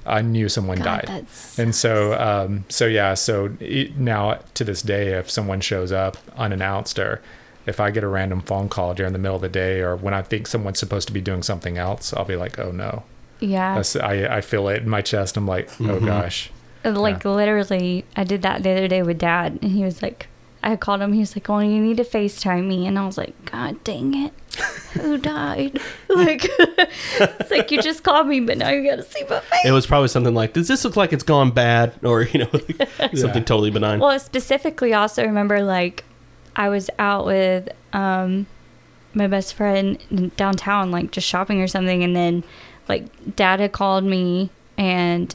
I 0.07 0.21
knew 0.21 0.47
someone 0.49 0.77
God, 0.79 1.05
died. 1.05 1.25
And 1.57 1.75
so, 1.75 2.13
um, 2.19 2.63
so 2.69 2.85
yeah, 2.85 3.13
so 3.13 3.55
it, 3.59 3.97
now 3.97 4.39
to 4.53 4.63
this 4.63 4.81
day, 4.81 5.13
if 5.13 5.29
someone 5.29 5.61
shows 5.61 5.91
up 5.91 6.17
unannounced 6.37 6.97
or 6.99 7.21
if 7.65 7.79
I 7.79 7.91
get 7.91 8.03
a 8.03 8.07
random 8.07 8.41
phone 8.41 8.69
call 8.69 8.93
during 8.93 9.13
the 9.13 9.19
middle 9.19 9.35
of 9.35 9.41
the 9.41 9.49
day 9.49 9.81
or 9.81 9.95
when 9.95 10.13
I 10.13 10.21
think 10.21 10.47
someone's 10.47 10.79
supposed 10.79 11.07
to 11.07 11.13
be 11.13 11.21
doing 11.21 11.43
something 11.43 11.77
else, 11.77 12.13
I'll 12.13 12.25
be 12.25 12.35
like, 12.37 12.57
oh 12.59 12.71
no. 12.71 13.03
Yeah. 13.39 13.75
That's, 13.75 13.95
I, 13.95 14.37
I 14.37 14.41
feel 14.41 14.67
it 14.69 14.83
in 14.83 14.89
my 14.89 15.01
chest. 15.01 15.35
I'm 15.37 15.45
like, 15.47 15.69
oh 15.81 15.83
Mhm. 15.99 16.05
gosh. 16.05 16.49
Like 16.85 17.23
Yeah. 17.25 17.31
literally, 17.31 18.05
I 18.15 18.23
did 18.23 18.41
that 18.43 18.63
the 18.63 18.71
other 18.71 18.87
day 18.87 19.03
with 19.03 19.17
Dad, 19.19 19.59
and 19.61 19.71
he 19.71 19.83
was 19.83 20.01
like, 20.01 20.27
I 20.67 20.75
called 20.75 21.01
him. 21.01 21.13
He 21.13 21.21
was 21.21 21.33
like, 21.33 21.49
"Oh, 21.49 21.59
you 21.59 21.81
need 21.81 21.95
to 21.97 22.03
Facetime 22.03 22.67
me," 22.67 22.85
and 22.85 22.99
I 22.99 23.05
was 23.05 23.17
like, 23.17 23.33
"God 23.45 23.81
dang 23.85 24.13
it, 24.25 24.33
who 24.93 25.17
died?" 25.33 25.79
Like, 26.09 26.45
it's 26.59 27.51
like 27.51 27.71
you 27.71 27.81
just 27.81 28.03
called 28.03 28.27
me, 28.27 28.39
but 28.39 28.57
now 28.57 28.69
you 28.69 28.89
got 28.89 28.95
to 28.95 29.03
see 29.03 29.23
my 29.29 29.39
face. 29.39 29.61
It 29.65 29.71
was 29.71 29.85
probably 29.85 30.07
something 30.09 30.33
like, 30.33 30.53
"Does 30.53 30.67
this 30.67 30.83
look 30.83 30.95
like 30.97 31.13
it's 31.13 31.23
gone 31.23 31.51
bad?" 31.51 31.93
Or 32.03 32.23
you 32.23 32.39
know, 32.39 32.49
like 32.99 33.15
something 33.15 33.45
totally 33.45 33.69
benign. 33.69 33.99
Well, 33.99 34.19
specifically 34.19 34.93
also 34.93 35.23
remember 35.23 35.63
like 35.63 36.03
I 36.55 36.67
was 36.69 36.89
out 36.99 37.25
with 37.25 37.69
um 37.93 38.47
my 39.13 39.27
best 39.27 39.53
friend 39.53 40.31
downtown, 40.35 40.91
like 40.91 41.11
just 41.11 41.27
shopping 41.27 41.61
or 41.61 41.67
something, 41.67 42.03
and 42.03 42.15
then 42.15 42.43
like 42.89 43.35
dad 43.37 43.59
had 43.61 43.71
called 43.71 44.03
me 44.03 44.49
and 44.77 45.33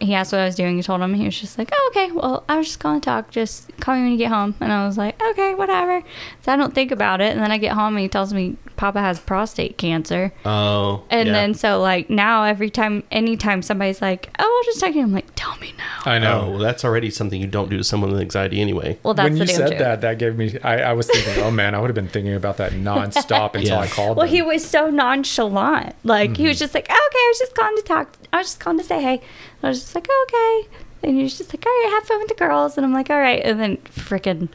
he 0.00 0.14
asked 0.14 0.32
what 0.32 0.40
I 0.40 0.44
was 0.46 0.54
doing. 0.54 0.76
He 0.76 0.82
told 0.82 1.00
him 1.00 1.14
he 1.14 1.24
was 1.24 1.38
just 1.40 1.58
like, 1.58 1.70
"Oh, 1.72 1.90
okay. 1.94 2.10
Well, 2.12 2.44
I 2.48 2.56
was 2.58 2.66
just 2.66 2.80
going 2.80 3.00
to 3.00 3.04
talk. 3.04 3.30
Just 3.30 3.74
call 3.80 3.94
me 3.96 4.02
when 4.02 4.12
you 4.12 4.18
get 4.18 4.30
home." 4.30 4.54
And 4.60 4.72
I 4.72 4.86
was 4.86 4.98
like, 4.98 5.20
"Okay, 5.30 5.54
whatever." 5.54 6.02
So 6.42 6.52
I 6.52 6.56
don't 6.56 6.74
think 6.74 6.90
about 6.90 7.20
it, 7.20 7.32
and 7.32 7.40
then 7.40 7.50
I 7.50 7.58
get 7.58 7.72
home 7.72 7.94
and 7.94 8.00
he 8.02 8.08
tells 8.08 8.32
me 8.34 8.56
Papa 8.76 9.00
has 9.00 9.20
prostate 9.20 9.78
cancer. 9.78 10.32
oh, 10.44 11.04
And 11.10 11.28
yeah. 11.28 11.32
then 11.32 11.54
so 11.54 11.80
like 11.80 12.10
now 12.10 12.44
every 12.44 12.70
time, 12.70 13.04
anytime 13.10 13.62
somebody's 13.62 14.02
like, 14.02 14.28
"Oh, 14.38 14.62
I'll 14.62 14.64
just 14.72 14.80
talk 14.80 14.90
to 14.92 14.96
you," 14.98 15.02
I'm 15.04 15.12
like, 15.12 15.26
"Tell 15.36 15.56
me 15.58 15.72
now." 15.78 15.84
I 16.12 16.16
Oh, 16.16 16.20
know. 16.20 16.50
well, 16.50 16.58
that's 16.58 16.84
already 16.84 17.10
something 17.10 17.40
you 17.40 17.46
don't 17.46 17.70
do 17.70 17.76
to 17.78 17.84
someone 17.84 18.10
with 18.12 18.20
anxiety 18.20 18.60
anyway. 18.60 18.98
Well, 19.02 19.14
that's 19.14 19.30
when 19.30 19.34
the 19.38 19.40
you 19.40 19.46
damn 19.46 19.56
said 19.56 19.66
truth. 19.68 19.78
that, 19.78 20.00
that 20.02 20.18
gave 20.18 20.36
me. 20.36 20.58
I, 20.62 20.82
I 20.90 20.92
was 20.92 21.06
thinking, 21.06 21.42
oh 21.42 21.50
man, 21.50 21.74
I 21.74 21.80
would 21.80 21.88
have 21.88 21.94
been 21.94 22.08
thinking 22.08 22.34
about 22.34 22.56
that 22.58 22.72
nonstop 22.72 23.54
until 23.54 23.62
Yeah. 23.76 23.78
I 23.80 23.86
called. 23.86 24.16
Well, 24.16 24.26
them. 24.26 24.34
he 24.34 24.42
was 24.42 24.64
so 24.68 24.90
nonchalant. 24.90 25.94
Like 26.04 26.30
he 26.30 26.34
Mm-hmm. 26.44 26.48
was 26.48 26.58
just 26.58 26.74
like, 26.74 26.86
oh, 26.90 27.08
"Okay, 27.10 27.18
I 27.18 27.28
was 27.30 27.38
just 27.38 27.54
calling 27.54 27.76
to 27.76 27.82
talk. 27.82 28.16
I 28.34 28.38
was 28.38 28.48
just 28.48 28.60
calling 28.60 28.78
to 28.78 28.84
say 28.84 29.00
hey." 29.00 29.20
I 29.62 29.68
was 29.68 29.80
just 29.80 29.94
like, 29.94 30.06
oh, 30.10 30.26
"Okay," 30.28 30.68
and 31.02 31.16
he 31.16 31.22
was 31.22 31.38
just 31.38 31.54
like, 31.54 31.64
"All 31.64 31.72
right, 31.72 31.92
have 31.94 32.08
fun 32.08 32.18
with 32.18 32.28
the 32.28 32.34
girls." 32.34 32.76
And 32.76 32.84
I'm 32.84 32.92
like, 32.92 33.08
"All 33.10 33.18
right," 33.18 33.40
and 33.44 33.60
then 33.60 33.76
freaking 33.78 34.48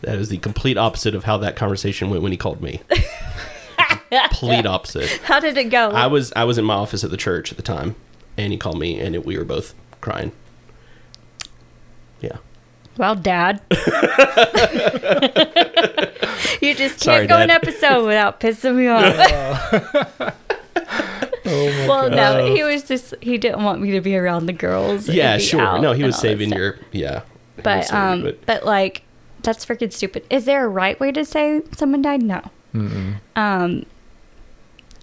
That 0.00 0.16
is 0.16 0.28
the 0.30 0.38
complete 0.38 0.76
opposite 0.78 1.14
of 1.14 1.24
how 1.24 1.36
that 1.38 1.54
conversation 1.54 2.08
went 2.10 2.22
when 2.22 2.32
he 2.32 2.38
called 2.38 2.62
me. 2.62 2.80
complete 4.10 4.66
opposite. 4.76 5.10
how 5.24 5.38
did 5.40 5.56
it 5.58 5.70
go? 5.70 5.90
I 5.90 6.06
was 6.06 6.32
I 6.34 6.44
was 6.44 6.56
in 6.58 6.64
my 6.64 6.74
office 6.74 7.04
at 7.04 7.10
the 7.10 7.16
church 7.16 7.50
at 7.50 7.56
the 7.56 7.62
time, 7.62 7.94
and 8.36 8.52
he 8.52 8.58
called 8.58 8.78
me, 8.78 8.98
and 9.00 9.14
it, 9.14 9.24
we 9.26 9.36
were 9.36 9.44
both 9.44 9.74
crying. 10.00 10.32
Yeah. 12.20 12.38
well, 12.96 13.14
Dad, 13.14 13.60
you 16.60 16.74
just 16.74 16.98
can't 16.98 17.00
Sorry, 17.00 17.26
go 17.28 17.36
an 17.36 17.50
episode 17.50 18.04
without 18.06 18.40
pissing 18.40 18.74
me 18.76 18.88
off. 18.88 20.34
oh 21.48 21.88
well, 21.88 22.08
God. 22.10 22.16
no, 22.16 22.54
he 22.54 22.62
was 22.62 22.84
just 22.84 23.14
he 23.20 23.38
didn't 23.38 23.64
want 23.64 23.80
me 23.80 23.90
to 23.92 24.00
be 24.00 24.16
around 24.16 24.46
the 24.46 24.52
girls. 24.52 25.08
Yeah, 25.08 25.38
sure. 25.38 25.78
No, 25.78 25.92
he 25.92 26.04
was 26.04 26.16
saving 26.16 26.50
your 26.50 26.78
yeah. 26.92 27.22
But 27.62 27.86
saving 27.86 27.96
um, 28.00 28.26
you, 28.26 28.38
but, 28.46 28.64
like 28.64 29.02
that's 29.42 29.64
freaking 29.64 29.92
stupid. 29.92 30.24
Is 30.30 30.44
there 30.44 30.64
a 30.64 30.68
right 30.68 30.98
way 31.00 31.12
to 31.12 31.24
say 31.24 31.62
someone 31.76 32.02
died? 32.02 32.22
No. 32.22 32.42
Mm-mm. 32.74 33.16
Um, 33.34 33.86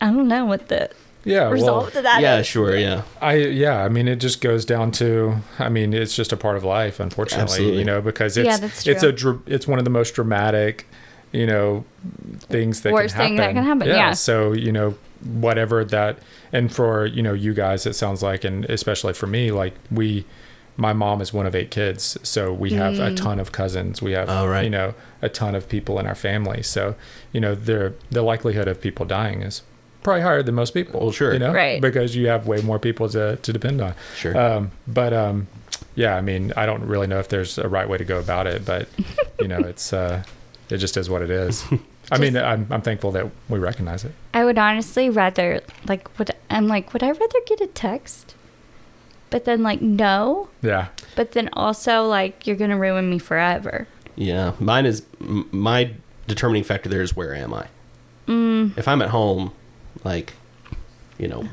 I 0.01 0.07
don't 0.11 0.27
know 0.27 0.45
what 0.45 0.67
the 0.67 0.89
Yeah, 1.23 1.49
result 1.49 1.87
well, 1.87 1.97
of 1.97 2.03
that 2.03 2.21
yeah, 2.21 2.39
is. 2.39 2.47
sure, 2.47 2.75
yeah. 2.75 3.01
I 3.21 3.35
yeah, 3.35 3.83
I 3.83 3.89
mean, 3.89 4.07
it 4.07 4.17
just 4.17 4.41
goes 4.41 4.65
down 4.65 4.91
to. 4.93 5.37
I 5.57 5.69
mean, 5.69 5.93
it's 5.93 6.15
just 6.15 6.31
a 6.31 6.37
part 6.37 6.57
of 6.57 6.63
life, 6.63 6.99
unfortunately. 6.99 7.43
Absolutely. 7.43 7.79
You 7.79 7.85
know, 7.85 8.01
because 8.01 8.37
it's 8.37 8.47
Yeah, 8.47 8.57
that's 8.57 8.85
it's 8.87 9.03
a 9.03 9.11
dr- 9.11 9.41
it's 9.47 9.67
one 9.67 9.79
of 9.79 9.85
the 9.85 9.91
most 9.91 10.13
dramatic, 10.13 10.85
you 11.31 11.47
know, 11.47 11.85
things 12.39 12.81
that 12.81 12.93
Worst 12.93 13.15
can 13.15 13.23
thing 13.25 13.35
that 13.37 13.53
can 13.53 13.63
happen, 13.63 13.87
yeah. 13.87 14.11
So 14.13 14.53
you 14.53 14.71
know, 14.71 14.95
whatever 15.23 15.83
that, 15.85 16.19
and 16.51 16.71
for 16.73 17.05
you 17.05 17.21
know 17.23 17.33
you 17.33 17.53
guys, 17.53 17.85
it 17.85 17.93
sounds 17.93 18.21
like, 18.23 18.43
and 18.43 18.65
especially 18.65 19.13
for 19.13 19.27
me, 19.27 19.51
like 19.51 19.73
we. 19.91 20.25
My 20.77 20.91
mom 20.91 21.21
is 21.21 21.31
one 21.31 21.45
of 21.45 21.55
eight 21.55 21.71
kids, 21.71 22.17
so 22.21 22.51
we 22.51 22.71
have 22.73 22.95
Mm. 22.95 23.13
a 23.13 23.15
ton 23.15 23.39
of 23.39 23.53
cousins. 23.53 24.01
We 24.01 24.11
have, 24.11 24.27
Oh, 24.29 24.45
right. 24.45 24.65
you 24.65 24.69
know, 24.69 24.93
a 25.21 25.29
ton 25.29 25.55
of 25.55 25.69
people 25.69 25.97
in 25.99 26.05
our 26.05 26.15
family. 26.15 26.61
So, 26.63 26.95
you 27.31 27.39
know, 27.39 27.55
the 27.55 27.93
the 28.11 28.21
likelihood 28.21 28.67
of 28.67 28.81
people 28.81 29.05
dying 29.05 29.41
is 29.41 29.61
probably 30.03 30.23
higher 30.23 30.43
than 30.43 30.53
most 30.53 30.73
people. 30.73 30.99
Well, 30.99 31.11
sure. 31.13 31.31
you 31.31 31.39
know, 31.39 31.53
Right. 31.53 31.79
because 31.79 32.17
you 32.17 32.27
have 32.27 32.45
way 32.45 32.59
more 32.61 32.77
people 32.77 33.07
to 33.07 33.37
to 33.37 33.53
depend 33.53 33.79
on. 33.79 33.93
Sure. 34.17 34.37
Um, 34.37 34.71
but 34.85 35.13
um, 35.13 35.47
yeah, 35.95 36.17
I 36.17 36.19
mean, 36.19 36.51
I 36.57 36.65
don't 36.65 36.83
really 36.85 37.07
know 37.07 37.19
if 37.19 37.29
there's 37.29 37.57
a 37.57 37.69
right 37.69 37.87
way 37.87 37.97
to 37.97 38.03
go 38.03 38.19
about 38.19 38.45
it, 38.45 38.65
but 38.65 38.89
you 39.39 39.47
know, 39.47 39.59
it's 39.71 39.93
uh, 39.93 40.23
it 40.69 40.79
just 40.79 40.97
is 40.97 41.09
what 41.09 41.21
it 41.21 41.29
is. 41.29 41.63
I 42.11 42.17
mean, 42.17 42.37
I'm 42.37 42.67
I'm 42.69 42.81
thankful 42.81 43.11
that 43.11 43.29
we 43.49 43.57
recognize 43.59 44.03
it. 44.05 44.11
I 44.33 44.45
would 44.45 44.57
honestly 44.57 45.09
rather 45.09 45.61
like 45.87 46.17
would 46.19 46.31
I'm 46.49 46.67
like 46.67 46.93
would 46.93 47.03
I 47.03 47.09
rather 47.11 47.39
get 47.47 47.61
a 47.61 47.67
text? 47.67 48.35
But 49.31 49.45
then 49.45 49.63
like 49.63 49.81
no, 49.81 50.49
Yeah, 50.61 50.87
but 51.15 51.31
then 51.31 51.49
also 51.53 52.03
like 52.05 52.45
you're 52.47 52.55
gonna 52.55 52.77
ruin 52.77 53.09
me 53.09 53.17
forever. 53.19 53.87
yeah. 54.15 54.53
Mine 54.59 54.85
is 54.85 55.03
m- 55.19 55.49
my 55.51 55.91
determining 56.27 56.63
factor 56.63 56.89
there 56.89 57.01
is 57.01 57.15
where 57.15 57.33
am 57.35 57.53
I? 57.53 57.67
Mm, 58.27 58.77
If 58.77 58.87
I'm 58.87 59.01
at 59.01 59.09
home, 59.09 59.51
like, 60.03 60.33
you 61.17 61.27
know, 61.27 61.47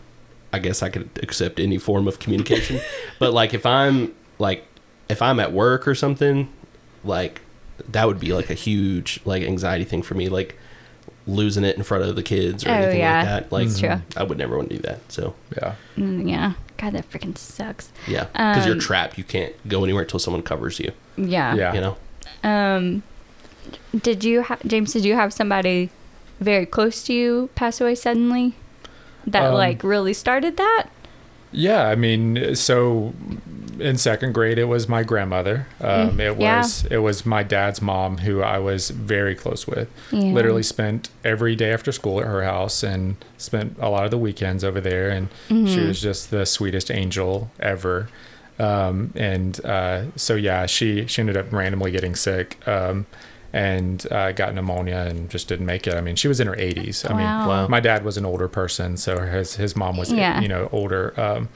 I 0.53 0.59
guess 0.59 0.83
I 0.83 0.89
could 0.91 1.11
accept 1.23 1.59
any 1.61 1.77
form 1.79 2.07
of 2.09 2.19
communication. 2.19 2.79
but 3.19 3.33
like 3.33 3.53
if 3.55 3.65
I'm 3.67 4.15
like 4.39 4.65
if 5.09 5.21
I'm 5.23 5.41
at 5.41 5.53
work 5.53 5.89
or 5.89 5.95
something, 5.95 6.49
like 7.05 7.41
that 7.91 8.07
would 8.07 8.21
be 8.21 8.33
like 8.33 8.51
a 8.51 8.55
huge 8.55 9.21
like 9.25 9.43
anxiety 9.43 9.85
thing 9.85 10.03
for 10.03 10.15
me, 10.15 10.29
like 10.29 10.59
losing 11.27 11.65
it 11.65 11.77
in 11.77 11.83
front 11.83 12.05
of 12.05 12.17
the 12.17 12.23
kids 12.23 12.65
or 12.65 12.71
Oh, 12.71 12.75
anything 12.75 12.99
yeah. 13.01 13.19
like 13.19 13.27
that. 13.27 13.53
Like 13.53 13.67
That's 13.69 13.81
true. 13.81 14.03
I 14.17 14.23
would 14.25 14.39
never 14.39 14.57
want 14.57 14.71
to 14.71 14.77
do 14.77 14.83
that. 14.83 15.01
So 15.13 15.35
yeah, 15.57 15.75
mm, 15.97 16.29
yeah. 16.29 16.53
God, 16.77 16.95
that 16.95 17.09
freaking 17.11 17.39
sucks. 17.39 17.93
yeah, 18.09 18.25
because 18.33 18.67
you're 18.67 18.75
Um, 18.75 18.81
trapped. 18.81 19.17
You 19.17 19.25
can't 19.25 19.53
go 19.69 19.85
anywhere 19.85 20.03
until 20.03 20.19
someone 20.19 20.43
covers 20.43 20.81
you. 20.81 20.91
Yeah. 21.17 21.55
yeah. 21.55 21.73
You 21.75 21.81
know. 21.81 21.97
Um, 22.43 23.03
did 23.97 24.25
you 24.25 24.43
ha- 24.43 24.59
James? 24.67 24.93
Did 24.93 25.05
you 25.05 25.15
have 25.15 25.33
somebody 25.33 25.91
very 26.41 26.67
close 26.67 27.05
to 27.05 27.13
you 27.13 27.51
pass 27.55 27.81
away 27.81 27.95
suddenly? 27.95 28.55
That 29.27 29.45
Um, 29.51 29.55
like 29.55 29.85
really 29.85 30.13
started 30.15 30.57
that? 30.57 30.87
Yeah, 31.53 31.87
I 31.87 31.95
mean, 31.95 32.57
so 32.57 33.15
in 33.81 33.97
second 33.99 34.33
grade, 34.35 34.59
it 34.59 34.65
was 34.65 34.89
my 34.89 35.03
grandmother. 35.03 35.67
Um, 35.81 36.13
Mm, 36.17 36.21
it 36.21 36.39
yeah. 36.41 36.59
was 36.59 36.85
it 36.91 36.99
was 36.99 37.25
my 37.27 37.43
dad's 37.43 37.81
mom, 37.83 38.19
who 38.19 38.43
I 38.43 38.59
was 38.59 38.91
very 38.91 39.35
close 39.35 39.67
with. 39.67 39.89
Yeah. 40.11 40.33
Literally 40.33 40.63
spent 40.63 41.09
every 41.25 41.55
day 41.57 41.73
after 41.73 41.93
school 41.93 42.21
at 42.21 42.27
her 42.27 42.43
house, 42.45 42.83
and 42.83 43.17
spent 43.39 43.77
a 43.81 43.89
lot 43.89 44.05
of 44.05 44.11
the 44.11 44.19
weekends 44.19 44.63
over 44.65 44.81
there. 44.81 45.11
And 45.11 45.29
she 45.49 45.55
Mhm. 45.55 45.89
was 45.89 46.01
just 46.01 46.31
the 46.31 46.45
sweetest 46.47 46.91
angel 46.91 47.51
ever. 47.61 48.09
Um, 48.59 49.13
and 49.17 49.65
uh, 49.65 50.05
so 50.17 50.35
yeah, 50.35 50.67
she 50.67 51.07
she 51.07 51.21
ended 51.23 51.37
up 51.37 51.53
randomly 51.53 51.91
getting 51.91 52.15
sick. 52.15 52.59
Um, 52.69 53.07
and 53.55 54.07
uh, 54.11 54.33
got 54.33 54.55
pneumonia 54.55 55.05
and 55.11 55.29
just 55.29 55.47
didn't 55.47 55.67
make 55.67 55.87
it. 55.87 55.93
I 55.95 56.01
mean, 56.01 56.17
she 56.17 56.27
was 56.27 56.41
in 56.41 56.47
her 56.47 56.57
80s. 56.57 57.05
I 57.05 57.13
mean, 57.13 57.27
Wow. 57.27 57.49
Wow. 57.49 57.69
my 57.69 57.81
dad 57.81 58.03
was 58.03 58.17
an 58.17 58.25
older 58.25 58.49
person, 58.49 58.97
so 58.97 59.21
his 59.27 59.57
his 59.57 59.77
mom 59.77 59.99
was 59.99 60.11
Yeah. 60.11 60.41
you 60.41 60.49
know 60.49 60.71
older 60.73 61.13
um, 61.21 61.51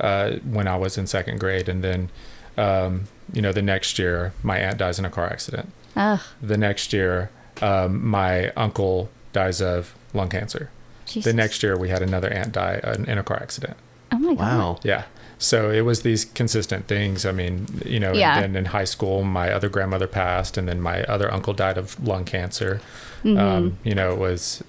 uh, 0.00 0.36
when 0.44 0.66
I 0.68 0.76
was 0.76 0.96
in 0.98 1.06
second 1.06 1.38
grade, 1.40 1.68
and 1.68 1.82
then 1.84 2.08
um, 2.56 3.04
you 3.32 3.42
know 3.42 3.52
the 3.52 3.62
next 3.62 3.98
year 3.98 4.32
my 4.42 4.58
aunt 4.58 4.78
dies 4.78 4.98
in 4.98 5.04
a 5.04 5.10
car 5.10 5.26
accident. 5.26 5.70
Ugh, 5.96 6.20
The 6.42 6.56
next 6.56 6.92
year 6.92 7.30
um, 7.62 8.06
my 8.06 8.50
uncle 8.50 9.08
dies 9.32 9.60
of 9.60 9.94
lung 10.14 10.28
cancer. 10.28 10.70
Jesus. 11.06 11.24
The 11.30 11.36
next 11.36 11.62
year 11.62 11.76
we 11.76 11.88
had 11.88 12.02
another 12.02 12.28
aunt 12.32 12.52
die 12.52 12.80
uh, 12.84 12.94
in 13.06 13.18
a 13.18 13.22
car 13.22 13.38
accident. 13.42 13.76
Oh 14.12 14.18
my 14.18 14.34
god. 14.34 14.38
Wow. 14.58 14.80
Yeah. 14.82 15.04
So 15.38 15.70
it 15.70 15.80
was 15.82 16.02
these 16.02 16.24
consistent 16.26 16.86
things. 16.86 17.24
I 17.24 17.32
mean, 17.32 17.66
you 17.84 17.98
know, 17.98 18.12
Yeah. 18.12 18.38
and 18.40 18.54
then 18.54 18.56
in 18.56 18.64
high 18.66 18.84
school, 18.84 19.22
my 19.24 19.50
other 19.52 19.68
grandmother 19.70 20.06
passed, 20.06 20.58
and 20.58 20.68
then 20.68 20.80
my 20.80 21.02
other 21.04 21.32
uncle 21.32 21.54
died 21.54 21.78
of 21.78 21.98
lung 22.06 22.24
cancer. 22.24 22.80
Mhm. 23.24 23.38
Um, 23.38 23.78
you 23.82 23.94
know, 23.94 24.12
it 24.12 24.18
was 24.18 24.62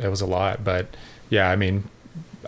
it 0.00 0.08
was 0.08 0.20
a 0.20 0.26
lot, 0.26 0.64
but 0.64 0.86
yeah, 1.30 1.50
I 1.50 1.56
mean, 1.56 1.84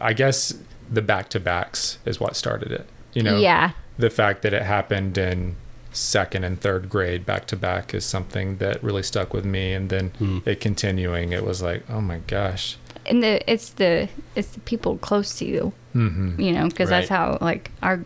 I 0.00 0.12
guess 0.12 0.54
the 0.90 1.02
back 1.02 1.28
to 1.30 1.40
backs 1.40 1.98
is 2.04 2.18
what 2.20 2.36
started 2.36 2.72
it. 2.72 2.86
You 3.12 3.22
know, 3.22 3.38
yeah. 3.38 3.72
the 3.98 4.10
fact 4.10 4.42
that 4.42 4.52
it 4.52 4.62
happened 4.62 5.16
in 5.18 5.56
second 5.92 6.44
and 6.44 6.60
third 6.60 6.88
grade 6.88 7.24
back 7.26 7.46
to 7.46 7.56
back 7.56 7.94
is 7.94 8.04
something 8.04 8.58
that 8.58 8.82
really 8.82 9.02
stuck 9.02 9.32
with 9.34 9.44
me, 9.44 9.72
and 9.72 9.88
then 9.90 10.10
Hmm. 10.18 10.38
it 10.44 10.60
continuing, 10.60 11.32
it 11.32 11.44
was 11.44 11.62
like, 11.62 11.82
oh 11.90 12.00
my 12.00 12.18
gosh. 12.26 12.76
And 13.06 13.22
the 13.22 13.50
it's 13.50 13.70
the 13.70 14.08
it's 14.34 14.48
the 14.48 14.60
people 14.60 14.98
close 14.98 15.36
to 15.38 15.44
you, 15.46 15.72
Mm-hmm. 15.94 16.40
you 16.40 16.52
know, 16.52 16.68
because 16.68 16.90
that's 16.90 17.08
how 17.08 17.38
like 17.40 17.70
our 17.82 18.04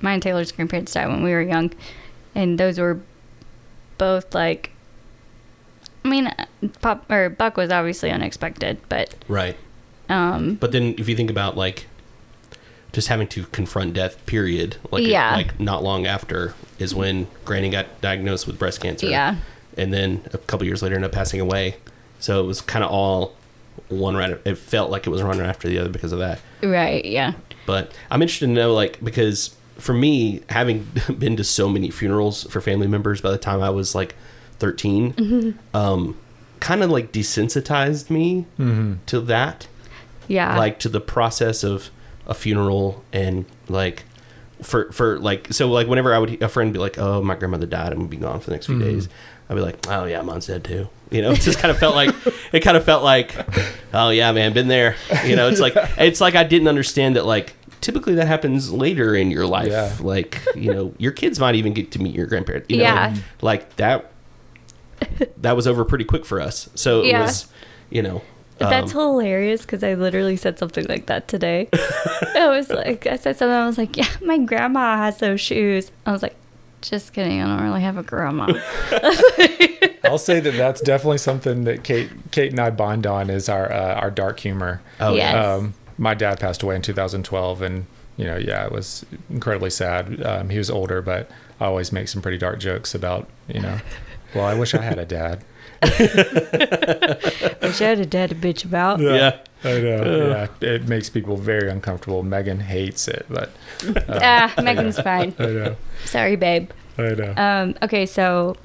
my 0.00 0.14
and 0.14 0.22
Taylor's 0.22 0.50
grandparents 0.50 0.92
died 0.94 1.08
when 1.08 1.22
we 1.22 1.30
were 1.32 1.42
young, 1.42 1.72
and 2.34 2.58
those 2.58 2.78
were 2.78 3.00
both 3.98 4.34
like. 4.34 4.70
I 6.04 6.08
mean, 6.08 6.26
uh, 6.26 6.46
Pop 6.80 7.08
or 7.08 7.28
Buck 7.30 7.56
was 7.56 7.70
obviously 7.70 8.10
unexpected, 8.10 8.78
but 8.88 9.14
Right. 9.28 9.56
Um, 10.12 10.54
But 10.56 10.72
then 10.72 10.94
if 10.98 11.08
you 11.08 11.16
think 11.16 11.30
about 11.30 11.56
like 11.56 11.86
just 12.92 13.08
having 13.08 13.26
to 13.28 13.44
confront 13.46 13.94
death, 13.94 14.24
period, 14.26 14.76
like 14.90 15.04
Yeah. 15.06 15.34
like 15.34 15.58
not 15.58 15.82
long 15.82 16.06
after 16.06 16.54
is 16.78 16.94
when 16.94 17.26
Granny 17.44 17.70
got 17.70 17.86
diagnosed 18.00 18.46
with 18.46 18.58
breast 18.58 18.80
cancer. 18.82 19.06
yeah, 19.06 19.36
And 19.78 19.92
then 19.94 20.22
a 20.32 20.38
couple 20.38 20.66
years 20.66 20.82
later 20.82 20.94
ended 20.96 21.10
up 21.10 21.14
passing 21.14 21.40
away. 21.40 21.76
So 22.20 22.42
it 22.42 22.46
was 22.46 22.60
kind 22.60 22.84
of 22.84 22.90
all 22.90 23.34
one 23.88 24.14
right 24.14 24.38
it 24.44 24.56
felt 24.58 24.90
like 24.90 25.06
it 25.06 25.10
was 25.10 25.22
one 25.22 25.38
right 25.38 25.48
after 25.48 25.66
the 25.68 25.78
other 25.78 25.88
because 25.88 26.12
of 26.12 26.18
that. 26.18 26.38
right, 26.62 27.04
yeah, 27.04 27.32
But 27.66 27.92
I'm 28.10 28.20
interested 28.20 28.46
to 28.46 28.52
know 28.52 28.74
like 28.74 29.02
because 29.02 29.56
for 29.78 29.94
me, 29.94 30.42
having 30.50 30.86
been 31.18 31.36
to 31.36 31.44
so 31.44 31.68
many 31.68 31.90
funerals 31.90 32.44
for 32.44 32.60
family 32.60 32.86
members 32.86 33.20
by 33.22 33.30
the 33.30 33.38
time 33.38 33.62
I 33.62 33.70
was 33.70 33.94
like 33.94 34.14
13, 34.58 35.58
um, 35.74 36.16
kind 36.60 36.82
of 36.82 36.90
like 36.90 37.10
desensitized 37.10 38.10
me 38.10 38.44
to 39.06 39.20
that, 39.22 39.66
Yeah. 40.28 40.56
like 40.56 40.78
to 40.80 40.88
the 40.88 41.00
process 41.00 41.64
of 41.64 41.90
a 42.26 42.34
funeral 42.34 43.04
and 43.12 43.44
like 43.68 44.04
for 44.62 44.90
for 44.92 45.18
like 45.18 45.52
so 45.52 45.68
like 45.68 45.88
whenever 45.88 46.14
I 46.14 46.18
would 46.18 46.42
a 46.42 46.48
friend 46.48 46.68
would 46.68 46.74
be 46.74 46.78
like, 46.78 46.98
oh 46.98 47.22
my 47.22 47.34
grandmother 47.34 47.66
died, 47.66 47.92
I'm 47.92 47.98
gonna 47.98 48.08
be 48.08 48.16
gone 48.16 48.40
for 48.40 48.46
the 48.46 48.52
next 48.52 48.66
few 48.66 48.76
mm. 48.76 48.82
days. 48.82 49.08
I'd 49.48 49.54
be 49.54 49.60
like, 49.60 49.86
oh 49.88 50.04
yeah, 50.04 50.22
mom's 50.22 50.46
dead 50.46 50.64
too. 50.64 50.88
You 51.10 51.22
know, 51.22 51.30
it 51.32 51.40
just 51.40 51.58
kind 51.58 51.70
of 51.70 51.78
felt 51.78 51.94
like 51.94 52.14
it 52.52 52.60
kind 52.60 52.76
of 52.76 52.84
felt 52.84 53.02
like, 53.02 53.34
oh 53.92 54.10
yeah, 54.10 54.32
man, 54.32 54.52
been 54.52 54.68
there. 54.68 54.96
You 55.24 55.36
know, 55.36 55.48
it's 55.48 55.60
like 55.60 55.74
it's 55.98 56.20
like 56.20 56.34
I 56.34 56.44
didn't 56.44 56.68
understand 56.68 57.16
that 57.16 57.26
like 57.26 57.54
typically 57.80 58.14
that 58.14 58.28
happens 58.28 58.72
later 58.72 59.14
in 59.14 59.30
your 59.30 59.46
life. 59.46 59.68
Yeah. 59.68 59.94
Like 60.00 60.40
you 60.54 60.72
know, 60.72 60.94
your 60.98 61.12
kids 61.12 61.38
might 61.38 61.56
even 61.56 61.72
get 61.74 61.90
to 61.92 61.98
meet 62.00 62.14
your 62.14 62.26
grandparents. 62.26 62.70
You 62.70 62.78
know, 62.78 62.84
Yeah. 62.84 63.16
like 63.40 63.76
that. 63.76 64.10
That 65.38 65.56
was 65.56 65.66
over 65.66 65.84
pretty 65.84 66.04
quick 66.04 66.24
for 66.24 66.40
us. 66.40 66.68
So 66.76 67.00
it 67.02 67.08
Yeah. 67.08 67.22
was, 67.22 67.46
you 67.90 68.02
know. 68.02 68.22
That's 68.70 68.94
um, 68.94 69.00
hilarious 69.00 69.62
because 69.62 69.82
I 69.82 69.94
literally 69.94 70.36
said 70.36 70.58
something 70.58 70.86
like 70.86 71.06
that 71.06 71.28
today. 71.28 71.68
I 72.34 72.48
was 72.48 72.70
like, 72.70 73.06
I 73.06 73.16
said 73.16 73.36
something. 73.36 73.54
I 73.54 73.66
was 73.66 73.78
like, 73.78 73.96
yeah, 73.96 74.08
my 74.22 74.38
grandma 74.38 74.96
has 74.96 75.18
those 75.18 75.40
shoes. 75.40 75.90
I 76.06 76.12
was 76.12 76.22
like, 76.22 76.36
just 76.80 77.12
kidding. 77.12 77.40
I 77.40 77.46
don't 77.46 77.62
really 77.62 77.82
have 77.82 77.96
a 77.96 78.02
grandma. 78.02 78.46
I'll 80.04 80.18
say 80.18 80.40
that 80.40 80.54
that's 80.56 80.80
definitely 80.80 81.18
something 81.18 81.64
that 81.64 81.84
Kate, 81.84 82.10
Kate 82.32 82.50
and 82.50 82.60
I 82.60 82.70
bond 82.70 83.06
on 83.06 83.30
is 83.30 83.48
our 83.48 83.72
uh, 83.72 83.94
our 83.94 84.10
dark 84.10 84.40
humor. 84.40 84.82
Oh, 85.00 85.14
Yes. 85.14 85.34
Um, 85.34 85.74
my 85.98 86.14
dad 86.14 86.40
passed 86.40 86.62
away 86.62 86.74
in 86.74 86.82
2012, 86.82 87.62
and 87.62 87.86
you 88.16 88.24
know, 88.24 88.36
yeah, 88.36 88.66
it 88.66 88.72
was 88.72 89.06
incredibly 89.30 89.70
sad. 89.70 90.22
Um, 90.22 90.48
he 90.50 90.58
was 90.58 90.70
older, 90.70 91.00
but 91.00 91.30
I 91.60 91.66
always 91.66 91.92
make 91.92 92.08
some 92.08 92.20
pretty 92.22 92.38
dark 92.38 92.58
jokes 92.58 92.94
about, 92.94 93.28
you 93.46 93.60
know, 93.60 93.78
well, 94.34 94.44
I 94.44 94.54
wish 94.54 94.74
I 94.74 94.82
had 94.82 94.98
a 94.98 95.04
dad. 95.06 95.44
I 95.82 95.88
wish 97.62 97.80
I 97.80 97.84
had 97.86 97.98
a 98.00 98.06
dead 98.06 98.30
bitch 98.40 98.64
about. 98.64 99.00
yeah. 99.00 99.38
I 99.64 99.80
know. 99.80 100.28
yeah, 100.60 100.68
it 100.68 100.88
makes 100.88 101.08
people 101.08 101.36
very 101.36 101.70
uncomfortable. 101.70 102.22
Megan 102.24 102.60
hates 102.60 103.06
it, 103.06 103.26
but 103.30 103.50
Ah, 104.08 104.52
Megan's 104.60 104.98
fine. 105.00 105.34
I 105.38 105.46
know. 105.46 105.76
Sorry, 106.04 106.34
babe. 106.36 106.70
I 106.98 107.10
know. 107.14 107.34
Um, 107.36 107.74
okay, 107.82 108.04
so 108.06 108.56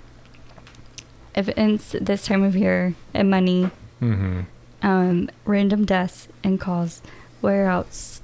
if 1.35 1.49
it's 1.49 1.91
this 2.01 2.25
time 2.25 2.41
of 2.43 2.55
year 2.55 2.95
and 3.13 3.29
money, 3.29 3.69
hmm 3.99 4.41
um, 4.83 5.29
random 5.45 5.85
deaths 5.85 6.27
and 6.43 6.59
calls, 6.59 7.01
where 7.41 7.67
else? 7.67 8.21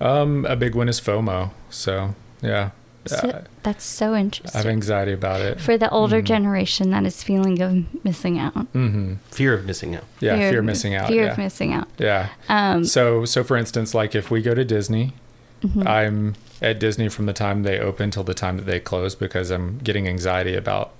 Um, 0.00 0.44
a 0.46 0.54
big 0.56 0.74
one 0.74 0.88
is 0.88 1.00
FOMO. 1.00 1.50
So 1.70 2.14
yeah, 2.40 2.70
So, 3.06 3.44
that's 3.62 3.84
so 3.84 4.14
interesting. 4.14 4.56
I 4.58 4.62
have 4.62 4.66
anxiety 4.70 5.12
about 5.12 5.40
it. 5.40 5.60
For 5.60 5.76
the 5.76 5.90
older 5.90 6.20
Mhm. 6.22 6.26
generation 6.26 6.90
that 6.90 7.04
is 7.04 7.22
feeling 7.22 7.60
of 7.60 8.04
missing 8.04 8.38
out. 8.38 8.52
hmm 8.72 9.14
Fear 9.30 9.54
of 9.54 9.64
missing 9.66 9.94
out. 9.96 10.04
Yeah, 10.20 10.36
fear, 10.36 10.60
of 10.60 10.64
missing 10.64 10.94
out. 10.94 11.08
Fear 11.08 11.24
yeah. 11.24 11.32
of 11.32 11.38
missing 11.38 11.72
out. 11.72 11.88
yeah. 11.98 12.28
Um, 12.48 12.84
So, 12.84 13.24
so 13.24 13.42
for 13.42 13.56
instance, 13.56 13.94
like 13.94 14.14
if 14.14 14.30
we 14.30 14.40
go 14.42 14.54
to 14.54 14.64
Disney, 14.64 15.14
mhm. 15.64 15.86
I'm 15.86 16.34
at 16.60 16.78
Disney 16.78 17.08
from 17.08 17.26
the 17.26 17.32
time 17.32 17.64
they 17.64 17.78
open 17.80 18.10
till 18.12 18.22
the 18.24 18.34
time 18.34 18.56
that 18.56 18.66
they 18.66 18.78
close 18.78 19.14
because 19.16 19.50
I'm 19.50 19.78
getting 19.82 20.06
anxiety 20.06 20.54
about 20.54 20.92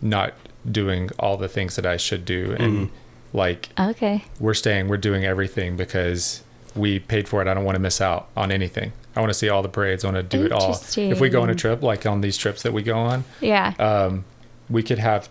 not 0.00 0.34
doing 0.70 1.10
all 1.18 1.36
the 1.36 1.48
things 1.48 1.74
that 1.76 1.86
I 1.86 1.96
should 1.96 2.24
do. 2.24 2.54
And 2.58 2.86
Mhm. 2.86 2.90
like 3.32 3.70
okay. 3.80 4.24
we're 4.38 4.54
staying, 4.54 4.86
we're 4.88 4.96
doing 4.96 5.24
everything 5.24 5.76
because 5.76 6.42
we 6.76 7.00
paid 7.00 7.26
for 7.28 7.42
it. 7.42 7.48
I 7.48 7.54
don't 7.54 7.64
want 7.64 7.74
to 7.76 7.80
miss 7.82 8.00
out 8.00 8.28
on 8.36 8.52
anything. 8.52 8.92
I 9.18 9.20
want 9.20 9.30
to 9.32 9.38
see 9.38 9.48
all 9.48 9.62
the 9.62 9.68
parades. 9.68 10.04
I 10.04 10.12
want 10.12 10.30
to 10.30 10.38
do 10.38 10.46
it 10.46 10.52
all. 10.52 10.80
If 10.96 11.18
we 11.20 11.28
go 11.28 11.42
on 11.42 11.50
a 11.50 11.54
trip, 11.56 11.82
like 11.82 12.06
on 12.06 12.20
these 12.20 12.36
trips 12.36 12.62
that 12.62 12.72
we 12.72 12.84
go 12.84 12.96
on, 12.96 13.24
Yeah. 13.40 13.74
um, 13.80 14.24
we 14.70 14.80
could 14.84 15.00
have, 15.00 15.28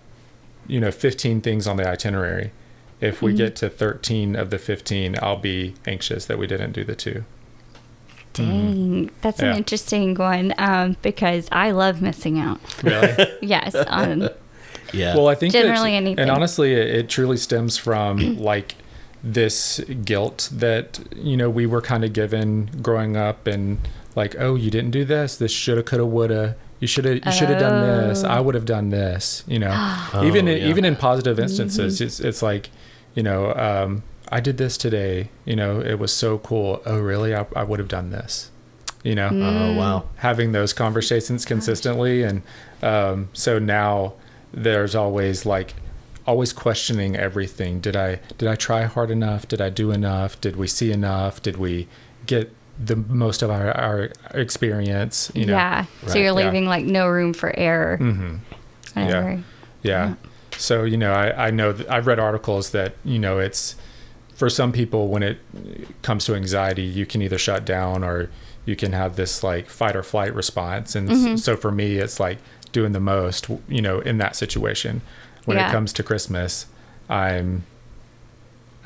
you 0.68 0.82
know, 0.82 0.92
15 0.92 1.40
things 1.40 1.68
on 1.68 1.78
the 1.78 1.88
itinerary. 1.88 2.52
If 3.00 3.22
we 3.22 3.32
Mhm. 3.34 3.38
get 3.38 3.56
to 3.58 3.70
13 3.70 4.36
of 4.36 4.50
the 4.50 4.58
15, 4.58 5.16
I'll 5.22 5.38
be 5.38 5.76
anxious 5.86 6.26
that 6.26 6.38
we 6.38 6.48
didn't 6.48 6.74
do 6.74 6.84
the 6.84 6.96
two. 6.96 7.24
Dang. 8.34 9.10
That's 9.22 9.42
Yeah. 9.42 9.52
an 9.52 9.58
interesting 9.58 10.16
one 10.16 10.54
um, 10.58 10.98
because 11.02 11.48
I 11.52 11.72
love 11.72 12.02
missing 12.02 12.38
out. 12.40 12.60
Really? 12.84 13.16
Yes. 13.42 13.74
Um, 13.88 14.28
Yeah. 14.92 15.16
Well, 15.16 15.30
I 15.30 15.36
think 15.36 15.54
Generally 15.54 15.94
anything. 15.96 16.20
and 16.20 16.30
honestly, 16.30 16.74
it, 16.74 16.88
it 16.88 17.10
truly 17.10 17.38
stems 17.38 17.78
from 17.78 18.38
like 18.40 18.76
this 19.24 19.80
guilt 20.06 20.50
that 20.52 21.00
you 21.16 21.36
know 21.38 21.50
we 21.50 21.66
were 21.66 21.82
kind 21.82 22.04
of 22.04 22.14
given 22.14 22.70
growing 22.82 23.18
up, 23.18 23.48
and 23.48 23.80
like, 24.16 24.36
oh, 24.40 24.56
you 24.56 24.70
didn't 24.72 24.92
do 24.92 25.06
this. 25.06 25.36
This 25.38 25.52
shoulda, 25.52 25.84
coulda, 25.84 26.06
woulda. 26.06 26.56
You 26.80 26.88
should 26.88 27.06
have. 27.06 27.26
You 27.26 27.32
should 27.32 27.50
have 27.50 27.60
done 27.60 28.08
this. 28.10 28.24
Oh. 28.24 28.28
I 28.30 28.40
would 28.40 28.54
have 28.56 28.66
done 28.66 28.90
this. 28.90 29.44
You 29.48 29.60
know, 29.60 29.72
Oh, 30.14 30.24
even 30.26 30.48
in, 30.48 30.58
yeah. 30.62 30.68
even 30.68 30.86
in 30.86 30.94
Mm-hmm. 30.94 31.02
positive 31.02 31.40
instances, 31.40 32.00
it's 32.02 32.20
it's 32.20 32.42
like, 32.44 32.70
you 33.16 33.24
know, 33.24 33.54
um, 33.56 34.04
I 34.30 34.40
did 34.42 34.58
this 34.58 34.78
today. 34.78 35.30
You 35.46 35.56
know, 35.56 35.80
it 35.82 35.98
was 35.98 36.14
so 36.14 36.38
cool. 36.38 36.82
Oh, 36.86 37.00
really? 37.00 37.34
I, 37.36 37.46
I 37.56 37.64
would 37.64 37.80
have 37.80 37.88
done 37.88 38.12
this. 38.12 38.52
You 39.04 39.16
know, 39.16 39.30
oh 39.32 39.74
wow. 39.76 40.04
having 40.18 40.52
those 40.52 40.74
conversations 40.74 41.46
consistently 41.46 42.24
and 42.24 42.42
um, 42.82 43.30
so 43.32 43.58
now 43.58 44.14
there's 44.54 44.96
always 44.96 45.46
like 45.46 45.76
always 46.28 46.52
questioning 46.54 47.16
everything 47.16 47.80
did 47.80 47.96
i 47.96 48.20
did 48.38 48.48
i 48.50 48.56
try 48.56 48.84
hard 48.84 49.10
enough 49.10 49.48
did 49.48 49.62
i 49.62 49.70
do 49.70 49.92
enough 49.92 50.40
did 50.42 50.56
we 50.58 50.68
see 50.68 50.92
enough 50.92 51.42
did 51.42 51.56
we 51.58 51.88
get 52.26 52.54
the 52.78 52.96
most 52.96 53.42
of 53.42 53.50
our, 53.50 53.72
our 53.76 54.10
experience 54.34 55.32
you 55.34 55.46
know 55.46 55.54
yeah. 55.54 55.86
So 56.06 56.16
you're 56.20 56.26
yeah. 56.26 56.32
leaving 56.46 56.66
like 56.66 56.86
no 56.86 57.08
room 57.08 57.34
for 57.34 57.52
error. 57.58 57.98
hmm 57.98 58.36
Whatever. 58.94 59.32
yeah 59.32 59.42
Yeah. 59.84 60.14
so 60.58 60.84
you 60.84 60.98
know 60.98 61.14
i 61.14 61.48
i 61.48 61.52
know 61.52 61.72
that 61.72 61.90
i've 61.90 62.08
read 62.08 62.20
articles 62.20 62.72
that 62.72 62.94
you 63.06 63.20
know 63.20 63.40
it's 63.40 63.76
for 64.36 64.50
some 64.50 64.72
people 64.72 65.08
when 65.08 65.24
it 65.24 65.38
comes 66.02 66.26
to 66.26 66.36
anxiety 66.36 66.84
you 66.84 67.06
can 67.06 67.22
either 67.22 67.38
shut 67.38 67.64
down 67.66 68.04
or 68.04 68.30
you 68.66 68.76
can 68.76 68.92
have 68.92 69.16
this 69.16 69.44
like 69.44 69.70
fight 69.70 69.96
or 69.96 70.04
flight 70.04 70.34
response 70.36 70.96
and 70.96 71.10
Mhm. 71.10 71.40
so 71.40 71.56
for 71.56 71.72
me 71.72 71.96
it's 71.98 72.20
like 72.20 72.38
doing 72.72 72.92
the 72.92 73.00
most 73.00 73.48
you 73.70 73.82
know 73.82 74.00
in 74.02 74.18
that 74.18 74.36
situation 74.36 75.02
when 75.48 75.58
Yeah. 75.58 75.70
it 75.70 75.72
comes 75.72 75.92
to 75.94 76.04
christmas 76.04 76.66
i'm 77.10 77.64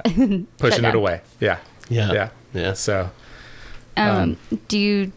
pushing 0.58 0.86
it 0.86 0.96
away 0.96 1.22
yeah 1.40 1.58
Yeah. 1.90 2.12
yeah 2.14 2.30
Yeah. 2.54 2.74
so 2.74 3.10
Um, 3.98 4.38
do 4.70 4.78
you, 4.80 5.12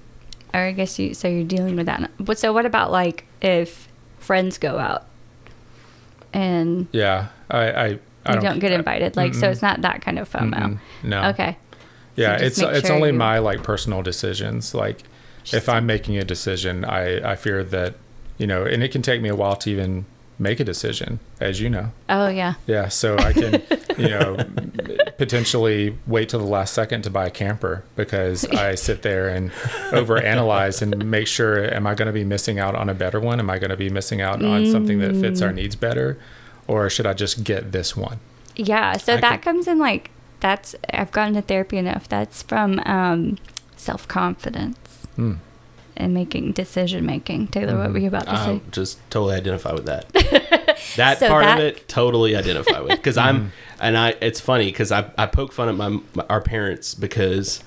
or 0.52 0.60
I 0.60 0.72
guess 0.72 0.98
you, 0.98 1.14
so 1.14 1.28
you're 1.28 1.44
dealing 1.44 1.76
with 1.76 1.86
that. 1.86 2.10
But 2.18 2.38
so 2.38 2.52
what 2.52 2.66
about 2.66 2.90
like 2.90 3.24
if 3.40 3.88
friends 4.18 4.58
go 4.58 4.78
out 4.78 5.06
and 6.32 6.86
yeah 6.92 7.28
i 7.50 7.58
i, 7.70 7.84
I 8.26 8.34
you 8.34 8.40
don't, 8.40 8.58
get 8.58 8.72
invited? 8.72 9.16
Like, 9.16 9.34
so 9.34 9.48
it's 9.50 9.62
not 9.62 9.82
that 9.82 10.00
kind 10.02 10.18
of 10.18 10.28
FOMO. 10.30 10.50
Mm-mm. 10.54 10.78
no 11.04 11.28
Okay. 11.30 11.56
yeah 12.16 12.38
just 12.38 12.58
it's 12.60 12.78
it's 12.78 12.86
sure 12.88 12.96
only 12.96 13.10
you- 13.10 13.14
my 13.18 13.38
like 13.38 13.62
personal 13.62 14.02
decisions 14.02 14.74
like 14.74 15.02
if 15.52 15.68
i'm 15.68 15.86
making 15.86 16.16
a 16.18 16.24
decision 16.24 16.84
i 16.84 17.32
i 17.32 17.36
fear 17.36 17.62
that 17.62 17.94
you 18.38 18.46
know 18.46 18.64
and 18.64 18.82
it 18.82 18.90
can 18.92 19.02
take 19.02 19.20
me 19.22 19.28
a 19.28 19.36
while 19.36 19.56
to 19.56 19.70
even 19.70 20.04
make 20.38 20.58
a 20.60 20.64
decision 20.64 21.18
as 21.40 21.60
you 21.60 21.68
know 21.70 21.90
Oh, 22.08 22.28
yeah. 22.28 22.54
yeah 22.66 22.88
so 22.88 23.16
i 23.18 23.32
can 23.32 23.62
you 23.98 24.08
know 24.08 24.36
potentially 25.18 25.96
wait 26.06 26.28
till 26.28 26.40
the 26.40 26.46
last 26.46 26.74
second 26.74 27.02
to 27.02 27.10
buy 27.10 27.26
a 27.26 27.30
camper 27.30 27.84
because 27.96 28.44
i 28.50 28.74
sit 28.74 29.02
there 29.02 29.28
and 29.28 29.50
overanalyze 29.92 30.82
and 30.82 31.08
make 31.10 31.26
sure 31.26 31.64
am 31.72 31.86
i 31.86 31.94
going 31.94 32.06
to 32.06 32.12
be 32.12 32.24
missing 32.24 32.58
out 32.58 32.74
on 32.74 32.88
a 32.88 32.94
better 32.94 33.20
one 33.20 33.38
am 33.38 33.48
i 33.50 33.58
going 33.58 33.70
to 33.70 33.76
be 33.76 33.88
missing 33.90 34.20
out 34.20 34.42
on 34.44 34.66
something 34.66 34.98
that 34.98 35.14
fits 35.16 35.40
Mm. 35.40 35.46
our 35.46 35.52
needs 35.52 35.76
better 35.76 36.18
or 36.66 36.88
should 36.90 37.06
i 37.06 37.12
just 37.12 37.44
get 37.44 37.72
this 37.72 37.96
one 37.96 38.18
Yeah. 38.56 38.96
So 38.98 39.14
I 39.14 39.20
that 39.20 39.32
could- 39.36 39.42
comes 39.44 39.66
in 39.68 39.78
like, 39.80 40.10
that's, 40.40 40.76
I've 40.92 41.10
gotten 41.10 41.34
to 41.34 41.42
therapy 41.42 41.76
enough. 41.76 42.08
That's 42.08 42.42
from 42.42 42.78
um, 42.86 43.36
self 43.76 44.06
confidence 44.06 45.06
Hmm. 45.16 45.34
And 45.96 46.12
making 46.14 46.52
decision 46.52 47.04
making. 47.06 47.48
Taylor, 47.48 47.76
what 47.78 47.92
were 47.92 47.98
you 47.98 48.08
about 48.08 48.26
to 48.26 48.36
say? 48.36 48.42
I 48.42 48.58
say? 48.58 48.62
just 48.70 49.10
totally 49.10 49.36
identify 49.36 49.72
with 49.72 49.86
that. 49.86 50.08
that 50.96 51.18
So 51.18 51.28
part 51.28 51.44
that- 51.44 51.58
of 51.58 51.64
it, 51.64 51.88
totally 51.88 52.34
identify 52.36 52.80
with. 52.80 52.90
Because 52.90 53.16
I'm, 53.16 53.52
and 53.80 53.96
I, 53.96 54.14
it's 54.20 54.40
funny 54.40 54.66
because 54.66 54.90
I, 54.92 55.10
I 55.16 55.26
poke 55.26 55.52
fun 55.52 55.68
at 55.68 55.74
my, 55.76 55.88
my 56.14 56.24
our 56.28 56.40
parents 56.40 56.94
because, 56.94 57.62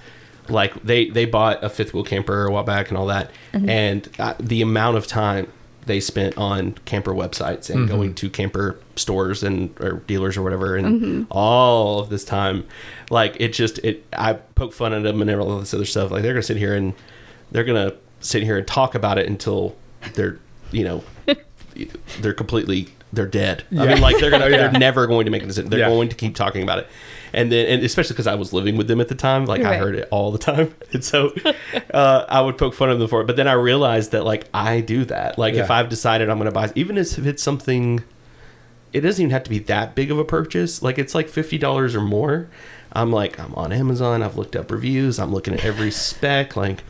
like 0.50 0.82
they 0.84 1.10
they 1.10 1.26
bought 1.26 1.62
a 1.64 1.70
fifth 1.70 1.94
wheel 1.94 2.04
camper 2.06 2.46
a 2.46 2.52
while 2.52 2.64
back 2.64 2.88
and 2.90 2.98
all 2.98 3.08
that, 3.08 3.32
and 3.54 4.08
uh, 4.18 4.34
the 4.40 4.62
amount 4.62 4.96
of 4.98 5.06
time 5.08 5.52
they 5.86 6.00
spent 6.02 6.38
on 6.38 6.74
camper 6.86 7.14
websites 7.14 7.70
and 7.70 7.86
Mhm. 7.86 7.90
going 7.90 8.14
to 8.16 8.30
camper 8.30 8.78
stores 8.98 9.42
and 9.44 9.70
or 9.82 10.02
dealers 10.08 10.36
or 10.38 10.42
whatever, 10.44 10.76
and 10.78 11.28
all 11.30 12.00
of 12.00 12.10
this 12.10 12.24
time, 12.26 12.66
like 13.10 13.36
it 13.42 13.50
just 13.54 13.78
it. 13.80 14.06
I 14.14 14.34
poke 14.34 14.72
fun 14.74 14.94
at 14.94 15.04
them 15.04 15.22
and 15.22 15.30
all 15.32 15.60
this 15.60 15.74
other 15.74 15.86
stuff. 15.86 16.12
Like 16.12 16.24
they're 16.24 16.34
gonna 16.34 16.44
sit 16.44 16.58
here 16.58 16.74
and 16.76 16.94
they're 17.52 17.64
gonna 17.66 17.94
sit 18.28 18.44
here 18.44 18.58
and 18.58 18.68
talk 18.68 18.94
about 18.96 19.18
it 19.18 19.28
until 19.28 19.76
they're 20.14 20.40
you 20.72 20.84
know 20.84 21.04
they're 22.20 22.34
completely 22.34 22.90
they're 23.14 23.26
dead. 23.26 23.64
I 23.72 23.86
mean, 23.88 24.02
like 24.02 24.20
they're 24.20 24.30
gonna 24.30 24.46
Oh, 24.46 24.48
yeah. 24.50 24.68
they're 24.68 24.80
never 24.80 25.08
going 25.08 25.26
to 25.26 25.32
make 25.32 25.42
a 25.42 25.46
decision. 25.48 25.70
They're 25.70 25.80
Yeah. 25.80 25.88
going 25.90 26.10
to 26.10 26.16
keep 26.16 26.36
talking 26.36 26.62
about 26.62 26.80
it. 26.80 26.88
and 27.34 27.50
then 27.52 27.66
and 27.68 27.84
especially 27.84 28.14
because 28.14 28.28
I 28.28 28.36
was 28.36 28.52
living 28.52 28.76
with 28.76 28.88
them 28.90 29.00
at 29.00 29.08
the 29.08 29.16
time, 29.16 29.46
like 29.46 29.62
I 29.64 29.78
heard 29.78 29.96
it 29.96 30.08
all 30.12 30.32
the 30.32 30.38
time, 30.38 30.76
and 30.94 31.04
so 31.04 31.34
uh, 31.94 32.26
I 32.28 32.42
would 32.42 32.58
poke 32.58 32.74
fun 32.74 32.90
of 32.90 33.00
them 33.00 33.08
for 33.08 33.22
it. 33.22 33.28
But 33.28 33.38
then 33.38 33.48
I 33.48 33.54
realized 33.54 34.12
that 34.12 34.26
like 34.26 34.50
I 34.54 34.82
do 34.82 35.06
that. 35.06 35.38
Like 35.38 35.54
if 35.54 35.72
I've 35.72 35.88
decided 35.88 36.30
I'm 36.30 36.38
going 36.38 36.46
to 36.48 36.52
buy, 36.52 36.70
even 36.76 36.98
if 36.98 37.18
it's 37.20 37.42
something, 37.42 38.04
it 38.92 39.02
doesn't 39.02 39.22
even 39.24 39.32
have 39.32 39.44
to 39.44 39.50
be 39.50 39.60
that 39.60 39.96
big 39.96 40.12
of 40.12 40.20
a 40.20 40.26
purchase. 40.26 40.82
Like 40.82 40.98
it's 41.00 41.16
like 41.16 41.30
fifty 41.30 41.58
dollars 41.58 41.96
or 41.96 42.02
more. 42.02 42.50
I'm 42.92 43.12
like 43.12 43.40
I'm 43.40 43.54
on 43.56 43.72
Amazon. 43.72 44.22
I've 44.22 44.36
looked 44.38 44.56
up 44.58 44.70
reviews. 44.70 45.18
I'm 45.18 45.32
looking 45.34 45.54
at 45.54 45.64
every 45.64 45.92
spec, 45.92 46.56
like 46.58 46.84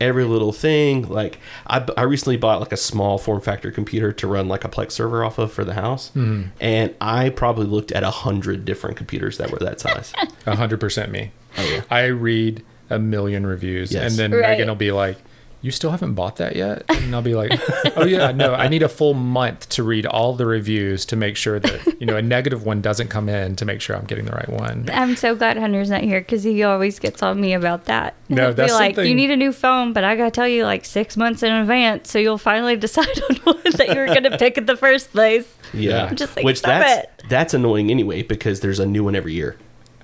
every 0.00 0.24
little 0.24 0.52
thing. 0.52 1.08
Like 1.08 1.38
I, 1.66 1.86
I 1.96 2.02
recently 2.02 2.36
bought 2.36 2.60
like 2.60 2.72
a 2.72 2.76
small 2.76 3.18
form 3.18 3.40
factor 3.40 3.70
computer 3.70 4.12
to 4.12 4.26
run 4.26 4.48
like 4.48 4.64
a 4.64 4.68
Plex 4.68 4.92
server 4.92 5.24
off 5.24 5.38
of 5.38 5.52
for 5.52 5.64
the 5.64 5.74
house, 5.74 6.10
Mm-hmm. 6.14 6.48
and 6.60 6.94
I 7.00 7.30
probably 7.30 7.66
looked 7.66 7.92
at 7.92 8.02
a 8.02 8.10
hundred 8.10 8.64
different 8.64 8.96
computers 8.96 9.38
that 9.38 9.50
were 9.50 9.58
that 9.58 9.80
size. 9.80 10.12
A 10.46 10.54
hundred 10.56 10.80
percent 10.80 11.10
me. 11.10 11.32
Oh, 11.58 11.64
yeah. 11.68 11.82
I 11.90 12.04
read 12.06 12.62
a 12.90 12.98
million 12.98 13.46
reviews, 13.46 13.92
Yes. 13.92 14.10
and 14.12 14.18
then 14.32 14.38
Right. 14.38 14.50
Megan 14.50 14.68
will 14.68 14.74
be 14.76 14.92
like, 14.92 15.18
"You 15.66 15.72
still 15.72 15.90
haven't 15.90 16.14
bought 16.14 16.36
that 16.36 16.54
yet?" 16.54 16.84
And 16.88 17.12
I'll 17.14 17.22
be 17.22 17.34
like, 17.34 17.50
"Oh 17.96 18.04
yeah, 18.06 18.30
no. 18.30 18.54
I 18.54 18.68
need 18.68 18.82
a 18.84 18.88
full 18.88 19.14
month 19.14 19.68
to 19.70 19.82
read 19.82 20.06
all 20.06 20.32
the 20.34 20.46
reviews 20.46 21.04
to 21.06 21.16
make 21.16 21.36
sure 21.36 21.58
that 21.58 21.96
you 22.00 22.06
know 22.06 22.16
a 22.16 22.22
negative 22.22 22.64
one 22.64 22.80
doesn't 22.80 23.08
come 23.08 23.28
in 23.28 23.56
to 23.56 23.64
make 23.64 23.80
sure 23.80 23.96
I'm 23.96 24.04
getting 24.04 24.24
the 24.26 24.32
right 24.32 24.48
one." 24.48 24.88
I'm 24.92 25.16
so 25.16 25.34
glad 25.34 25.56
Hunter's 25.56 25.90
not 25.90 26.02
here 26.02 26.20
because 26.20 26.44
he 26.44 26.62
always 26.62 26.98
gets 27.00 27.22
on 27.22 27.40
me 27.40 27.52
about 27.52 27.86
that. 27.86 28.14
No, 28.28 28.42
He'll 28.42 28.50
be 28.52 28.54
that's 28.54 28.72
like, 28.72 28.94
something- 28.94 29.08
you 29.10 29.14
need 29.16 29.30
a 29.30 29.36
new 29.36 29.52
phone, 29.52 29.92
but 29.92 30.04
I 30.04 30.14
gotta 30.16 30.30
tell 30.30 30.48
you 30.48 30.64
like 30.64 30.84
six 30.84 31.16
months 31.16 31.42
in 31.42 31.52
advance, 31.52 32.10
so 32.10 32.18
you'll 32.18 32.38
finally 32.38 32.76
decide 32.76 33.08
on 33.30 33.36
one 33.38 33.58
that 33.76 33.88
you 33.88 33.96
were 33.96 34.06
gonna 34.06 34.38
pick 34.38 34.56
in 34.56 34.66
the 34.66 34.76
first 34.76 35.10
place. 35.12 35.52
Yeah, 35.74 36.06
I'm 36.06 36.16
just 36.16 36.36
like, 36.36 36.44
which 36.44 36.58
"Stop 36.58 36.68
that's 36.84 37.04
it." 37.04 37.22
that's 37.28 37.54
annoing 37.54 37.90
anyway 37.90 38.22
because 38.22 38.60
there's 38.60 38.78
a 38.78 38.86
new 38.86 39.02
one 39.04 39.16
every 39.16 39.34
year, 39.34 39.56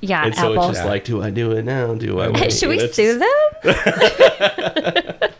Yeah, 0.05 0.25
and 0.27 0.35
so 0.35 0.53
Apple. 0.53 0.69
it's 0.69 0.79
just 0.79 0.87
like, 0.89 1.05
do 1.05 1.23
I 1.23 1.31
do 1.31 1.53
it 1.53 1.65
now? 1.65 1.95
Do 1.95 2.19
I? 2.21 2.29
Wait? 2.29 2.53
Should 2.59 2.69
we 2.71 2.75
And 2.75 2.83
it's 2.83 2.97
sue 2.97 3.19
them? 3.21 3.29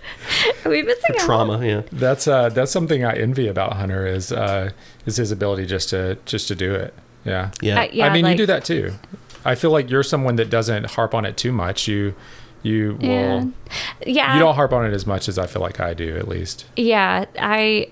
Are 0.65 0.71
we 0.71 0.83
missing 0.83 1.03
for 1.15 1.21
out? 1.21 1.27
trauma? 1.27 1.67
Yeah, 1.67 1.83
That's 1.93 2.27
uh, 2.29 2.49
that's 2.49 2.71
something 2.71 3.05
I 3.05 3.15
envy 3.17 3.49
about 3.49 3.75
Hunter 3.75 4.07
is 4.07 4.31
uh, 4.33 4.71
is 5.07 5.17
his 5.17 5.31
ability 5.33 5.67
just 5.67 5.91
to 5.91 6.17
just 6.27 6.49
to 6.49 6.55
do 6.55 6.75
it. 6.75 6.95
Yeah. 7.25 7.51
yeah. 7.61 7.81
Uh, 7.83 7.89
yeah, 7.93 8.07
I 8.07 8.13
mean, 8.13 8.25
like- 8.25 8.33
you 8.33 8.37
do 8.39 8.47
that 8.47 8.65
too. 8.65 8.95
I 9.45 9.55
feel 9.57 9.71
like 9.73 9.91
you're 9.91 10.03
someone 10.05 10.37
that 10.37 10.51
doesn't 10.51 10.93
harp 10.93 11.15
on 11.15 11.25
it 11.25 11.37
too 11.37 11.51
much. 11.53 11.89
You 11.89 12.15
you 12.63 12.97
Yeah. 13.01 13.11
will 13.43 13.53
Yeah. 14.07 14.35
you 14.35 14.41
don't 14.41 14.55
harp 14.55 14.73
on 14.73 14.87
it 14.87 14.93
as 14.95 15.07
much 15.07 15.29
as 15.29 15.39
I 15.39 15.47
feel 15.49 15.63
like 15.63 15.81
I 15.81 15.95
do 15.95 16.17
at 16.17 16.29
least. 16.29 16.67
yeah 16.77 17.25
i 17.41 17.89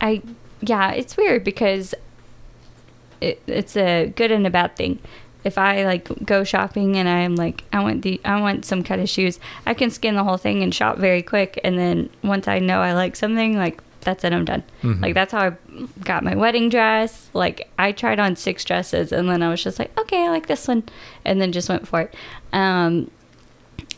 i 0.00 0.20
yeah 0.60 0.90
it's 0.90 1.16
weird 1.16 1.44
because 1.44 1.94
it, 3.20 3.40
it's 3.46 3.76
a 3.76 4.12
good 4.16 4.32
and 4.32 4.44
a 4.44 4.50
bad 4.50 4.74
thing 4.74 4.98
if 5.44 5.58
i 5.58 5.84
like 5.84 6.08
go 6.24 6.44
shopping 6.44 6.96
and 6.96 7.08
i'm 7.08 7.34
like 7.36 7.64
i 7.72 7.82
want 7.82 8.02
the 8.02 8.20
i 8.24 8.40
want 8.40 8.64
some 8.64 8.82
kind 8.82 9.00
of 9.00 9.08
shoes 9.08 9.38
i 9.66 9.74
can 9.74 9.90
skin 9.90 10.14
the 10.14 10.24
whole 10.24 10.36
thing 10.36 10.62
and 10.62 10.74
shop 10.74 10.98
very 10.98 11.22
quick. 11.22 11.58
And 11.64 11.78
then 11.78 12.10
once 12.22 12.48
i 12.48 12.58
know 12.58 12.80
i 12.80 12.92
like 12.92 13.16
something 13.16 13.56
like 13.56 13.82
that's 14.00 14.24
it 14.24 14.32
i'm 14.32 14.44
done. 14.44 14.64
Like 15.00 15.14
that's 15.14 15.32
how 15.32 15.40
i 15.50 15.56
got 16.02 16.24
my 16.24 16.34
wedding 16.34 16.68
dress. 16.68 17.30
Like 17.34 17.70
i 17.78 17.92
tried 17.92 18.18
on 18.18 18.36
six 18.36 18.64
dresses 18.64 19.12
and 19.12 19.28
then 19.28 19.42
i 19.42 19.48
was 19.48 19.62
just 19.62 19.78
like 19.78 19.96
okay 19.98 20.26
i 20.26 20.28
like 20.30 20.46
this 20.46 20.66
one 20.66 20.82
and 21.24 21.40
then 21.40 21.52
just 21.52 21.68
went 21.68 21.86
for 21.86 22.00
it. 22.02 22.14
Um 22.52 23.10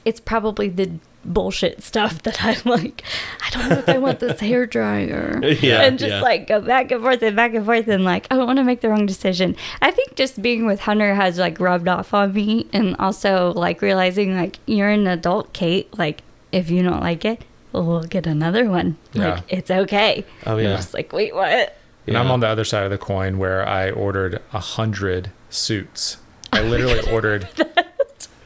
it's 0.04 0.20
probably 0.20 0.68
the 0.68 0.98
bullshit 1.24 1.82
stuff 1.82 2.22
that 2.22 2.44
I'm 2.44 2.60
like, 2.64 3.02
I 3.44 3.50
don't 3.50 3.68
know 3.68 3.78
if 3.78 3.88
I 3.88 3.98
want 3.98 4.20
this 4.20 4.40
hair 4.48 4.66
dryer. 4.66 5.40
Yeah, 5.42 5.82
and 5.82 5.98
just 5.98 6.10
yeah. 6.10 6.20
like 6.20 6.46
go 6.46 6.60
back 6.60 6.90
and 6.90 7.02
forth 7.02 7.22
and 7.22 7.36
back 7.36 7.54
and 7.54 7.64
forth 7.64 7.88
and 7.88 8.04
like, 8.04 8.26
I 8.30 8.36
don't 8.36 8.46
want 8.46 8.58
to 8.58 8.64
make 8.64 8.80
the 8.80 8.88
wrong 8.88 9.06
decision. 9.06 9.56
I 9.80 9.90
think 9.90 10.14
just 10.16 10.42
being 10.42 10.66
with 10.66 10.80
Hunter 10.80 11.14
has 11.14 11.38
like 11.38 11.60
rubbed 11.60 11.88
off 11.88 12.14
on 12.14 12.32
me 12.32 12.68
and 12.72 12.96
also 12.98 13.52
like 13.52 13.82
realizing 13.82 14.36
like 14.36 14.58
you're 14.66 14.90
an 14.90 15.06
adult, 15.06 15.52
Kate. 15.52 15.96
Like, 15.98 16.22
if 16.52 16.70
you 16.70 16.82
don't 16.82 17.00
like 17.00 17.24
it, 17.24 17.44
well, 17.72 17.84
we'll 17.84 18.02
get 18.04 18.26
another 18.26 18.68
one. 18.68 18.96
Yeah. 19.12 19.34
Like, 19.34 19.44
it's 19.48 19.70
okay. 19.70 20.24
Oh, 20.46 20.56
I'm 20.56 20.64
yeah. 20.64 20.76
just 20.76 20.94
like, 20.94 21.12
wait, 21.12 21.34
what? 21.34 21.76
And 22.06 22.18
I'm 22.18 22.30
on 22.30 22.40
the 22.40 22.48
other 22.48 22.64
side 22.64 22.84
of 22.84 22.90
the 22.90 22.98
coin 22.98 23.38
where 23.38 23.66
I 23.66 23.90
ordered 23.90 24.42
a 24.52 24.60
hundred 24.60 25.30
suits. 25.48 26.18
I 26.52 26.62
literally 26.62 27.10
ordered 27.10 27.48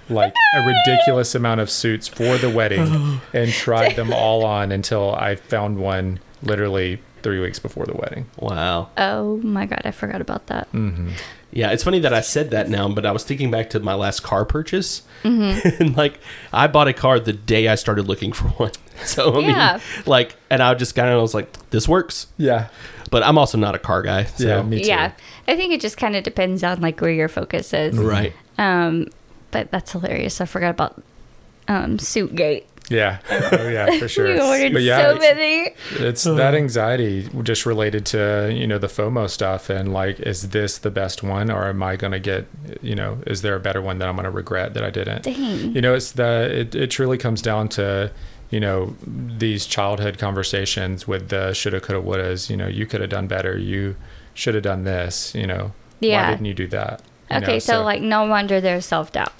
like 0.09 0.35
a 0.55 0.61
ridiculous 0.67 1.35
amount 1.35 1.61
of 1.61 1.71
suits 1.71 2.09
for 2.09 2.39
the 2.39 2.51
wedding 2.51 3.21
and 3.33 3.51
tried 3.53 3.97
them 3.97 4.13
all 4.13 4.45
on 4.45 4.73
until 4.73 5.15
I 5.15 5.37
found 5.37 5.79
one 5.79 6.21
literally 6.43 7.01
three 7.23 7.41
weeks 7.41 7.59
before 7.59 7.85
the 7.85 7.95
wedding. 7.95 8.27
Wow. 8.39 8.91
Oh 8.97 9.39
my 9.39 9.67
God, 9.67 9.83
I 9.85 9.91
forgot 9.91 10.21
about 10.21 10.47
that. 10.47 10.71
Mm. 10.73 11.13
Yeah, 11.51 11.71
it's 11.73 11.83
funny 11.83 11.99
that 12.01 12.13
I 12.13 12.21
said 12.21 12.51
that 12.51 12.69
now, 12.69 12.89
but 12.89 13.05
I 13.07 13.11
was 13.13 13.25
thinking 13.25 13.51
back 13.51 13.71
to 13.71 13.81
my 13.81 13.95
last 13.95 14.21
car 14.23 14.45
purchase, 14.45 15.03
Mm-hmm. 15.25 15.83
and 15.83 15.97
like 15.97 16.21
I 16.53 16.69
bought 16.69 16.87
a 16.89 16.93
car 16.93 17.19
the 17.19 17.33
day 17.33 17.67
I 17.69 17.75
started 17.75 18.07
looking 18.07 18.33
for 18.33 18.49
one. 18.51 18.73
So 19.05 19.37
I 19.37 19.39
Yeah. 19.47 19.73
mean, 19.75 19.83
like, 20.07 20.35
and 20.51 20.61
I 20.61 20.75
just 20.75 20.97
kind 20.97 21.09
of 21.09 21.21
was 21.23 21.33
like, 21.33 21.53
this 21.71 21.87
works. 21.89 22.27
Yeah. 22.37 22.67
But 23.13 23.23
I'm 23.23 23.39
also 23.39 23.57
not 23.57 23.75
a 23.77 23.79
car 23.79 24.03
guy. 24.03 24.25
So. 24.25 24.47
Yeah, 24.47 24.63
me 24.63 24.83
too. 24.83 24.89
Yeah. 24.89 25.13
I 25.47 25.55
think 25.57 25.73
it 25.73 25.81
just 25.81 25.97
kind 25.97 26.17
of 26.17 26.25
depends 26.25 26.63
on 26.65 26.81
like 26.81 27.01
where 27.01 27.11
your 27.13 27.29
focus 27.29 27.73
is. 27.73 27.97
Right. 27.97 28.33
Um, 28.59 29.07
but 29.51 29.71
that's 29.71 29.93
hilarious. 29.93 30.41
I 30.41 30.45
forgot 30.47 30.71
about 30.71 31.03
um, 31.69 31.99
Suitgate. 31.99 32.65
Yeah. 32.91 33.19
Oh, 33.31 33.69
yeah, 33.69 33.99
for 33.99 34.09
sure. 34.15 34.35
you 34.35 34.41
ordered 34.43 34.73
But 34.73 34.83
yeah, 34.83 35.03
so 35.03 35.11
it's- 35.17 35.35
many. 35.37 35.71
It's 36.09 36.25
that 36.25 36.55
anxiety 36.55 37.29
just 37.43 37.67
related 37.67 38.07
to, 38.07 38.51
you 38.51 38.67
know, 38.67 38.79
the 38.79 38.87
FOMO 38.87 39.29
stuff 39.29 39.69
and 39.69 39.93
like, 39.93 40.19
is 40.21 40.49
this 40.51 40.79
the 40.79 40.91
best 40.91 41.23
one 41.23 41.51
or 41.51 41.67
am 41.67 41.83
I 41.83 41.97
going 41.97 42.13
to 42.13 42.19
get, 42.19 42.47
you 42.81 42.95
know, 42.95 43.19
is 43.27 43.43
there 43.43 43.55
a 43.55 43.61
better 43.61 43.83
one 43.83 43.99
that 43.99 44.09
I'm 44.09 44.15
going 44.17 44.25
to 44.25 44.31
regret 44.31 44.73
that 44.73 44.83
I 44.85 44.89
didn't? 44.89 45.25
Dang. 45.25 45.75
You 45.75 45.83
know, 45.83 45.93
it's 45.95 46.13
the, 46.13 46.49
it, 46.61 46.75
it 46.75 46.91
truly 46.91 47.19
comes 47.19 47.43
down 47.43 47.69
to, 47.71 48.11
you 48.49 48.61
know, 48.61 48.97
these 49.07 49.67
childhood 49.67 50.17
conversations 50.17 51.07
with 51.07 51.29
the 51.29 51.53
shoulda, 51.53 51.81
coulda, 51.83 52.03
wouldas, 52.03 52.49
you 52.49 52.57
know, 52.57 52.69
you 52.69 52.87
could 52.87 53.03
have 53.03 53.11
done 53.11 53.27
better. 53.27 53.59
You 53.59 53.97
should 54.33 54.55
have 54.55 54.65
done 54.65 54.85
this, 54.85 55.35
you 55.35 55.47
know, 55.47 55.73
Yeah. 56.01 56.25
why 56.25 56.31
didn't 56.31 56.47
you 56.47 56.55
do 56.55 56.67
that? 56.69 57.03
Okay, 57.31 57.55
know, 57.55 57.59
so, 57.59 57.83
like 57.83 58.03
no 58.03 58.27
wonder 58.27 58.61
there's 58.61 58.87
self 58.87 59.13
doubt. 59.13 59.33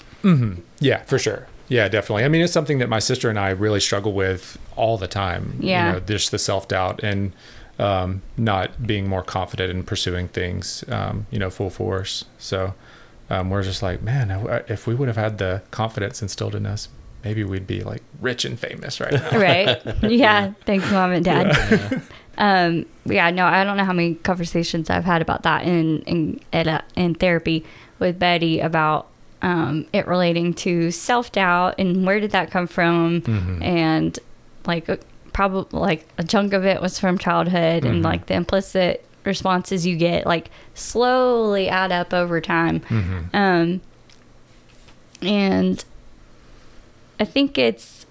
yeah, 0.79 1.03
for 1.03 1.17
sure. 1.17 1.47
Yeah, 1.69 1.87
definitely. 1.87 2.25
I 2.25 2.29
mean, 2.29 2.41
it's 2.41 2.51
something 2.51 2.79
that 2.79 2.89
my 2.89 2.99
sister 2.99 3.29
and 3.29 3.39
I 3.39 3.49
really 3.49 3.79
struggle 3.79 4.13
with 4.13 4.57
all 4.75 4.97
the 4.97 5.07
time. 5.07 5.57
Yeah. 5.59 5.87
You 5.87 5.93
know, 5.93 5.99
just 5.99 6.31
the 6.31 6.39
self 6.39 6.67
doubt 6.67 7.03
and 7.03 7.31
um, 7.77 8.21
not 8.37 8.85
being 8.85 9.07
more 9.07 9.23
confident 9.23 9.71
in 9.71 9.83
pursuing 9.83 10.27
things, 10.27 10.83
um, 10.89 11.27
you 11.31 11.39
know, 11.39 11.49
full 11.49 11.69
force. 11.69 12.25
So 12.37 12.73
um, 13.29 13.49
we're 13.49 13.63
just 13.63 13.81
like, 13.81 14.01
man, 14.01 14.31
if 14.67 14.87
we 14.87 14.95
would 14.95 15.07
have 15.07 15.17
had 15.17 15.37
the 15.37 15.61
confidence 15.71 16.21
instilled 16.21 16.55
in 16.55 16.65
us, 16.65 16.89
maybe 17.23 17.43
we'd 17.43 17.67
be 17.67 17.81
like 17.83 18.01
rich 18.19 18.45
and 18.45 18.59
famous 18.59 18.99
right 18.99 19.13
now. 19.13 19.29
Right? 19.39 19.79
yeah. 20.03 20.53
Thanks, 20.65 20.91
mom 20.91 21.11
and 21.11 21.23
dad. 21.23 22.01
Um, 22.41 22.85
yeah, 23.03 23.31
no, 23.31 23.45
I 23.45 23.65
don't 23.65 23.75
know 23.75 23.83
how 23.83 23.91
many 23.91 24.15
conversations 24.15 24.89
I've 24.89 25.03
had 25.03 25.21
about 25.21 25.43
that 25.43 25.65
in 25.65 25.99
in 26.03 26.39
uh, 26.53 26.81
in 26.95 27.13
therapy 27.13 27.65
with 27.99 28.17
Betty 28.19 28.59
about 28.59 29.07
um, 29.41 29.85
it 29.93 30.07
relating 30.07 30.53
to 30.55 30.91
self 30.91 31.31
doubt 31.31 31.75
and 31.77 32.05
where 32.05 32.19
did 32.19 32.31
that 32.31 32.51
come 32.51 32.67
from, 32.67 33.23
and 33.61 34.17
like 34.65 34.87
probably 35.33 35.79
like 35.79 36.05
a 36.17 36.23
chunk 36.23 36.53
of 36.53 36.65
it 36.65 36.81
was 36.81 36.99
from 36.99 37.17
childhood 37.17 37.85
and 37.85 38.03
like 38.03 38.25
the 38.25 38.33
implicit 38.33 39.05
responses 39.23 39.85
you 39.85 39.95
get 39.95 40.25
like 40.25 40.49
slowly 40.73 41.69
add 41.69 41.91
up 41.91 42.13
over 42.13 42.41
time. 42.41 42.81
Um, 43.33 43.81
and 45.21 45.83
I 47.19 47.25
think 47.25 47.57
it's 47.57 48.05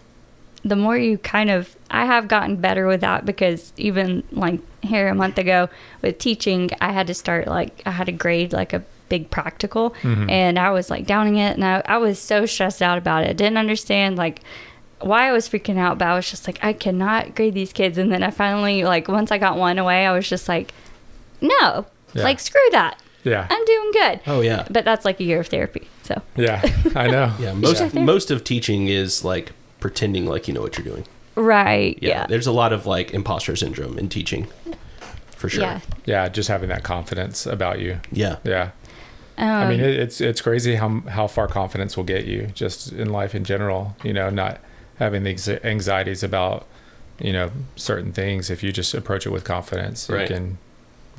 the 0.65 0.77
more 0.77 0.97
you 0.99 1.19
kind 1.19 1.51
of 1.51 1.77
I 1.91 2.05
have 2.05 2.29
gotten 2.29 2.57
better 2.57 2.87
with 2.87 3.01
that 3.01 3.25
because 3.25 3.73
even 3.77 4.23
like 4.33 4.61
here 4.83 5.09
a 5.09 5.15
month 5.15 5.39
ago 5.39 5.69
with 6.03 6.19
teaching, 6.19 6.71
I 6.81 6.93
had 6.93 7.07
to 7.07 7.15
start 7.15 7.47
like 7.49 7.83
I 7.87 7.91
had 7.93 8.07
to 8.07 8.13
grade 8.13 8.53
like 8.53 8.73
a 8.73 8.83
big 9.09 9.31
practical 9.31 9.91
mm-hmm. 10.03 10.29
and 10.29 10.59
I 10.59 10.71
was 10.71 10.91
like 10.91 11.07
downing 11.07 11.37
it 11.37 11.55
and 11.55 11.65
I, 11.65 11.83
I 11.87 11.99
was 11.99 12.19
so 12.19 12.47
stressed 12.47 12.83
out 12.83 12.99
about 12.99 13.25
it. 13.25 13.37
Didn't 13.37 13.59
understand 13.59 14.17
like 14.17 14.41
why 15.01 15.29
I 15.29 15.33
was 15.33 15.49
freaking 15.49 15.79
out, 15.79 15.99
but 15.99 16.09
I 16.09 16.15
was 16.15 16.29
just 16.29 16.47
like, 16.47 16.59
I 16.63 16.73
cannot 16.73 17.35
grade 17.35 17.55
these 17.55 17.73
kids. 17.73 17.99
And 17.99 18.11
then 18.11 18.23
I 18.23 18.31
finally 18.31 18.85
like 18.85 19.09
once 19.09 19.31
I 19.31 19.39
got 19.39 19.57
one 19.57 19.79
away, 19.79 20.07
I 20.07 20.13
was 20.13 20.29
just 20.29 20.49
like, 20.49 20.73
No. 21.41 21.87
Yeah. 22.15 22.23
Like 22.25 22.41
screw 22.41 22.61
that. 22.73 23.01
Yeah. 23.25 23.47
I'm 23.51 23.65
doing 23.65 23.91
good. 23.93 24.21
Oh 24.27 24.41
yeah. 24.41 24.67
But 24.71 24.85
that's 24.85 25.05
like 25.05 25.21
a 25.21 25.25
year 25.25 25.41
of 25.41 25.49
therapy. 25.49 25.89
So 26.03 26.23
Yeah. 26.37 26.63
I 26.95 27.09
know. 27.09 27.33
Yeah. 27.39 27.53
Most 27.53 27.95
Yeah. 27.95 28.03
most 28.03 28.31
of 28.31 28.45
teaching 28.45 28.89
is 28.89 29.25
like 29.25 29.53
pretending 29.81 30.27
like 30.27 30.49
you 30.49 30.55
know 30.55 30.63
what 30.63 30.77
you're 30.77 30.85
doing. 30.85 31.05
Right. 31.35 31.99
Yeah. 32.03 32.09
Yeah. 32.09 32.27
There's 32.27 32.47
a 32.47 32.53
lot 32.53 32.73
of 32.73 32.87
like 32.87 33.13
imposter 33.13 33.55
syndrome 33.57 33.99
in 33.99 34.09
teaching. 34.09 34.49
For 35.31 35.49
sure. 35.49 35.63
Yeah. 35.63 35.81
Yeah. 36.05 36.29
Just 36.29 36.49
having 36.49 36.69
that 36.71 36.83
confidence 36.83 37.47
about 37.47 37.79
you. 37.79 38.01
Yeah. 38.11 38.37
Yeah. 38.43 38.71
Um, 39.39 39.49
I 39.49 39.69
mean, 39.69 39.81
it, 39.81 39.91
it's 40.01 40.21
it's 40.21 40.41
crazy 40.41 40.75
how 40.75 41.01
how 41.09 41.27
far 41.29 41.47
confidence 41.49 41.97
will 41.97 42.05
get 42.05 42.25
you 42.27 42.49
just 42.55 42.93
in 42.93 43.11
life 43.11 43.35
in 43.35 43.45
general. 43.45 43.95
You 44.03 44.13
know, 44.13 44.31
not 44.31 44.59
having 44.99 45.23
the 45.23 45.31
ex- 45.31 45.49
anxieties 45.49 46.23
about 46.25 46.67
you 47.21 47.33
know 47.33 47.51
certain 47.77 48.13
things. 48.13 48.51
If 48.51 48.63
you 48.63 48.73
just 48.73 48.95
approach 48.95 49.27
it 49.27 49.31
with 49.31 49.45
confidence, 49.45 50.09
Right. 50.11 50.23
you 50.29 50.35
can 50.37 50.59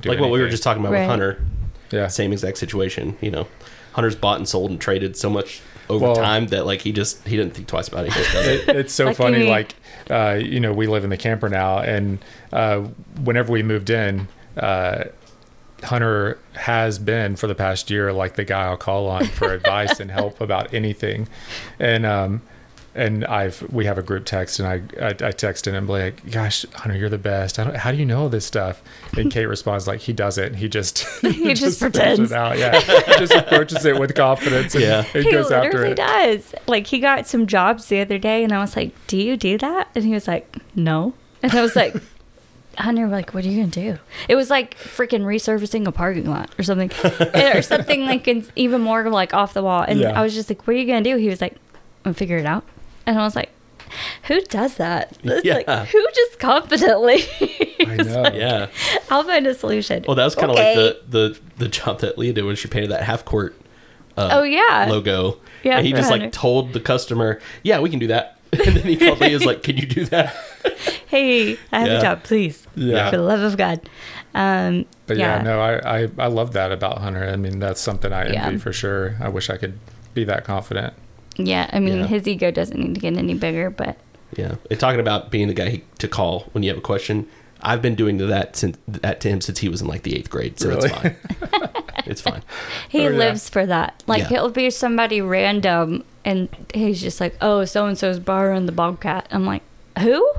do 0.02 0.10
like 0.10 0.20
what 0.20 0.32
we 0.32 0.42
were 0.42 0.50
just 0.50 0.64
talking 0.64 0.82
about 0.82 0.92
Right. 0.94 1.02
with 1.02 1.10
Hunter. 1.10 1.46
yeah 1.92 2.08
Same 2.08 2.32
exact 2.34 2.58
situation. 2.58 3.18
You 3.22 3.32
know, 3.32 3.48
Hunter's 3.94 4.16
bought 4.16 4.38
and 4.38 4.48
sold 4.48 4.70
and 4.72 4.80
traded 4.82 5.16
so 5.16 5.30
much 5.30 5.62
over 5.90 6.06
Well- 6.08 6.16
time 6.16 6.48
that 6.48 6.66
like 6.66 6.82
he 6.82 6.92
just 6.92 7.26
he 7.28 7.38
didn't 7.38 7.54
think 7.54 7.68
twice 7.68 7.88
about 7.88 8.06
it. 8.06 8.14
He 8.14 8.20
just 8.20 8.34
does 8.34 8.48
it. 8.48 8.62
it, 8.70 8.76
it's 8.76 8.94
so 8.94 9.06
Lucky 9.06 9.16
funny. 9.16 9.40
me. 9.40 9.50
Like, 9.50 9.76
uh, 10.10 10.38
you 10.42 10.60
know, 10.60 10.74
we 10.74 10.88
live 10.88 11.04
in 11.06 11.10
the 11.10 11.18
camper 11.18 11.48
now, 11.50 11.80
and 11.80 12.20
uh, 12.52 12.82
whenever 13.24 13.52
we 13.52 13.64
moved 13.64 13.90
in, 13.90 14.28
uh, 14.58 15.06
Hunter 15.84 16.38
has 16.54 17.00
been 17.00 17.36
for 17.36 17.48
the 17.48 17.56
past 17.56 17.90
year 17.90 18.12
like 18.14 18.36
the 18.36 18.44
guy 18.46 18.66
I'll 18.66 18.78
call 18.78 19.08
on 19.08 19.26
for 19.26 19.52
advice 19.54 20.00
and 20.00 20.12
help 20.12 20.42
about 20.42 20.74
anything, 20.74 21.28
and 21.80 22.06
um, 22.06 22.42
and 22.96 23.24
I've 23.26 23.62
we 23.72 23.86
have 23.86 23.98
a 23.98 24.02
group 24.02 24.26
text, 24.26 24.60
and 24.60 24.68
I 24.68 25.06
I, 25.06 25.10
I 25.10 25.32
text 25.32 25.68
him 25.68 25.76
and 25.76 25.86
be 25.88 25.94
like, 25.94 26.32
"Gosh, 26.32 26.66
Hunter, 26.74 26.98
you're 26.98 27.10
the 27.10 27.18
best. 27.18 27.60
I 27.60 27.64
don't, 27.66 27.76
how 27.76 27.92
do 27.92 27.98
you 27.98 28.06
know 28.06 28.30
this 28.30 28.46
stuff?" 28.46 28.82
And 29.18 29.32
Kate 29.32 29.46
responds 29.46 29.88
like, 29.88 30.02
"He 30.02 30.12
doesn't. 30.14 30.56
He 30.56 30.68
just 30.68 31.00
He 31.22 31.54
just 31.54 31.78
spits 31.78 31.80
pretends. 31.80 32.32
it 32.32 32.36
out. 32.38 32.58
Yeah, 32.58 32.80
he 32.80 33.14
just 33.20 33.34
approaches 33.34 33.86
it 33.86 33.98
with 34.00 34.16
confidence 34.16 34.74
and, 34.76 34.84
Yeah. 34.84 35.06
and 35.14 35.24
he 35.24 35.32
goes 35.32 35.52
after 35.52 35.70
literally 35.70 35.92
it." 35.92 35.98
does. 35.98 36.56
Like 36.68 36.88
he 36.88 37.00
got 37.00 37.28
some 37.28 37.48
jobs 37.48 37.86
the 37.88 38.02
other 38.02 38.18
day, 38.18 38.44
and 38.44 38.52
I 38.52 38.60
was 38.60 38.76
like, 38.76 38.92
"Do 39.08 39.18
you 39.18 39.38
do 39.38 39.58
that?" 39.60 39.90
And 39.96 40.04
he 40.04 40.14
was 40.14 40.28
like, 40.28 40.54
"No." 40.76 41.14
And 41.42 41.54
I 41.54 41.62
was 41.62 41.76
like, 41.76 41.96
"Hunter, 42.80 43.08
like, 43.08 43.34
what 43.34 43.44
are 43.46 43.48
you 43.48 43.58
gonna 43.62 43.72
do?" 43.72 44.00
It 44.28 44.36
was 44.36 44.50
like 44.50 44.78
freaking 44.78 45.22
resurfacing 45.24 45.86
a 45.88 45.92
parking 45.92 46.30
lot 46.30 46.50
or 46.60 46.64
something, 46.64 46.92
or 47.36 47.62
something 47.62 48.06
like 48.06 48.28
it's 48.28 48.52
even 48.56 48.82
more 48.82 49.10
like 49.10 49.34
off 49.34 49.54
the 49.54 49.64
wall. 49.64 49.82
And 49.88 50.00
Yeah. 50.00 50.20
I 50.20 50.24
was 50.24 50.34
just 50.34 50.50
like, 50.50 50.66
"What 50.68 50.76
are 50.76 50.80
you 50.80 50.86
gonna 50.88 51.02
do?" 51.04 51.16
He 51.18 51.30
was 51.30 51.42
like, 51.42 51.54
"I'm 52.06 52.12
gonna 52.12 52.14
figure 52.16 52.38
it 52.38 52.46
out." 52.46 52.64
And 53.06 53.18
I 53.20 53.24
was 53.24 53.36
like, 53.36 53.50
"Who 54.24 54.42
does 54.42 54.76
that? 54.78 55.18
It's 55.24 55.46
Yeah. 55.46 55.62
Like, 55.66 55.88
who 55.90 56.06
just 56.16 56.40
confidently?" 56.40 57.24
I 57.80 57.96
know. 57.98 58.32
Yeah. 58.34 58.68
I'll 59.10 59.24
find 59.24 59.46
a 59.48 59.54
solution. 59.54 60.04
Well, 60.08 60.16
that 60.16 60.26
was 60.26 60.36
kind 60.36 60.52
of 60.52 60.58
Okay. 60.58 60.76
like 60.76 60.96
the, 61.10 61.30
the 61.30 61.40
the 61.58 61.68
job 61.68 62.00
that 62.02 62.18
Leah 62.18 62.34
did 62.34 62.46
when 62.46 62.56
she 62.56 62.68
painted 62.68 62.92
that 62.92 63.04
half 63.04 63.26
court. 63.26 63.56
Uh, 64.18 64.30
Oh, 64.34 64.44
yeah. 64.44 64.88
logo. 64.90 65.38
Yeah, 65.64 65.78
and 65.78 65.86
he 65.88 65.94
just 65.94 66.10
Hunter. 66.10 66.26
like 66.26 66.34
told 66.34 66.74
the 66.74 66.80
customer, 66.80 67.40
"Yeah, 67.64 67.80
we 67.80 67.90
can 67.90 68.00
do 68.00 68.08
that." 68.08 68.38
And 68.52 68.76
then 68.78 68.84
he 68.84 68.98
called 68.98 69.20
Leah, 69.22 69.34
was 69.34 69.46
like, 69.46 69.64
"Can 69.64 69.78
you 69.78 69.86
do 69.86 70.06
that?" 70.06 70.36
Hey, 71.08 71.58
I 71.72 71.80
have 71.80 71.88
Yeah. 71.88 71.98
a 71.98 72.02
job, 72.02 72.24
please. 72.24 72.68
Yeah. 72.76 73.10
For 73.10 73.18
the 73.18 73.24
love 73.24 73.40
of 73.40 73.58
God. 73.58 73.82
Um, 74.36 74.86
But 75.08 75.18
yeah, 75.18 75.38
yeah. 75.38 75.42
no, 75.42 75.60
I, 75.60 76.02
I 76.04 76.10
I 76.20 76.28
love 76.28 76.54
that 76.54 76.72
about 76.72 77.00
Hunter. 77.00 77.24
I 77.28 77.36
mean, 77.36 77.58
that's 77.60 77.82
something 77.82 78.14
I 78.14 78.26
envy 78.26 78.34
Yeah. 78.36 78.58
for 78.60 78.72
sure. 78.72 79.16
I 79.20 79.28
wish 79.30 79.50
I 79.50 79.58
could 79.58 79.80
be 80.14 80.24
that 80.26 80.44
confident. 80.44 80.94
Yeah, 81.36 81.68
I 81.74 81.80
mean, 81.80 82.00
Yeah. 82.00 82.06
his 82.08 82.28
ego 82.28 82.52
doesn't 82.52 82.78
need 82.80 82.94
to 82.94 83.02
get 83.02 83.18
any 83.18 83.34
bigger, 83.34 83.70
but 83.72 83.98
Yeah, 84.38 84.56
and 84.70 84.80
talking 84.80 85.00
about 85.00 85.32
being 85.32 85.48
the 85.48 85.54
guy 85.56 85.70
he- 85.70 85.84
to 85.98 86.08
call 86.08 86.46
when 86.52 86.62
you 86.64 86.70
have 86.70 86.78
a 86.78 86.82
question, 86.82 87.26
I've 87.62 87.82
been 87.82 87.96
doing 87.96 88.18
that 88.18 88.56
since 88.56 88.78
that 88.88 89.20
to 89.22 89.30
him 89.30 89.42
since 89.42 89.60
he 89.60 89.68
was 89.70 89.82
in 89.82 89.88
like 89.88 90.04
the 90.04 90.16
eighth 90.16 90.30
grade, 90.30 90.60
so 90.60 90.70
Really? 90.70 90.90
it's 90.90 90.96
fine. 91.00 91.16
it's 92.06 92.22
fine. 92.22 92.44
he 92.88 93.00
Oh, 93.08 93.10
yeah. 93.10 93.18
lives 93.18 93.50
for 93.50 93.66
that. 93.66 94.04
Like, 94.06 94.24
Yeah. 94.24 94.28
he'll 94.30 94.50
be 94.52 94.70
somebody 94.70 95.22
random, 95.22 96.04
and 96.24 96.50
he's 96.74 97.02
just 97.02 97.20
like, 97.20 97.36
oh, 97.42 97.66
so 97.66 97.88
and 97.88 97.98
so's 97.98 98.20
borrowing 98.20 98.68
the 98.68 98.72
Bobcat. 98.72 99.28
I'm 99.32 99.46
like, 99.46 99.64
who? 100.00 100.32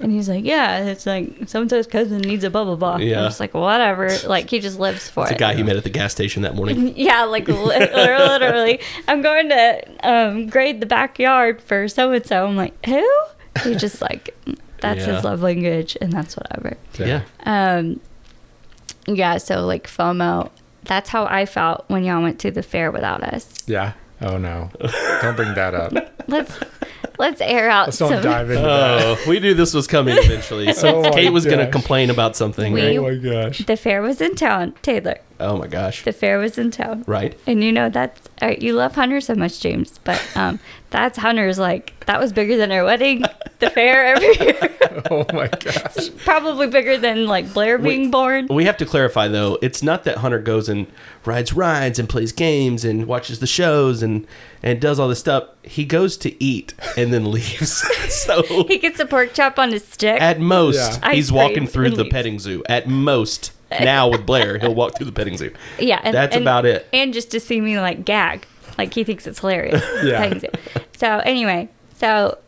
and 0.00 0.12
he's 0.12 0.28
like, 0.28 0.44
yeah, 0.44 0.84
it's 0.86 1.06
like 1.06 1.48
so 1.48 1.60
and 1.60 1.68
so's 1.70 1.86
cousin 1.86 2.20
needs 2.20 2.44
a 2.44 2.50
blah 2.50 2.64
blah 2.64 2.76
blah. 2.76 2.96
Yeah. 2.98 3.20
I'm 3.20 3.24
just 3.26 3.40
like, 3.40 3.54
whatever. 3.54 4.10
Like, 4.26 4.48
he 4.50 4.60
just 4.60 4.78
lives 4.78 5.08
for 5.10 5.24
it. 5.24 5.30
It's 5.32 5.36
a 5.36 5.38
guy 5.38 5.54
he 5.54 5.62
met 5.62 5.76
at 5.76 5.84
the 5.84 5.90
gas 5.90 6.12
station 6.12 6.42
that 6.42 6.54
morning. 6.54 6.94
Yeah, 6.96 7.24
like 7.24 7.48
literally, 7.48 8.80
I'm 9.08 9.22
going 9.22 9.48
to 9.48 9.82
um, 10.02 10.46
grade 10.48 10.80
the 10.80 10.86
backyard 10.86 11.60
for 11.62 11.88
so 11.88 12.12
and 12.12 12.24
so. 12.26 12.46
I'm 12.46 12.56
like, 12.56 12.84
who? 12.86 13.08
He 13.64 13.74
just 13.74 14.00
like, 14.00 14.36
that's 14.80 15.00
Yeah. 15.06 15.14
his 15.16 15.24
love 15.24 15.42
language, 15.42 15.96
and 16.00 16.12
that's 16.12 16.36
whatever. 16.36 16.76
Yeah. 16.98 17.22
Um, 17.44 18.00
yeah, 19.06 19.38
so 19.38 19.64
like 19.66 19.86
FOMO, 19.88 20.50
that's 20.84 21.10
how 21.10 21.24
I 21.26 21.44
felt 21.46 21.84
when 21.88 22.04
y'all 22.04 22.22
went 22.22 22.38
to 22.40 22.50
the 22.50 22.62
fair 22.62 22.90
without 22.90 23.22
us. 23.24 23.52
Yeah. 23.66 23.94
Oh 24.20 24.38
no. 24.38 24.70
Don't 25.22 25.36
bring 25.36 25.54
that 25.54 25.74
up. 25.74 25.92
Let's 26.28 26.58
let's 27.18 27.40
air 27.40 27.70
out 27.70 27.86
Let's 27.86 27.98
don't 27.98 28.22
dive 28.22 28.50
into 28.50 28.62
oh, 28.62 28.66
that. 28.66 29.18
Oh, 29.18 29.30
we 29.30 29.40
knew 29.40 29.54
this 29.54 29.72
was 29.72 29.86
coming 29.86 30.14
eventually. 30.18 30.74
So 30.74 31.02
Oh 31.06 31.10
Kate 31.10 31.30
was 31.30 31.46
going 31.46 31.58
to 31.58 31.70
complain 31.70 32.10
about 32.10 32.36
something. 32.36 32.72
We- 32.74 32.98
Oh 32.98 33.02
my 33.02 33.14
gosh. 33.14 33.64
The 33.64 33.76
fair 33.78 34.02
was 34.02 34.20
in 34.20 34.34
town, 34.34 34.74
Taylor. 34.82 35.18
Oh 35.40 35.56
my 35.58 35.66
gosh. 35.66 36.04
The 36.04 36.12
fair 36.12 36.38
was 36.38 36.58
in 36.58 36.70
town, 36.70 37.04
Right. 37.06 37.38
and 37.46 37.62
you 37.62 37.72
know 37.72 37.88
that's 37.88 38.20
uh, 38.42 38.54
you 38.58 38.72
love 38.74 38.94
Hunter 38.94 39.20
so 39.20 39.34
much, 39.34 39.60
James. 39.60 39.98
But 40.04 40.22
um, 40.36 40.58
that's 40.90 41.18
Hunter's 41.18 41.58
like 41.58 41.92
that 42.06 42.20
was 42.20 42.32
bigger 42.32 42.56
than 42.56 42.72
our 42.72 42.84
wedding. 42.84 43.24
The 43.58 43.70
fair 43.70 44.06
every 44.14 44.36
year, 44.46 44.76
Oh 45.10 45.26
my 45.32 45.48
gosh. 45.48 46.10
probably 46.24 46.68
bigger 46.68 46.96
than 46.96 47.26
like 47.26 47.52
Blair 47.52 47.76
being 47.78 48.10
born. 48.10 48.46
We 48.48 48.64
have 48.66 48.76
to 48.78 48.86
clarify 48.86 49.28
though, 49.28 49.58
it's 49.62 49.82
not 49.82 50.04
that 50.04 50.18
Hunter 50.18 50.38
goes 50.38 50.68
and 50.68 50.86
rides 51.24 51.52
rides 51.52 51.98
and 51.98 52.08
plays 52.08 52.30
games 52.32 52.84
and 52.84 53.06
watches 53.06 53.40
the 53.40 53.46
shows 53.48 54.02
and 54.02 54.26
and 54.62 54.80
does 54.80 54.98
all 55.00 55.08
this 55.08 55.18
stuff. 55.18 55.44
He 55.64 55.84
goes 55.84 56.16
to 56.18 56.42
eat 56.42 56.74
and 56.96 57.12
then 57.12 57.30
leaves. 57.32 57.82
so 58.12 58.42
He 58.68 58.78
gets 58.78 58.98
a 59.00 59.06
pork 59.06 59.34
chop 59.34 59.58
on 59.58 59.72
his 59.72 59.84
stick. 59.84 60.20
at 60.22 60.40
most 60.40 61.00
Yeah. 61.02 61.12
he's 61.12 61.30
walking 61.32 61.66
through 61.66 61.90
the 61.90 62.04
leaves. 62.04 62.12
petting 62.12 62.38
zoo. 62.38 62.62
At 62.68 62.88
most 62.88 63.52
now 63.70 64.08
with 64.08 64.24
Blair, 64.26 64.58
he'll 64.58 64.74
walk 64.74 64.96
through 64.96 65.06
the 65.06 65.12
petting 65.12 65.36
zoo. 65.36 65.52
Yeah, 65.78 66.00
and, 66.02 66.14
That's 66.14 66.34
and- 66.34 66.44
about 66.44 66.66
it. 66.66 66.86
And 66.92 67.12
just 67.12 67.30
to 67.32 67.40
see 67.40 67.60
me 67.60 67.78
like 67.80 68.04
gag, 68.04 68.46
like 68.76 68.94
he 68.94 69.04
thinks 69.04 69.26
it's 69.26 69.40
hilarious. 69.40 69.82
Yeah. 70.04 70.28
Thanks. 70.30 70.44
So 70.96 71.18
anyway, 71.18 71.68
so 71.96 72.38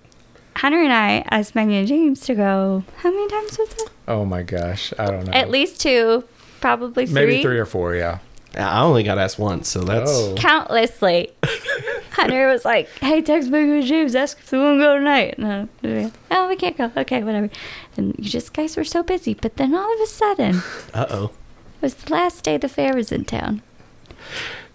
Hunter 0.56 0.80
and 0.80 0.92
I 0.92 1.24
asked 1.30 1.54
Maggie 1.54 1.76
and 1.76 1.86
James 1.88 2.20
to 2.22 2.34
go. 2.34 2.84
How 2.98 3.10
many 3.10 3.28
times 3.28 3.58
was 3.58 3.72
it? 3.72 3.90
Oh 4.08 4.24
my 4.24 4.42
gosh. 4.42 4.92
I 4.98 5.06
don't 5.10 5.24
know. 5.26 5.32
At 5.32 5.50
least 5.50 5.80
two, 5.80 6.24
probably 6.60 7.06
three. 7.06 7.14
maybe 7.14 7.42
three 7.42 7.58
or 7.58 7.66
four. 7.66 7.94
Yeah. 7.94 8.18
I 8.56 8.82
only 8.82 9.02
got 9.02 9.18
asked 9.18 9.38
once, 9.38 9.68
so 9.68 9.80
that's 9.80 10.10
Oh. 10.10 10.34
Countlessly. 10.36 11.32
Hunter 12.12 12.48
was 12.48 12.64
like, 12.64 12.88
"Hey, 12.98 13.22
text 13.22 13.48
Maggie 13.50 13.70
and 13.78 13.84
James, 13.86 14.14
ask 14.14 14.38
if 14.38 14.50
they 14.50 14.58
want 14.58 14.78
to 14.80 14.84
go 14.84 14.96
tonight." 14.98 15.38
No, 15.38 15.68
oh, 16.30 16.48
we 16.48 16.56
can't 16.56 16.76
go. 16.76 16.90
Okay, 16.96 17.22
whatever. 17.22 17.48
And 17.96 18.14
you 18.18 18.24
just 18.28 18.52
guys 18.52 18.76
were 18.76 18.84
so 18.84 19.02
busy. 19.02 19.34
But 19.34 19.56
then 19.56 19.74
all 19.74 19.94
of 19.94 20.00
a 20.00 20.06
sudden, 20.06 20.62
uh 20.92 21.06
oh. 21.10 21.24
It 21.26 21.82
was 21.82 21.94
the 21.94 22.12
last 22.12 22.44
day 22.44 22.56
the 22.56 22.68
fair 22.68 22.94
was 22.94 23.10
in 23.12 23.24
town. 23.24 23.62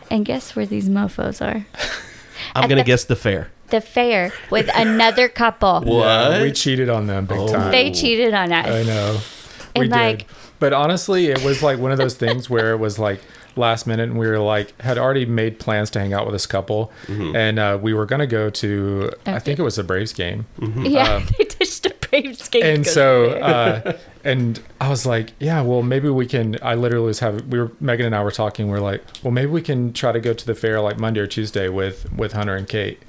And 0.10 0.26
guess 0.26 0.56
where 0.56 0.66
these 0.66 0.90
mofos 0.90 1.42
are? 1.42 1.66
I'm 2.56 2.64
At 2.64 2.70
gonna 2.70 2.82
the- 2.82 2.84
guess 2.86 3.04
the 3.04 3.16
fair. 3.16 3.50
the 3.70 3.82
fair 3.82 4.32
with 4.50 4.70
another 4.76 5.28
couple. 5.28 5.82
What? 5.86 6.06
Yeah, 6.06 6.42
we 6.42 6.52
cheated 6.52 6.90
on 6.90 7.08
them 7.08 7.26
big 7.26 7.38
Oh. 7.38 7.48
time. 7.52 7.72
They 7.72 7.92
cheated 7.92 8.34
on 8.34 8.52
us. 8.52 8.66
I 8.68 8.84
know. 8.84 9.20
We 9.76 9.82
And, 9.84 9.92
like- 9.92 10.18
did. 10.20 10.28
But 10.58 10.72
honestly, 10.74 11.28
it 11.28 11.44
was 11.44 11.62
like 11.62 11.80
one 11.80 11.92
of 11.92 11.98
those 11.98 12.16
things 12.16 12.50
where 12.50 12.72
it 12.72 12.78
was 12.78 12.98
like 12.98 13.20
last 13.56 13.88
minute 13.88 14.10
and 14.10 14.18
we 14.20 14.28
were 14.28 14.40
like 14.40 14.80
had 14.82 14.98
already 14.98 15.26
made 15.26 15.60
plans 15.60 15.90
to 15.92 16.00
hang 16.00 16.14
out 16.14 16.26
with 16.26 16.34
this 16.34 16.46
couple 16.46 16.92
Mm-hmm. 17.08 17.36
and 17.36 17.60
uh, 17.60 17.78
we 17.82 17.94
were 17.94 18.06
going 18.06 18.20
to 18.20 18.28
go 18.28 18.50
to 18.50 19.12
I 19.26 19.40
think 19.40 19.60
it 19.60 19.64
was 19.64 19.76
the 19.78 19.84
Braves 19.84 20.14
game. 20.14 20.46
Yeah, 20.60 21.16
Um, 21.16 21.28
they 21.38 21.46
ditched 21.46 21.86
a 21.86 21.94
Braves 22.10 22.50
game. 22.50 22.64
and 22.64 22.86
so 22.86 23.26
to 23.26 23.34
the 23.34 23.40
fair. 23.40 23.44
uh, 23.88 23.98
and 24.24 24.62
I 24.82 24.90
was 24.90 25.06
like, 25.06 25.34
yeah, 25.40 25.62
well 25.62 25.84
maybe 25.84 26.10
we 26.10 26.26
can 26.26 26.58
I 26.62 26.76
literally 26.76 27.06
was 27.08 27.20
having 27.20 27.50
we 27.50 27.60
were 27.60 27.72
Megan 27.80 28.06
and 28.08 28.16
I 28.16 28.24
were 28.24 28.32
talking, 28.32 28.70
we 28.70 28.78
are 28.78 28.82
like, 28.82 29.04
well 29.24 29.32
maybe 29.32 29.52
we 29.52 29.62
can 29.62 29.94
try 29.94 30.12
to 30.12 30.20
go 30.20 30.34
to 30.34 30.46
the 30.46 30.56
fair 30.56 30.82
like 30.82 30.98
Monday 31.00 31.20
or 31.22 31.28
Tuesday 31.28 31.70
with 31.70 32.12
with 32.14 32.34
Hunter 32.34 32.56
and 32.56 32.68
Kate. 32.68 33.02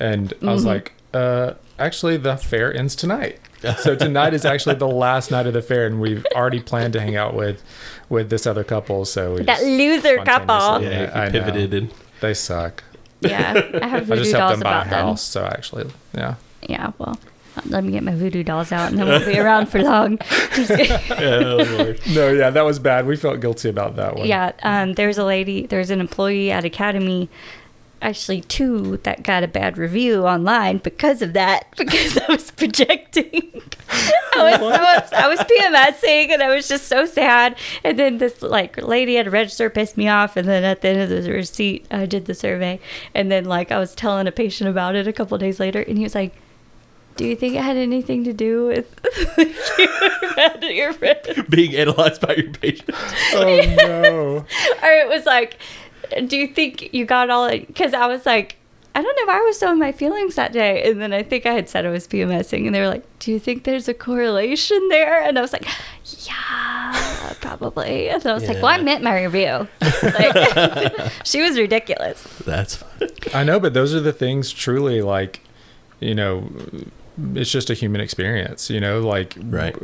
And 0.00 0.34
I 0.42 0.46
was 0.52 0.62
Mm-hmm. 0.62 0.68
like, 0.68 0.92
uh 1.12 1.54
actually 1.78 2.16
the 2.16 2.36
fair 2.36 2.74
ends 2.76 2.94
tonight. 2.96 3.38
so 3.78 3.96
tonight 3.96 4.34
is 4.34 4.44
actually 4.44 4.74
the 4.74 4.86
last 4.88 5.30
night 5.30 5.46
of 5.46 5.54
the 5.54 5.62
fair 5.62 5.86
and 5.86 5.98
we've 6.00 6.26
already 6.34 6.60
planned 6.60 6.92
to 6.92 7.00
hang 7.00 7.16
out 7.16 7.34
with 7.34 7.62
with 8.08 8.30
this 8.30 8.46
other 8.46 8.64
couple 8.64 9.04
so 9.04 9.34
we 9.34 9.42
that 9.42 9.58
just 9.58 9.66
loser 9.66 10.18
couple. 10.24 10.82
Yeah, 10.82 11.10
I 11.14 11.30
pivoted 11.30 11.74
and 11.74 11.92
they 12.20 12.34
suck. 12.34 12.82
Yeah, 13.20 13.52
I 13.82 13.86
have 13.86 14.02
I 14.02 14.04
voodoo 14.04 14.22
just 14.24 14.32
helped 14.32 14.48
dolls 14.48 14.58
them 14.58 14.64
buy 14.64 14.78
a 14.84 14.86
about 14.86 15.06
them. 15.06 15.16
so 15.16 15.44
actually, 15.46 15.90
yeah. 16.14 16.34
Yeah, 16.68 16.92
well, 16.98 17.18
let 17.66 17.84
me 17.84 17.92
get 17.92 18.02
my 18.02 18.14
voodoo 18.14 18.42
dolls 18.42 18.72
out, 18.72 18.90
and 18.90 18.98
then 18.98 19.06
we'll 19.06 19.24
be 19.24 19.38
around 19.38 19.66
for 19.66 19.82
long. 19.82 20.18
Oh. 21.10 21.94
No, 22.14 22.30
yeah, 22.30 22.50
that 22.50 22.62
was 22.64 22.78
bad. 22.78 23.06
We 23.06 23.16
felt 23.16 23.40
guilty 23.40 23.68
about 23.68 23.96
that 23.96 24.16
one. 24.16 24.26
yeah, 24.26 24.52
um, 24.62 24.94
there's 24.94 25.18
a 25.18 25.24
lady, 25.24 25.66
there's 25.66 25.90
an 25.90 26.00
employee 26.00 26.50
at 26.50 26.64
Academy, 26.64 27.28
actually 28.02 28.42
two 28.42 28.98
that 28.98 29.22
got 29.22 29.42
a 29.42 29.48
bad 29.48 29.78
review 29.78 30.26
online 30.26 30.78
because 30.78 31.22
of 31.22 31.32
that, 31.32 31.66
because 31.76 32.18
I 32.18 32.26
was 32.30 32.50
projecting. 32.50 33.62
I 34.36 34.58
was 34.58 35.08
so 35.10 35.16
I 35.16 35.28
was 35.28 35.40
PMSing 35.40 36.30
and 36.30 36.42
I 36.42 36.54
was 36.54 36.68
just 36.68 36.88
so 36.88 37.06
sad. 37.06 37.56
And 37.82 37.98
then 37.98 38.18
this 38.18 38.42
like 38.42 38.76
lady 38.82 39.16
at 39.18 39.26
a 39.26 39.30
register 39.30 39.70
pissed 39.70 39.96
me 39.96 40.08
off. 40.08 40.36
And 40.36 40.48
then 40.48 40.64
at 40.64 40.82
the 40.82 40.88
end 40.88 41.12
of 41.12 41.24
the 41.24 41.30
receipt, 41.32 41.86
I 41.90 42.06
did 42.06 42.26
the 42.26 42.34
survey. 42.34 42.80
And 43.14 43.30
then 43.30 43.44
like 43.44 43.70
I 43.70 43.78
was 43.78 43.94
telling 43.94 44.26
a 44.26 44.32
patient 44.32 44.68
about 44.68 44.94
it 44.96 45.06
a 45.06 45.12
couple 45.12 45.36
days 45.38 45.60
later, 45.60 45.80
and 45.80 45.96
he 45.98 46.04
was 46.04 46.14
like. 46.14 46.34
Do 47.16 47.24
you 47.24 47.36
think 47.36 47.54
it 47.54 47.62
had 47.62 47.76
anything 47.76 48.24
to 48.24 48.32
do 48.32 48.66
with 48.66 48.98
your, 50.62 50.72
your 50.72 50.92
friend? 50.92 51.46
Being 51.48 51.76
analyzed 51.76 52.20
by 52.20 52.34
your 52.34 52.52
patient. 52.52 52.90
Oh 53.34 53.74
no. 53.78 54.44
or 54.82 54.90
it 54.90 55.08
was 55.08 55.24
like, 55.24 55.58
do 56.26 56.36
you 56.36 56.46
think 56.48 56.92
you 56.92 57.04
got 57.04 57.30
all 57.30 57.46
it? 57.46 57.66
Because 57.66 57.94
I 57.94 58.06
was 58.06 58.24
like, 58.26 58.56
I 58.96 59.02
don't 59.02 59.16
know 59.16 59.22
if 59.24 59.28
I 59.28 59.40
was 59.40 59.58
so 59.58 59.72
in 59.72 59.78
my 59.80 59.90
feelings 59.90 60.36
that 60.36 60.52
day. 60.52 60.88
And 60.88 61.00
then 61.00 61.12
I 61.12 61.24
think 61.24 61.46
I 61.46 61.52
had 61.52 61.68
said 61.68 61.84
I 61.84 61.90
was 61.90 62.06
PMSing. 62.06 62.66
And 62.66 62.74
they 62.74 62.80
were 62.80 62.86
like, 62.88 63.04
do 63.18 63.32
you 63.32 63.40
think 63.40 63.64
there's 63.64 63.88
a 63.88 63.94
correlation 63.94 64.88
there? 64.88 65.20
And 65.20 65.36
I 65.36 65.42
was 65.42 65.52
like, 65.52 65.66
yeah, 66.28 67.32
probably. 67.40 68.08
And 68.08 68.24
I 68.24 68.34
was 68.34 68.46
like, 68.46 68.58
well, 68.58 68.66
I 68.66 68.78
meant 68.80 69.02
my 69.02 69.24
review. 69.24 69.66
Like, 69.80 71.12
she 71.24 71.42
was 71.42 71.58
ridiculous. 71.58 72.22
That's 72.44 72.76
fine. 72.76 73.10
I 73.34 73.42
know, 73.42 73.58
but 73.58 73.74
those 73.74 73.94
are 73.94 74.00
the 74.00 74.12
things 74.12 74.52
truly 74.52 75.00
like, 75.02 75.40
you 75.98 76.14
know, 76.14 76.48
it's 77.34 77.50
just 77.50 77.70
a 77.70 77.74
human 77.74 78.00
experience, 78.00 78.70
you 78.70 78.80
know, 78.80 79.00
like 79.00 79.36
Right. 79.40 79.74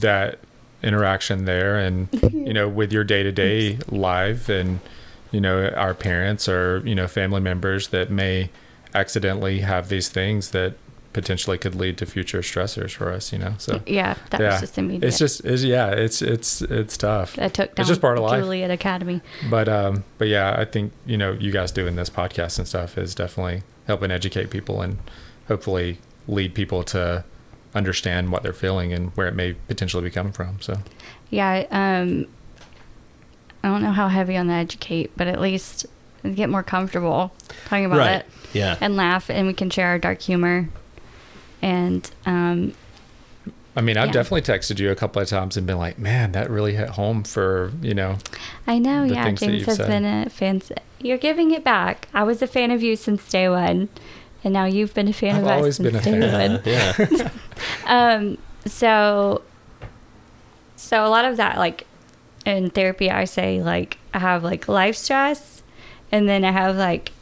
that 0.00 0.40
interaction 0.82 1.44
there 1.44 1.76
and, 1.76 2.08
you 2.32 2.52
know, 2.52 2.68
with 2.68 2.92
your 2.92 3.04
day 3.04 3.22
to 3.22 3.30
day 3.32 3.78
life 3.88 4.48
and, 4.48 4.80
you 5.32 5.40
know, 5.40 5.68
our 5.70 5.94
parents 5.94 6.48
or, 6.48 6.82
you 6.84 6.94
know, 6.94 7.06
family 7.08 7.40
members 7.40 7.88
that 7.88 8.10
may 8.10 8.50
accidentally 8.94 9.60
have 9.60 9.88
these 9.88 10.08
things 10.08 10.50
that 10.50 10.74
potentially 11.12 11.56
could 11.56 11.74
lead 11.74 11.96
to 11.98 12.04
future 12.06 12.40
stressors 12.40 12.90
for 12.92 13.10
us, 13.10 13.32
you 13.32 13.38
know? 13.38 13.54
So, 13.58 13.80
Yeah, 13.86 14.16
that 14.30 14.40
yeah, 14.40 14.50
was 14.52 14.60
just 14.60 14.78
immediate. 14.78 15.08
it's 15.08 15.18
just, 15.18 15.44
it's, 15.44 15.62
yeah, 15.62 15.88
it's, 15.90 16.20
it's, 16.22 16.60
it's 16.62 16.96
tough. 16.98 17.38
I 17.38 17.48
took 17.48 17.74
down 17.74 17.82
it's 17.82 17.88
just 17.88 18.00
part 18.02 18.18
of 18.18 18.24
life. 18.24 18.40
Juliet 18.42 18.70
Academy. 18.70 19.22
But 19.50 19.68
um, 19.68 20.04
but 20.18 20.28
yeah, 20.28 20.54
I 20.58 20.64
think 20.66 20.92
you 21.06 21.16
know 21.16 21.32
you 21.32 21.50
guys 21.52 21.72
doing 21.72 21.96
this 21.96 22.10
podcast 22.10 22.58
and 22.58 22.68
stuff 22.68 22.98
is 22.98 23.14
definitely 23.14 23.62
helping 23.86 24.10
educate 24.10 24.50
people 24.50 24.82
and 24.82 24.98
hopefully 25.48 25.98
lead 26.28 26.54
people 26.54 26.82
to 26.82 27.24
understand 27.74 28.30
what 28.32 28.42
they're 28.42 28.52
feeling 28.52 28.92
and 28.92 29.10
where 29.16 29.26
it 29.26 29.34
may 29.34 29.54
potentially 29.68 30.02
be 30.04 30.10
coming 30.10 30.32
from. 30.32 30.60
So 30.60 30.78
Yeah, 31.30 31.66
um, 31.70 32.26
I 33.66 33.68
don't 33.70 33.82
know 33.82 33.90
how 33.90 34.06
heavy 34.06 34.36
on 34.36 34.46
the 34.46 34.54
educate, 34.54 35.10
but 35.16 35.26
at 35.26 35.40
least 35.40 35.86
get 36.34 36.48
more 36.48 36.62
comfortable 36.62 37.32
talking 37.64 37.84
about 37.86 37.98
Right. 37.98 38.12
it 38.20 38.26
Yeah. 38.52 38.76
and 38.80 38.94
laugh, 38.96 39.28
and 39.28 39.46
we 39.48 39.52
can 39.54 39.70
share 39.70 39.88
our 39.88 39.98
dark 39.98 40.22
humor. 40.22 40.68
And 41.60 42.08
um, 42.26 42.74
I 43.74 43.80
mean, 43.80 43.96
I've 43.96 44.06
Yeah. 44.06 44.12
definitely 44.12 44.42
texted 44.42 44.78
you 44.78 44.90
a 44.92 44.94
couple 44.94 45.20
of 45.20 45.28
times 45.28 45.56
and 45.56 45.66
been 45.66 45.78
like, 45.78 45.98
man, 45.98 46.30
that 46.32 46.48
really 46.48 46.74
hit 46.76 46.90
home 46.90 47.24
for 47.24 47.72
you 47.82 47.92
know. 47.92 48.18
I 48.68 48.78
know, 48.78 49.02
yeah, 49.02 49.30
James 49.32 49.66
has 49.66 49.76
said. 49.78 49.88
been 49.88 50.04
a 50.04 50.30
fan. 50.30 50.62
You're 51.00 51.18
giving 51.18 51.50
it 51.50 51.64
back. 51.64 52.06
I 52.14 52.22
was 52.22 52.40
a 52.42 52.46
fan 52.46 52.70
of 52.70 52.82
you 52.84 52.94
since 52.94 53.28
day 53.28 53.48
one, 53.48 53.88
and 54.44 54.54
now 54.54 54.64
you've 54.66 54.94
been 54.94 55.08
a 55.08 55.12
fan 55.12 55.36
I've 55.36 55.42
of 55.42 55.48
us 55.48 55.56
always 55.56 55.76
since 55.76 55.88
been 56.04 56.14
a 56.16 56.60
day 56.62 56.62
fan. 56.94 57.10
one. 57.10 57.18
yeah. 57.18 57.30
um 58.20 58.38
so 58.64 59.42
so 60.76 61.04
a 61.04 61.08
lot 61.08 61.24
of 61.24 61.36
that 61.36 61.58
like 61.58 61.86
in 62.46 62.70
therapy 62.70 63.10
i 63.10 63.24
say 63.24 63.60
like 63.62 63.98
i 64.14 64.18
have 64.18 64.42
like 64.44 64.68
life 64.68 64.96
stress 64.96 65.62
and 66.12 66.28
then 66.28 66.44
i 66.44 66.50
have 66.52 66.76
like 66.76 67.12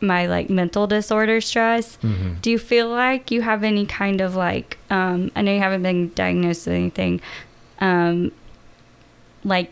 my 0.00 0.26
like 0.26 0.50
mental 0.50 0.86
disorder 0.88 1.40
stress 1.40 1.96
Mhm. 2.02 2.42
do 2.42 2.50
you 2.50 2.58
feel 2.58 2.88
like 2.88 3.30
you 3.30 3.40
have 3.42 3.62
any 3.62 3.86
kind 3.86 4.20
of 4.20 4.34
like 4.34 4.76
um 4.90 5.30
i 5.36 5.40
know 5.42 5.52
you 5.54 5.60
haven't 5.60 5.82
been 5.84 6.10
diagnosed 6.14 6.66
with 6.66 6.74
anything 6.74 7.20
um 7.80 8.32
like 9.44 9.70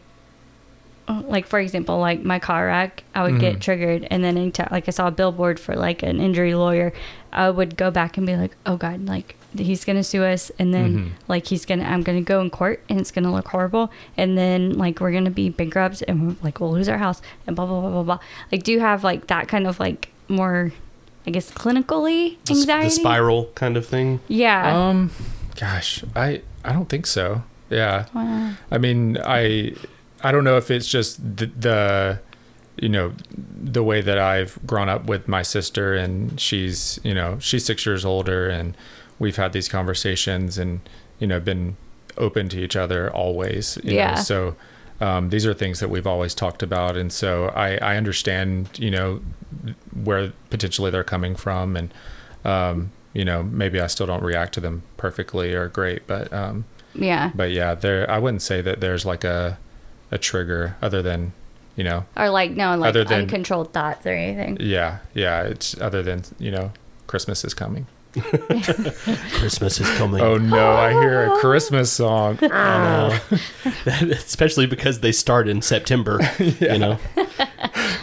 like 1.26 1.46
for 1.46 1.58
example 1.58 1.98
like 1.98 2.22
my 2.22 2.38
car 2.38 2.66
wreck 2.66 3.02
i 3.16 3.22
would 3.24 3.34
Mhm. 3.34 3.40
get 3.40 3.60
triggered 3.60 4.06
and 4.12 4.22
then 4.22 4.36
anytime 4.36 4.68
like 4.70 4.86
i 4.86 4.92
saw 4.92 5.08
a 5.08 5.10
billboard 5.10 5.58
for 5.58 5.74
like 5.74 6.04
an 6.04 6.20
injury 6.20 6.54
lawyer 6.54 6.92
i 7.32 7.50
would 7.50 7.76
go 7.76 7.90
back 7.90 8.16
and 8.16 8.24
be 8.28 8.36
like 8.36 8.54
oh 8.64 8.76
god 8.76 9.06
like 9.08 9.34
he's 9.56 9.84
gonna 9.84 10.04
sue 10.04 10.22
us 10.24 10.50
and 10.58 10.72
then 10.72 10.98
Mhm. 10.98 11.10
like 11.28 11.46
he's 11.48 11.64
gonna 11.66 11.84
i'm 11.84 12.02
gonna 12.02 12.20
go 12.22 12.40
in 12.40 12.50
court 12.50 12.82
and 12.88 13.00
it's 13.00 13.10
gonna 13.10 13.32
look 13.32 13.48
horrible 13.48 13.90
and 14.16 14.38
then 14.38 14.74
like 14.78 15.00
we're 15.00 15.10
gonna 15.12 15.30
be 15.30 15.48
bankrupt 15.50 16.02
and 16.06 16.28
we're, 16.28 16.36
like 16.42 16.60
we'll 16.60 16.70
lose 16.72 16.88
our 16.88 16.98
house 16.98 17.20
and 17.46 17.56
blah 17.56 17.66
blah 17.66 17.80
blah 17.80 17.90
blah 17.90 18.02
blah 18.02 18.18
like 18.52 18.62
do 18.62 18.70
you 18.72 18.80
have 18.80 19.02
like 19.02 19.26
that 19.26 19.48
kind 19.48 19.66
of 19.66 19.80
like 19.80 20.10
more 20.28 20.72
i 21.26 21.30
guess 21.30 21.50
clinically 21.50 22.36
The 22.44 22.52
anxiety 22.54 22.88
The 22.88 22.94
spiral 22.94 23.46
kind 23.56 23.76
of 23.76 23.84
thing. 23.86 24.20
yeah 24.28 24.76
Um, 24.88 25.10
gosh, 25.58 26.04
I 26.14 26.42
I 26.64 26.72
don't 26.72 26.88
think 26.88 27.06
so. 27.06 27.42
Yeah. 27.70 28.06
Wow. 28.14 28.52
I 28.70 28.78
mean, 28.78 29.18
I 29.24 29.74
I 30.22 30.30
don't 30.32 30.44
know 30.44 30.56
if 30.58 30.70
it's 30.70 30.86
just 30.88 31.18
the, 31.36 31.46
the 31.46 32.18
you 32.80 32.88
know 32.88 33.12
the 33.62 33.82
way 33.82 34.00
that 34.00 34.18
I've 34.18 34.58
grown 34.66 34.88
up 34.88 35.04
with 35.06 35.28
my 35.28 35.42
sister, 35.42 35.94
and 35.94 36.38
she's 36.40 36.98
you 37.04 37.14
know 37.14 37.38
she's 37.40 37.64
six 37.64 37.84
years 37.86 38.04
older, 38.04 38.48
and 38.48 38.74
we've 39.20 39.36
had 39.36 39.52
these 39.52 39.68
conversations, 39.68 40.58
and 40.58 40.80
you 41.20 41.28
know 41.28 41.38
been 41.38 41.76
open 42.18 42.48
to 42.48 42.58
each 42.58 42.74
other 42.74 43.08
always. 43.12 43.78
Yeah. 43.84 44.16
Know? 44.16 44.20
So 44.22 44.56
um, 45.00 45.30
these 45.30 45.46
are 45.46 45.54
things 45.54 45.78
that 45.78 45.88
we've 45.88 46.06
always 46.06 46.34
talked 46.34 46.62
about, 46.64 46.96
and 46.96 47.12
so 47.12 47.46
I 47.54 47.76
I 47.76 47.96
understand 47.96 48.70
you 48.76 48.90
know 48.90 49.20
where 50.02 50.32
potentially 50.50 50.90
they're 50.90 51.04
coming 51.04 51.36
from, 51.36 51.76
and 51.76 51.94
um, 52.44 52.90
you 53.12 53.24
know 53.24 53.44
maybe 53.44 53.80
I 53.80 53.86
still 53.86 54.06
don't 54.06 54.24
react 54.24 54.54
to 54.54 54.60
them 54.60 54.82
perfectly 54.96 55.54
or 55.54 55.68
great, 55.68 56.08
but 56.08 56.32
um, 56.32 56.64
yeah 56.94 57.30
but 57.34 57.52
yeah, 57.52 57.74
there 57.76 58.10
I 58.10 58.18
wouldn't 58.18 58.42
say 58.42 58.60
that 58.62 58.80
there's 58.80 59.06
like 59.06 59.22
a 59.22 59.58
a 60.10 60.18
trigger 60.18 60.76
other 60.82 61.02
than 61.02 61.32
you 61.76 61.84
know 61.84 62.04
or 62.16 62.28
like 62.30 62.50
no 62.50 62.76
like 62.76 62.88
Other 62.88 63.04
than- 63.04 63.20
uncontrolled 63.22 63.72
thoughts 63.72 64.04
or 64.04 64.10
anything 64.10 64.56
yeah 64.58 64.98
yeah 65.14 65.42
it's 65.44 65.80
other 65.80 66.02
than 66.02 66.24
you 66.38 66.50
know 66.50 66.72
Christmas 67.06 67.44
is 67.44 67.54
coming. 67.54 67.86
Christmas 69.38 69.80
is 69.80 69.88
coming. 69.96 70.20
Oh 70.20 70.36
no, 70.36 70.72
I 70.72 70.92
hear 70.92 71.32
a 71.32 71.38
Christmas 71.38 71.92
song. 71.92 72.38
I 72.42 73.20
know. 73.28 73.40
Especially 74.10 74.66
because 74.66 75.00
they 75.00 75.12
start 75.12 75.48
in 75.48 75.62
September. 75.62 76.18
You 76.60 76.78
know. 76.78 76.98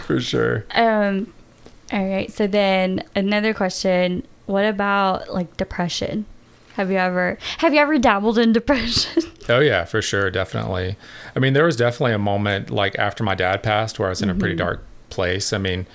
for 0.05 0.20
sure. 0.20 0.66
Um, 0.72 1.34
all 1.91 2.05
right. 2.08 2.32
So 2.32 2.47
then 2.47 3.03
another 3.16 3.53
question: 3.53 4.26
What 4.45 4.66
about 4.66 5.34
like 5.34 5.58
depression? 5.58 6.26
Have 6.74 6.91
you 6.91 6.97
ever 6.97 7.38
have 7.58 7.74
you 7.74 7.80
ever 7.80 7.97
dabbled 7.97 8.38
in 8.38 8.53
depression? 8.53 9.24
Oh 9.49 9.60
yeah, 9.60 9.86
for 9.86 10.01
sure, 10.01 10.30
definitely. 10.30 10.95
I 11.36 11.39
mean, 11.39 11.53
there 11.53 11.66
was 11.66 11.76
definitely 11.76 12.14
a 12.14 12.20
moment 12.20 12.70
like 12.70 12.97
after 12.99 13.24
my 13.24 13.34
dad 13.36 13.64
passed 13.64 13.97
where 13.97 14.08
I 14.08 14.12
was 14.12 14.22
in 14.22 14.30
a 14.30 14.36
pretty 14.36 14.55
dark 14.55 14.84
place. 15.10 15.53
I 15.53 15.58
mean, 15.58 15.88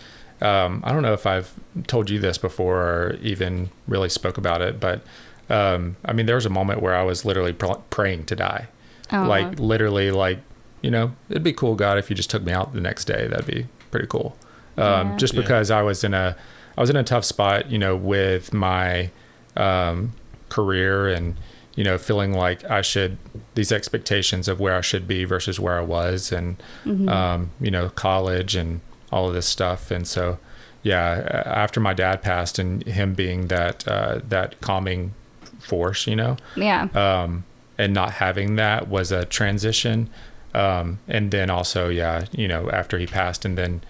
um, 0.43 0.82
I 0.84 0.93
don't 0.93 1.03
know 1.03 1.12
if 1.14 1.26
I've 1.26 1.53
told 1.86 2.11
you 2.11 2.18
this 2.18 2.36
before 2.38 2.76
or 2.82 3.18
even 3.22 3.70
really 3.86 4.09
spoke 4.09 4.36
about 4.38 4.61
it, 4.62 4.80
but 4.80 5.03
um, 5.49 5.97
I 6.05 6.12
mean, 6.12 6.26
there 6.26 6.34
was 6.36 6.47
a 6.47 6.51
moment 6.51 6.82
where 6.82 6.95
I 6.95 7.03
was 7.03 7.24
literally 7.24 7.53
pr- 7.53 7.80
praying 7.90 8.24
to 8.26 8.36
die. 8.36 8.68
Oh. 9.12 9.24
Like 9.24 9.59
literally, 9.59 10.11
like 10.11 10.38
you 10.82 10.90
know, 10.90 11.12
it'd 11.30 11.43
be 11.45 11.53
cool, 11.53 11.74
God, 11.76 11.97
if 11.99 12.11
you 12.11 12.16
just 12.16 12.28
took 12.30 12.43
me 12.43 12.53
out 12.53 12.74
the 12.74 12.80
next 12.80 13.05
day. 13.05 13.28
That'd 13.28 13.47
be 13.47 13.66
pretty 13.93 14.09
cool. 14.09 14.36
Um, 14.76 15.11
Yeah. 15.12 15.16
Just 15.16 15.34
Yeah. 15.34 15.43
because 15.43 15.70
I 15.70 15.82
was 15.82 16.03
in 16.03 16.12
a, 16.14 16.34
I 16.76 16.80
was 16.80 16.90
in 16.90 16.97
a 16.97 17.05
tough 17.05 17.24
spot, 17.24 17.70
you 17.70 17.78
know, 17.78 17.95
with 17.95 18.53
my 18.53 19.11
um, 19.57 20.12
career 20.49 21.09
and 21.09 21.36
you 21.74 21.84
know, 21.84 21.97
feeling 21.97 22.32
like 22.34 22.68
I 22.70 22.82
should 22.82 23.16
these 23.55 23.72
expectations 23.72 24.47
of 24.49 24.61
where 24.61 24.74
I 24.76 24.82
should 24.82 25.07
be 25.09 25.24
versus 25.24 25.59
where 25.61 25.78
I 25.78 25.82
was, 25.82 26.30
and 26.32 26.57
Mm-hmm. 26.84 27.09
um, 27.09 27.51
you 27.61 27.70
know, 27.70 27.88
college 27.90 28.55
and 28.57 28.80
all 29.12 29.28
of 29.28 29.34
this 29.34 29.46
stuff. 29.46 29.90
And 29.90 30.06
so, 30.06 30.38
yeah, 30.82 31.42
after 31.46 31.78
my 31.78 31.94
dad 31.94 32.22
passed 32.22 32.58
and 32.58 32.82
him 32.84 33.14
being 33.14 33.46
that 33.48 33.86
uh, 33.86 34.20
that 34.28 34.60
calming 34.60 35.14
force, 35.60 36.06
you 36.08 36.16
know, 36.16 36.36
yeah. 36.56 36.88
um, 36.94 37.44
and 37.78 37.94
not 37.94 38.12
having 38.14 38.56
that 38.56 38.88
was 38.88 39.12
a 39.12 39.24
transition. 39.24 40.08
Um, 40.54 40.98
and 41.08 41.30
then 41.30 41.48
also, 41.50 41.88
yeah, 41.88 42.26
you 42.32 42.48
know, 42.48 42.68
after 42.70 42.98
he 42.98 43.06
passed, 43.06 43.44
and 43.44 43.56
then, 43.56 43.82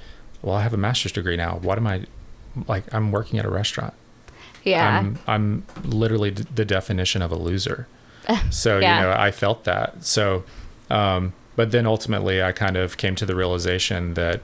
well, 0.43 0.55
I 0.55 0.63
have 0.63 0.75
a 0.75 0.77
master's 0.77 1.13
degree 1.13 1.37
now. 1.37 1.59
What 1.63 1.79
am 1.79 1.87
I 1.87 2.05
like? 2.69 2.85
I'm 2.95 3.11
working 3.11 3.39
at 3.39 3.45
a 3.45 3.51
restaurant. 3.51 3.95
Yeah. 4.65 4.99
I'm 4.99 5.19
I'm 5.27 5.65
literally 5.85 6.31
d- 6.31 6.45
the 6.55 6.65
definition 6.65 7.23
of 7.23 7.33
a 7.33 7.37
loser. 7.37 7.87
So 8.51 8.79
Yeah. 8.79 8.97
you 8.97 9.03
know, 9.03 9.13
I 9.19 9.33
felt 9.33 9.65
that. 9.65 10.05
So, 10.05 10.45
um, 10.89 11.33
but 11.57 11.73
then 11.73 11.85
ultimately, 11.87 12.41
I 12.43 12.53
kind 12.53 12.77
of 12.77 12.97
came 12.97 13.17
to 13.17 13.27
the 13.27 13.35
realization 13.35 14.15
that, 14.15 14.41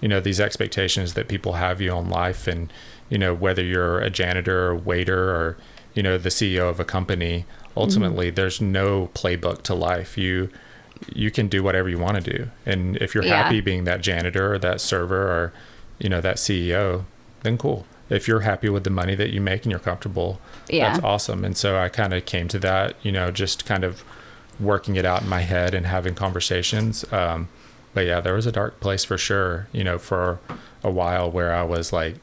you 0.00 0.08
know, 0.08 0.20
these 0.20 0.40
expectations 0.40 1.14
that 1.14 1.28
people 1.28 1.54
have 1.54 1.80
you 1.80 1.90
on 1.90 2.08
life, 2.08 2.46
and 2.46 2.72
you 3.10 3.18
know, 3.18 3.34
whether 3.34 3.62
you're 3.62 3.98
a 4.00 4.10
janitor 4.10 4.68
or 4.68 4.74
waiter 4.76 5.30
or 5.34 5.56
you 5.94 6.02
know 6.02 6.18
the 6.18 6.28
CEO 6.28 6.68
of 6.70 6.78
a 6.80 6.84
company, 6.84 7.44
ultimately, 7.76 8.30
there's 8.30 8.60
no 8.60 9.08
playbook 9.14 9.62
to 9.62 9.74
life. 9.74 10.16
You 10.18 10.50
you 11.14 11.30
can 11.30 11.48
do 11.48 11.62
whatever 11.62 11.88
you 11.88 11.98
want 11.98 12.22
to 12.22 12.30
do, 12.36 12.48
and 12.66 12.96
if 12.98 13.14
you're 13.14 13.24
Yeah. 13.24 13.42
happy 13.44 13.60
being 13.60 13.84
that 13.84 14.00
janitor 14.00 14.54
or 14.54 14.58
that 14.58 14.80
server 14.80 15.22
or 15.28 15.52
you 15.98 16.08
know 16.08 16.20
that 16.20 16.36
CEO, 16.36 17.04
then 17.42 17.56
cool. 17.58 17.86
If 18.10 18.26
you're 18.26 18.40
happy 18.40 18.68
with 18.70 18.84
the 18.84 18.90
money 18.90 19.14
that 19.16 19.30
you 19.30 19.40
make 19.40 19.64
and 19.64 19.70
you're 19.70 19.78
comfortable, 19.80 20.40
Yeah. 20.68 20.90
that's 20.92 21.04
awesome. 21.04 21.44
And 21.44 21.56
so 21.56 21.78
I 21.78 21.88
kind 21.90 22.14
of 22.14 22.24
came 22.24 22.48
to 22.48 22.58
that, 22.60 22.94
you 23.02 23.12
know, 23.12 23.30
just 23.30 23.66
kind 23.66 23.84
of 23.84 24.02
working 24.58 24.96
it 24.96 25.04
out 25.04 25.22
in 25.22 25.28
my 25.28 25.42
head 25.42 25.74
and 25.74 25.84
having 25.86 26.14
conversations. 26.14 27.04
Um, 27.12 27.48
but 27.94 28.06
yeah, 28.06 28.20
there 28.20 28.34
was 28.34 28.46
a 28.46 28.52
dark 28.52 28.80
place 28.80 29.04
for 29.04 29.18
sure, 29.18 29.68
you 29.72 29.82
know, 29.84 29.98
for 29.98 30.38
a 30.84 30.90
while 30.90 31.30
where 31.30 31.52
I 31.54 31.62
was 31.62 31.92
like 31.92 32.16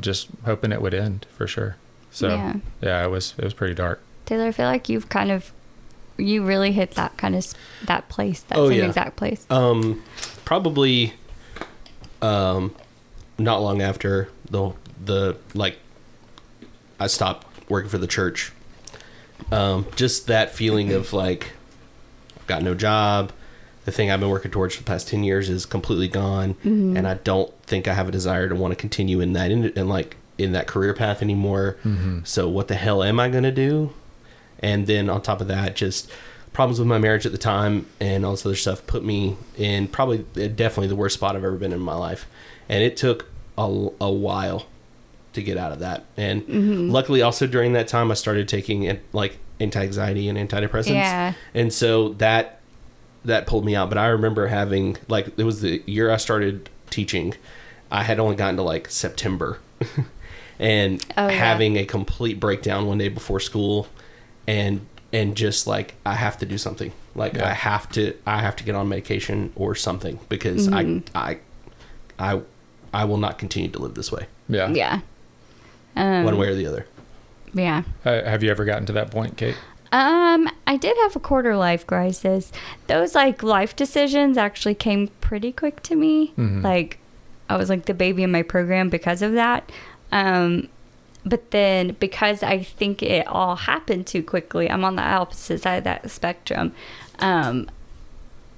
just 0.00 0.28
hoping 0.44 0.72
it 0.72 0.82
would 0.82 0.94
end 0.94 1.26
for 1.36 1.46
sure. 1.46 1.76
So 2.10 2.28
Yeah. 2.28 2.56
yeah, 2.82 3.04
it 3.04 3.08
was 3.08 3.34
it 3.38 3.44
was 3.44 3.54
pretty 3.54 3.74
dark. 3.74 4.00
Taylor, 4.26 4.46
I 4.48 4.52
feel 4.52 4.66
like 4.66 4.88
you've 4.88 5.08
kind 5.08 5.30
of 5.30 5.52
you 6.18 6.44
really 6.44 6.72
hit 6.72 6.90
that 6.92 7.16
kind 7.16 7.34
of 7.34 7.46
that 7.84 8.08
place, 8.10 8.42
that 8.42 8.58
Oh, 8.58 8.68
same 8.68 8.78
yeah. 8.80 8.86
exact 8.86 9.16
place. 9.16 9.46
Um, 9.48 10.02
probably, 10.44 11.14
um, 12.20 12.74
not 13.38 13.62
long 13.62 13.80
after 13.80 14.28
the 14.50 14.72
the 15.02 15.36
like, 15.54 15.78
I 16.98 17.06
stopped 17.06 17.46
working 17.70 17.88
for 17.88 17.96
the 17.98 18.06
church. 18.06 18.52
Um, 19.50 19.86
just 19.96 20.26
that 20.26 20.50
feeling 20.50 20.92
of 20.92 21.12
like, 21.14 21.52
I've 22.38 22.46
got 22.46 22.62
no 22.62 22.74
job. 22.74 23.32
The 23.84 23.92
thing 23.92 24.10
I've 24.10 24.20
been 24.20 24.28
working 24.28 24.50
towards 24.50 24.74
for 24.74 24.82
the 24.82 24.86
past 24.86 25.08
10 25.08 25.24
years 25.24 25.48
is 25.48 25.66
completely 25.66 26.08
gone 26.08 26.54
mm-hmm. 26.54 26.96
and 26.96 27.06
I 27.06 27.14
don't 27.14 27.52
think 27.62 27.88
I 27.88 27.94
have 27.94 28.08
a 28.08 28.12
desire 28.12 28.48
to 28.48 28.54
want 28.54 28.72
to 28.72 28.76
continue 28.76 29.20
in 29.20 29.32
that 29.32 29.50
in, 29.50 29.64
in 29.70 29.88
like 29.88 30.16
in 30.38 30.52
that 30.52 30.66
career 30.66 30.94
path 30.94 31.22
anymore. 31.22 31.76
Mm-hmm. 31.84 32.20
So 32.24 32.48
what 32.48 32.68
the 32.68 32.74
hell 32.74 33.02
am 33.02 33.20
I 33.20 33.28
going 33.28 33.44
to 33.44 33.52
do? 33.52 33.92
And 34.60 34.86
then 34.86 35.08
on 35.08 35.22
top 35.22 35.40
of 35.40 35.48
that 35.48 35.76
just 35.76 36.10
problems 36.52 36.78
with 36.78 36.88
my 36.88 36.98
marriage 36.98 37.26
at 37.26 37.32
the 37.32 37.38
time 37.38 37.86
and 38.00 38.24
all 38.24 38.32
this 38.32 38.44
other 38.44 38.56
stuff 38.56 38.86
put 38.86 39.04
me 39.04 39.36
in 39.56 39.86
probably 39.88 40.20
uh, 40.36 40.48
definitely 40.48 40.88
the 40.88 40.96
worst 40.96 41.14
spot 41.14 41.36
I've 41.36 41.44
ever 41.44 41.56
been 41.56 41.72
in 41.72 41.80
my 41.80 41.94
life. 41.94 42.26
And 42.68 42.82
it 42.82 42.96
took 42.96 43.26
a, 43.56 43.88
a 44.00 44.10
while 44.10 44.66
to 45.32 45.42
get 45.42 45.56
out 45.56 45.72
of 45.72 45.78
that. 45.78 46.04
And 46.16 46.42
mm-hmm. 46.42 46.90
luckily 46.90 47.22
also 47.22 47.46
during 47.46 47.72
that 47.74 47.88
time 47.88 48.10
I 48.10 48.14
started 48.14 48.48
taking 48.48 48.98
like 49.12 49.38
anti-anxiety 49.60 50.28
and 50.28 50.38
antidepressants. 50.38 50.94
Yeah. 50.94 51.34
And 51.54 51.72
so 51.72 52.10
that 52.14 52.59
that 53.24 53.46
pulled 53.46 53.64
me 53.64 53.74
out. 53.76 53.88
But 53.88 53.98
I 53.98 54.06
remember 54.08 54.46
having 54.48 54.96
like 55.08 55.28
it 55.38 55.44
was 55.44 55.60
the 55.60 55.82
year 55.86 56.10
I 56.10 56.16
started 56.16 56.68
teaching. 56.90 57.34
I 57.90 58.02
had 58.04 58.18
only 58.20 58.36
gotten 58.36 58.56
to 58.56 58.62
like 58.62 58.88
September, 58.88 59.58
and 60.58 61.04
Oh, 61.16 61.26
yeah. 61.28 61.32
having 61.32 61.76
a 61.76 61.84
complete 61.84 62.38
breakdown 62.40 62.86
one 62.86 62.98
day 62.98 63.08
before 63.08 63.40
school, 63.40 63.88
and 64.46 64.86
and 65.12 65.36
just 65.36 65.66
like 65.66 65.94
I 66.06 66.14
have 66.14 66.38
to 66.38 66.46
do 66.46 66.56
something. 66.58 66.92
Like 67.14 67.34
Yeah. 67.34 67.48
I 67.48 67.52
have 67.52 67.90
to 67.92 68.14
I 68.26 68.40
have 68.40 68.56
to 68.56 68.64
get 68.64 68.74
on 68.74 68.88
medication 68.88 69.52
or 69.56 69.74
something 69.74 70.18
because 70.28 70.68
Mm-hmm. 70.68 71.16
I 71.16 71.38
I 72.18 72.34
I 72.34 72.40
I 72.92 73.04
will 73.04 73.16
not 73.18 73.38
continue 73.38 73.70
to 73.70 73.78
live 73.80 73.94
this 73.94 74.12
way 74.12 74.26
Yeah. 74.48 74.68
Yeah. 74.70 75.00
Um, 75.96 76.24
one 76.24 76.38
way 76.38 76.48
or 76.48 76.54
the 76.54 76.66
other. 76.66 76.86
Yeah. 77.52 77.82
Uh, 78.04 78.22
have 78.22 78.44
you 78.44 78.50
ever 78.52 78.64
gotten 78.64 78.86
to 78.86 78.92
that 78.92 79.10
point, 79.10 79.36
Kate? 79.36 79.56
Um, 79.92 80.48
I 80.66 80.76
did 80.76 80.96
have 80.98 81.16
a 81.16 81.20
quarter 81.20 81.56
life 81.56 81.86
crisis. 81.86 82.52
Those 82.86 83.14
like 83.14 83.42
life 83.42 83.74
decisions 83.74 84.36
actually 84.38 84.74
came 84.76 85.08
pretty 85.20 85.52
quick 85.52 85.82
to 85.84 85.96
me. 85.96 86.32
Like 86.62 86.98
I 87.48 87.56
was 87.56 87.68
like 87.68 87.86
the 87.86 87.94
baby 87.94 88.22
in 88.22 88.30
my 88.30 88.42
program 88.42 88.88
because 88.88 89.22
of 89.22 89.32
that. 89.32 89.70
Um, 90.12 90.68
but 91.24 91.50
then 91.50 91.96
because 91.98 92.42
I 92.42 92.62
think 92.62 93.02
it 93.02 93.26
all 93.26 93.56
happened 93.56 94.06
too 94.06 94.22
quickly, 94.22 94.70
I'm 94.70 94.84
on 94.84 94.96
the 94.96 95.02
opposite 95.02 95.60
side 95.60 95.76
of 95.78 95.84
that 95.84 96.10
spectrum. 96.10 96.72
Um, 97.18 97.68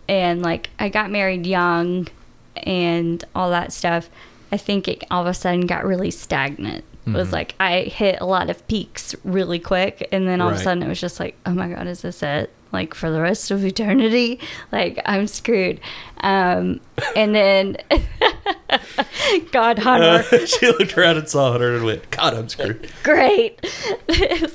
and 0.08 0.42
like 0.42 0.70
I 0.78 0.88
got 0.90 1.10
married 1.10 1.46
young 1.46 2.08
and 2.56 3.24
all 3.34 3.50
that 3.50 3.72
stuff. 3.72 4.10
I 4.52 4.58
think 4.58 4.86
it 4.86 5.02
all 5.10 5.22
of 5.22 5.26
a 5.26 5.34
sudden 5.34 5.66
got 5.66 5.84
really 5.86 6.10
stagnant. 6.10 6.84
It 7.04 7.14
was 7.14 7.32
like 7.32 7.54
I 7.58 7.80
hit 7.80 8.20
a 8.20 8.24
lot 8.24 8.48
of 8.48 8.66
peaks 8.68 9.14
really 9.24 9.58
quick, 9.58 10.06
and 10.12 10.28
then 10.28 10.40
all 10.40 10.50
of 10.50 10.54
a 10.54 10.58
sudden 10.58 10.82
it 10.84 10.88
was 10.88 11.00
just 11.00 11.18
like, 11.18 11.36
oh 11.44 11.52
my 11.52 11.68
god, 11.68 11.86
is 11.88 12.02
this 12.02 12.22
it? 12.22 12.52
Like 12.70 12.94
for 12.94 13.10
the 13.10 13.20
rest 13.20 13.50
of 13.50 13.64
eternity? 13.64 14.38
Like 14.72 15.02
I'm 15.04 15.26
screwed. 15.26 15.80
Um, 16.20 16.80
and 17.16 17.34
then 17.34 17.76
God, 19.52 19.80
Hunter, 19.80 20.22
she 20.46 20.66
looked 20.68 20.96
around 20.96 21.18
and 21.18 21.28
saw 21.28 21.58
her 21.58 21.76
and 21.76 21.84
went, 21.84 22.10
"God, 22.10 22.34
I'm 22.34 22.48
screwed." 22.48 22.88
great. 23.02 23.60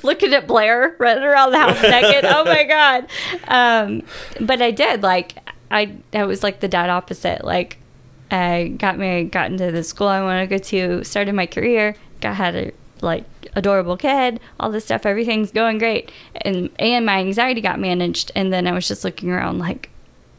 Looking 0.02 0.32
at 0.34 0.46
Blair 0.46 0.96
running 0.98 1.24
around 1.24 1.52
the 1.52 1.58
house 1.58 1.82
naked. 1.82 2.24
Oh 2.24 2.44
my 2.44 2.64
god. 2.64 3.06
Um, 3.46 4.02
but 4.40 4.60
I 4.62 4.70
did 4.70 5.02
like 5.02 5.36
I 5.70 5.96
that 6.12 6.26
was 6.26 6.42
like 6.42 6.60
the 6.60 6.68
dad 6.68 6.90
opposite. 6.90 7.44
Like 7.44 7.78
I 8.30 8.74
got 8.76 8.98
married, 8.98 9.30
got 9.32 9.50
into 9.50 9.70
the 9.70 9.84
school 9.84 10.08
I 10.08 10.22
wanted 10.22 10.48
to 10.48 10.56
go 10.56 10.58
to, 10.58 11.04
started 11.04 11.34
my 11.34 11.46
career, 11.46 11.94
got 12.20 12.36
had 12.36 12.54
a 12.54 12.72
like 13.00 13.24
adorable 13.54 13.96
kid, 13.96 14.40
all 14.58 14.70
this 14.70 14.84
stuff, 14.84 15.06
everything's 15.06 15.50
going 15.52 15.78
great. 15.78 16.10
And 16.42 16.70
and 16.78 17.06
my 17.06 17.18
anxiety 17.18 17.60
got 17.60 17.78
managed 17.78 18.32
and 18.34 18.52
then 18.52 18.66
I 18.66 18.72
was 18.72 18.88
just 18.88 19.04
looking 19.04 19.30
around 19.30 19.58
like, 19.58 19.90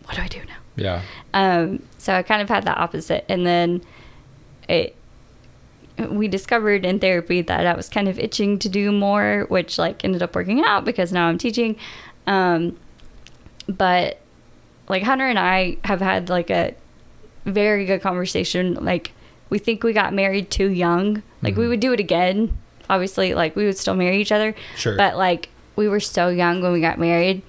what 0.05 0.15
do 0.15 0.21
I 0.21 0.27
do 0.27 0.39
now? 0.39 0.55
Yeah. 0.75 1.01
Um, 1.33 1.83
so 1.97 2.13
I 2.13 2.23
kind 2.23 2.41
of 2.41 2.49
had 2.49 2.65
the 2.65 2.73
opposite, 2.73 3.25
and 3.29 3.45
then 3.45 3.81
it 4.67 4.95
we 6.09 6.27
discovered 6.27 6.85
in 6.85 6.99
therapy 6.99 7.41
that 7.41 7.65
I 7.65 7.75
was 7.75 7.89
kind 7.89 8.07
of 8.07 8.17
itching 8.17 8.57
to 8.59 8.69
do 8.69 8.91
more, 8.91 9.45
which 9.49 9.77
like 9.77 10.03
ended 10.05 10.23
up 10.23 10.33
working 10.33 10.63
out 10.63 10.85
because 10.85 11.11
now 11.11 11.27
I'm 11.27 11.37
teaching. 11.37 11.75
Um, 12.25 12.77
but 13.67 14.19
like 14.87 15.03
Hunter 15.03 15.27
and 15.27 15.37
I 15.37 15.77
have 15.83 15.99
had 15.99 16.29
like 16.29 16.49
a 16.49 16.73
very 17.45 17.85
good 17.85 18.01
conversation. 18.01 18.75
Like 18.75 19.11
we 19.49 19.59
think 19.59 19.83
we 19.83 19.93
got 19.93 20.13
married 20.13 20.49
too 20.49 20.69
young. 20.69 21.21
Like 21.41 21.55
we 21.55 21.67
would 21.67 21.79
do 21.79 21.93
it 21.93 21.99
again. 21.99 22.57
Obviously, 22.89 23.33
like 23.33 23.55
we 23.55 23.65
would 23.65 23.77
still 23.77 23.95
marry 23.95 24.19
each 24.21 24.31
other. 24.31 24.55
Sure. 24.75 24.95
But 24.97 25.17
like 25.17 25.49
we 25.75 25.87
were 25.87 25.99
so 25.99 26.29
young 26.29 26.61
when 26.61 26.71
we 26.73 26.81
got 26.81 26.99
married. 26.99 27.41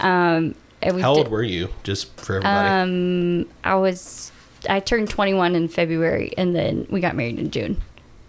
Um, 0.00 0.54
and 0.82 0.94
we 0.96 1.02
How 1.02 1.14
did- 1.14 1.18
old 1.20 1.28
were 1.28 1.42
you? 1.42 1.68
Just 1.84 2.14
for 2.20 2.36
everybody. 2.36 2.68
um, 2.68 3.48
I 3.64 3.74
was 3.76 4.30
I 4.68 4.80
turned 4.80 5.08
21 5.10 5.54
in 5.54 5.68
February, 5.68 6.32
and 6.36 6.54
then 6.56 6.86
we 6.90 7.00
got 7.00 7.14
married 7.14 7.38
in 7.38 7.50
June, 7.50 7.80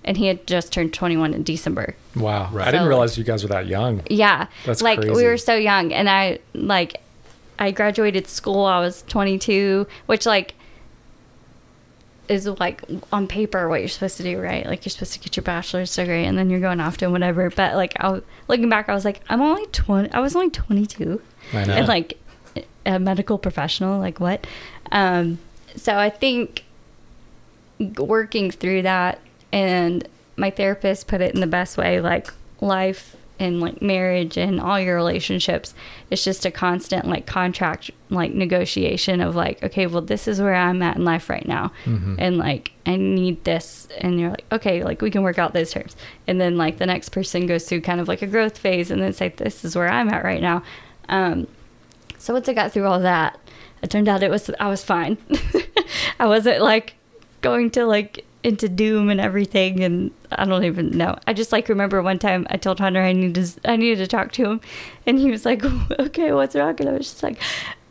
and 0.05 0.18
he 0.18 0.28
had 0.28 0.45
just 0.45 0.72
turned 0.72 0.93
21 0.93 1.34
in 1.34 1.43
December. 1.43 1.95
Wow. 2.15 2.49
Right. 2.51 2.68
I 2.68 2.72
didn't 2.72 2.88
realize 2.88 3.18
you 3.18 3.24
guys 3.24 3.43
were 3.43 3.49
that 3.49 3.68
young. 3.68 4.01
Yeah, 4.09 4.47
That's 4.65 4.82
like 4.82 4.99
crazy. 4.99 5.15
we 5.15 5.26
were 5.26 5.38
so 5.38 5.55
young, 5.55 5.91
and 5.93 6.09
I 6.09 6.39
like 6.53 7.01
I 7.59 7.72
graduated 7.72 8.28
school. 8.28 8.65
I 8.65 8.80
was 8.80 9.01
22, 9.07 9.88
which 10.05 10.26
like 10.28 10.53
is 12.30 12.48
like 12.48 12.84
on 13.12 13.28
paper 13.28 13.70
what 13.70 13.80
you're 13.80 13.90
supposed 13.90 14.18
to 14.18 14.24
do, 14.24 14.40
right? 14.42 14.66
Like 14.66 14.86
you're 14.86 14.92
supposed 14.92 15.14
to 15.14 15.20
get 15.20 15.36
your 15.38 15.44
bachelor's 15.44 15.96
degree, 15.96 16.26
and 16.26 16.38
then 16.38 16.50
you're 16.50 16.60
going 16.60 16.80
off 16.80 16.98
to 16.98 17.08
whatever. 17.10 17.50
But 17.50 17.76
like 17.76 17.94
I, 18.00 18.22
looking 18.48 18.70
back, 18.70 18.90
I 18.90 18.94
was 18.94 19.06
like, 19.06 19.22
I'm 19.30 19.42
only 19.42 19.66
20. 19.68 20.12
I 20.12 20.20
was 20.20 20.36
only 20.36 20.50
22 20.50 21.22
I 21.54 21.66
know. 21.66 21.74
and 21.74 21.88
like 21.88 22.18
a 22.86 23.00
medical 23.00 23.38
professional 23.38 24.00
like 24.00 24.20
what 24.20 24.48
um 24.92 25.38
so 25.76 25.96
i 25.98 26.10
think 26.10 26.64
working 27.98 28.50
through 28.50 28.82
that 28.82 29.20
and 29.52 30.08
my 30.38 30.50
therapist 30.50 31.06
put 31.08 31.22
it 31.22 31.36
in 31.36 31.42
the 31.42 31.48
best 31.48 31.78
way 31.78 32.00
like 32.00 32.34
life 32.62 33.16
and 33.40 33.60
like 33.60 33.82
marriage 33.82 34.38
and 34.38 34.60
all 34.60 34.80
your 34.80 34.96
relationships 34.96 35.74
it's 36.10 36.24
just 36.24 36.46
a 36.46 36.52
constant 36.52 37.06
like 37.06 37.26
contract 37.26 37.92
like 38.10 38.34
negotiation 38.34 39.22
of 39.22 39.36
like 39.36 39.62
okay 39.64 39.86
well 39.86 40.02
this 40.02 40.28
is 40.28 40.42
where 40.42 40.56
i'm 40.56 40.82
at 40.82 40.96
in 40.96 41.06
life 41.06 41.30
right 41.30 41.48
now. 41.48 41.72
And 42.20 42.38
like 42.38 42.72
i 42.86 42.96
need 42.96 43.44
this. 43.44 43.88
And 44.00 44.20
you're 44.20 44.30
like 44.32 44.46
okay 44.52 44.84
like 44.84 45.02
we 45.02 45.12
can 45.12 45.24
work 45.24 45.38
out 45.38 45.54
those 45.54 45.72
terms. 45.72 45.96
And 46.28 46.40
then 46.40 46.58
like 46.58 46.78
the 46.78 46.86
next 46.86 47.10
person 47.10 47.46
goes 47.46 47.68
through 47.68 47.82
kind 47.82 48.00
of 48.00 48.08
like 48.08 48.22
a 48.22 48.28
growth 48.28 48.58
phase 48.58 48.92
and 48.92 49.02
then 49.02 49.14
say 49.14 49.30
this 49.30 49.64
is 49.66 49.76
where 49.76 49.88
i'm 49.88 50.10
at 50.10 50.24
right 50.24 50.42
now. 50.42 50.64
Um 51.10 51.48
so 52.18 52.34
once 52.34 52.50
I 52.50 52.54
got 52.54 52.72
through 52.72 52.86
all 52.86 53.00
that, 53.00 53.40
it 53.82 53.90
turned 53.90 54.08
out 54.08 54.24
it 54.24 54.32
was 54.32 54.50
I 54.60 54.68
was 54.68 54.84
fine. 54.84 55.18
I 56.20 56.28
wasn't 56.28 56.62
like 56.62 56.96
going 57.42 57.72
to 57.72 57.86
like 57.86 58.26
into 58.44 58.70
doom 58.70 59.10
and 59.10 59.20
everything, 59.20 59.84
and 59.84 60.12
I 60.32 60.46
don't 60.46 60.64
even 60.64 60.92
know. 60.92 61.18
I 61.26 61.34
just 61.34 61.52
like 61.52 61.70
remember 61.70 62.02
one 62.02 62.20
time 62.20 62.46
I 62.50 62.58
told 62.58 62.80
Hunter 62.80 63.02
I 63.02 63.14
needed 63.14 63.46
to, 63.46 63.70
I 63.70 63.76
needed 63.76 63.98
to 63.98 64.08
talk 64.08 64.32
to 64.34 64.46
him, 64.50 64.62
and 65.06 65.20
he 65.20 65.32
was 65.32 65.46
like, 65.46 65.64
"Okay, 66.00 66.32
what's 66.32 66.56
wrong?" 66.56 66.76
And 66.80 66.90
I 66.90 66.94
was 66.94 67.10
just 67.10 67.24
like, 67.24 67.42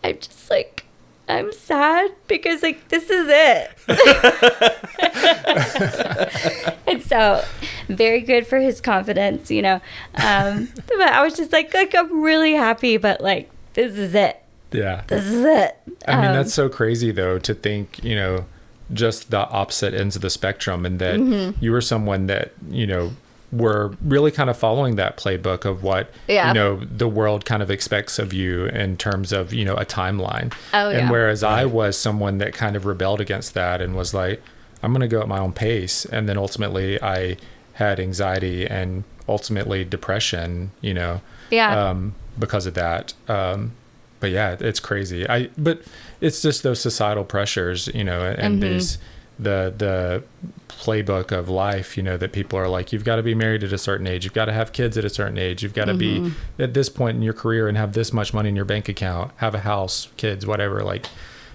"I'm 0.04 0.18
just 0.18 0.50
like." 0.50 0.82
I'm 1.28 1.52
sad 1.52 2.12
because 2.28 2.62
like 2.62 2.86
this 2.86 3.10
is 3.10 3.26
it. 3.28 3.70
and 6.86 7.02
so 7.02 7.42
very 7.88 8.20
good 8.20 8.46
for 8.46 8.58
his 8.58 8.80
confidence, 8.80 9.50
you 9.50 9.60
know. 9.60 9.80
Um, 10.14 10.68
but 10.86 11.00
I 11.08 11.24
was 11.24 11.34
just 11.34 11.52
like 11.52 11.74
like 11.74 11.96
I'm 11.96 12.22
really 12.22 12.52
happy, 12.52 12.96
but 12.96 13.20
like 13.20 13.50
this 13.74 13.96
is 13.96 14.14
it. 14.14 14.40
yeah. 14.70 15.02
This 15.08 15.24
is 15.24 15.44
it. 15.44 15.76
I 16.06 16.14
mean, 16.16 16.26
Um, 16.26 16.34
that's 16.34 16.54
so 16.54 16.68
crazy 16.68 17.10
though 17.10 17.40
to 17.40 17.54
think, 17.54 18.04
you 18.04 18.14
know, 18.14 18.46
just 18.92 19.30
the 19.30 19.48
opposite 19.48 19.94
ends 19.94 20.16
of 20.16 20.22
the 20.22 20.30
spectrum 20.30 20.86
and 20.86 20.98
that 21.00 21.18
Mm-hmm. 21.18 21.62
you 21.64 21.72
were 21.72 21.80
someone 21.80 22.26
that, 22.26 22.52
you 22.68 22.86
know, 22.86 23.12
were 23.52 23.94
really 24.04 24.30
kind 24.32 24.50
of 24.50 24.56
following 24.58 24.96
that 24.96 25.16
playbook 25.16 25.64
of 25.64 25.82
what 25.82 26.10
Yeah. 26.26 26.48
you 26.48 26.54
know 26.54 26.80
the 26.84 27.06
world 27.08 27.44
kind 27.44 27.62
of 27.62 27.70
expects 27.70 28.18
of 28.18 28.32
you 28.32 28.66
in 28.66 28.96
terms 28.96 29.32
of 29.32 29.52
you 29.52 29.64
know 29.64 29.76
a 29.76 29.84
timeline 29.84 30.52
Oh, 30.74 30.88
and 30.90 31.02
yeah. 31.06 31.10
whereas 31.10 31.44
i 31.44 31.64
was 31.64 31.96
someone 31.96 32.38
that 32.38 32.52
kind 32.54 32.74
of 32.74 32.84
rebelled 32.84 33.20
against 33.20 33.54
that 33.54 33.80
and 33.80 33.94
was 33.94 34.12
like 34.12 34.42
i'm 34.82 34.90
going 34.92 35.00
to 35.00 35.06
go 35.08 35.20
at 35.20 35.28
my 35.28 35.38
own 35.38 35.52
pace 35.52 36.04
and 36.06 36.28
then 36.28 36.36
ultimately 36.36 37.00
i 37.00 37.36
had 37.74 38.00
anxiety 38.00 38.66
and 38.66 39.04
ultimately 39.28 39.84
depression 39.84 40.72
you 40.80 40.92
know 40.92 41.20
Yeah. 41.48 41.90
um, 41.90 42.16
because 42.36 42.66
of 42.66 42.74
that. 42.74 43.14
Um, 43.28 43.72
but 44.18 44.30
yeah, 44.30 44.56
it's 44.58 44.80
crazy. 44.80 45.28
I 45.28 45.50
but 45.56 45.82
it's 46.20 46.42
just 46.42 46.62
those 46.62 46.80
societal 46.80 47.24
pressures, 47.24 47.88
you 47.88 48.04
know, 48.04 48.22
and 48.22 48.60
Mm-hmm. 48.62 48.72
these 48.72 48.98
the 49.38 49.72
the 49.76 50.22
playbook 50.68 51.30
of 51.30 51.48
life, 51.48 51.96
you 51.96 52.02
know, 52.02 52.16
that 52.16 52.32
people 52.32 52.58
are 52.58 52.68
like, 52.68 52.92
you've 52.92 53.04
got 53.04 53.16
to 53.16 53.22
be 53.22 53.34
married 53.34 53.62
at 53.64 53.72
a 53.72 53.78
certain 53.78 54.06
age, 54.06 54.24
you've 54.24 54.32
got 54.34 54.46
to 54.46 54.52
have 54.52 54.72
kids 54.72 54.96
at 54.96 55.04
a 55.04 55.10
certain 55.10 55.38
age, 55.38 55.62
you've 55.62 55.74
got 55.74 55.86
to 55.86 55.92
Mm-hmm. 55.94 56.28
be 56.58 56.62
at 56.64 56.74
this 56.74 56.88
point 56.88 57.16
in 57.16 57.22
your 57.22 57.32
career 57.34 57.68
and 57.68 57.76
have 57.76 57.92
this 57.92 58.12
much 58.12 58.32
money 58.34 58.48
in 58.48 58.56
your 58.56 58.64
bank 58.64 58.88
account, 58.88 59.32
have 59.36 59.54
a 59.54 59.60
house, 59.60 60.08
kids, 60.16 60.46
whatever. 60.46 60.82
Like, 60.82 61.06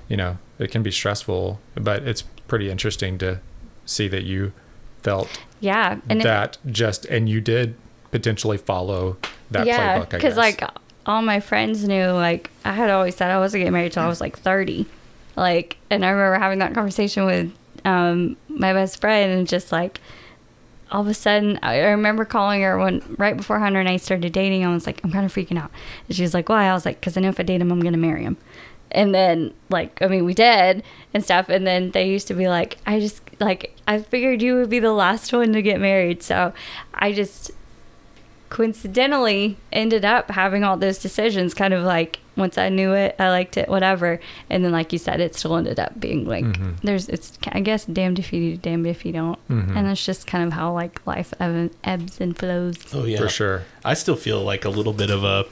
you 0.07 0.17
know, 0.17 0.37
it 0.59 0.69
can 0.71 0.83
be 0.83 0.91
stressful, 0.91 1.59
but 1.75 2.03
it's 2.07 2.21
pretty 2.47 2.69
interesting 2.69 3.17
to 3.19 3.39
see 3.85 4.07
that 4.09 4.23
you 4.23 4.53
felt 5.01 5.39
yeah. 5.59 5.99
And 6.09 6.21
it, 6.21 6.23
that 6.23 6.57
just 6.67 7.05
and 7.05 7.27
you 7.29 7.41
did 7.41 7.75
potentially 8.11 8.57
follow 8.57 9.17
that 9.49 9.65
yeah, 9.65 9.97
playbook. 9.99 10.13
I 10.13 10.17
because 10.17 10.37
like 10.37 10.63
all 11.05 11.21
my 11.21 11.39
friends 11.39 11.87
knew 11.87 12.07
like 12.07 12.49
I 12.63 12.73
had 12.73 12.89
always 12.89 13.15
said 13.15 13.31
I 13.31 13.39
wasn't 13.39 13.61
getting 13.61 13.73
married 13.73 13.93
till 13.93 14.03
I 14.03 14.07
was 14.07 14.21
like 14.21 14.37
30. 14.37 14.85
Like 15.35 15.77
and 15.89 16.05
I 16.05 16.09
remember 16.09 16.39
having 16.39 16.59
that 16.59 16.73
conversation 16.73 17.25
with 17.25 17.53
um 17.85 18.37
my 18.47 18.73
best 18.73 19.01
friend 19.01 19.31
and 19.31 19.47
just 19.47 19.71
like 19.71 19.99
all 20.91 21.01
of 21.01 21.07
a 21.07 21.13
sudden 21.13 21.57
I 21.63 21.79
remember 21.79 22.25
calling 22.25 22.61
her 22.61 22.77
when 22.77 23.15
right 23.17 23.35
before 23.35 23.59
Hunter 23.59 23.79
and 23.79 23.89
I 23.89 23.97
started 23.97 24.33
dating. 24.33 24.65
I 24.65 24.73
was 24.73 24.85
like, 24.85 25.01
I'm 25.03 25.11
kind 25.11 25.25
of 25.25 25.33
freaking 25.33 25.57
out. 25.57 25.71
And 26.07 26.15
she 26.15 26.23
was 26.23 26.33
like, 26.33 26.49
Why? 26.49 26.65
I 26.65 26.73
was 26.73 26.85
like, 26.85 26.99
Because 26.99 27.17
I 27.17 27.21
know 27.21 27.29
if 27.29 27.39
I 27.39 27.43
date 27.43 27.61
him, 27.61 27.71
I'm 27.71 27.79
gonna 27.79 27.97
marry 27.97 28.23
him. 28.23 28.37
And 28.91 29.15
then 29.15 29.53
like 29.69 30.01
I 30.01 30.07
mean 30.07 30.25
we 30.25 30.33
did 30.33 30.83
and 31.13 31.23
stuff. 31.23 31.49
And 31.49 31.65
then 31.65 31.91
they 31.91 32.09
used 32.09 32.27
to 32.27 32.33
be 32.33 32.49
like, 32.49 32.77
I 32.85 32.99
just 32.99 33.21
like 33.39 33.75
I 33.87 33.99
figured 33.99 34.41
you 34.41 34.55
would 34.55 34.69
be 34.69 34.79
the 34.79 34.91
last 34.91 35.31
one 35.33 35.53
to 35.53 35.61
get 35.61 35.79
married. 35.79 36.21
So 36.21 36.53
I 36.93 37.13
just 37.13 37.51
coincidentally 38.51 39.57
ended 39.73 40.05
up 40.05 40.29
having 40.29 40.63
all 40.63 40.77
those 40.77 40.99
decisions 40.99 41.53
kind 41.55 41.73
of 41.73 41.83
like 41.83 42.19
once 42.37 42.57
I 42.57 42.69
knew 42.69 42.93
it, 42.93 43.15
I 43.19 43.29
liked 43.29 43.57
it, 43.57 43.67
whatever. 43.67 44.19
And 44.49 44.63
then, 44.63 44.71
like 44.71 44.93
you 44.93 44.99
said, 44.99 45.19
it 45.19 45.35
still 45.35 45.55
ended 45.57 45.79
up 45.79 45.99
being 45.99 46.25
like 46.27 46.45
Mhm. 46.45 46.79
there's 46.81 47.09
it's 47.09 47.37
I 47.51 47.59
guess 47.61 47.85
damned 47.85 48.19
if 48.19 48.31
you 48.31 48.51
do, 48.51 48.57
damned 48.57 48.87
if 48.87 49.05
you 49.05 49.11
don't, 49.11 49.39
Mhm. 49.49 49.75
and 49.75 49.87
that's 49.87 50.05
just 50.05 50.27
kind 50.27 50.43
of 50.43 50.53
how 50.53 50.71
like 50.73 51.01
life 51.07 51.33
ebbs 51.39 52.21
and 52.21 52.37
flows. 52.37 52.75
Oh 52.93 53.05
yeah, 53.05 53.17
For 53.17 53.29
sure. 53.29 53.63
I 53.83 53.93
still 53.95 54.15
feel 54.15 54.41
like 54.43 54.63
a 54.65 54.69
little 54.69 54.93
bit 54.93 55.09
of 55.09 55.23
a. 55.23 55.45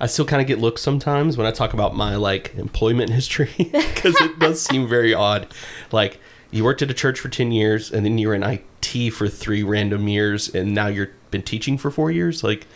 I 0.00 0.06
still 0.06 0.24
kind 0.24 0.42
of 0.42 0.48
get 0.48 0.58
looks 0.58 0.82
sometimes 0.82 1.36
when 1.36 1.46
I 1.46 1.52
talk 1.52 1.72
about 1.74 1.94
my 1.94 2.16
like 2.16 2.54
employment 2.56 3.10
history 3.10 3.52
because 3.58 4.20
it 4.20 4.38
does 4.38 4.60
seem 4.60 4.88
very 4.88 5.14
odd. 5.14 5.46
Like 5.92 6.18
you 6.52 6.62
worked 6.64 6.82
at 6.82 6.90
a 6.90 6.94
church 6.94 7.18
for 7.18 7.28
ten 7.28 7.50
years 7.50 7.90
and 7.90 8.04
then 8.06 8.18
you 8.18 8.28
were 8.28 8.34
in 8.34 8.42
IT 8.44 9.10
for 9.10 9.26
three 9.28 9.62
random 9.64 10.06
years 10.06 10.48
and 10.54 10.72
now 10.74 10.86
you've 10.86 11.08
been 11.32 11.42
teaching 11.42 11.76
for 11.78 11.90
four 11.90 12.10
years. 12.12 12.44
Like, 12.44 12.66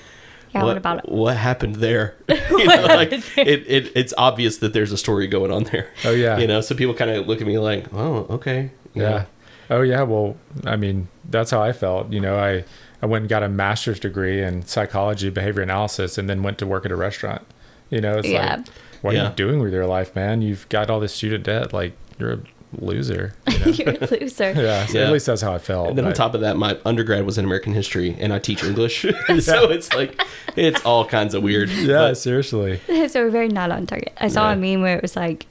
Yeah, 0.54 0.64
what, 0.64 0.76
about 0.76 0.98
it? 1.04 1.08
What 1.08 1.36
happened 1.36 1.76
there? 1.76 2.16
you 2.28 2.64
know, 2.66 2.86
like 2.86 3.12
it, 3.12 3.24
it, 3.36 3.92
it's 3.94 4.14
obvious 4.18 4.56
that 4.58 4.72
there's 4.72 4.90
a 4.92 4.96
story 4.96 5.26
going 5.28 5.52
on 5.52 5.64
there. 5.64 5.90
Oh, 6.04 6.10
yeah. 6.12 6.38
You 6.38 6.46
know, 6.46 6.60
so 6.62 6.74
people 6.74 6.94
kind 6.94 7.10
of 7.10 7.26
look 7.28 7.40
at 7.40 7.46
me 7.46 7.58
like, 7.58 7.92
oh, 7.92 8.26
okay. 8.30 8.70
you 8.94 9.02
Yeah. 9.02 9.08
know. 9.10 9.24
Oh 9.68 9.82
yeah. 9.82 10.02
Well, 10.02 10.36
I 10.64 10.76
mean, 10.76 11.08
that's 11.28 11.50
how 11.50 11.60
I 11.60 11.72
felt. 11.72 12.12
You 12.12 12.20
know, 12.20 12.38
I 12.38 12.64
I 13.02 13.06
went 13.06 13.22
and 13.24 13.28
got 13.28 13.42
a 13.42 13.48
master's 13.48 13.98
degree 14.00 14.42
in 14.42 14.64
psychology, 14.64 15.28
behavior 15.28 15.60
analysis, 15.62 16.16
and 16.18 16.30
then 16.30 16.42
went 16.42 16.56
to 16.58 16.66
work 16.66 16.86
at 16.86 16.92
a 16.92 16.96
restaurant. 16.96 17.42
You 17.90 18.00
know, 18.00 18.16
it's 18.18 18.28
Yeah. 18.28 18.56
like, 18.56 18.68
what 19.02 19.14
are 19.16 19.24
you 19.24 19.34
doing 19.34 19.60
with 19.60 19.72
your 19.72 19.84
life, 19.86 20.14
man? 20.16 20.40
You've 20.40 20.68
got 20.70 20.88
all 20.88 20.98
this 21.00 21.12
student 21.12 21.44
debt. 21.44 21.72
Like, 21.72 21.92
you're 22.18 22.32
a 22.32 22.38
loser. 22.78 23.34
You 23.48 23.58
know? 23.58 23.66
You're 23.66 23.90
a 23.90 24.06
loser. 24.20 24.52
yeah, 24.56 24.86
so 24.86 24.98
Yeah. 24.98 25.06
At 25.06 25.12
least 25.12 25.26
that's 25.26 25.42
how 25.42 25.52
I 25.54 25.58
felt. 25.58 25.88
And 25.88 25.98
then 25.98 26.04
on 26.06 26.12
top 26.12 26.34
of 26.34 26.40
that, 26.42 26.56
my 26.56 26.78
undergrad 26.84 27.24
was 27.26 27.38
in 27.38 27.44
American 27.44 27.72
history, 27.74 28.16
and 28.18 28.32
I 28.32 28.38
teach 28.38 28.62
English, 28.64 29.02
so 29.40 29.70
it's 29.70 29.92
like 29.94 30.20
it's 30.56 30.84
all 30.84 31.04
kinds 31.04 31.34
of 31.34 31.42
weird. 31.42 31.68
yeah, 31.70 32.08
But- 32.08 32.14
seriously. 32.18 32.80
so 33.08 33.22
we're 33.24 33.30
very 33.30 33.48
not 33.48 33.70
on 33.70 33.86
target. 33.86 34.12
I 34.18 34.28
saw 34.28 34.48
Yeah. 34.48 34.54
a 34.54 34.56
meme 34.56 34.82
where 34.82 34.96
it 34.96 35.02
was 35.02 35.16
like, 35.16 35.46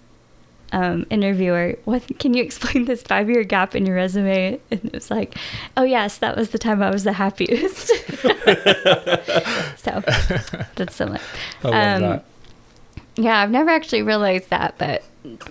um, 0.73 1.05
interviewer, 1.09 1.75
what 1.85 2.03
can 2.19 2.33
you 2.33 2.43
explain 2.43 2.85
this 2.85 3.01
five 3.03 3.29
year 3.29 3.43
gap 3.43 3.75
in 3.75 3.85
your 3.85 3.95
resume? 3.95 4.59
And 4.71 4.85
it 4.85 4.93
was 4.93 5.09
like, 5.11 5.35
oh 5.77 5.83
yes, 5.83 6.17
that 6.17 6.35
was 6.35 6.49
the 6.49 6.57
time 6.57 6.81
I 6.83 6.89
was 6.89 7.03
the 7.05 7.13
happiest. 7.13 7.87
so 9.77 10.01
that's 10.75 10.95
similar. 10.95 11.19
I 11.63 11.67
love 11.67 11.73
Um, 11.95 12.01
that. 12.01 12.25
Yeah, 13.17 13.39
I've 13.41 13.51
never 13.51 13.69
actually 13.69 14.01
realized 14.01 14.49
that, 14.49 14.75
but 14.77 15.03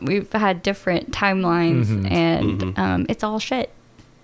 we've 0.03 0.31
had 0.33 0.63
different 0.63 1.13
timelines, 1.13 1.87
Mhm. 1.87 2.11
and 2.11 2.61
Mhm. 2.61 2.79
um, 2.79 3.07
it's 3.09 3.25
all 3.25 3.39
shit. 3.39 3.71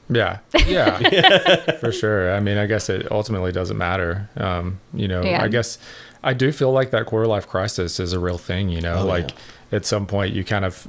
Yeah, 0.08 0.38
yeah, 0.66 0.98
for 1.80 1.92
sure. 1.92 2.34
I 2.34 2.40
mean, 2.40 2.58
I 2.58 2.66
guess 2.66 2.88
it 2.88 3.10
ultimately 3.10 3.52
doesn't 3.52 3.78
matter. 3.78 4.28
Um, 4.36 4.80
you 4.92 5.06
know, 5.08 5.22
Yeah. 5.22 5.42
I 5.42 5.48
guess 5.48 5.78
I 6.22 6.34
do 6.34 6.52
feel 6.52 6.72
like 6.72 6.90
that 6.90 7.06
quarter 7.06 7.26
life 7.26 7.46
crisis 7.48 7.98
is 8.00 8.12
a 8.12 8.18
real 8.18 8.36
thing. 8.38 8.68
You 8.68 8.80
know, 8.80 8.98
Oh, 9.00 9.06
like 9.06 9.30
at 9.72 9.86
some 9.86 10.06
point 10.06 10.34
you 10.34 10.44
kind 10.44 10.64
of 10.64 10.86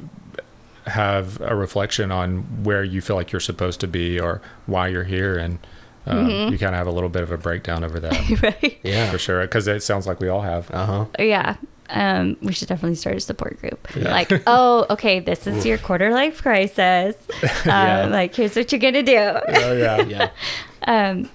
have 0.88 1.39
a 1.41 1.56
reflection 1.56 2.12
on 2.12 2.39
where 2.64 2.84
you 2.84 2.99
feel 3.02 3.16
like 3.16 3.32
you're 3.32 3.39
supposed 3.39 3.80
to 3.82 3.88
be 3.88 4.20
or 4.20 4.41
why 4.66 4.88
you're 4.88 5.04
here, 5.04 5.38
and 5.38 5.60
um, 6.08 6.28
Mm-hmm. 6.28 6.52
you 6.54 6.58
kind 6.58 6.74
of 6.74 6.80
have 6.80 6.88
a 6.88 6.91
little 6.91 7.10
bit 7.10 7.22
of 7.22 7.32
a 7.32 7.38
breakdown 7.38 7.84
over 7.84 7.99
that 7.99 8.41
right? 8.41 8.80
yeah, 8.84 9.10
for 9.12 9.20
sure. 9.20 9.41
Because 9.43 9.68
it 9.68 9.84
sounds 9.84 10.08
like 10.08 10.20
we 10.20 10.28
all 10.30 10.41
have. 10.41 10.70
uh 10.72 10.86
huh. 10.86 11.06
Yeah. 11.20 11.56
Um, 11.92 12.38
we 12.42 12.54
should 12.54 12.68
definitely 12.70 12.96
start 12.96 13.18
a 13.18 13.20
support 13.20 13.60
group. 13.60 13.86
Yeah. 13.96 14.12
Like, 14.12 14.32
oh, 14.48 14.86
okay, 14.89 15.20
this 15.20 15.46
is 15.46 15.66
your 15.66 15.78
quarter 15.78 16.12
life 16.12 16.42
crisis. 16.42 17.16
Um, 17.44 17.50
Yeah. 17.66 18.06
Like, 18.08 18.34
here's 18.36 18.56
what 18.56 18.72
you're 18.72 18.80
gonna 18.80 19.04
do. 19.04 19.18
Oh 19.18 19.74
yeah, 19.74 20.02
Yeah. 20.08 20.30
Um, 20.88 21.30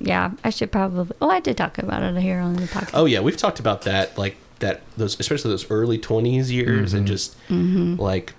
yeah, 0.00 0.32
I 0.42 0.50
should 0.50 0.72
probably. 0.72 1.14
Well, 1.20 1.30
I 1.30 1.40
did 1.40 1.56
talk 1.56 1.78
about 1.78 2.02
it 2.02 2.20
here 2.20 2.40
on 2.40 2.54
the 2.56 2.62
podcast. 2.66 2.90
Oh 2.94 3.04
yeah, 3.04 3.20
we've 3.20 3.36
talked 3.36 3.60
about 3.60 3.82
that, 3.82 4.18
like 4.18 4.36
that 4.58 4.80
those, 4.96 5.18
especially 5.20 5.50
those 5.52 5.70
early 5.70 5.98
twenties 5.98 6.50
years, 6.50 6.92
and 6.94 7.04
Mhm. 7.04 7.08
just 7.08 7.36
Mm-hmm. 7.48 8.00
like 8.00 8.34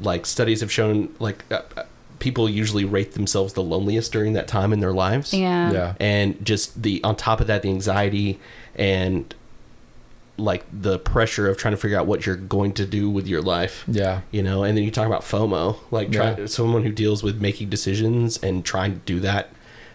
like 0.00 0.26
studies 0.26 0.60
have 0.60 0.72
shown 0.72 1.14
like 1.20 1.44
uh, 1.50 1.60
uh, 1.76 1.84
people 2.18 2.48
usually 2.48 2.84
rate 2.84 3.12
themselves 3.12 3.52
the 3.52 3.62
loneliest 3.62 4.10
during 4.12 4.32
that 4.32 4.48
time 4.48 4.72
in 4.72 4.80
their 4.80 4.92
lives. 4.92 5.32
yeah. 5.32 5.70
yeah, 5.70 5.94
and 6.00 6.44
just 6.44 6.82
the 6.82 7.00
on 7.04 7.14
top 7.14 7.40
of 7.40 7.46
that 7.46 7.62
the 7.62 7.68
anxiety 7.68 8.38
and 8.74 9.34
like 10.38 10.64
the 10.72 10.98
pressure 10.98 11.48
of 11.48 11.56
trying 11.56 11.72
to 11.72 11.78
figure 11.78 11.98
out 11.98 12.06
what 12.06 12.26
you're 12.26 12.36
going 12.36 12.72
to 12.74 12.84
do 12.84 13.08
with 13.08 13.26
your 13.26 13.40
life 13.40 13.84
yeah, 13.88 14.20
you 14.30 14.42
know 14.42 14.62
and 14.64 14.76
then 14.76 14.84
you 14.84 14.90
talk 14.90 15.06
about 15.06 15.22
fomo 15.22 15.78
like 15.90 16.10
try, 16.12 16.36
Yeah. 16.36 16.46
someone 16.46 16.82
who 16.82 16.92
deals 16.92 17.22
with 17.22 17.40
making 17.40 17.68
decisions 17.70 18.36
and 18.42 18.64
trying 18.64 18.92
to 18.92 18.98
do 19.06 19.20
that 19.20 19.50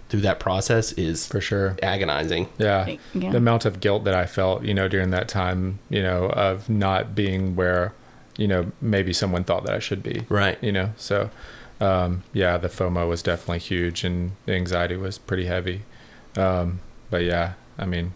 through 0.09 0.21
that 0.21 0.39
process 0.41 0.91
is 0.93 1.25
for 1.25 1.39
sure. 1.39 1.77
agonizing 1.81 2.49
Yeah. 2.57 2.97
Yeah. 3.13 3.31
The 3.31 3.37
amount 3.37 3.63
of 3.65 3.79
guilt 3.79 4.03
that 4.03 4.13
I 4.13 4.25
felt, 4.25 4.63
you 4.63 4.73
know, 4.73 4.89
during 4.89 5.11
that 5.11 5.29
time, 5.29 5.79
you 5.89 6.01
know, 6.03 6.25
of 6.25 6.69
not 6.69 7.15
being 7.15 7.55
where, 7.55 7.93
you 8.35 8.45
know, 8.47 8.73
maybe 8.81 9.13
someone 9.13 9.45
thought 9.45 9.63
that 9.65 9.73
I 9.73 9.79
should 9.79 10.03
be. 10.03 10.25
right 10.27 10.61
You 10.61 10.73
know, 10.73 10.89
so 10.97 11.29
um, 11.79 12.23
yeah, 12.33 12.57
the 12.57 12.67
FOMO 12.67 13.07
was 13.07 13.23
definitely 13.23 13.59
huge 13.59 14.03
and 14.03 14.31
the 14.45 14.53
anxiety 14.53 14.97
was 14.97 15.17
pretty 15.17 15.45
heavy. 15.45 15.83
Um, 16.35 16.81
but 17.09 17.23
yeah, 17.23 17.53
I 17.79 17.85
mean, 17.85 18.11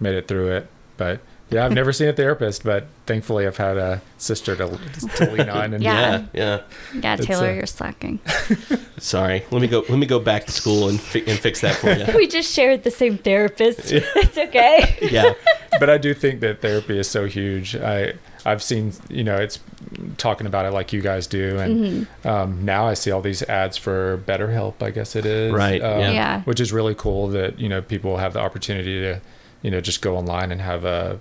made 0.00 0.14
it 0.14 0.26
through 0.26 0.50
it. 0.52 0.68
But 0.96 1.20
yeah, 1.54 1.64
I've 1.64 1.72
never 1.72 1.92
seen 1.92 2.08
a 2.08 2.12
therapist, 2.12 2.64
but 2.64 2.86
thankfully 3.06 3.46
I've 3.46 3.56
had 3.56 3.76
a 3.78 4.02
sister 4.18 4.56
to, 4.56 4.66
to 5.16 5.30
lean 5.32 5.48
on. 5.48 5.74
And 5.74 5.82
Yeah. 5.84 6.24
yeah 6.34 6.60
yeah 6.92 7.00
Yeah, 7.00 7.16
Taylor, 7.16 7.48
uh, 7.48 7.52
you're 7.54 7.66
slacking. 7.66 8.18
sorry 8.98 9.44
let 9.50 9.60
me 9.60 9.68
go 9.68 9.84
let 9.88 9.98
me 9.98 10.06
go 10.06 10.18
back 10.18 10.44
to 10.46 10.52
school 10.52 10.88
and, 10.88 11.00
fi- 11.00 11.24
and 11.26 11.38
fix 11.38 11.60
that 11.60 11.74
for 11.76 11.90
you 11.92 12.06
we 12.16 12.26
just 12.26 12.52
shared 12.52 12.84
the 12.84 12.90
same 12.90 13.18
therapist. 13.18 13.80
it's 13.92 14.38
okay. 14.38 14.96
yeah 15.10 15.34
but 15.80 15.90
I 15.90 15.98
do 15.98 16.14
think 16.14 16.40
that 16.40 16.60
therapy 16.60 16.98
is 16.98 17.08
so 17.10 17.26
huge. 17.26 17.74
I 17.76 18.14
I've 18.46 18.62
seen 18.62 18.92
you 19.08 19.24
know 19.24 19.36
it's 19.36 19.58
talking 20.18 20.46
about 20.46 20.66
it 20.66 20.72
like 20.72 20.92
you 20.92 21.00
guys 21.00 21.26
do, 21.26 21.58
and 21.58 21.74
Mm-hmm. 21.74 22.28
um, 22.28 22.64
now 22.64 22.86
I 22.86 22.94
see 22.94 23.10
all 23.10 23.20
these 23.20 23.42
ads 23.44 23.76
for 23.76 24.18
BetterHelp. 24.26 24.82
I 24.82 24.90
guess 24.90 25.16
it 25.16 25.26
is 25.26 25.52
Right, 25.52 25.82
um, 25.82 25.98
yeah. 26.00 26.10
Yeah. 26.12 26.42
which 26.42 26.60
is 26.60 26.72
really 26.72 26.94
cool 26.94 27.28
that 27.28 27.58
you 27.58 27.68
know 27.68 27.80
people 27.82 28.18
have 28.18 28.32
the 28.34 28.40
opportunity 28.40 29.00
to 29.00 29.20
you 29.62 29.70
know 29.70 29.80
just 29.80 30.00
go 30.02 30.16
online 30.16 30.52
and 30.52 30.60
have 30.60 30.84
a 30.84 31.18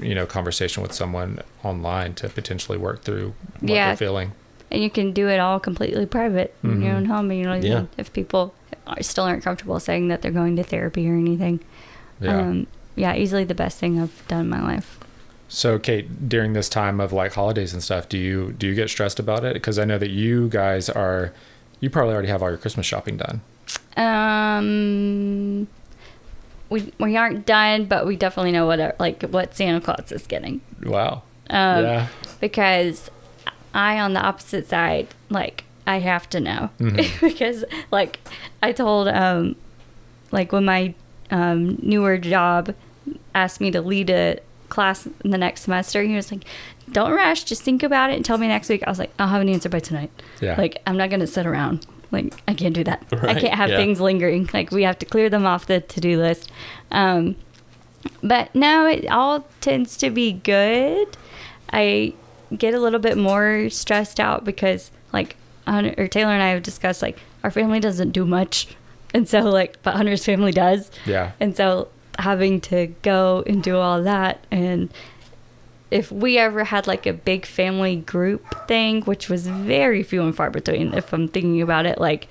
you 0.00 0.14
know 0.14 0.26
conversation 0.26 0.82
with 0.82 0.92
someone 0.92 1.40
online 1.64 2.14
to 2.14 2.28
potentially 2.28 2.78
work 2.78 3.02
through 3.02 3.34
what 3.60 3.70
Yeah. 3.72 3.88
they're 3.88 3.96
feeling. 3.96 4.32
and 4.70 4.82
you 4.82 4.90
can 4.90 5.12
do 5.12 5.28
it 5.28 5.40
all 5.40 5.58
completely 5.58 6.06
private 6.06 6.54
in 6.62 6.80
your 6.82 6.94
own 6.94 7.06
home. 7.06 7.32
You 7.32 7.44
know, 7.44 7.54
Yeah. 7.54 7.84
if 7.98 8.12
people 8.12 8.54
are, 8.86 9.02
still 9.02 9.24
aren't 9.24 9.42
comfortable 9.42 9.80
saying 9.80 10.08
that 10.08 10.22
they're 10.22 10.30
going 10.30 10.54
to 10.56 10.62
therapy 10.62 11.08
or 11.10 11.14
anything. 11.14 11.58
Yeah. 12.20 12.36
Um, 12.38 12.66
yeah, 12.94 13.14
easily 13.16 13.42
the 13.44 13.54
best 13.54 13.78
thing 13.78 14.00
I've 14.00 14.22
done 14.28 14.42
in 14.42 14.48
my 14.48 14.62
life. 14.62 14.98
So, 15.48 15.78
Kate, 15.80 16.28
during 16.28 16.52
this 16.52 16.68
time 16.68 17.00
of 17.00 17.12
like 17.12 17.32
holidays 17.34 17.72
and 17.72 17.82
stuff, 17.82 18.08
do 18.08 18.16
you 18.16 18.52
do 18.56 18.68
you 18.68 18.74
get 18.76 18.88
stressed 18.90 19.18
about 19.18 19.44
it? 19.44 19.54
Because 19.54 19.76
I 19.80 19.84
know 19.84 19.98
that 19.98 20.10
you 20.10 20.48
guys 20.48 20.88
are, 20.88 21.32
you 21.80 21.90
probably 21.90 22.12
already 22.14 22.28
have 22.28 22.40
all 22.40 22.50
your 22.50 22.58
Christmas 22.58 22.86
shopping 22.86 23.16
done. 23.16 23.40
Um, 23.96 25.66
we 26.70 26.92
we 26.98 27.16
aren't 27.16 27.44
done, 27.46 27.84
but 27.84 28.06
we 28.06 28.16
definitely 28.16 28.52
know 28.52 28.66
what 28.66 28.80
our, 28.80 28.94
like 28.98 29.22
what 29.24 29.54
Santa 29.54 29.80
Claus 29.80 30.10
is 30.12 30.26
getting. 30.26 30.60
Wow. 30.82 31.22
Um, 31.50 31.84
yeah. 31.84 32.06
because 32.40 33.10
I 33.74 33.98
on 33.98 34.12
the 34.14 34.20
opposite 34.20 34.68
side, 34.68 35.08
like 35.28 35.64
I 35.86 35.98
have 35.98 36.28
to 36.30 36.40
know 36.40 36.70
Mhm. 36.78 37.20
because 37.28 37.64
like 37.90 38.20
I 38.62 38.72
told 38.72 39.08
um 39.08 39.56
like 40.30 40.52
when 40.52 40.64
my 40.64 40.94
um 41.30 41.76
newer 41.82 42.18
job 42.18 42.74
asked 43.34 43.60
me 43.60 43.70
to 43.72 43.80
lead 43.82 44.10
a 44.10 44.38
class 44.68 45.06
in 45.24 45.30
the 45.30 45.38
next 45.38 45.62
semester, 45.62 46.02
he 46.02 46.14
was 46.14 46.30
like, 46.30 46.44
"Don't 46.92 47.10
rush, 47.12 47.42
just 47.44 47.62
think 47.62 47.82
about 47.82 48.10
it 48.10 48.14
and 48.16 48.24
tell 48.24 48.38
me 48.38 48.46
next 48.46 48.68
week." 48.68 48.84
I 48.86 48.90
was 48.90 48.98
like, 49.00 49.10
"I'll 49.18 49.28
have 49.28 49.40
an 49.42 49.48
answer 49.48 49.68
by 49.68 49.80
tonight." 49.80 50.10
Yeah. 50.40 50.54
Like 50.56 50.80
I'm 50.86 50.96
not 50.96 51.10
gonna 51.10 51.26
sit 51.26 51.46
around. 51.46 51.84
Like 52.10 52.34
I 52.48 52.54
can't 52.54 52.74
do 52.74 52.84
that. 52.84 53.04
I 53.22 53.34
can't 53.34 53.54
have 53.54 53.70
yeah. 53.70 53.76
things 53.76 54.00
lingering. 54.00 54.48
Like 54.52 54.70
we 54.70 54.82
have 54.82 54.98
to 54.98 55.06
clear 55.06 55.28
them 55.28 55.46
off 55.46 55.66
the 55.66 55.80
to 55.80 56.00
do 56.00 56.18
list. 56.18 56.50
Um, 56.90 57.36
but 58.22 58.54
no, 58.54 58.86
it 58.86 59.06
all 59.08 59.46
tends 59.60 59.96
to 59.98 60.10
be 60.10 60.32
good. 60.32 61.16
I 61.72 62.14
get 62.56 62.74
a 62.74 62.80
little 62.80 62.98
bit 62.98 63.16
more 63.16 63.70
stressed 63.70 64.18
out 64.18 64.44
because 64.44 64.90
like 65.12 65.36
Hunter, 65.66 65.94
or 65.96 66.08
Taylor 66.08 66.32
and 66.32 66.42
I 66.42 66.48
have 66.48 66.62
discussed 66.62 67.02
like 67.02 67.18
our 67.44 67.50
family 67.50 67.80
doesn't 67.80 68.10
do 68.10 68.24
much, 68.24 68.68
and 69.14 69.28
so 69.28 69.40
like 69.42 69.80
but 69.82 69.94
Hunter's 69.94 70.24
family 70.24 70.52
does, 70.52 70.90
yeah. 71.06 71.32
and 71.38 71.56
so 71.56 71.88
having 72.18 72.60
to 72.60 72.88
go 73.02 73.42
and 73.46 73.62
do 73.62 73.76
all 73.76 74.02
that 74.02 74.44
and 74.50 74.92
if 75.90 76.12
we 76.12 76.38
ever 76.38 76.64
had 76.64 76.86
like 76.86 77.04
a 77.06 77.12
big 77.12 77.44
family 77.46 77.96
group 77.96 78.68
thing, 78.68 79.02
which 79.02 79.28
was 79.28 79.46
very 79.46 80.02
few 80.02 80.22
and 80.22 80.34
far 80.34 80.50
between, 80.50 80.94
if 80.94 81.12
I'm 81.12 81.26
thinking 81.28 81.60
about 81.62 81.86
it, 81.86 82.00
like 82.00 82.28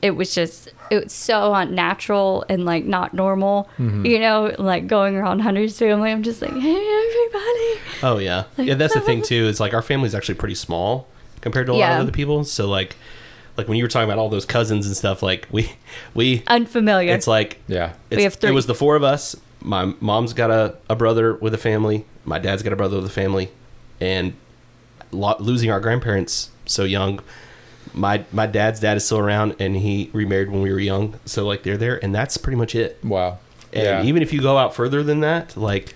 it 0.00 0.16
was 0.16 0.34
just 0.34 0.68
it 0.90 1.04
was 1.04 1.12
so 1.12 1.54
unnatural 1.54 2.44
and 2.48 2.64
like 2.64 2.84
not 2.84 3.14
normal, 3.14 3.68
Mm-hmm. 3.78 4.04
you 4.06 4.18
know, 4.18 4.54
like 4.58 4.86
going 4.86 5.16
around 5.16 5.40
Hunter's 5.40 5.78
family. 5.78 6.10
I'm 6.10 6.22
just 6.22 6.42
like, 6.42 6.50
hey 6.52 6.58
everybody. 6.58 7.80
Oh 8.02 8.18
yeah, 8.20 8.44
yeah. 8.56 8.74
That's 8.74 8.94
the 8.94 9.00
thing 9.00 9.22
too. 9.32 9.46
Is 9.46 9.60
like 9.60 9.74
our 9.74 9.82
family's 9.82 10.14
actually 10.14 10.34
pretty 10.36 10.54
small 10.56 11.06
compared 11.40 11.66
to 11.66 11.72
a 11.72 11.74
lot 11.74 11.78
Yeah. 11.78 11.94
of 11.96 12.02
other 12.02 12.12
people. 12.12 12.44
So 12.44 12.68
like, 12.68 12.96
like 13.56 13.68
when 13.68 13.76
you 13.78 13.84
were 13.84 13.88
talking 13.88 14.08
about 14.08 14.18
all 14.18 14.28
those 14.28 14.44
cousins 14.44 14.86
and 14.86 14.96
stuff, 14.96 15.22
like 15.22 15.46
we 15.52 15.72
we 16.14 16.42
Unfamiliar. 16.48 17.12
it's 17.14 17.26
like 17.28 17.60
Yeah. 17.68 17.92
it's, 18.10 18.22
have 18.22 18.34
three. 18.34 18.50
It 18.50 18.54
was 18.54 18.66
the 18.66 18.74
four 18.74 18.96
of 18.96 19.02
us. 19.04 19.36
My 19.64 19.94
mom's 20.00 20.32
got 20.32 20.50
a, 20.50 20.76
a 20.90 20.96
brother 20.96 21.34
with 21.34 21.54
a 21.54 21.58
family. 21.58 22.04
My 22.24 22.38
dad's 22.38 22.62
got 22.62 22.72
a 22.72 22.76
brother 22.76 22.96
with 22.96 23.06
a 23.06 23.10
family, 23.10 23.50
and 24.00 24.34
lo- 25.10 25.36
losing 25.38 25.70
our 25.70 25.80
grandparents 25.80 26.50
so 26.66 26.84
young. 26.84 27.20
My 27.94 28.24
my 28.32 28.46
dad's 28.46 28.80
dad 28.80 28.96
is 28.96 29.04
still 29.04 29.18
around, 29.18 29.56
and 29.58 29.76
he 29.76 30.10
remarried 30.12 30.50
when 30.50 30.62
we 30.62 30.72
were 30.72 30.78
young. 30.80 31.18
So 31.24 31.46
like 31.46 31.62
they're 31.62 31.76
there, 31.76 32.02
and 32.02 32.14
that's 32.14 32.36
pretty 32.36 32.56
much 32.56 32.74
it. 32.74 32.98
Wow. 33.04 33.38
And 33.72 33.84
yeah. 33.84 34.02
even 34.02 34.22
if 34.22 34.32
you 34.32 34.40
go 34.42 34.58
out 34.58 34.74
further 34.74 35.02
than 35.02 35.20
that, 35.20 35.56
like 35.56 35.94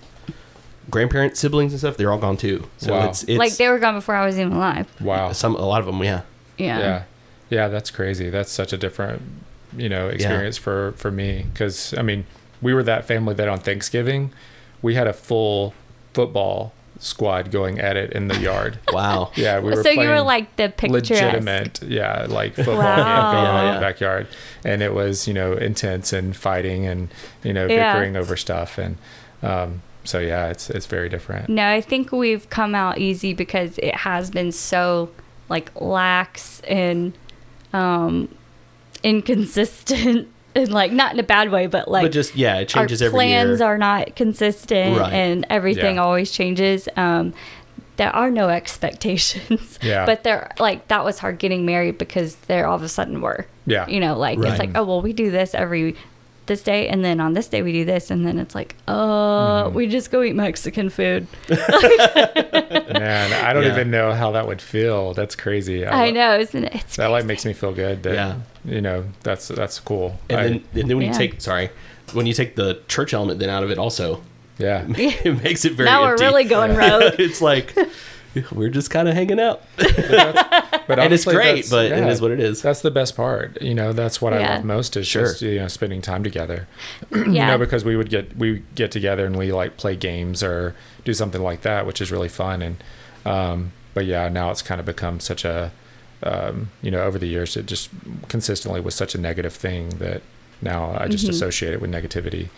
grandparents, 0.90 1.40
siblings, 1.40 1.72
and 1.72 1.78
stuff, 1.80 1.96
they're 1.96 2.10
all 2.12 2.18
gone 2.18 2.36
too. 2.36 2.68
So 2.78 2.92
Wow. 2.92 3.08
it's 3.08 3.22
it's 3.24 3.38
like 3.38 3.56
they 3.56 3.68
were 3.68 3.78
gone 3.78 3.94
before 3.94 4.14
I 4.14 4.24
was 4.24 4.38
even 4.38 4.52
alive. 4.52 4.88
wow. 5.00 5.32
some 5.32 5.54
a 5.56 5.64
lot 5.66 5.80
of 5.80 5.86
them, 5.86 6.02
yeah. 6.02 6.22
Yeah. 6.58 6.78
yeah 6.78 7.02
yeah 7.50 7.68
that's 7.68 7.90
crazy 7.92 8.28
that's 8.30 8.50
such 8.50 8.72
a 8.72 8.76
different 8.76 9.22
you 9.76 9.88
know 9.88 10.08
experience 10.08 10.56
for 10.56 10.92
for 10.96 11.10
me 11.12 11.46
because 11.52 11.94
i 11.98 12.02
mean 12.02 12.24
we 12.62 12.72
were 12.74 12.82
that 12.82 13.04
family 13.04 13.34
that 13.34 13.48
on 13.48 13.58
thanksgiving 13.58 14.32
we 14.82 14.94
had 14.94 15.06
a 15.06 15.12
full 15.12 15.74
football 16.14 16.72
squad 16.98 17.50
going 17.50 17.78
at 17.78 17.94
it 17.96 18.10
in 18.12 18.28
the 18.28 18.38
yard 18.38 18.78
Wow. 18.92 19.30
yeah 19.36 19.58
we 19.60 19.70
were 19.70 19.82
so 19.82 19.90
you 19.90 19.98
were 20.00 20.04
playing 20.06 20.24
like 20.24 20.56
the 20.56 20.68
picturesque. 20.70 21.10
legitimate 21.10 21.82
yeah 21.82 22.26
like 22.28 22.54
football 22.54 22.76
Wow. 22.78 22.96
game 22.96 23.32
going 23.32 23.46
on 23.46 23.64
Yeah, 23.64 23.68
in 23.68 23.74
the 23.74 23.80
backyard 23.80 24.26
and 24.64 24.82
it 24.82 24.94
was 24.94 25.28
you 25.28 25.34
know 25.34 25.52
intense 25.52 26.12
and 26.14 26.34
fighting 26.34 26.86
and 26.86 27.08
you 27.42 27.52
know 27.52 27.66
Yeah. 27.66 27.92
bickering 27.92 28.16
over 28.16 28.34
stuff 28.36 28.78
and 28.78 28.96
um 29.42 29.82
so 30.04 30.18
yeah 30.20 30.48
it's 30.48 30.70
it's 30.70 30.86
very 30.86 31.08
different 31.10 31.48
No, 31.50 31.68
I 31.68 31.80
think 31.82 32.12
we've 32.12 32.48
come 32.48 32.74
out 32.74 32.96
easy 32.98 33.34
because 33.34 33.76
it 33.78 33.94
has 33.96 34.30
been 34.30 34.50
so 34.52 35.10
like 35.50 35.70
lax 35.78 36.60
and 36.60 37.12
um 37.74 38.28
inconsistent 39.02 40.28
and 40.56 40.72
like 40.72 40.90
not 40.92 41.12
in 41.12 41.20
a 41.20 41.22
bad 41.22 41.50
way, 41.50 41.66
but 41.66 41.88
like 41.88 42.04
but 42.04 42.12
just 42.12 42.34
yeah, 42.36 42.56
it 42.58 42.68
changes 42.68 43.00
our 43.02 43.06
every 43.06 43.16
plans 43.18 43.60
year. 43.60 43.68
are 43.68 43.78
not 43.78 44.16
consistent 44.16 44.98
Right. 44.98 45.12
and 45.12 45.46
everything 45.50 45.96
Yeah. 45.96 46.02
always 46.02 46.30
changes. 46.32 46.88
Um 46.96 47.34
there 47.96 48.14
are 48.14 48.30
no 48.30 48.48
expectations. 48.60 49.78
Yeah. 49.82 50.04
But 50.06 50.22
they're 50.24 50.50
like 50.58 50.88
that 50.88 51.04
was 51.04 51.18
hard 51.18 51.38
getting 51.38 51.64
married 51.66 51.98
because 51.98 52.36
there 52.46 52.66
all 52.66 52.76
of 52.76 52.82
a 52.82 52.88
sudden 52.88 53.20
were. 53.20 53.46
Yeah. 53.66 53.86
You 53.88 54.00
know, 54.00 54.16
like 54.18 54.38
Right. 54.38 54.50
it's 54.50 54.58
like, 54.58 54.70
oh 54.74 54.84
well 54.84 55.02
we 55.02 55.12
do 55.12 55.30
this 55.30 55.54
every 55.54 55.96
this 56.46 56.62
day 56.62 56.88
and 56.88 57.04
then 57.04 57.20
on 57.20 57.32
this 57.34 57.48
day 57.48 57.62
we 57.62 57.72
do 57.72 57.84
this 57.84 58.10
and 58.10 58.24
then 58.26 58.38
it's 58.38 58.54
like, 58.54 58.74
uh 58.88 59.64
Mm-hmm. 59.64 59.74
we 59.74 59.86
just 59.86 60.10
go 60.10 60.22
eat 60.22 60.34
Mexican 60.34 60.90
food. 60.90 61.26
man 61.50 63.32
i 63.44 63.52
don't 63.52 63.64
Yeah. 63.64 63.72
even 63.72 63.90
know 63.90 64.12
how 64.12 64.32
that 64.32 64.46
would 64.46 64.60
feel 64.62 65.14
that's 65.14 65.34
crazy 65.36 65.86
I 65.86 66.10
know, 66.10 66.38
isn't 66.38 66.64
it? 66.64 66.74
It's 66.74 66.96
that 66.96 67.06
like 67.08 67.24
makes 67.24 67.44
me 67.44 67.52
feel 67.52 67.72
good 67.72 68.02
that 68.04 68.14
Yeah. 68.14 68.36
you 68.64 68.80
know 68.80 69.04
that's 69.22 69.48
that's 69.48 69.78
cool 69.80 70.18
And 70.28 70.40
I- 70.40 70.42
then 70.44 70.52
and 70.74 70.90
then 70.90 70.96
when 70.96 71.06
Yeah. 71.06 71.12
you 71.12 71.18
take 71.18 71.40
sorry, 71.40 71.70
when 72.12 72.26
you 72.26 72.32
take 72.32 72.56
the 72.56 72.80
church 72.88 73.12
element 73.14 73.40
then 73.40 73.50
out 73.50 73.62
of 73.62 73.70
it 73.70 73.78
also, 73.78 74.22
yeah 74.58 74.84
it 74.88 75.42
makes 75.42 75.64
it 75.64 75.72
very 75.74 75.88
now 75.88 76.02
we're 76.04 76.16
really 76.18 76.44
going 76.44 76.74
rogue. 76.76 77.14
it's 77.18 77.40
like 77.42 77.74
we're 78.52 78.68
just 78.68 78.90
kind 78.90 79.08
of 79.08 79.14
hanging 79.14 79.40
out. 79.40 79.62
but 79.76 79.88
and 80.98 81.12
it's 81.12 81.24
great, 81.24 81.68
but 81.70 81.86
it 81.86 81.90
yeah, 81.98 82.08
is 82.08 82.20
what 82.20 82.30
it 82.30 82.40
is. 82.40 82.62
that's 82.62 82.80
the 82.82 82.90
best 82.90 83.16
part 83.16 83.60
you 83.62 83.74
know 83.74 83.92
that's 83.92 84.20
what 84.20 84.32
i 84.32 84.40
Yeah. 84.40 84.54
love 84.56 84.64
most 84.64 84.96
is 84.96 85.06
Sure. 85.06 85.22
just 85.26 85.42
you 85.42 85.58
know 85.58 85.68
spending 85.68 86.00
time 86.02 86.22
together 86.22 86.66
yeah. 87.10 87.18
you 87.24 87.32
know 87.32 87.58
because 87.58 87.84
we 87.84 87.96
would 87.96 88.08
get 88.10 88.36
we 88.36 88.62
get 88.74 88.90
together 88.90 89.26
and 89.26 89.36
we 89.36 89.52
like 89.52 89.76
play 89.76 89.96
games 89.96 90.42
or 90.42 90.74
do 91.04 91.12
something 91.14 91.42
like 91.42 91.62
that 91.62 91.86
which 91.86 92.00
is 92.00 92.10
really 92.12 92.28
fun 92.28 92.62
and 92.62 92.76
um 93.24 93.72
but 93.94 94.04
yeah 94.06 94.28
now 94.28 94.50
it's 94.50 94.62
kind 94.62 94.80
of 94.80 94.86
become 94.86 95.18
such 95.20 95.44
a 95.44 95.72
um 96.22 96.70
you 96.82 96.90
know 96.90 97.02
over 97.02 97.18
the 97.18 97.26
years 97.26 97.56
it 97.56 97.66
just 97.66 97.90
consistently 98.28 98.80
was 98.80 98.94
such 98.94 99.14
a 99.14 99.18
negative 99.18 99.52
thing 99.52 99.90
that 99.98 100.22
now 100.62 100.96
i 100.98 101.06
just 101.08 101.26
Mhm. 101.26 101.30
associate 101.30 101.72
it 101.74 101.80
with 101.80 101.90
negativity 101.90 102.48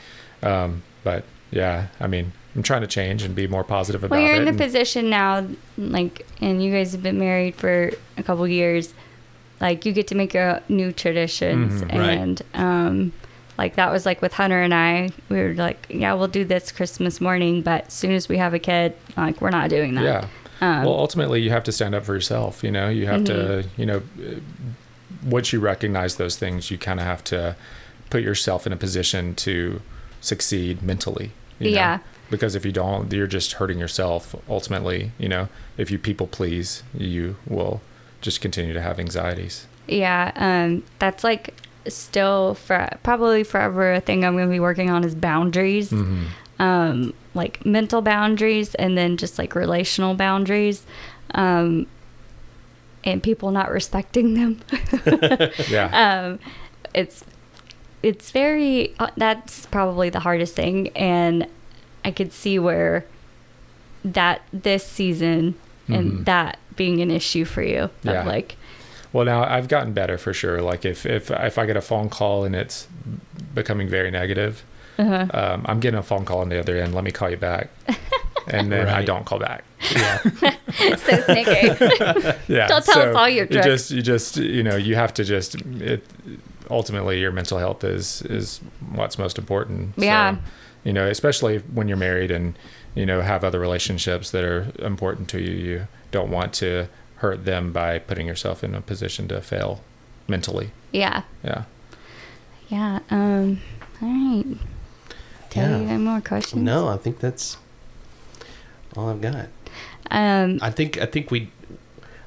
um 0.42 0.82
but 1.04 1.24
yeah 1.50 1.86
i 2.00 2.06
mean 2.06 2.32
i'm 2.56 2.62
trying 2.62 2.80
to 2.80 2.86
change 2.86 3.22
and 3.22 3.34
be 3.34 3.46
more 3.46 3.64
positive 3.64 4.02
about 4.04 4.16
well, 4.16 4.24
you're 4.26 4.34
it 4.36 4.46
in 4.46 4.56
the 4.56 4.64
position 4.64 5.10
now, 5.10 5.46
like, 5.76 6.26
and 6.40 6.62
you 6.62 6.72
guys 6.72 6.92
have 6.92 7.02
been 7.02 7.18
married 7.18 7.54
for 7.54 7.90
a 8.16 8.22
couple 8.22 8.46
years. 8.48 8.94
Like, 9.60 9.84
you 9.84 9.92
get 9.92 10.06
to 10.08 10.14
make 10.14 10.34
your 10.34 10.60
new 10.68 10.92
traditions, 10.92 11.82
Mhm. 11.82 11.92
Right. 11.98 12.18
and 12.18 12.42
um, 12.54 13.12
like 13.58 13.74
that 13.76 13.90
was 13.92 14.06
like 14.06 14.22
with 14.22 14.34
Hunter 14.34 14.62
and 14.62 14.72
I. 14.72 15.10
We 15.28 15.36
were 15.42 15.54
like, 15.54 15.86
yeah, 15.90 16.14
we'll 16.14 16.28
do 16.28 16.44
this 16.44 16.70
Christmas 16.72 17.20
morning, 17.20 17.62
but 17.62 17.86
as 17.88 17.92
soon 17.92 18.12
as 18.12 18.28
we 18.28 18.38
have 18.38 18.54
a 18.54 18.58
kid, 18.60 18.94
like, 19.16 19.40
we're 19.40 19.50
not 19.50 19.68
doing 19.68 19.94
that. 19.96 20.04
yeah 20.04 20.26
Um, 20.60 20.84
well 20.84 20.94
ultimately 20.94 21.40
you 21.42 21.50
have 21.50 21.64
to 21.64 21.72
stand 21.72 21.94
up 21.94 22.04
for 22.04 22.14
yourself 22.14 22.64
you 22.64 22.70
know 22.72 22.88
you 22.88 23.06
have 23.06 23.24
to 23.24 23.32
Mm-hmm. 23.32 23.80
you 23.80 23.86
know 23.86 23.96
uh, 24.20 24.34
once 25.24 25.52
you 25.52 25.60
recognize 25.60 26.16
those 26.16 26.36
things 26.36 26.70
you 26.70 26.78
kind 26.78 26.98
of 27.00 27.06
have 27.06 27.22
to 27.24 27.54
put 28.10 28.22
yourself 28.22 28.66
in 28.66 28.72
a 28.72 28.76
position 28.76 29.34
to 29.36 29.80
succeed 30.20 30.82
mentally 30.82 31.30
you 31.60 31.70
know? 31.70 31.76
Yeah. 31.76 31.98
Because 32.30 32.54
if 32.54 32.64
you 32.64 32.72
don't 32.72 33.12
you're 33.12 33.26
just 33.26 33.52
hurting 33.54 33.78
yourself 33.78 34.34
ultimately 34.48 35.12
you 35.18 35.28
know 35.28 35.48
if 35.76 35.90
you 35.90 35.98
people 35.98 36.26
please 36.26 36.82
you 36.94 37.36
will 37.46 37.80
just 38.20 38.40
continue 38.40 38.72
to 38.72 38.80
have 38.82 38.98
anxieties 38.98 39.66
Yeah, 39.86 40.32
um, 40.36 40.82
that's 40.98 41.22
like 41.24 41.54
still 41.86 42.54
for 42.54 42.88
probably 43.02 43.44
forever 43.44 43.92
a 43.94 44.00
thing 44.00 44.24
I'm 44.24 44.34
going 44.34 44.48
to 44.48 44.52
be 44.52 44.60
working 44.60 44.90
on 44.90 45.04
is 45.04 45.14
boundaries, 45.14 45.90
Mm-hmm. 45.90 46.24
um, 46.62 47.14
like 47.34 47.64
mental 47.64 48.02
boundaries, 48.02 48.74
and 48.74 48.98
then 48.98 49.16
just 49.16 49.38
like 49.38 49.54
relational 49.54 50.14
boundaries, 50.14 50.84
um, 51.34 51.86
and 53.04 53.22
people 53.22 53.50
not 53.52 53.70
respecting 53.70 54.34
them. 54.34 54.60
yeah 55.70 55.88
um, 56.26 56.38
it's 56.92 57.24
it's 58.02 58.30
very 58.32 58.94
uh, 58.98 59.10
that's 59.16 59.66
probably 59.66 60.10
the 60.10 60.20
hardest 60.20 60.54
thing, 60.56 60.88
and 60.96 61.46
I 62.08 62.10
could 62.10 62.32
see 62.32 62.58
where 62.58 63.04
that 64.04 64.40
this 64.52 64.84
season 64.86 65.54
and 65.88 66.12
Mhm. 66.12 66.24
that 66.24 66.58
being 66.76 67.00
an 67.02 67.10
issue 67.10 67.44
for 67.44 67.62
you. 67.62 67.90
Yeah. 68.02 68.22
like 68.24 68.56
Well, 69.12 69.24
now 69.24 69.42
I've 69.44 69.68
gotten 69.68 69.92
better 69.92 70.16
for 70.18 70.32
sure. 70.32 70.60
Like 70.62 70.84
if 70.84 71.04
if 71.06 71.30
if 71.30 71.58
I 71.58 71.66
get 71.66 71.76
a 71.76 71.80
phone 71.80 72.08
call 72.08 72.44
and 72.46 72.54
it's 72.54 72.86
becoming 73.54 73.88
very 73.88 74.10
negative, 74.10 74.62
uh 74.98 75.26
um, 75.40 75.64
I'm 75.66 75.80
getting 75.80 75.98
a 75.98 76.02
phone 76.02 76.24
call 76.24 76.40
on 76.40 76.48
the 76.48 76.58
other 76.58 76.76
end. 76.76 76.94
Let 76.94 77.04
me 77.04 77.10
call 77.10 77.30
you 77.30 77.36
back, 77.38 77.68
and 78.48 78.70
then 78.72 78.88
I 78.88 79.02
don't 79.04 79.24
call 79.26 79.38
back. 79.38 79.64
Yeah. 79.94 80.18
so 81.06 81.12
sneaky. 81.26 81.68
Yeah, 82.48 82.66
Don't 82.68 82.84
tell 82.84 83.00
us 83.02 83.16
all 83.16 83.28
your 83.28 83.46
you 83.46 83.52
tricks. 83.60 83.66
just 83.66 83.90
you 83.90 84.02
just 84.02 84.36
you 84.36 84.62
know 84.62 84.76
you 84.76 84.94
have 84.94 85.12
to 85.14 85.24
just 85.24 85.54
it. 85.92 86.02
Ultimately, 86.70 87.18
your 87.18 87.32
mental 87.32 87.58
health 87.58 87.82
is 87.84 88.22
is 88.22 88.60
what's 88.94 89.18
most 89.18 89.38
important. 89.38 89.94
Yeah. 89.96 90.34
So, 90.34 90.38
you 90.88 90.94
know, 90.94 91.06
especially 91.06 91.58
when 91.76 91.86
you're 91.88 91.98
married 92.08 92.30
and 92.30 92.54
you 92.94 93.04
know 93.04 93.20
have 93.20 93.44
other 93.44 93.60
relationships 93.60 94.30
that 94.30 94.42
are 94.42 94.72
important 94.78 95.28
to 95.28 95.38
you. 95.46 95.52
You 95.68 95.86
don't 96.10 96.30
want 96.30 96.54
to 96.62 96.88
hurt 97.16 97.44
them 97.44 97.72
by 97.72 97.98
putting 97.98 98.26
yourself 98.26 98.64
in 98.64 98.74
a 98.74 98.80
position 98.80 99.28
to 99.28 99.40
fail 99.42 99.82
mentally. 100.26 100.70
yeah. 100.92 101.22
Yeah. 101.44 101.64
Yeah. 102.68 103.00
Um. 103.10 103.60
All 104.00 104.08
right. 104.08 104.56
Tell 105.50 105.70
Yeah. 105.70 105.78
you 105.78 105.88
any 105.88 106.02
more 106.02 106.20
questions? 106.22 106.62
No, 106.62 106.88
I 106.88 106.96
think 106.96 107.18
that's 107.20 107.58
all 108.96 109.10
I've 109.10 109.20
got. 109.20 109.48
Um. 110.10 110.58
I 110.62 110.70
think 110.70 110.90
I 111.02 111.06
think 111.06 111.30
we 111.30 111.50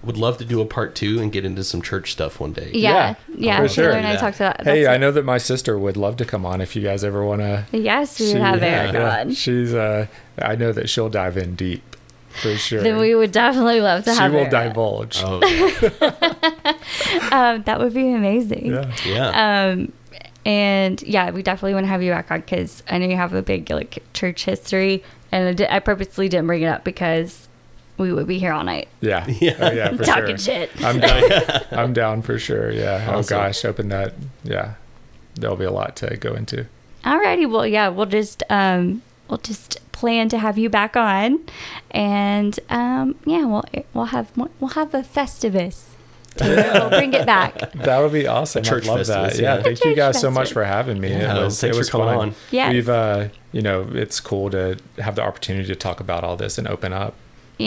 would 0.03 0.18
love 0.18 0.38
to 0.40 0.45
do 0.45 0.61
a 0.61 0.65
part 0.65 0.95
two 0.95 1.19
and 1.22 1.32
get 1.32 1.45
into 1.45 1.64
some 1.64 1.82
church 1.82 2.11
stuff 2.11 2.40
one 2.40 2.53
day. 2.53 2.72
Yeah. 2.73 3.15
Yeah, 3.30 3.36
Yeah. 3.36 3.57
for 3.61 3.68
sure. 3.68 3.91
And 3.91 4.07
I 4.07 4.14
Yeah. 4.14 4.18
talked 4.18 4.38
about. 4.38 4.64
Hey, 4.64 4.84
that's 4.84 4.94
I 4.94 4.98
know 4.98 5.11
that 5.11 5.23
my 5.26 5.38
sister 5.38 5.78
would 5.78 5.95
love 5.98 6.18
to 6.18 6.26
come 6.26 6.45
on 6.45 6.60
if 6.61 6.76
you 6.76 6.82
guys 6.82 7.03
ever 7.03 7.23
want 7.23 7.41
to. 7.41 7.65
Yes, 7.72 8.19
we 8.19 8.34
would 8.34 8.41
have 8.41 8.64
Eric 8.64 8.95
on. 8.95 9.34
She's 9.34 9.73
uh 9.73 10.07
I 10.41 10.56
know 10.56 10.72
that 10.72 10.90
she'll 10.90 11.10
dive 11.10 11.38
in 11.38 11.56
deep 11.56 11.84
for 12.30 12.56
sure. 12.56 12.82
Then 12.82 12.98
we 12.98 13.14
would 13.14 13.32
definitely 13.32 13.82
love 13.82 14.06
to 14.06 14.14
have 14.14 14.32
her. 14.32 14.40
She 14.40 14.45
will 14.49 14.56
Eric 14.56 14.73
divulge. 14.73 15.22
Oh, 15.23 15.40
yeah. 16.02 17.30
Um. 17.32 17.64
That 17.64 17.80
would 17.80 17.94
be 17.94 18.11
amazing. 18.11 18.68
Yeah. 18.73 18.91
yeah. 19.06 19.68
Um. 19.72 19.91
And 20.45 21.02
yeah, 21.03 21.30
we 21.30 21.44
definitely 21.44 21.76
want 21.76 21.84
to 21.86 21.90
have 21.90 22.02
you 22.02 22.11
back 22.11 22.32
on 22.32 22.40
because 22.40 22.82
I 22.90 22.98
know 22.98 23.06
you 23.07 23.15
have 23.15 23.34
a 23.34 23.44
big 23.44 23.69
like 23.69 24.02
church 24.14 24.45
history, 24.45 25.03
and 25.32 25.49
I, 25.49 25.53
di- 25.53 25.68
I 25.69 25.80
purposely 25.80 26.28
didn't 26.30 26.48
bring 26.48 26.64
it 26.64 26.68
up 26.68 26.84
because 26.84 27.48
we 28.02 28.11
would 28.11 28.28
be 28.28 28.40
here 28.40 28.52
all 28.52 28.64
night 28.64 28.88
Yeah. 28.99 29.26
Yeah. 29.40 29.56
Oh, 29.60 29.72
yeah, 29.72 29.95
for 29.95 30.03
talking 30.03 30.38
sure. 30.38 30.68
shit. 30.68 30.72
I'm 30.84 30.99
down. 30.99 31.23
I'm 31.72 31.94
down 31.94 32.22
for 32.22 32.38
sure. 32.40 32.72
Yeah. 32.72 33.14
Oh 33.15 33.23
gosh, 33.23 33.64
open 33.65 33.90
that. 33.90 34.14
Yeah. 34.44 34.73
There'll 35.36 35.56
be 35.56 35.65
a 35.65 35.72
lot 35.72 35.95
to 35.98 36.18
go 36.18 36.34
into. 36.34 36.65
Alrighty, 37.06 37.49
well, 37.49 37.65
yeah, 37.65 37.88
we'll 37.88 38.06
just 38.06 38.44
um, 38.49 39.02
we'll 39.30 39.40
just 39.40 39.80
plan 39.91 40.30
to 40.30 40.38
have 40.38 40.57
you 40.57 40.69
back 40.69 40.95
on, 40.98 41.40
and 41.90 42.60
um, 42.69 43.15
yeah, 43.26 43.45
we'll 43.45 43.64
we'll 43.94 44.06
have 44.06 44.32
we'll 44.36 44.72
have 44.72 44.94
a 44.94 45.02
festivus. 45.02 45.86
we'll 46.40 46.90
bring 46.90 47.14
it 47.14 47.26
back. 47.26 47.72
That 47.73 47.99
would 47.99 48.14
be 48.14 48.26
awesome. 48.28 48.61
A 48.61 48.65
church 48.65 48.88
I'd 48.88 48.98
love 48.98 49.07
that. 49.07 49.34
Festivus, 49.34 49.40
Yeah, 49.41 49.56
yeah. 49.57 49.64
thank 49.64 49.80
you 49.80 49.84
church 49.91 49.95
guys 49.98 50.22
so 50.22 50.32
much 50.32 50.53
for 50.53 50.64
having 50.64 50.99
me. 51.02 51.10
Yeah, 51.10 51.38
it 51.40 51.44
was, 51.44 51.60
thanks 51.60 51.76
it 51.76 51.78
for 51.78 51.80
was 51.80 51.90
coming 51.90 52.07
fun. 52.07 52.18
on. 52.30 52.36
Yes. 52.52 52.73
We've, 52.73 52.90
uh, 52.90 53.28
you 53.52 53.61
know, 53.61 53.88
it's 53.91 54.19
cool 54.22 54.49
to 54.52 54.78
have 54.99 55.15
the 55.15 55.23
opportunity 55.23 55.68
to 55.68 55.76
talk 55.76 55.99
about 55.99 56.23
all 56.23 56.38
this 56.38 56.57
and 56.57 56.68
open 56.69 56.94
up. 56.94 57.15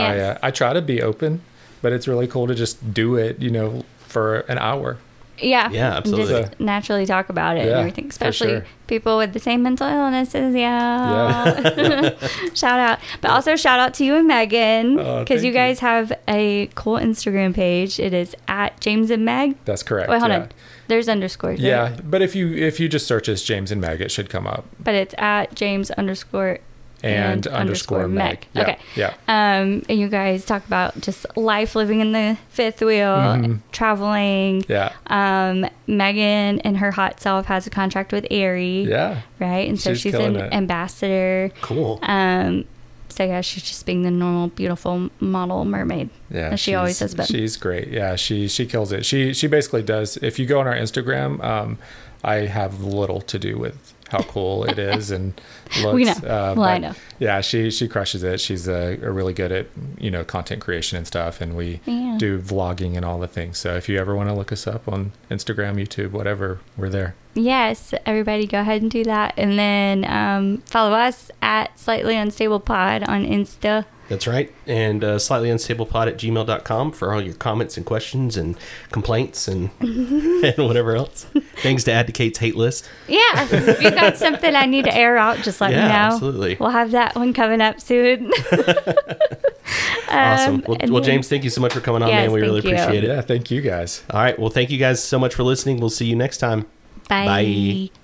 I, 0.02 0.18
uh, 0.20 0.38
I 0.42 0.50
try 0.50 0.72
to 0.72 0.82
be 0.82 1.02
open, 1.02 1.42
but 1.82 1.92
it's 1.92 2.06
really 2.08 2.26
cool 2.26 2.46
to 2.46 2.54
just 2.54 2.92
do 2.94 3.16
it, 3.16 3.40
you 3.40 3.50
know, 3.50 3.84
for 3.98 4.40
an 4.40 4.58
hour. 4.58 4.98
Yeah, 5.36 5.68
Yeah, 5.70 5.96
absolutely. 5.96 6.42
Just 6.42 6.60
naturally 6.60 7.06
talk 7.06 7.28
about 7.28 7.56
it 7.56 7.62
and 7.62 7.70
Yeah, 7.70 7.78
everything, 7.78 8.04
for 8.04 8.10
especially 8.10 8.50
sure. 8.50 8.64
people 8.86 9.18
with 9.18 9.32
the 9.32 9.40
same 9.40 9.64
mental 9.64 9.88
illnesses. 9.88 10.54
Yeah. 10.54 11.72
yeah. 11.76 12.28
shout 12.54 12.78
out, 12.78 13.00
but 13.20 13.32
also 13.32 13.56
shout 13.56 13.80
out 13.80 13.94
to 13.94 14.04
you 14.04 14.14
and 14.14 14.28
Megan 14.28 14.96
Oh, 14.98 15.20
because 15.24 15.40
thank 15.40 15.46
you 15.46 15.48
you. 15.48 15.52
guys 15.52 15.80
have 15.80 16.12
a 16.28 16.70
cool 16.76 16.98
Instagram 16.98 17.52
page. 17.52 17.98
It 17.98 18.14
is 18.14 18.36
at 18.46 18.78
James 18.80 19.10
and 19.10 19.24
Meg. 19.24 19.56
That's 19.64 19.82
correct. 19.82 20.08
Wait, 20.08 20.20
hold 20.20 20.30
yeah. 20.30 20.38
on. 20.42 20.48
There's 20.86 21.08
underscores. 21.08 21.58
right? 21.58 21.66
Yeah, 21.66 21.96
but 22.04 22.22
if 22.22 22.36
you 22.36 22.54
if 22.54 22.78
you 22.78 22.88
just 22.88 23.06
search 23.06 23.28
as 23.28 23.42
James 23.42 23.72
and 23.72 23.80
Meg, 23.80 24.00
it 24.00 24.12
should 24.12 24.30
come 24.30 24.46
up. 24.46 24.66
but 24.78 24.94
it's 24.94 25.14
at 25.18 25.54
James 25.56 25.90
underscore 25.92 26.58
And, 27.04 27.46
underscore 27.46 28.08
Meg. 28.08 28.46
Okay. 28.56 28.78
Yeah. 28.96 29.14
Um, 29.28 29.82
and 29.88 29.98
you 29.98 30.08
guys 30.08 30.44
talk 30.44 30.66
about 30.66 31.00
just 31.00 31.26
life 31.36 31.74
living 31.74 32.00
in 32.00 32.12
the 32.12 32.36
fifth 32.48 32.80
wheel, 32.80 33.14
Mhm. 33.16 33.58
traveling. 33.72 34.64
Yeah. 34.68 34.92
Um, 35.06 35.66
Megan 35.86 36.60
and 36.60 36.78
her 36.78 36.90
hot 36.92 37.20
self 37.20 37.46
has 37.46 37.66
a 37.66 37.70
contract 37.70 38.12
with 38.12 38.26
Aerie, 38.30 38.86
Yeah. 38.88 39.20
right? 39.38 39.68
And 39.68 39.78
so 39.78 39.90
She's 39.92 40.00
she's 40.00 40.14
an 40.14 40.36
it. 40.36 40.52
ambassador. 40.52 41.50
Cool. 41.60 41.98
Um, 42.02 42.64
so 43.08 43.24
yeah, 43.24 43.40
she's 43.42 43.62
just 43.62 43.86
being 43.86 44.02
the 44.02 44.10
normal, 44.10 44.48
beautiful 44.48 45.08
model 45.20 45.64
mermaid. 45.64 46.10
Yeah, 46.30 46.56
she 46.56 46.74
always 46.74 46.98
has 46.98 47.14
been. 47.14 47.26
She's 47.26 47.56
great. 47.56 47.88
Yeah, 47.88 48.16
she 48.16 48.48
she 48.48 48.66
kills 48.66 48.90
it. 48.92 49.06
She 49.06 49.32
she 49.32 49.46
basically 49.46 49.82
does. 49.82 50.16
If 50.16 50.38
you 50.38 50.46
go 50.46 50.58
on 50.60 50.66
our 50.66 50.74
Instagram, 50.74 51.42
um, 51.44 51.78
I 52.24 52.46
have 52.46 52.82
little 52.82 53.20
to 53.20 53.38
do 53.38 53.56
with 53.56 53.93
how 54.10 54.20
cool 54.22 54.64
it 54.64 54.78
is 54.90 55.10
and 55.10 55.32
looks. 55.82 55.94
We 55.94 56.04
know. 56.04 56.12
Uh, 56.12 56.54
Well, 56.56 56.62
I 56.64 56.78
know. 56.78 56.92
Yeah, 57.18 57.40
she 57.40 57.70
she 57.70 57.88
crushes 57.88 58.22
it. 58.22 58.40
She's 58.40 58.68
a 58.68 58.96
really 58.96 59.32
good 59.32 59.50
at 59.52 59.66
you 59.98 60.10
know 60.10 60.24
content 60.24 60.60
creation 60.60 60.98
and 60.98 61.06
stuff, 61.06 61.40
and 61.40 61.56
we 61.56 61.80
Yeah. 61.86 62.16
do 62.18 62.38
vlogging 62.38 62.96
and 62.96 63.04
all 63.04 63.18
the 63.18 63.28
things. 63.28 63.58
So 63.58 63.76
if 63.76 63.88
you 63.88 63.98
ever 63.98 64.14
want 64.14 64.28
to 64.28 64.34
look 64.34 64.52
us 64.52 64.66
up 64.66 64.86
on 64.88 65.12
Instagram, 65.30 65.76
YouTube, 65.76 66.10
whatever, 66.12 66.60
we're 66.76 66.88
there. 66.90 67.14
Yes, 67.34 67.92
everybody 68.06 68.46
go 68.46 68.60
ahead 68.60 68.82
and 68.82 68.90
do 68.90 69.02
that. 69.04 69.34
And 69.36 69.58
then 69.58 70.04
um, 70.04 70.58
follow 70.66 70.92
us 70.94 71.30
at 71.42 71.76
Slightly 71.78 72.16
Unstable 72.16 72.60
Pod 72.60 73.02
on 73.04 73.24
Insta. 73.24 73.86
That's 74.08 74.26
right. 74.26 74.52
And 74.66 75.02
uh, 75.02 75.18
slightly 75.18 75.48
unstable 75.48 75.86
pod 75.86 76.08
at 76.08 76.18
gmail.com 76.18 76.92
for 76.92 77.14
all 77.14 77.22
your 77.22 77.32
comments 77.34 77.76
and 77.78 77.86
questions 77.86 78.36
and 78.36 78.54
complaints 78.92 79.48
and, 79.48 79.70
and 79.80 80.58
whatever 80.58 80.94
else. 80.94 81.24
Things 81.56 81.84
to 81.84 81.92
add 81.92 82.06
to 82.08 82.12
Kate's 82.12 82.38
hate 82.38 82.54
list. 82.54 82.86
Yeah, 83.08 83.48
if 83.50 83.82
you 83.82 83.90
got 83.90 84.16
something 84.18 84.54
I 84.54 84.66
need 84.66 84.84
to 84.84 84.94
air 84.94 85.16
out, 85.16 85.38
just 85.38 85.60
let 85.60 85.70
Yeah, 85.70 85.82
me 85.84 85.88
know. 85.88 85.94
absolutely. 85.94 86.56
We'll 86.60 86.68
have 86.70 86.90
that 86.90 87.14
one 87.16 87.32
coming 87.32 87.60
up 87.60 87.80
soon. 87.80 88.30
Awesome. 90.06 90.56
Um, 90.56 90.64
Well, 90.68 90.76
and 90.80 90.92
well, 90.92 91.02
then- 91.02 91.10
James, 91.12 91.28
thank 91.28 91.42
you 91.42 91.50
so 91.50 91.60
much 91.60 91.72
for 91.72 91.80
coming 91.80 92.02
on, 92.02 92.08
Yes, 92.08 92.24
man. 92.26 92.32
We 92.32 92.40
really 92.42 92.60
you. 92.62 92.68
appreciate 92.76 93.02
it. 93.04 93.08
Yeah, 93.08 93.20
thank 93.22 93.50
you 93.50 93.60
guys. 93.62 94.04
All 94.10 94.20
right. 94.20 94.38
Well, 94.38 94.50
thank 94.50 94.70
you 94.70 94.78
guys 94.78 95.02
so 95.02 95.18
much 95.18 95.34
for 95.34 95.42
listening. 95.42 95.78
We'll 95.80 95.90
see 95.90 96.06
you 96.06 96.14
next 96.14 96.38
time. 96.38 96.66
Bye. 97.08 97.26
Bye. 97.90 98.03